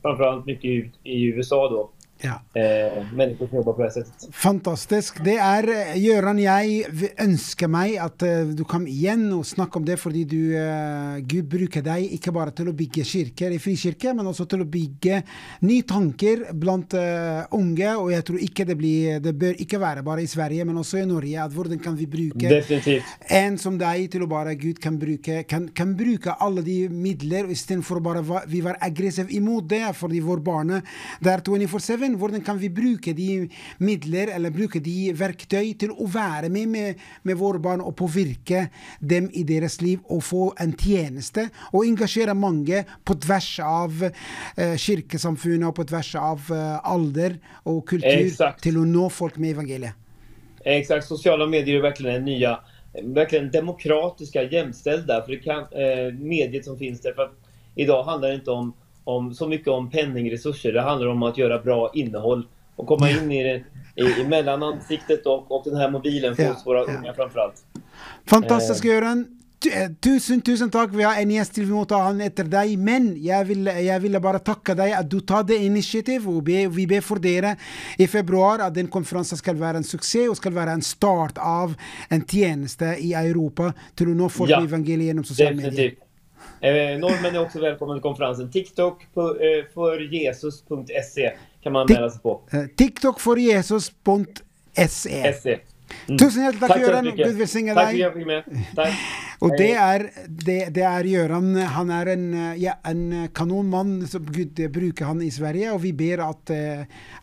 framförallt 0.02 0.47
mycket 0.47 0.65
i, 0.65 0.90
i 1.05 1.24
USA 1.24 1.69
då. 1.69 1.90
Ja. 2.20 2.40
Eh, 2.55 3.36
som 3.38 3.48
jobbar 3.52 3.72
på 3.72 3.82
det 3.82 3.92
här. 3.94 4.32
Fantastisk. 4.32 5.24
Det 5.24 5.36
er 5.40 5.68
eh, 5.72 5.94
Gøran, 6.01 6.38
jeg 6.42 7.12
ønsker 7.22 7.70
meg 7.70 7.97
at 8.02 8.22
eh, 8.26 8.51
du 8.56 8.62
kom 8.68 8.84
igjen 8.88 9.24
og 9.32 9.47
snakke 9.48 9.80
om 9.80 9.86
det, 9.88 9.97
fordi 10.01 10.24
du, 10.28 10.38
eh, 10.59 11.20
Gud 11.24 11.48
bruker 11.48 11.84
deg 11.84 12.12
ikke 12.18 12.34
bare 12.36 12.52
til 12.56 12.68
å 12.68 12.74
bygge 12.76 13.06
kirker 13.09 13.55
i 13.55 13.60
frikirke, 13.62 14.12
men 14.16 14.28
også 14.28 14.44
til 14.51 14.64
å 14.64 14.68
bygge 14.68 15.22
nye 15.64 15.86
tanker 15.88 16.51
blant 16.52 16.97
eh, 16.98 17.40
unge. 17.56 17.94
Og 17.97 18.12
jeg 18.12 18.26
tror 18.28 18.44
ikke 18.44 18.68
det 18.68 18.76
blir 18.80 19.20
Det 19.20 19.32
bør 19.36 19.56
ikke 19.62 19.80
være 19.80 20.05
bare 20.05 20.24
i 20.24 20.28
Sverige, 20.28 20.64
men 20.68 20.78
også 20.80 21.01
i 21.01 21.06
Norge. 21.09 21.40
At 21.40 21.55
hvordan 21.55 21.80
kan 21.80 21.97
vi 21.97 22.06
bruke 22.10 22.48
Definitivt. 22.51 23.16
en 23.30 23.56
som 23.59 23.78
deg 23.80 24.10
til 24.12 24.24
å 24.24 24.30
bare 24.30 24.55
Gud 24.60 24.80
kan 24.82 24.98
bruke, 25.01 25.42
kan, 25.48 25.68
kan 25.74 25.97
bruke 25.97 26.36
alle 26.40 26.64
de 26.66 26.78
midler, 26.88 27.48
istedenfor 27.52 28.02
bare 28.05 28.22
vi 28.51 28.60
var 28.64 28.76
aggressive 28.80 29.32
imot 29.32 29.68
det, 29.70 29.84
fordi 29.97 30.20
vår 30.24 30.44
barne 30.44 30.82
det 31.24 31.32
er 31.32 31.44
24-7. 31.47 32.09
Hvordan 32.18 32.42
kan 32.44 32.58
vi 32.58 32.70
bruke 32.72 33.14
de 33.16 33.48
midler, 33.78 34.32
eller 34.34 34.50
bruke 34.54 34.80
de 34.82 35.12
verktøy 35.16 35.74
til 35.78 35.94
å 35.94 36.08
være 36.10 36.50
med 36.52 36.68
med, 36.70 37.04
med 37.22 37.38
våre 37.40 37.60
barn 37.62 37.84
og 37.84 37.96
påvirke 37.98 38.66
dem 39.00 39.28
i 39.36 39.44
deres 39.46 39.80
liv 39.82 40.00
og 40.08 40.22
få 40.26 40.50
en 40.60 40.74
tjeneste, 40.78 41.48
og 41.72 41.86
engasjere 41.86 42.34
mange 42.34 42.84
på 43.04 43.16
tvers 43.22 43.50
av 43.64 44.04
eh, 44.06 44.76
kirkesamfunnet 44.80 45.68
og 45.70 45.76
på 45.78 45.88
tvers 45.90 46.14
av 46.20 46.52
eh, 46.54 46.76
alder 46.84 47.38
og 47.64 47.84
kultur 47.88 48.26
Exakt. 48.26 48.62
til 48.64 48.80
å 48.80 48.86
nå 48.88 49.08
folk 49.12 49.38
med 49.40 49.56
evangeliet. 49.56 49.96
Exakt, 50.64 51.06
sociala 51.06 51.46
medier 51.46 51.76
är 51.76 51.82
verkligen 51.82 52.14
den 52.14 52.24
nya, 52.24 52.60
verkligen 53.02 53.50
demokratiska, 53.50 54.42
jämställda. 54.42 55.22
För 55.22 55.32
det 55.32 55.38
kan, 55.38 55.62
eh, 55.62 56.12
mediet 56.14 56.64
som 56.64 56.78
finns 56.78 57.00
där. 57.00 57.12
För 57.12 57.22
att 57.22 57.34
idag 57.74 58.04
handlar 58.04 58.28
det 58.28 58.34
inte 58.34 58.50
om, 58.50 58.72
om, 59.16 59.34
så 59.34 59.48
mycket 59.48 59.68
om 59.68 59.90
penningresurser. 59.90 60.72
Det 60.72 60.80
handlar 60.82 61.08
om 61.08 61.22
att 61.22 61.38
göra 61.38 61.58
bra 61.58 61.90
innehåll 61.94 62.46
och 62.76 62.86
komma 62.86 63.10
in 63.10 63.32
i, 63.32 63.42
det, 63.42 63.64
i, 64.02 64.20
i 64.20 64.24
mellanansiktet 64.24 65.26
och, 65.26 65.50
och 65.52 65.62
den 65.64 65.76
här 65.76 65.90
mobilen 65.90 66.36
för 66.36 66.42
Ja, 66.42 66.52
oss, 66.52 66.66
våra 66.66 66.78
ja. 66.78 66.98
unga 66.98 67.14
framförallt. 67.14 67.54
Fantastisk, 68.26 68.84
Gøran. 68.84 69.26
Tu- 69.60 69.70
eh, 69.72 69.90
Tusen, 70.00 70.40
tusen 70.40 70.70
takk. 70.72 70.90
Vi 70.96 71.02
har 71.04 71.18
en 71.20 71.30
gjest 71.34 71.52
til 71.54 71.66
vi 71.68 71.74
må 71.76 71.82
ta 71.84 71.98
han 72.06 72.20
etter 72.24 72.46
deg. 72.48 72.78
Men 72.80 73.10
jeg 73.20 73.58
jeg 73.84 74.00
ville 74.00 74.20
bare 74.24 74.38
takke 74.40 74.72
deg 74.78 74.94
at 74.96 75.08
du 75.12 75.18
tar 75.20 75.42
det 75.44 75.58
initiativ. 75.60 76.28
Og 76.32 76.44
be, 76.46 76.62
vi 76.72 76.86
ber 76.88 77.02
for 77.04 77.20
dere 77.20 77.56
i 78.00 78.06
februar 78.08 78.60
at 78.64 78.74
den 78.74 78.88
konferansen 78.88 79.36
skal 79.36 79.58
være 79.60 79.82
en 79.82 79.84
suksess 79.84 80.30
og 80.32 80.36
skal 80.40 80.54
være 80.56 80.72
en 80.78 80.82
start 80.82 81.36
av 81.38 81.74
en 82.10 82.22
tjeneste 82.24 82.94
i 83.04 83.12
Europa 83.12 83.74
til 83.96 84.14
å 84.14 84.16
nå 84.16 84.30
folk 84.32 84.50
Ja, 84.50 84.60
med 84.60 84.72
evangeliet 84.72 85.10
gjennom 85.12 85.28
sosiale 85.28 85.56
medier. 85.60 85.92
Eh, 86.60 86.98
norrmän 86.98 87.34
är 87.34 87.42
också 87.42 87.60
välkomna 87.60 87.94
till 87.94 88.02
konferensen. 88.02 88.50
TikTok 88.50 89.02
eh, 89.02 89.08
för 89.74 90.12
jesus.se 90.12 91.32
kan 91.62 91.72
man 91.72 91.82
anmäla 91.82 92.10
sig 92.10 92.22
på. 92.22 92.40
Eh, 92.52 92.64
TikTok 92.76 93.20
för 93.20 93.36
Jesus.se. 93.36 95.32
Mm. 96.06 96.18
Tusen 96.18 96.42
hjertelig 96.42 96.60
takk, 96.60 96.70
takk 96.70 96.82
Gøran. 96.84 97.08
Gud 97.16 97.38
velsigne 97.40 97.74
deg. 97.74 97.76
Takk 97.76 97.86
for 97.86 97.92
deg. 97.92 98.00
jag 98.00 98.14
fick 98.14 98.26
med. 98.26 98.44
Og 99.40 99.54
det 99.56 99.70
er, 99.72 100.04
det, 100.28 100.58
det 100.76 100.84
er 100.86 101.08
Gøran. 101.08 101.48
Han 101.56 101.90
er 101.96 102.12
en, 102.12 102.26
eh, 102.34 102.60
ja, 102.62 102.76
en 102.86 103.28
kanonmann. 103.34 104.06
som 104.06 104.26
Gud 104.28 104.60
bruker 104.70 105.04
han 105.10 105.22
i 105.22 105.30
Sverige. 105.34 105.72
Og 105.72 105.80
vi 105.82 105.92
ber 105.96 106.22
at, 106.28 106.52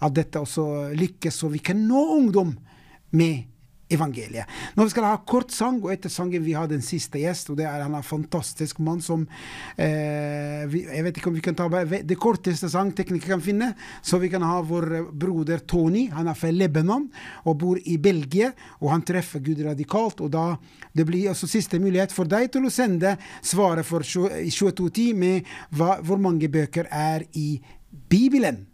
at 0.01 0.17
dette 0.17 0.41
også 0.41 0.89
lykkes, 0.97 1.35
så 1.43 1.47
vi 1.53 1.61
kan 1.61 1.85
nå 1.87 2.01
ungdom 2.17 2.57
med 3.13 3.45
evangeliet. 3.89 4.47
Nå 4.75 4.87
skal 4.89 5.05
vi 5.05 5.11
ha 5.11 5.19
kort 5.27 5.53
sang, 5.55 5.79
og 5.83 5.91
etter 5.93 6.11
sangen 6.11 6.43
vi 6.43 6.55
har 6.57 6.67
den 6.69 6.83
siste 6.85 7.21
gjest, 7.21 7.51
og 7.51 7.59
det 7.59 7.67
er 7.69 7.85
en 7.85 7.95
fantastisk 8.03 8.81
mann 8.83 8.99
som 9.03 9.23
eh, 9.75 10.65
vi, 10.67 10.83
Jeg 10.87 11.05
vet 11.05 11.19
ikke 11.19 11.31
om 11.31 11.37
vi 11.37 11.45
kan 11.45 11.57
ta 11.57 11.67
det 11.85 12.19
korteste 12.19 12.69
sang 12.71 12.91
teknikere 12.95 13.37
kan 13.37 13.43
finne, 13.43 13.71
så 14.01 14.19
vi 14.21 14.31
kan 14.31 14.43
ha 14.45 14.59
vår 14.65 15.11
broder 15.11 15.63
Tony. 15.67 16.07
Han 16.13 16.27
er 16.27 16.37
fra 16.37 16.51
Lebanon 16.51 17.07
og 17.45 17.57
bor 17.59 17.79
i 17.83 17.97
Belgia, 18.01 18.51
og 18.81 18.91
han 18.93 19.05
treffer 19.07 19.43
Gud 19.43 19.63
radikalt. 19.65 20.21
og 20.21 20.31
da 20.31 20.57
Det 20.91 21.05
blir 21.05 21.29
også 21.31 21.47
siste 21.47 21.79
mulighet 21.79 22.11
for 22.11 22.25
deg 22.25 22.51
til 22.51 22.65
å 22.65 22.73
sende 22.73 23.17
svaret 23.41 23.85
for 23.85 24.03
2210 24.03 25.13
med 25.13 25.45
hva, 25.71 25.99
hvor 26.01 26.17
mange 26.17 26.49
bøker 26.49 26.87
er 26.91 27.23
i 27.33 27.61
Bibelen. 28.09 28.65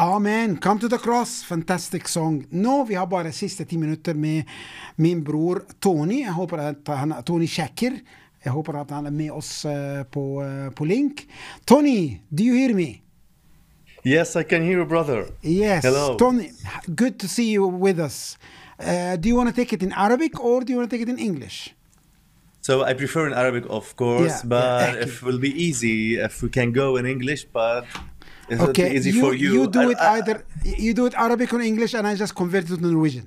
Amen. 0.00 0.56
Come 0.56 0.80
to 0.80 0.88
the 0.88 0.96
cross. 0.98 1.42
Fantastic 1.42 2.08
song. 2.08 2.46
Nå, 2.50 2.84
vi 2.84 2.94
har 2.94 3.06
bare 3.06 3.32
siste 3.36 3.66
ti 3.68 3.76
minutter 3.76 4.14
med 4.16 4.48
min 4.96 5.20
bror 5.24 5.60
Tony. 5.78 6.22
Jeg 6.22 6.32
håper 6.32 6.62
at 6.70 6.88
han 6.96 7.12
er 7.12 7.20
Tony 7.20 7.44
Shacker. 7.46 7.98
Jeg 8.44 8.52
håper 8.54 8.78
at 8.80 8.94
han 8.96 9.06
er 9.06 9.12
med 9.12 9.28
oss 9.36 9.50
uh, 9.68 10.00
på, 10.08 10.22
uh, 10.40 10.70
på, 10.72 10.86
link. 10.88 11.26
Tony, 11.68 12.16
do 12.32 12.42
you 12.42 12.56
hear 12.56 12.72
me? 12.74 13.02
Yes, 14.06 14.36
I 14.36 14.42
can 14.42 14.62
hear 14.62 14.78
you, 14.78 14.86
brother. 14.88 15.26
Yes. 15.44 15.84
Hello. 15.84 16.16
Tony, 16.16 16.48
good 16.96 17.18
to 17.20 17.28
see 17.28 17.52
you 17.52 17.68
with 17.68 18.00
us. 18.00 18.38
Uh, 18.78 19.16
do 19.20 19.28
you 19.28 19.36
want 19.36 19.50
to 19.50 19.54
take 19.54 19.74
it 19.74 19.82
in 19.82 19.92
Arabic 19.92 20.40
or 20.40 20.64
do 20.64 20.72
you 20.72 20.78
want 20.78 20.88
to 20.88 20.96
take 20.96 21.02
it 21.02 21.10
in 21.10 21.18
English? 21.18 21.74
So 22.62 22.84
I 22.84 22.94
prefer 22.94 23.26
in 23.26 23.34
Arabic, 23.34 23.64
of 23.68 23.94
course, 23.96 24.40
Yeah, 24.40 24.48
but 24.48 24.94
yeah. 24.94 25.02
if 25.02 25.20
it 25.20 25.26
will 25.26 25.38
be 25.38 25.52
easy, 25.52 26.16
if 26.16 26.42
we 26.42 26.48
can 26.48 26.72
go 26.72 26.96
in 26.96 27.04
English, 27.04 27.44
but 27.52 27.84
is 28.52 28.60
Okay, 28.68 28.86
it 28.90 28.96
easy 28.98 29.10
you, 29.16 29.20
for 29.24 29.32
you? 29.44 29.66
do 29.76 29.80
I- 29.80 29.90
it 29.92 29.98
I- 30.00 30.10
either 30.16 30.36
you 30.86 30.92
do 31.00 31.04
it 31.10 31.14
Arabic 31.26 31.50
or 31.56 31.60
English, 31.72 31.92
and 31.98 32.04
I 32.10 32.14
just 32.24 32.34
convert 32.40 32.64
it 32.70 32.76
to 32.76 32.86
Norwegian. 32.88 33.26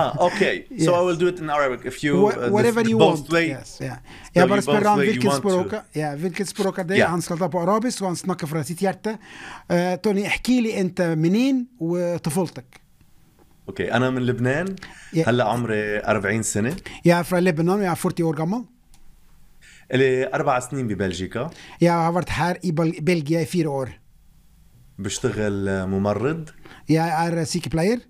ah, 0.00 0.10
okay. 0.28 0.54
So 0.84 0.90
I 0.94 0.98
Yes. 0.98 1.04
will 1.06 1.18
do 1.22 1.26
it 1.32 1.38
in 1.42 1.48
Arabic 1.58 1.80
if 1.90 1.96
you 2.04 2.12
Wha- 2.24 2.36
uh, 2.44 2.48
whatever 2.56 2.80
the 2.82 2.90
you 2.92 2.98
both 2.98 3.20
want. 3.20 3.32
way. 3.36 3.46
Yes, 3.56 3.68
yeah. 3.80 3.98
So 4.34 4.34
you 4.34 4.40
han 4.42 4.50
way 4.98 5.06
you 5.06 5.12
hvilket 5.12 5.28
want 5.30 5.42
to. 5.42 5.50
språk, 5.50 5.70
ja, 6.02 6.08
hvilket 6.22 6.46
språk 6.54 6.78
er 6.78 6.84
det 6.90 6.96
Yeah. 6.98 7.10
Han 7.14 7.22
skal 7.26 7.36
ta 7.42 7.48
på 7.54 7.58
arabisk, 7.66 8.02
og 8.02 8.08
han 8.12 8.16
snakker 8.16 8.46
fra 8.52 8.62
sitt 8.64 8.78
hjerte. 8.84 9.12
Uh, 9.70 9.96
Tony, 10.04 10.26
احكي 10.26 10.60
لي 10.60 10.80
أنت 10.80 11.00
منين 11.02 11.66
وطفولتك؟ 11.80 12.80
أوكي 13.68 13.92
أنا 13.92 14.10
من 14.10 14.22
لبنان 14.26 14.76
Yeah. 15.14 15.28
هلا 15.28 15.44
عمري 15.44 15.98
40 15.98 16.42
سنه 16.42 16.76
er 17.06 17.22
fra 17.22 17.40
Lebanon, 17.40 17.80
er 17.82 17.94
40 17.94 18.22
år 18.24 18.34
gammel. 18.36 18.64
لي 19.94 20.26
أربع 20.34 20.60
سنين 20.60 20.88
ببلجيكا 20.88 21.50
Jeg 21.80 21.92
har 21.92 22.12
vært 22.12 22.28
her 22.30 22.54
i 22.62 22.70
Bel- 22.72 23.00
Belgia 23.04 23.40
i 23.40 23.44
fire 23.44 23.68
år. 23.68 23.88
بشتغل 25.02 25.86
ممرض. 25.86 26.48
يا 26.88 27.26
آر 27.26 27.44
سيكي 27.44 27.70
بلاير؟ 27.70 28.00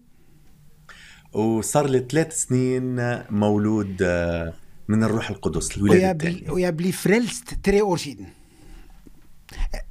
وصار 1.32 1.90
لي 1.90 2.06
ثلاث 2.10 2.42
سنين 2.42 2.96
مولود 3.30 3.96
آه، 4.02 4.52
من 4.88 5.04
الروح 5.04 5.30
القدس 5.30 5.76
الولادة 5.76 6.52
ويا 6.52 6.70
بلي 6.70 6.92
فريلست 6.92 7.54
تري 7.62 7.80
اورشيدن 7.80 8.26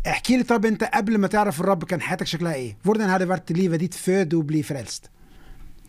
احكي 0.08 0.38
لي 0.38 0.44
طب 0.44 0.66
أنت 0.66 0.84
قبل 0.84 1.18
ما 1.18 1.28
تعرف 1.28 1.62
الرب 1.62 1.84
كان 1.84 2.02
حياتك 2.02 2.28
شكلها 2.28 2.54
إيه؟ 2.54 2.78
فوردن 2.84 3.10
هاد 3.10 3.28
فارت 3.28 3.52
لي 3.52 3.70
فديت 3.70 3.94
فود 3.94 4.34
وبلي 4.34 4.64
فريلست. 4.64 5.10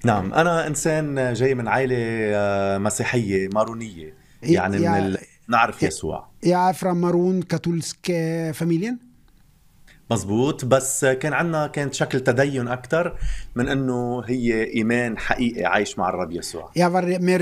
نعم 0.05 0.34
أنا 0.34 0.66
إنسان 0.66 1.32
جاي 1.32 1.55
من 1.55 1.68
عائلة 1.68 1.97
آه، 1.98 2.78
مسيحية 2.78 3.48
مارونية. 3.55 4.14
يعني 4.43 4.76
يا 4.76 4.90
من 4.90 4.97
ال... 4.97 5.18
نعرف 5.48 5.82
يسوع. 5.82 6.28
يا 6.44 6.72
فرام 6.72 7.01
مارون 7.01 7.43
كاتولسك 7.43 8.06
فاميليان 8.55 8.98
مزبوط 10.12 10.64
بس 10.64 11.05
كان 11.05 11.32
عندنا 11.32 11.66
كانت 11.66 11.94
شكل 11.94 12.20
تدين 12.20 12.68
أكثر 12.68 13.16
من 13.55 13.68
إنه 13.68 14.22
هي 14.26 14.74
إيمان 14.74 15.18
حقيقي 15.18 15.64
عايش 15.64 15.98
مع 15.98 16.09
الرب 16.09 16.32
يسوع 16.32 16.70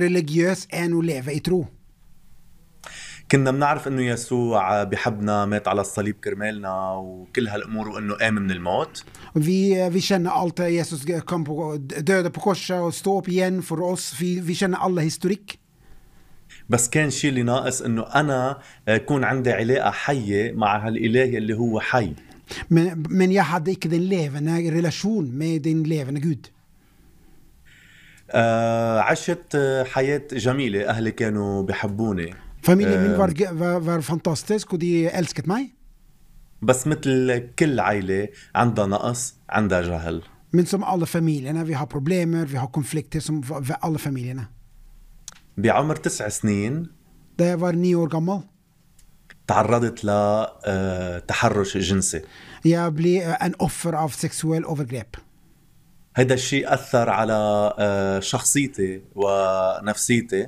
religiøs 0.01 0.67
enn 0.81 0.95
å 0.97 1.03
leve 1.03 1.33
i 1.35 1.41
tro. 1.41 1.65
كنا 3.31 3.51
بنعرف 3.51 3.89
إنه 3.89 4.03
يسوع 4.03 4.85
بحبنا 4.85 5.47
مات 5.47 5.69
على 5.69 5.81
الصليب 5.81 6.17
كرمالنا 6.25 6.93
وكل 6.93 7.49
هالأمور 7.49 7.89
وإنه 7.89 8.15
قام 8.15 8.35
من 8.35 8.51
الموت 8.51 9.05
Vi, 9.35 9.89
vi 9.91 10.01
kjenner 10.01 10.31
alt 10.31 10.57
det 10.59 10.73
Jesus 10.75 11.05
kom 11.27 11.45
på, 11.45 11.77
døde 11.79 12.31
på 12.31 12.41
korset 12.41 12.95
stå 12.95 13.23
igjen 13.29 13.63
for 13.63 13.79
oss. 13.93 14.15
Vi, 14.21 14.41
vi 14.41 14.55
kjenner 14.55 14.83
alle 14.83 15.07
historikk. 15.07 15.59
بس 16.69 16.89
كان 16.89 17.11
شيء 17.11 17.31
اللي 17.31 17.43
ناقص 17.43 17.83
إنه 17.83 18.03
أنا 18.03 18.59
يكون 18.89 19.25
عندي 19.25 19.53
علاقة 19.53 19.91
حية 19.91 20.53
مع 20.53 20.87
هالإله 20.87 21.39
اللي 21.39 21.55
هو 21.55 21.81
حي 21.81 22.15
Men, 22.69 23.07
men 23.11 23.33
jeg 23.33 23.45
hadde 23.45 23.71
ikke 23.71 23.91
den 23.91 24.03
levende 24.03 24.57
relasjonen 24.77 25.39
med 25.39 25.61
den 25.61 25.87
levende 25.87 26.21
Gud. 26.21 26.51
عشت 28.31 29.57
حياة 29.87 30.23
جميلة 30.33 30.89
أهلي 30.89 31.11
كانوا 31.11 31.63
بحبوني 31.63 32.35
فاميلي 32.63 32.97
من 32.97 33.17
var, 33.17 33.79
var 33.81 34.01
fantastisk 34.01 34.73
ودي 34.73 35.19
ألسكت 35.19 35.49
معي 35.49 35.71
بس 36.63 36.87
مثل 36.87 37.49
كل 37.59 37.81
عائلة 37.81 38.29
عندها 38.55 38.87
نقص 38.87 39.35
عندها 39.49 39.83
جهل 39.83 40.23
من 40.53 40.67
som 40.67 40.85
alla 40.85 41.07
familjerna, 41.07 41.65
vi 41.65 41.73
har 41.73 41.87
problem, 41.87 42.45
vi 42.45 42.57
har 42.57 42.67
konflikter 42.67 43.21
som 43.21 43.43
alla 43.83 43.99
familjerna. 43.99 44.49
بعمر 45.57 45.97
تسع 45.97 46.29
سنين 46.29 46.87
ده 47.39 47.57
var 47.57 47.73
nio 47.73 47.95
år 47.95 48.09
gammal 48.09 48.41
تعرضت 49.51 50.05
لتحرش 50.05 51.77
آه، 51.77 51.81
جنسي 51.81 52.23
يا 52.65 52.89
بلي 52.89 53.25
ان 53.27 53.53
اوفر 53.61 53.99
اوف 53.99 54.15
سكسوال 54.15 54.65
اوفر 54.65 54.85
جريب 54.85 55.07
هذا 56.15 56.35
الشيء 56.35 56.75
أثر 56.75 57.11
على 57.11 57.73
آه، 57.79 58.21
شخصيتي 58.21 59.03
ونفسيتي 59.15 60.47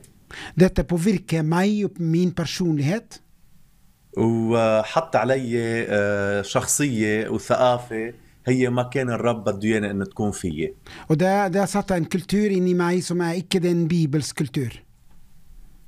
ده 0.57 0.73
påvirker 0.93 1.20
كماي 1.29 1.89
مين 2.01 2.33
برشون 2.39 2.79
personlighet. 2.83 3.19
وحط 4.19 5.16
علي 5.16 5.87
آه، 5.89 6.43
شخصية 6.43 7.29
وثقافة 7.29 8.15
هي 8.47 8.70
ما 8.70 8.83
كان 8.83 9.11
الرب 9.11 9.45
بده 9.45 9.69
ياني 9.69 9.91
إنه 9.91 10.05
تكون 10.05 10.31
فيي. 10.31 10.74
وده 11.11 11.49
ده 11.49 11.65
سطن 11.65 12.05
en 12.05 12.35
إني 12.35 12.74
معي 12.74 13.03
i 13.03 13.05
mig 13.05 13.57
بيبلس 13.65 14.33
كلتور. 14.33 14.83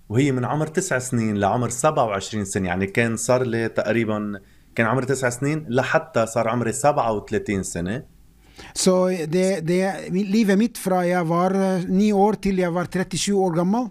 وهي 0.08 0.32
من 0.32 0.44
عمر 0.44 0.66
تسع 0.66 0.98
سنين 0.98 1.36
لعمر 1.36 1.68
27 1.68 2.44
سنة. 2.44 2.68
يعني 2.68 2.86
كان 2.86 3.16
صار 3.16 3.42
لي 3.42 3.68
تقريبا 3.68 4.40
كان 4.74 4.86
عمري 4.86 5.06
تسع 5.06 5.30
سنين 5.30 5.66
لحتى 5.68 6.26
صار 6.26 6.48
عمري 6.48 6.72
37 6.72 7.62
سنة. 7.62 8.14
So 8.58 8.62
سو 8.74 9.10
دي 9.10 9.60
دي 9.60 9.90
ليفا 10.10 10.54
ميت 10.54 10.76
فرايا 10.76 11.24
فار 11.24 11.78
ني 11.78 12.12
اور 12.12 12.34
تيليا 12.34 12.70
فار 12.70 12.84
37 12.84 13.36
اور 13.36 13.54
جمال 13.54 13.90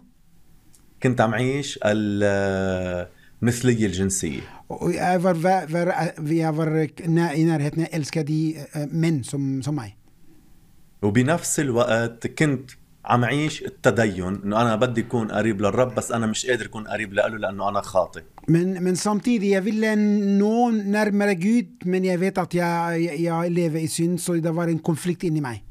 كنت 1.03 1.22
عم 1.22 1.34
عيش 1.34 1.80
المثليه 1.84 3.85
الجنسية. 3.85 4.41
ايفر 4.72 5.35
فار 5.35 5.68
في 6.27 6.48
ايفر 6.48 6.88
نا 7.07 7.35
انار 7.35 7.68
هتنا 7.68 7.95
السكا 7.95 8.22
دي 8.22 8.57
من 8.91 9.23
سم 9.23 9.61
سماي 9.61 9.98
وبنفس 11.02 11.60
الوقت 11.60 12.27
كنت 12.27 12.72
عم 13.05 13.25
عيش 13.25 13.63
التدين 13.63 14.41
إنه 14.43 14.61
أنا 14.61 14.75
بدي 14.75 15.01
أكون 15.01 15.31
قريب 15.31 15.61
للرب 15.61 15.95
بس 15.95 16.11
أنا 16.11 16.25
مش 16.25 16.45
قادر 16.45 16.65
أكون 16.65 16.88
قريب 16.88 17.13
له 17.13 17.27
لأنه 17.27 17.69
أنا 17.69 17.81
خاطئ. 17.81 18.21
من 18.47 18.84
من 18.84 18.95
سامتي 18.95 19.38
دي 19.38 19.49
يافيل 19.49 19.99
نو 20.38 20.69
نار 20.69 21.11
مرغوت 21.11 21.65
من 21.85 22.05
يافيت 22.05 22.38
يا 22.55 22.89
يا 22.91 23.13
يا 23.13 23.49
لي 23.49 23.69
في 23.69 23.88
سين 23.88 24.17
سو 24.17 24.35
دافار 24.35 24.69
إن 24.69 24.77
كونفليكت 24.77 25.25
إني 25.25 25.41
معي. 25.41 25.63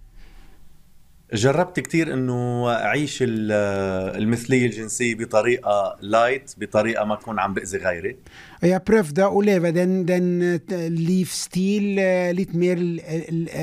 جربت 1.34 1.80
كثير 1.80 2.14
إنه 2.14 2.70
أعيش 2.70 3.18
المثلية 3.22 4.66
الجنسية 4.66 5.14
بطريقة 5.14 5.96
لايت 6.00 6.54
بطريقة 6.59 7.04
ما 7.04 7.14
أكون 7.14 7.38
عم 7.38 7.54
بأذي 7.54 7.78
غيري. 7.78 8.16
يا 8.62 8.80
بروف 8.88 9.12
دا 9.12 9.24
اوليفا 9.24 9.70
دن 9.70 10.04
دن 10.04 10.60
ليف 10.88 11.32
ستيل 11.32 11.82
ليت 12.36 12.54
مير 12.54 12.78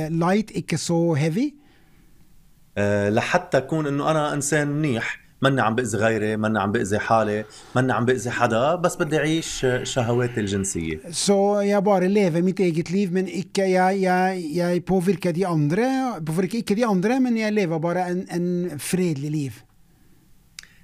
لايت 0.10 0.58
اكسو 0.58 1.14
هيفي 1.14 1.59
أه 2.80 3.10
لحتى 3.10 3.58
أكون 3.58 3.88
إنه 3.88 4.12
أنا 4.12 4.34
إنسان 4.34 4.68
منيح. 4.68 5.20
ماني 5.42 5.62
عم 5.62 5.76
بأذي 5.76 5.98
غيري 5.98 6.38
ماني 6.38 6.60
عم 6.60 6.72
بأذي 6.72 7.00
حالي 7.00 7.46
ماني 7.76 7.94
عم 7.94 8.06
بأذي 8.06 8.30
حدا 8.30 8.76
بس 8.76 8.96
بدي 8.96 9.18
أعيش 9.18 9.66
شهواتي 9.84 10.40
الجنسية. 10.40 11.00
Så 11.12 11.62
jeg 11.62 11.84
bare 11.84 12.08
lever 12.08 12.42
mitt 12.42 12.60
eget 12.60 12.90
liv, 12.92 13.12
men 13.12 13.28
ikke 13.28 13.64
jeg, 13.72 14.02
jeg, 14.02 14.44
jeg 14.56 14.86
påvirker 14.86 15.32
de 15.32 15.48
andre. 15.48 15.88
Påvirker 16.26 16.58
ikke 16.58 16.76
de 16.76 16.86
andre, 16.86 17.20
men 17.20 17.38
jeg 17.38 17.54
lever 17.54 17.80
bare 17.80 18.10
en, 18.12 18.26
en 18.32 18.80
fredelig 18.80 19.32
liv. 19.32 19.52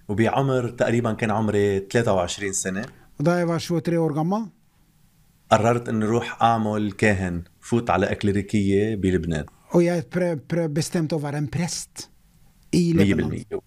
وبعمر 0.07 0.69
تقريبا 0.69 1.13
كان 1.13 1.31
عمري 1.31 1.79
23 1.79 2.53
سنة. 2.53 2.85
da 3.23 3.31
jeg 3.31 3.47
var 3.47 3.59
23 3.59 3.99
år 3.99 4.13
gammel, 4.13 4.49
قررت 5.51 5.89
إني 5.89 6.05
أروح 6.05 6.41
أعمل 6.43 6.91
كاهن 6.91 7.43
فوت 7.61 7.89
على 7.89 8.11
إكليريكية 8.11 8.95
بلبنان. 8.95 9.45
og 9.70 9.84
jeg 9.84 10.06
prøv, 10.10 10.40
prøv, 10.50 10.70
bestemte 10.74 11.14
å 11.14 11.22
være 11.22 11.38
en 11.38 11.50
prest 11.50 12.08
i 12.74 12.92
Lebanon. 12.96 13.32
100% 13.32 13.66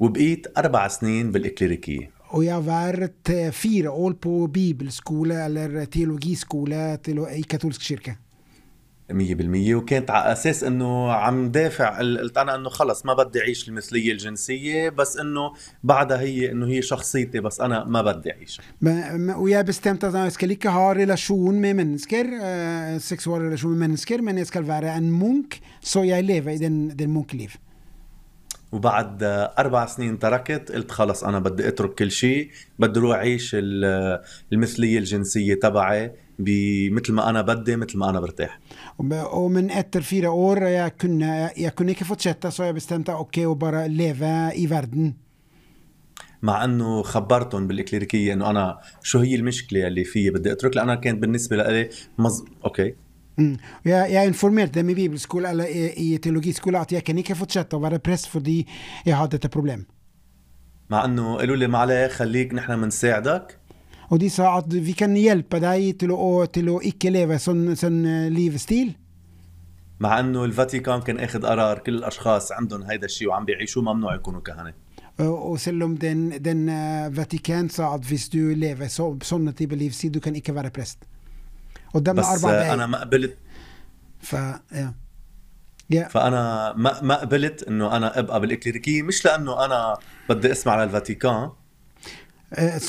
وبقيت 0.00 0.46
اربع 0.58 0.88
سنين 0.88 1.32
بالاكليريكيه 1.32 2.10
Og 2.34 2.42
jeg 2.42 2.50
har 2.50 2.64
vært 2.66 3.30
eh, 3.30 3.52
fire 3.54 3.92
år 3.94 4.16
på 4.18 4.48
bibelskole 4.50 5.36
eller 5.44 5.84
teologiskole 5.86 6.96
til, 6.98 7.20
i 7.30 7.44
katolsk 7.46 7.84
kirke. 7.86 8.16
100% 9.09 9.13
وكانت 9.75 10.11
على 10.11 10.31
أساس 10.31 10.63
إنه 10.63 11.11
عم 11.11 11.51
دافع 11.51 11.97
قلت 11.99 12.37
أنا 12.37 12.55
إنه 12.55 12.69
خلص 12.69 13.05
ما 13.05 13.13
بدي 13.13 13.39
أعيش 13.41 13.69
المثلية 13.69 14.11
الجنسية 14.11 14.89
بس 14.89 15.17
إنه 15.17 15.53
بعدها 15.83 16.19
هي 16.19 16.51
إنه 16.51 16.67
هي 16.67 16.81
شخصيتي 16.81 17.39
بس 17.39 17.61
أنا 17.61 17.83
ما 17.85 18.01
بدي 18.01 18.31
أعيش 18.31 18.61
Men, 18.85 18.87
men, 19.25 19.35
og 19.35 19.49
jeg 19.49 19.65
bestemte 19.65 20.07
at 20.07 20.13
jeg 20.13 20.31
skal 20.37 20.51
ikke 20.55 20.69
ha 20.75 20.85
relasjon 20.93 21.55
med 21.65 21.73
mennesker, 21.81 22.25
eh, 22.49 22.99
seksual 23.11 23.41
relasjon 23.47 23.71
med 23.75 23.81
mennesker, 23.87 24.21
men 24.27 24.37
jeg 24.37 24.47
skal 24.51 24.63
være 24.67 24.95
en 24.97 25.11
munk, 25.11 25.59
så 25.81 25.99
jeg 26.03 26.23
lever 26.23 26.51
i 26.51 26.57
den, 26.57 26.75
den 26.99 27.11
munkeliv. 27.11 27.51
وبعد 28.71 29.23
أربع 29.59 29.85
سنين 29.85 30.19
تركت 30.19 30.71
قلت 30.71 30.91
خلص 30.91 31.23
أنا 31.23 31.39
بدي 31.39 31.67
أترك 31.67 31.93
كل 31.95 32.11
شيء 32.11 32.49
بدي 32.79 32.99
أروح 32.99 33.15
أعيش 33.15 33.51
ال- 33.53 34.19
المثلية 34.53 34.99
الجنسية 34.99 35.53
تبعي 35.55 36.11
مثل 36.91 37.13
ما 37.13 37.29
أنا 37.29 37.41
بدي 37.41 37.75
مثل 37.75 37.97
ما 37.97 38.09
أنا 38.09 38.19
برتاح 38.19 38.59
och 39.31 39.51
men 39.51 39.69
efter 39.69 40.01
fyra 40.01 40.31
år 40.31 40.63
jag 40.63 40.97
kunde 40.97 41.51
jag 41.55 41.75
kunde 41.75 41.91
inte 41.91 42.05
fortsätta 42.05 42.51
så 42.51 42.63
jag 42.63 42.75
bestämde 42.75 43.13
okej 43.13 43.21
okay, 43.21 43.45
och 43.45 43.57
bara 43.57 43.87
leva 43.87 44.53
i 44.53 44.67
världen. 44.67 45.13
مع 46.41 46.63
أنه 46.63 47.03
خبرتهم 47.03 47.67
بالإكليريكية 47.67 48.33
إنه 48.33 48.49
أنا 48.49 48.79
شو 49.03 49.19
هي 49.19 49.35
المشكلة 49.35 49.87
اللي 49.87 50.03
في 50.03 50.29
بدي 50.29 50.51
أترك 50.51 50.75
لأنها 50.75 50.95
كانت 50.95 51.21
بالنسبة 51.21 51.55
لالي 51.55 51.89
مز... 52.17 52.43
أوكي. 52.65 52.95
يا 53.85 54.05
يا 54.05 54.27
انفورميرت 54.27 54.79
دم 54.79 54.93
بيبل 54.93 55.19
سكول 55.19 55.45
على 55.45 55.65
اي 55.97 56.17
تيولوجي 56.17 56.51
سكول 56.51 56.75
اعطي 56.75 57.01
كان 57.01 57.17
يكفي 57.17 57.35
فوتشات 57.35 57.73
وار 57.73 57.97
بريس 57.97 58.25
فور 58.25 58.41
دي 58.41 58.67
يا 59.05 59.15
هذا 59.15 59.39
بروبلم 59.53 59.85
مع 60.89 61.05
أنه 61.05 61.37
قالوا 61.37 61.55
لي 61.55 61.67
معلش 61.67 62.13
خليك 62.13 62.53
نحن 62.53 62.81
بنساعدك 62.81 63.58
Og 64.09 64.19
de 64.19 64.29
sa 64.33 64.55
at 64.57 64.71
vi 64.73 64.95
kan 64.97 65.13
hjelpe 65.17 65.59
deg 65.61 65.99
til 66.01 66.13
å, 66.15 66.45
til 66.49 66.71
å 66.73 66.79
ikke 66.81 67.11
leve 67.13 67.37
sånn, 67.41 67.75
sånn 67.77 68.01
eh, 68.05 68.31
livsstil. 68.33 68.95
مع 69.99 70.19
انه 70.19 70.45
الفاتيكان 70.45 71.01
كان 71.01 71.19
اخذ 71.19 71.45
قرار 71.45 71.79
كل 71.79 71.95
الاشخاص 71.95 72.51
عندهم 72.51 72.83
هيدا 72.83 73.05
الشيء 73.05 73.27
وعم 73.27 73.45
بيعيشوه 73.45 73.83
ممنوع 73.83 74.15
يكونوا 74.15 74.41
كهنه 74.41 74.73
den, 75.99 76.43
den 76.43 76.69
eh, 76.69 77.09
Vatikan 77.11 77.69
sa 77.69 77.93
at 77.93 78.05
hvis 78.07 78.29
du 78.29 78.55
lever 78.55 78.87
så, 78.87 79.17
sånne 79.23 79.51
type 79.51 79.75
livsstil, 79.75 80.13
du 80.13 80.19
kan 80.19 80.35
ikke 80.35 80.55
være 80.55 80.69
prest. 80.71 81.03
Og 81.93 82.05
de 82.05 82.13
بس 82.13 82.45
أنا 82.45 82.85
ما 82.85 83.01
قبلت 83.01 83.37
ja. 84.71 84.93
Ja. 85.89 86.07
فانا 86.07 86.73
ما 86.77 87.01
ما 87.01 87.15
قبلت 87.15 87.63
انه 87.63 87.95
أنا 87.95 88.19
ابقى 88.19 88.39
بالاكليريكيه 88.39 89.01
مش 89.01 89.25
لأنه 89.25 89.65
أنا 89.65 89.97
بدي 90.29 90.51
اسمع 90.51 90.83
للفاتيكان 90.83 91.49
Eh, 91.49 91.58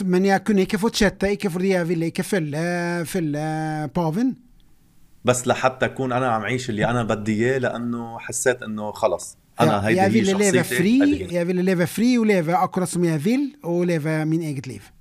Men 0.04 0.24
jeg 0.24 0.44
kunne 0.44 0.62
ikke 0.64 0.78
fortsette, 0.78 1.30
ikke 1.36 1.50
fordi 1.50 1.68
jeg 1.74 1.88
ville 1.88 2.06
ikke 2.06 2.22
følge, 2.22 3.04
følge 3.06 3.88
paven. 3.94 4.36
بس 5.24 5.46
لحتى 5.46 5.86
أكون 5.86 6.12
أنا 6.12 6.28
عم 6.28 6.42
عيش 6.42 6.70
اللي 6.70 6.86
أنا 6.86 7.02
بدي 7.02 7.32
إياه 7.32 7.58
لأنه 7.58 8.18
حسيت 8.18 8.62
إنه 8.62 8.92
خلص. 8.92 9.38
أنا 9.60 9.88
هيدي 9.88 10.00
هي 10.00 10.24
شخصيتي 10.24 10.56
يا 10.56 10.62
فيل 10.62 10.98
ليفا 10.98 11.16
فري 11.16 11.34
يا 11.34 11.44
فيل 11.44 11.64
ليفا 11.64 11.84
فري 11.84 12.18
وليفا 12.18 12.64
اكرس 12.64 12.96
يا 12.96 13.18
فيل 13.18 13.56
وليفا 13.64 14.24
مين 14.24 14.40
ايجت 14.40 14.68
ليف 14.68 14.92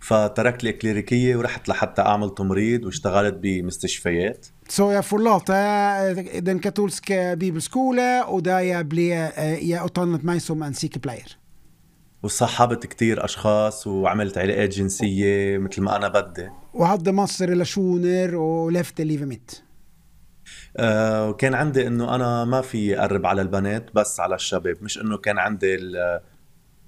فتركت 0.00 0.62
الاكليريكيه 0.62 1.36
ورحت 1.36 1.68
لحتى 1.68 2.02
أعمل 2.02 2.34
تمريض 2.34 2.84
واشتغلت 2.84 3.34
بمستشفيات. 3.34 4.46
سو 4.68 4.90
يا 4.90 5.00
فولاتا 5.00 6.12
دن 6.38 6.58
كاتولسك 6.58 7.12
بيبل 7.12 7.62
سكولا 7.62 8.26
ودا 8.26 8.82
بلي 8.82 9.08
يا 9.62 9.78
اوتانت 9.78 10.24
مايسوم 10.24 10.62
ان 10.62 10.72
سيك 10.72 10.98
بلاير. 10.98 11.38
وصاحبت 12.22 12.86
كتير 12.86 13.24
أشخاص 13.24 13.86
وعملت 13.86 14.38
علاقات 14.38 14.68
جنسية 14.68 15.58
مثل 15.58 15.82
ما 15.82 15.96
أنا 15.96 16.08
بدي 16.08 16.48
relasjoner 17.46 18.34
og 18.34 18.72
levde 18.72 19.04
livet 19.04 19.28
mitt. 19.32 19.62
آه، 20.76 21.28
وكان 21.28 21.54
عندي 21.54 21.86
إنه 21.86 22.14
أنا 22.14 22.44
ما 22.44 22.60
في 22.60 22.98
أقرب 23.00 23.26
على 23.26 23.42
البنات 23.42 23.90
بس 23.94 24.20
على 24.20 24.34
الشباب 24.34 24.76
مش 24.82 24.98
إنه 24.98 25.16
كان 25.18 25.38
عندي 25.38 25.74
ال- 25.74 26.20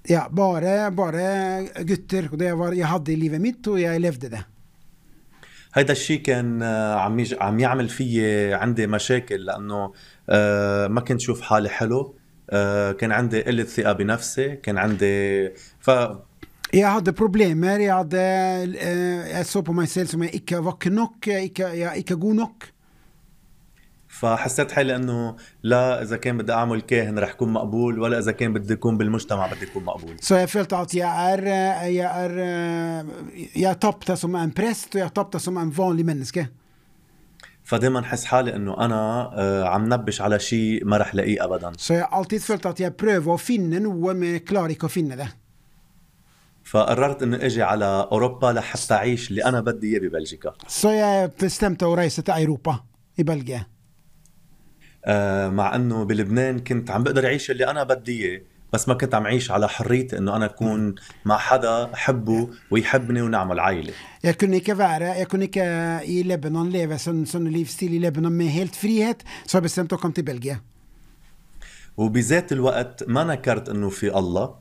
Ja, 0.09 0.23
bare, 0.39 0.91
bare 0.99 1.83
gutter. 1.89 2.23
Og 2.31 2.39
det 2.39 2.51
var 2.59 2.71
jeg 2.73 2.87
hadde 2.87 3.11
i 3.13 3.15
livet 3.15 3.41
mitt, 3.41 3.67
og 3.67 3.81
jeg 3.81 3.99
levde 4.01 4.29
det. 4.29 4.43
هيدا 5.73 5.91
الشيء 5.93 6.21
كان 6.21 6.63
آه، 6.63 6.95
عم. 6.95 7.23
عم 7.41 7.59
يعمل 7.59 7.89
فيي 7.89 8.53
عندي 8.53 8.87
مشاكل 8.87 9.45
لأنه 9.45 9.93
آه، 10.29 10.87
ما 10.87 11.01
كنت 11.01 11.21
شوف 11.21 11.41
حالي 11.41 11.69
حلو 11.69 12.15
آه، 12.49 12.91
كان 12.91 13.11
عندي 13.11 13.41
قلة 13.41 13.63
ثقة 13.63 13.93
بنفسي 13.93 14.55
كان 14.55 14.77
عندي 14.77 15.49
ف 15.79 15.91
يا 16.73 16.87
هذا 16.87 17.11
بروبليم 17.11 17.63
يا 17.63 17.93
هذا 17.93 19.43
سو 19.43 19.61
ماي 19.61 19.85
سيلز 19.85 20.15
ايكا 20.15 20.59
وك 20.59 20.87
نوك 20.87 21.27
ايكا 21.27 21.63
يا 21.63 21.91
ايكا 21.93 22.15
جو 22.15 22.33
نوك. 22.33 22.63
فحسيت 24.07 24.71
حالي 24.71 24.95
إنه 24.95 25.35
لا 25.63 26.01
إذا 26.01 26.17
كان 26.17 26.37
بدي 26.37 26.53
أعمل 26.53 26.81
كاهن 26.81 27.19
رح 27.19 27.29
اكون 27.29 27.49
مقبول 27.53 27.99
ولا 27.99 28.19
إذا 28.19 28.31
كان 28.31 28.53
بدي 28.53 28.73
اكون 28.73 28.97
بالمجتمع 28.97 29.47
بدي 29.47 29.65
اكون 29.65 29.83
مقبول. 29.83 30.15
سو 30.19 30.35
اي 30.35 30.47
فيلت 30.47 30.73
اوت 30.73 30.93
يا 30.93 31.33
أر 31.33 31.43
يا 31.87 32.25
أر 32.25 32.39
يا 33.55 33.73
توب 33.73 33.99
تسوم 33.99 34.35
امبرست 34.35 34.95
يا 34.95 35.07
توب 35.07 35.29
تسوم 35.29 35.57
ام 35.57 35.71
فونلي 35.71 36.03
منسكه 36.03 36.58
فدائما 37.69 38.01
حس 38.01 38.25
حالي 38.25 38.55
إنه 38.55 38.85
أنا 38.85 39.31
آه، 39.33 39.63
عم 39.63 39.93
نبش 39.93 40.21
على 40.21 40.39
شيء 40.39 40.85
ما 40.85 40.97
رح 40.97 41.15
لاقيه 41.15 41.45
ابدا 41.45 41.71
Så 41.77 41.93
jeg 41.93 42.03
har 42.05 42.17
alltid 42.19 42.39
følt 42.39 42.65
at 42.65 42.79
jeg 42.79 42.93
prøver 43.03 43.33
å 43.33 43.37
finne 43.37 43.79
noe, 43.79 44.13
men 44.13 44.33
jeg 44.33 44.45
klarer 44.49 44.73
ikke 44.75 44.87
å 44.89 44.93
finne 44.97 45.15
det. 45.21 45.27
فقررت 46.63 47.23
انه 47.23 47.37
أجي 47.45 47.61
على 47.63 48.07
أوروبا 48.11 48.47
لحتى 48.47 48.93
أعيش 48.93 49.29
اللي 49.29 49.45
أنا 49.45 49.61
بدي 49.61 49.87
إياه 49.97 49.99
ببلجيكا 49.99 50.53
Så 50.67 50.89
jeg 50.89 51.31
bestemte 51.41 51.85
å 51.85 51.95
reise 51.97 52.21
til 52.21 52.33
Europa, 52.43 52.79
i 53.17 53.23
Belgia. 53.23 53.65
آه، 55.05 55.49
مع 55.49 55.75
إنه 55.75 56.03
بلبنان 56.05 56.59
كنت 56.59 56.91
عم 56.91 57.03
بقدر 57.03 57.25
أعيش 57.25 57.51
اللي 57.51 57.69
أنا 57.69 57.83
بدي 57.83 58.25
إياه 58.25 58.41
بس 58.73 58.87
ما 58.87 58.93
كنت 58.93 59.15
عم 59.15 59.27
عيش 59.27 59.51
على 59.51 59.69
حريتي 59.69 60.17
انه 60.17 60.35
أنا 60.35 60.45
اكون 60.45 60.95
مع 61.25 61.37
حدا 61.37 61.93
احبه 61.93 62.49
ويحبني 62.71 63.21
ونعمل 63.21 63.59
عائله 63.59 63.93
Jeg 64.23 64.35
kunne 64.37 64.55
ikke 64.55 64.77
være 64.77 65.17
Jeg 65.17 65.27
kunne 65.27 65.43
ikke 65.43 65.65
i 66.05 66.23
Lebanon 66.23 66.69
leve 66.69 66.97
sånn, 66.99 67.25
sånn 67.25 67.47
livsstil 67.49 67.93
i 67.93 67.99
Lebanon 67.99 68.33
med 68.33 68.47
helt 68.51 68.75
frihet, 68.75 69.23
så 69.47 69.57
jeg 69.57 69.63
bestemte 69.63 69.95
å 69.95 69.99
komme 70.01 70.13
til 70.13 70.23
Belgia. 70.25 70.59
وبذات 71.97 72.51
الوقت 72.51 73.03
ما 73.07 73.23
نكرت 73.23 73.69
انه 73.69 73.89
في 73.89 74.17
الله 74.17 74.55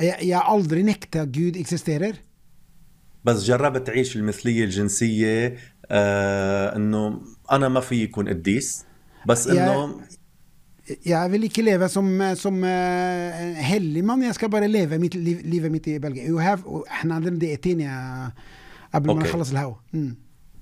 Jeg, 0.00 0.16
jeg 0.22 0.40
aldri 0.44 0.82
nekta 0.82 1.22
at 1.22 1.28
Gud 1.32 1.56
eksisterer. 1.56 2.14
بس 3.24 3.44
جربت 3.44 3.88
اعيش 3.88 4.16
المثليه 4.16 4.64
الجنسيه 4.64 5.56
آه 5.90 6.76
انه 6.76 7.20
أنا 7.52 7.68
ما 7.68 7.80
في 7.80 8.02
يكون 8.02 8.28
قديس 8.28 8.84
بس 9.26 9.48
انه 9.48 10.00
Jeg 11.06 11.30
vil 11.32 11.42
ikke 11.48 11.62
leve 11.66 11.88
som, 11.88 12.06
som 12.36 12.64
eh, 12.64 13.40
en 13.42 13.54
hellig 13.70 14.04
mann, 14.06 14.22
jeg 14.22 14.34
skal 14.34 14.50
bare 14.50 14.68
leve 14.68 14.98
mitt, 15.02 15.14
liv, 15.14 15.40
livet 15.44 15.72
mitt 15.72 15.86
i 15.86 15.98
Belgia. 15.98 16.56
إحنا 16.90 17.14
عندنا 17.14 17.38
دقيقتين 17.38 17.80
يا 17.80 18.32
قبل 18.94 19.14
ما. 19.14 19.22
نخلص 19.22 19.50
الهوا. 19.50 19.74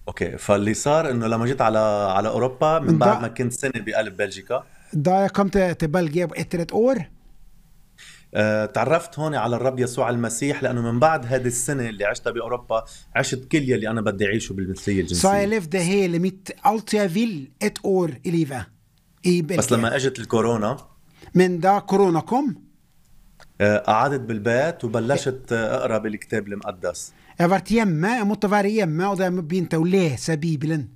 أوكي 0.09 0.39
فاللي 0.39 0.75
صار 0.75 1.11
انه 1.11 1.27
لما 1.27 1.47
جيت 1.47 1.61
على 1.61 1.79
على 2.17 2.29
اوروبا 2.29 2.79
من 2.79 2.99
بعد 2.99 3.19
بع- 3.19 3.23
ما 3.23 3.29
كنت 3.29 3.53
سنه 3.53 3.73
بقلب 3.77 4.17
بلجيكا 4.17 4.65
Da 4.97 5.11
jeg 5.25 5.31
kom 5.33 5.51
til, 5.51 5.75
til 5.81 5.89
Belgia 5.89 6.27
etter 6.37 6.61
et 6.61 6.73
år, 6.73 6.97
آه، 8.35 8.67
تعرفت 8.67 9.19
هون 9.19 9.35
على 9.35 9.57
الرب 9.57 9.79
يسوع 9.79 10.11
المسيح 10.11 10.63
لأنه 10.63 10.93
من 10.93 10.99
بعد 10.99 11.27
هذه 11.27 11.47
السنة 11.47 11.89
اللي 11.89 12.05
عشتها 12.05 12.31
بأوروبا 12.31 12.85
عشت 13.17 13.49
كل 13.53 13.59
يلي 13.71 13.91
أنا 13.91 14.01
بدي 14.01 14.27
أعيشه 14.27 14.53
بالمثليه 14.53 15.07
så 15.07 15.29
har 15.29 15.35
jeg 15.35 15.45
الجنسيه 15.45 15.47
levd 15.61 15.75
hele 15.77 16.19
mitt 16.19 16.51
Alt 16.65 16.95
jeg 16.95 17.15
vil, 17.15 17.49
et 17.65 17.79
år 17.85 18.09
i 18.25 18.31
livet. 18.31 18.63
اي 19.27 19.43
بس 19.43 19.73
لما 19.73 19.97
إجت 19.97 20.19
الكورونا 20.19 20.77
من 21.35 21.61
دا 21.61 21.79
كورونا 21.79 22.21
كوم؟ 22.21 22.55
آه، 23.61 23.79
قعدت 23.79 24.21
بالبيت 24.21 24.85
وبلشت 24.85 25.53
آه، 25.53 25.77
أقرأ 25.77 25.99
بالكتاب 25.99 26.49
المقدس. 26.49 27.13
عبرت 27.41 27.71
يما 27.71 28.25
متفار 28.25 28.65
يما 28.65 29.09
وذا 29.09 29.29
بينت 29.29 29.75
وليه 29.75 30.17
سبيبلن 30.17 30.89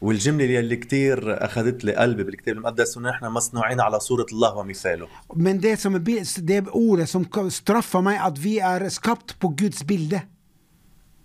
والجملة 0.00 0.44
اللي, 0.44 0.58
اللي 0.58 0.76
كثير 0.76 1.44
أخذت 1.44 1.84
لي 1.84 1.94
قلبي 1.94 2.24
بالكتاب 2.24 2.56
المقدس 2.56 2.96
إنه 2.96 3.08
نحن 3.08 3.24
مصنوعين 3.24 3.80
على 3.80 4.00
صورة 4.00 4.26
الله 4.32 4.56
ومثاله. 4.56 5.08
من 5.36 5.58
ده 5.58 5.76
som 5.76 5.92
det 6.38 6.68
ordet 6.68 7.08
som 7.10 7.50
straffa 7.50 8.00
mig 8.00 8.18
att 8.18 8.38
vi 8.38 8.58
är 8.58 8.88
skapt 8.88 9.38
på 9.38 9.48
Guds 9.48 9.84
bilder 9.84 10.20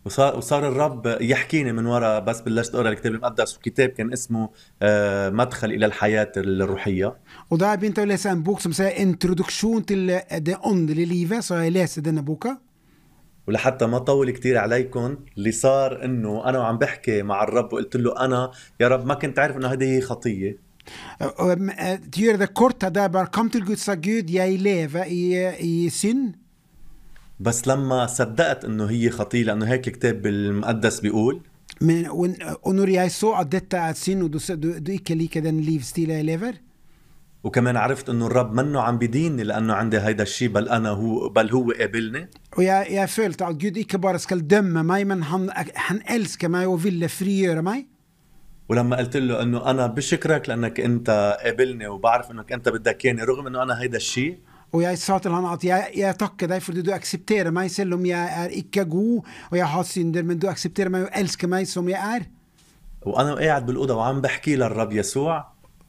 وصار 0.05 0.37
وصار 0.37 0.67
الرب 0.67 1.17
يحكيني 1.21 1.71
من 1.71 1.85
ورا 1.85 2.19
بس 2.19 2.41
بلشت 2.41 2.75
أقرأ 2.75 2.89
الكتاب 2.89 3.13
المقدس 3.13 3.57
وكتاب 3.57 3.89
كان 3.89 4.13
اسمه 4.13 4.49
آه، 4.81 5.29
مدخل 5.29 5.71
إلى 5.71 5.85
الحياة 5.85 6.31
الروحية 6.37 7.15
da 7.51 7.71
jeg 7.71 7.79
begynte 7.79 8.03
å 8.03 8.05
lese 8.05 8.29
en 8.29 8.43
bok 8.43 8.61
som 8.61 8.73
sier 8.73 8.93
'Introduksjon 8.93 9.85
til 9.89 10.09
eh, 10.09 10.39
det 10.39 10.57
åndelige 10.63 11.05
livet', 11.05 11.41
så 11.41 12.21
boka. 12.21 12.57
ولحتى 13.47 13.85
ما 13.85 13.99
طول 13.99 14.31
كتير 14.31 14.57
عليكم 14.57 15.17
اللي 15.37 15.51
صار 15.51 16.05
إنه 16.05 16.49
أنا 16.49 16.59
وعم 16.59 16.77
بحكي 16.77 17.21
مع 17.21 17.43
الرب 17.43 17.73
وقلت 17.73 17.95
له 17.95 18.25
أنا 18.25 18.51
يا 18.79 18.87
رب 18.87 19.05
ما 19.05 19.13
كنت 19.13 19.39
عارف 19.39 19.57
إنه 19.57 19.67
هذه 19.67 19.83
هي 19.83 20.01
خطية 20.01 20.65
Og, 21.19 21.39
og, 21.39 21.51
eh, 21.51 21.97
Til 22.11 22.21
å 22.21 22.25
gjøre 22.25 22.37
det 22.43 22.53
kort, 22.53 22.83
da 22.93 23.01
jeg 23.01 23.11
bare 23.11 23.31
kom 23.33 23.49
til 23.49 23.63
Gud 23.65 23.79
sa 23.81 23.95
Gud, 23.95 24.29
jeg 24.29 24.59
lever 24.61 25.07
i, 25.09 25.21
i 25.59 25.89
synd. 25.89 26.35
بس 27.39 27.67
لما 27.67 28.05
صدقت 28.05 28.65
إنه 28.65 28.85
هي 28.89 29.09
خطية 29.09 29.43
لأنه 29.43 29.65
هيك 29.65 29.87
الكتاب 29.87 30.25
المقدس 30.25 30.99
بيقول. 30.99 31.41
Men, 31.83 32.07
og, 32.09 32.29
og 32.63 32.75
når 32.75 32.89
jeg 32.89 33.11
så 33.11 33.33
at 33.41 33.49
dette 33.51 33.77
er 33.77 33.93
synd, 33.93 34.23
og 34.23 34.29
du, 34.33 34.39
s- 34.39 34.55
du, 34.63 34.69
du 34.79 34.91
ikke 34.91 35.15
liker 35.15 35.41
den 35.43 35.59
livsstilen 35.59 36.15
jeg 36.15 36.25
lever, 36.25 36.53
وكمان 37.43 37.77
عرفت 37.77 38.09
إنه 38.09 38.27
الرب 38.27 38.53
منه 38.53 38.81
عم 38.81 38.97
بديني 38.97 39.43
لأنه 39.43 39.73
عندي 39.73 39.97
هيدا 39.99 40.23
الشيء 40.23 40.47
بل 40.49 40.69
أنا 40.69 40.89
هو 40.89 41.29
بل 41.29 41.51
هو 41.51 41.71
قابلني. 41.71 42.27
Jeg, 42.57 42.87
jeg 42.91 43.09
følte 43.09 43.45
at 43.45 43.55
Gud 43.59 43.77
ikke 43.77 43.99
bare 43.99 44.19
skal 44.19 44.39
dømme 44.41 44.83
meg, 44.83 45.07
men 45.07 45.21
han, 45.21 45.49
han 45.75 46.01
elsker 46.09 46.47
meg 46.47 46.67
og 46.67 46.83
ville 46.83 47.09
frigjøre 47.09 47.61
meg. 47.63 47.85
ولما 48.69 48.95
قلت 48.97 49.17
له 49.17 49.41
إنه 49.41 49.69
أنا 49.71 49.87
بشكرك 49.87 50.49
لأنك 50.49 50.79
أنت 50.79 51.37
قابلني 51.43 51.87
وبعرف 51.87 52.31
إنك 52.31 52.51
أنت 52.51 52.69
بدك 52.69 53.05
إياني 53.05 53.23
رغم 53.23 53.47
إنه 53.47 53.63
أنا 53.63 53.81
هيدا 53.81 53.97
الشيء. 53.97 54.37
Og 54.75 54.81
jeg 54.83 54.99
sa 54.99 55.17
til 55.23 55.31
han 55.31 55.45
at 55.47 55.63
jeg, 55.63 55.91
jeg, 55.95 56.17
takker 56.19 56.49
deg 56.51 56.63
fordi 56.63 56.83
du 56.83 56.91
aksepterer 56.91 57.53
meg 57.55 57.69
selv 57.71 57.95
om 57.95 58.03
jeg 58.07 58.39
er 58.43 58.55
ikke 58.59 58.83
god 58.91 59.29
og 59.51 59.55
jeg 59.55 59.69
har 59.71 59.85
synder, 59.87 60.25
men 60.27 60.41
du 60.41 60.49
aksepterer 60.51 60.91
meg 60.91 61.07
og 61.07 61.13
elsker 61.15 61.51
meg 61.51 61.69
som 61.71 61.87
jeg 61.87 61.99
er. 61.99 62.25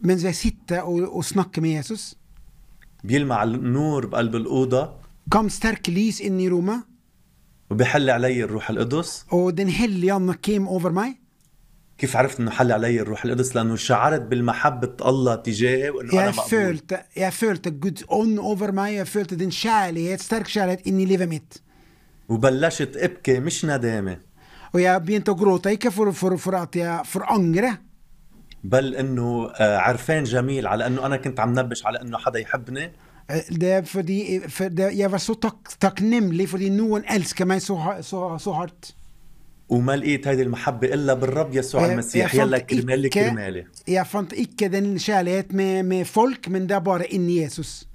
Mens 0.07 0.23
jeg 0.29 0.37
sitter 0.39 0.87
og, 0.87 1.03
og 1.09 1.25
snakker 1.25 1.65
med 1.65 1.81
Jesus. 1.81 2.13
Kom 5.33 5.49
sterke 5.51 5.91
lys 5.91 6.21
inn 6.23 6.39
i 6.43 6.51
rommet. 6.53 6.85
Og 9.35 9.57
Den 9.59 9.73
hellige 9.73 10.15
ånd 10.15 10.31
kom 10.45 10.69
over 10.71 10.95
meg. 10.95 11.17
كيف 11.99 12.17
عرفت 12.17 12.41
إنه 12.41 12.51
حل 12.51 12.73
علي 12.73 13.01
الروح 13.01 13.25
القدس؟ 13.25 13.57
لأنه 13.57 13.77
شعرت 13.77 14.21
بالمحبة 14.21 14.97
الله 15.09 15.35
تجاهي 15.35 15.91
وإنه 15.91 16.13
أنا 16.13 16.31
مقبول. 16.31 16.51
فولت 16.51 17.05
يا 17.17 17.31
فولت 17.31 17.69
جود 17.69 18.03
اون 18.11 18.39
اوفر 18.39 18.73
ماي 18.73 18.95
يا 18.95 19.05
فولت 19.05 19.35
دين 19.35 19.51
شالي 19.51 20.09
هي 20.09 20.17
ستارك 20.17 20.47
شالت 20.47 20.87
إني 20.87 21.05
ليف 21.05 21.23
ميت. 21.23 21.55
وبلشت 22.29 22.97
أبكي 22.97 23.41
مش 23.41 23.65
ندامة. 23.65 24.17
Oh, 24.17 24.75
ويا 24.75 24.99
بينتو 24.99 25.35
جروت 25.35 25.67
هيك 25.67 25.89
فور 25.89 26.13
فور 26.13 26.37
فور 26.37 26.67
فور 27.05 27.31
أنجرة. 27.31 27.79
بل 28.65 28.95
إنه 28.95 29.51
آه، 29.55 29.79
عرفان 29.79 30.25
جميل 30.25 30.67
على 30.67 30.87
إنه 30.87 31.07
أنا 31.07 31.17
كنت 31.17 31.41
عم 31.41 31.59
نبش 31.59 31.87
على 31.87 32.01
إنه 32.01 32.19
حدا 32.19 32.39
يحبني. 32.39 32.93
ده 33.51 33.81
فدي 33.81 34.41
Det 34.41 34.49
fordi, 34.49 35.29
for 35.29 35.35
تاك 35.41 35.69
تاك 35.81 36.03
نيم 36.03 36.33
لي 36.33 36.47
tak, 36.47 36.49
takknemlig 36.49 36.49
fordi 36.49 36.71
noen 36.71 37.03
elsker 37.09 37.45
meg 37.45 37.59
سو 37.59 37.77
så, 38.01 38.39
så 38.39 38.53
hardt. 38.53 38.96
وما 39.69 39.97
لقيت 39.97 40.29
هيدي 40.29 40.43
المحبة 40.43 40.95
إلا 40.95 41.15
بالرب 41.15 41.55
يسوع 41.55 41.81
jeg, 41.81 41.91
المسيح 41.91 42.33
fant 42.33 42.37
يلا 42.37 42.59
كرمالي 42.59 43.09
كرمالي 43.09 43.67
jeg 43.89 44.07
fant 44.07 44.33
ikke 44.33 44.69
den 44.69 44.99
kjærlighet 44.99 45.53
med, 45.53 45.83
med 45.83 46.05
folk, 46.05 46.49
men 46.49 46.69
det 46.69 47.07
inni 47.11 47.43
Jesus. 47.43 47.87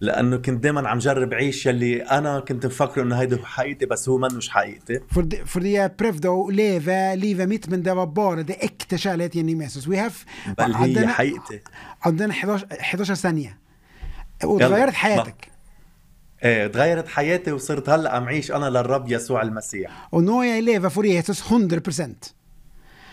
لأنه 0.00 0.36
كنت 0.36 0.62
دائما 0.62 0.88
عم 0.88 0.98
جرب 0.98 1.34
عيش 1.34 1.66
يلي 1.66 2.02
أنا 2.02 2.40
كنت 2.40 2.66
مفكره 2.66 3.02
إنه 3.02 3.16
هيدي 3.16 3.38
حقيقتي 3.44 3.86
بس 3.86 4.08
هو 4.08 4.18
منوش 4.18 4.48
حقيقتي 4.48 5.00
fordi 5.44 5.72
jeg 5.76 5.90
prøvde 6.02 6.28
å 6.28 6.48
leve 6.50 7.16
livet 7.16 7.48
mitt, 7.48 7.68
men 7.70 7.84
det 7.84 7.96
var 7.96 8.36
det 8.42 8.56
ekte 8.60 8.96
kjærlighet 8.96 9.34
inni 9.34 9.64
Jesus. 9.64 9.86
We 9.86 9.96
have 9.96 10.24
بل 10.58 10.74
هي 10.74 11.08
حقيقتي 11.08 11.60
عندنا 12.02 12.34
11 12.34 12.66
11 12.70 13.14
ثانية. 13.14 13.58
وتغيرت 14.44 14.94
حياتك 14.94 15.49
إيه، 16.44 16.66
تغيرت 16.66 17.08
حياتي 17.08 17.52
وصرت 17.52 17.88
هلأ 17.88 18.14
عم 18.14 18.24
عيش 18.24 18.52
أنا 18.52 18.66
للرب 18.70 19.12
يسوع 19.12 19.42
المسيح. 19.42 20.08
ونو 20.12 20.42
اي 20.42 20.60
ليفا 20.60 20.88
فور 20.88 21.06
يسوس 21.06 21.52
100% 21.52 22.34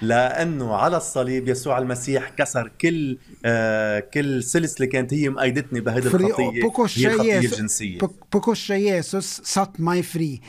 لأنه 0.02 0.76
على 0.76 0.98
الصليب 0.98 1.48
يسوع 1.48 1.78
المسيح 1.78 2.30
كسر 2.30 2.72
كل 2.82 3.18
آه 3.46 4.00
كل 4.00 4.44
سلسلة 4.44 4.88
كانت 4.88 5.14
هي 5.14 5.30
مقيدتني 5.30 5.80
بهذه 5.80 5.98
الخطية. 5.98 6.64
هي 6.98 7.08
الخطية 7.08 7.40
الجنسية. 7.40 8.00
بوكوش 8.34 8.70
يسوس 8.70 9.42
سات 9.44 9.82
ماي 9.82 10.04
فري. 10.04 10.42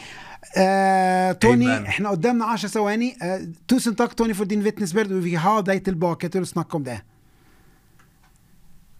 آه، 0.56 1.32
توني 1.32 1.88
إحنا 1.88 2.08
قدامنا 2.10 2.44
10 2.44 2.68
ثواني. 2.68 3.16
آه، 3.22 3.48
توسن 3.68 3.96
تاك 3.96 4.12
توني 4.12 4.34
فور 4.34 4.46
دين 4.46 4.62
فيتنس 4.62 4.92
بيرد. 4.92 5.12
وفي 5.12 5.36
هاو 5.36 5.60
دايت 5.60 5.88
الباكيت 5.88 6.36
اللي 6.36 6.46
سنقكم 6.46 6.82
ده 6.82 7.04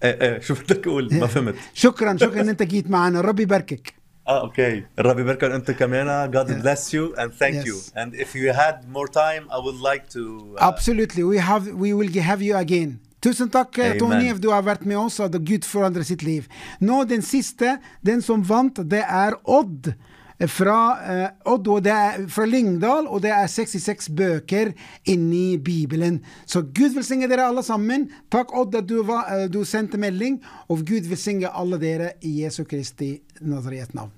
إيه 0.05 0.21
إيه 0.21 0.41
شو 0.41 0.55
بدك 0.55 0.87
أقول 0.87 1.15
ما 1.15 1.27
فهمت 1.27 1.55
شكرا 1.75 2.17
شكرا 2.17 2.41
ان 2.41 2.49
انت 2.49 2.63
جيت 2.63 2.91
معنا 2.91 3.21
ربي 3.21 3.43
يباركك 3.43 3.95
آه 4.29 4.41
أوكي 4.41 4.85
الرب 4.99 5.19
يبارككم 5.19 5.53
أنتم 5.53 5.73
كمان 5.73 6.33
God 6.33 6.49
bless 6.49 6.93
you 6.93 7.15
and 7.17 7.31
thank 7.33 7.55
Yes. 7.55 7.67
you 7.67 7.77
and 7.97 8.15
if 8.15 8.35
you 8.35 8.53
had 8.53 8.77
more 8.93 9.09
time 9.09 9.45
I 9.51 9.59
would 9.67 9.81
like 9.91 10.05
to 10.17 10.23
uh, 10.59 10.69
Absolutely. 10.71 11.23
We, 11.23 11.39
have, 11.39 11.65
we 11.85 11.91
will 11.99 12.13
have 12.31 12.43
you 12.43 12.57
again. 12.57 13.01
Tusen 13.21 13.49
takk, 13.51 13.79
eh, 13.79 13.85
Amen. 13.87 13.99
Tony, 13.99 14.29
at 14.31 14.41
du 14.43 14.51
har 14.55 14.63
vært 14.63 14.85
med 14.87 14.97
oss, 14.97 15.17
og 15.19 15.35
Gud 15.51 15.65
forandrer 15.67 16.05
sitt 16.07 16.23
liv. 16.23 16.45
Nå, 16.81 17.01
den 17.13 17.23
siste, 17.23 17.79
den 18.07 18.23
som 18.23 18.45
vant, 18.47 18.79
det 18.93 19.03
er 19.03 19.35
Odd. 19.43 19.91
Eh, 20.39 20.49
Fra, 20.49 20.81
eh, 21.03 21.29
Odd, 21.53 21.69
og 21.69 21.85
det 21.85 21.93
er 21.93 22.29
fra 22.29 22.47
Lyngdal, 22.47 23.07
og 23.07 23.23
det 23.23 23.33
er 23.35 23.47
66 23.47 24.09
bøker 24.17 24.73
inni 25.07 25.59
Bibelen. 25.59 26.21
Så 26.47 26.63
Gud 26.63 26.95
velsigne 26.95 27.29
dere 27.31 27.49
alle 27.49 27.63
sammen. 27.63 28.09
Takk, 28.31 28.55
Odd, 28.57 28.75
at 28.75 28.89
du, 28.89 29.03
var, 29.03 29.29
eh, 29.35 29.49
du 29.49 29.65
sendte 29.65 29.99
melding. 29.99 30.41
Og 30.69 30.85
Gud 30.87 31.09
velsigne 31.11 31.51
alle 31.55 31.81
dere 31.81 32.13
i 32.23 32.43
Jesu 32.43 32.65
Kristi 32.65 33.17
Nazaret 33.41 33.95
navn. 33.95 34.15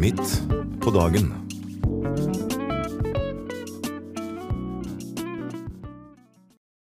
Midt 0.00 0.42
på 0.80 0.90
dagen. 0.90 1.39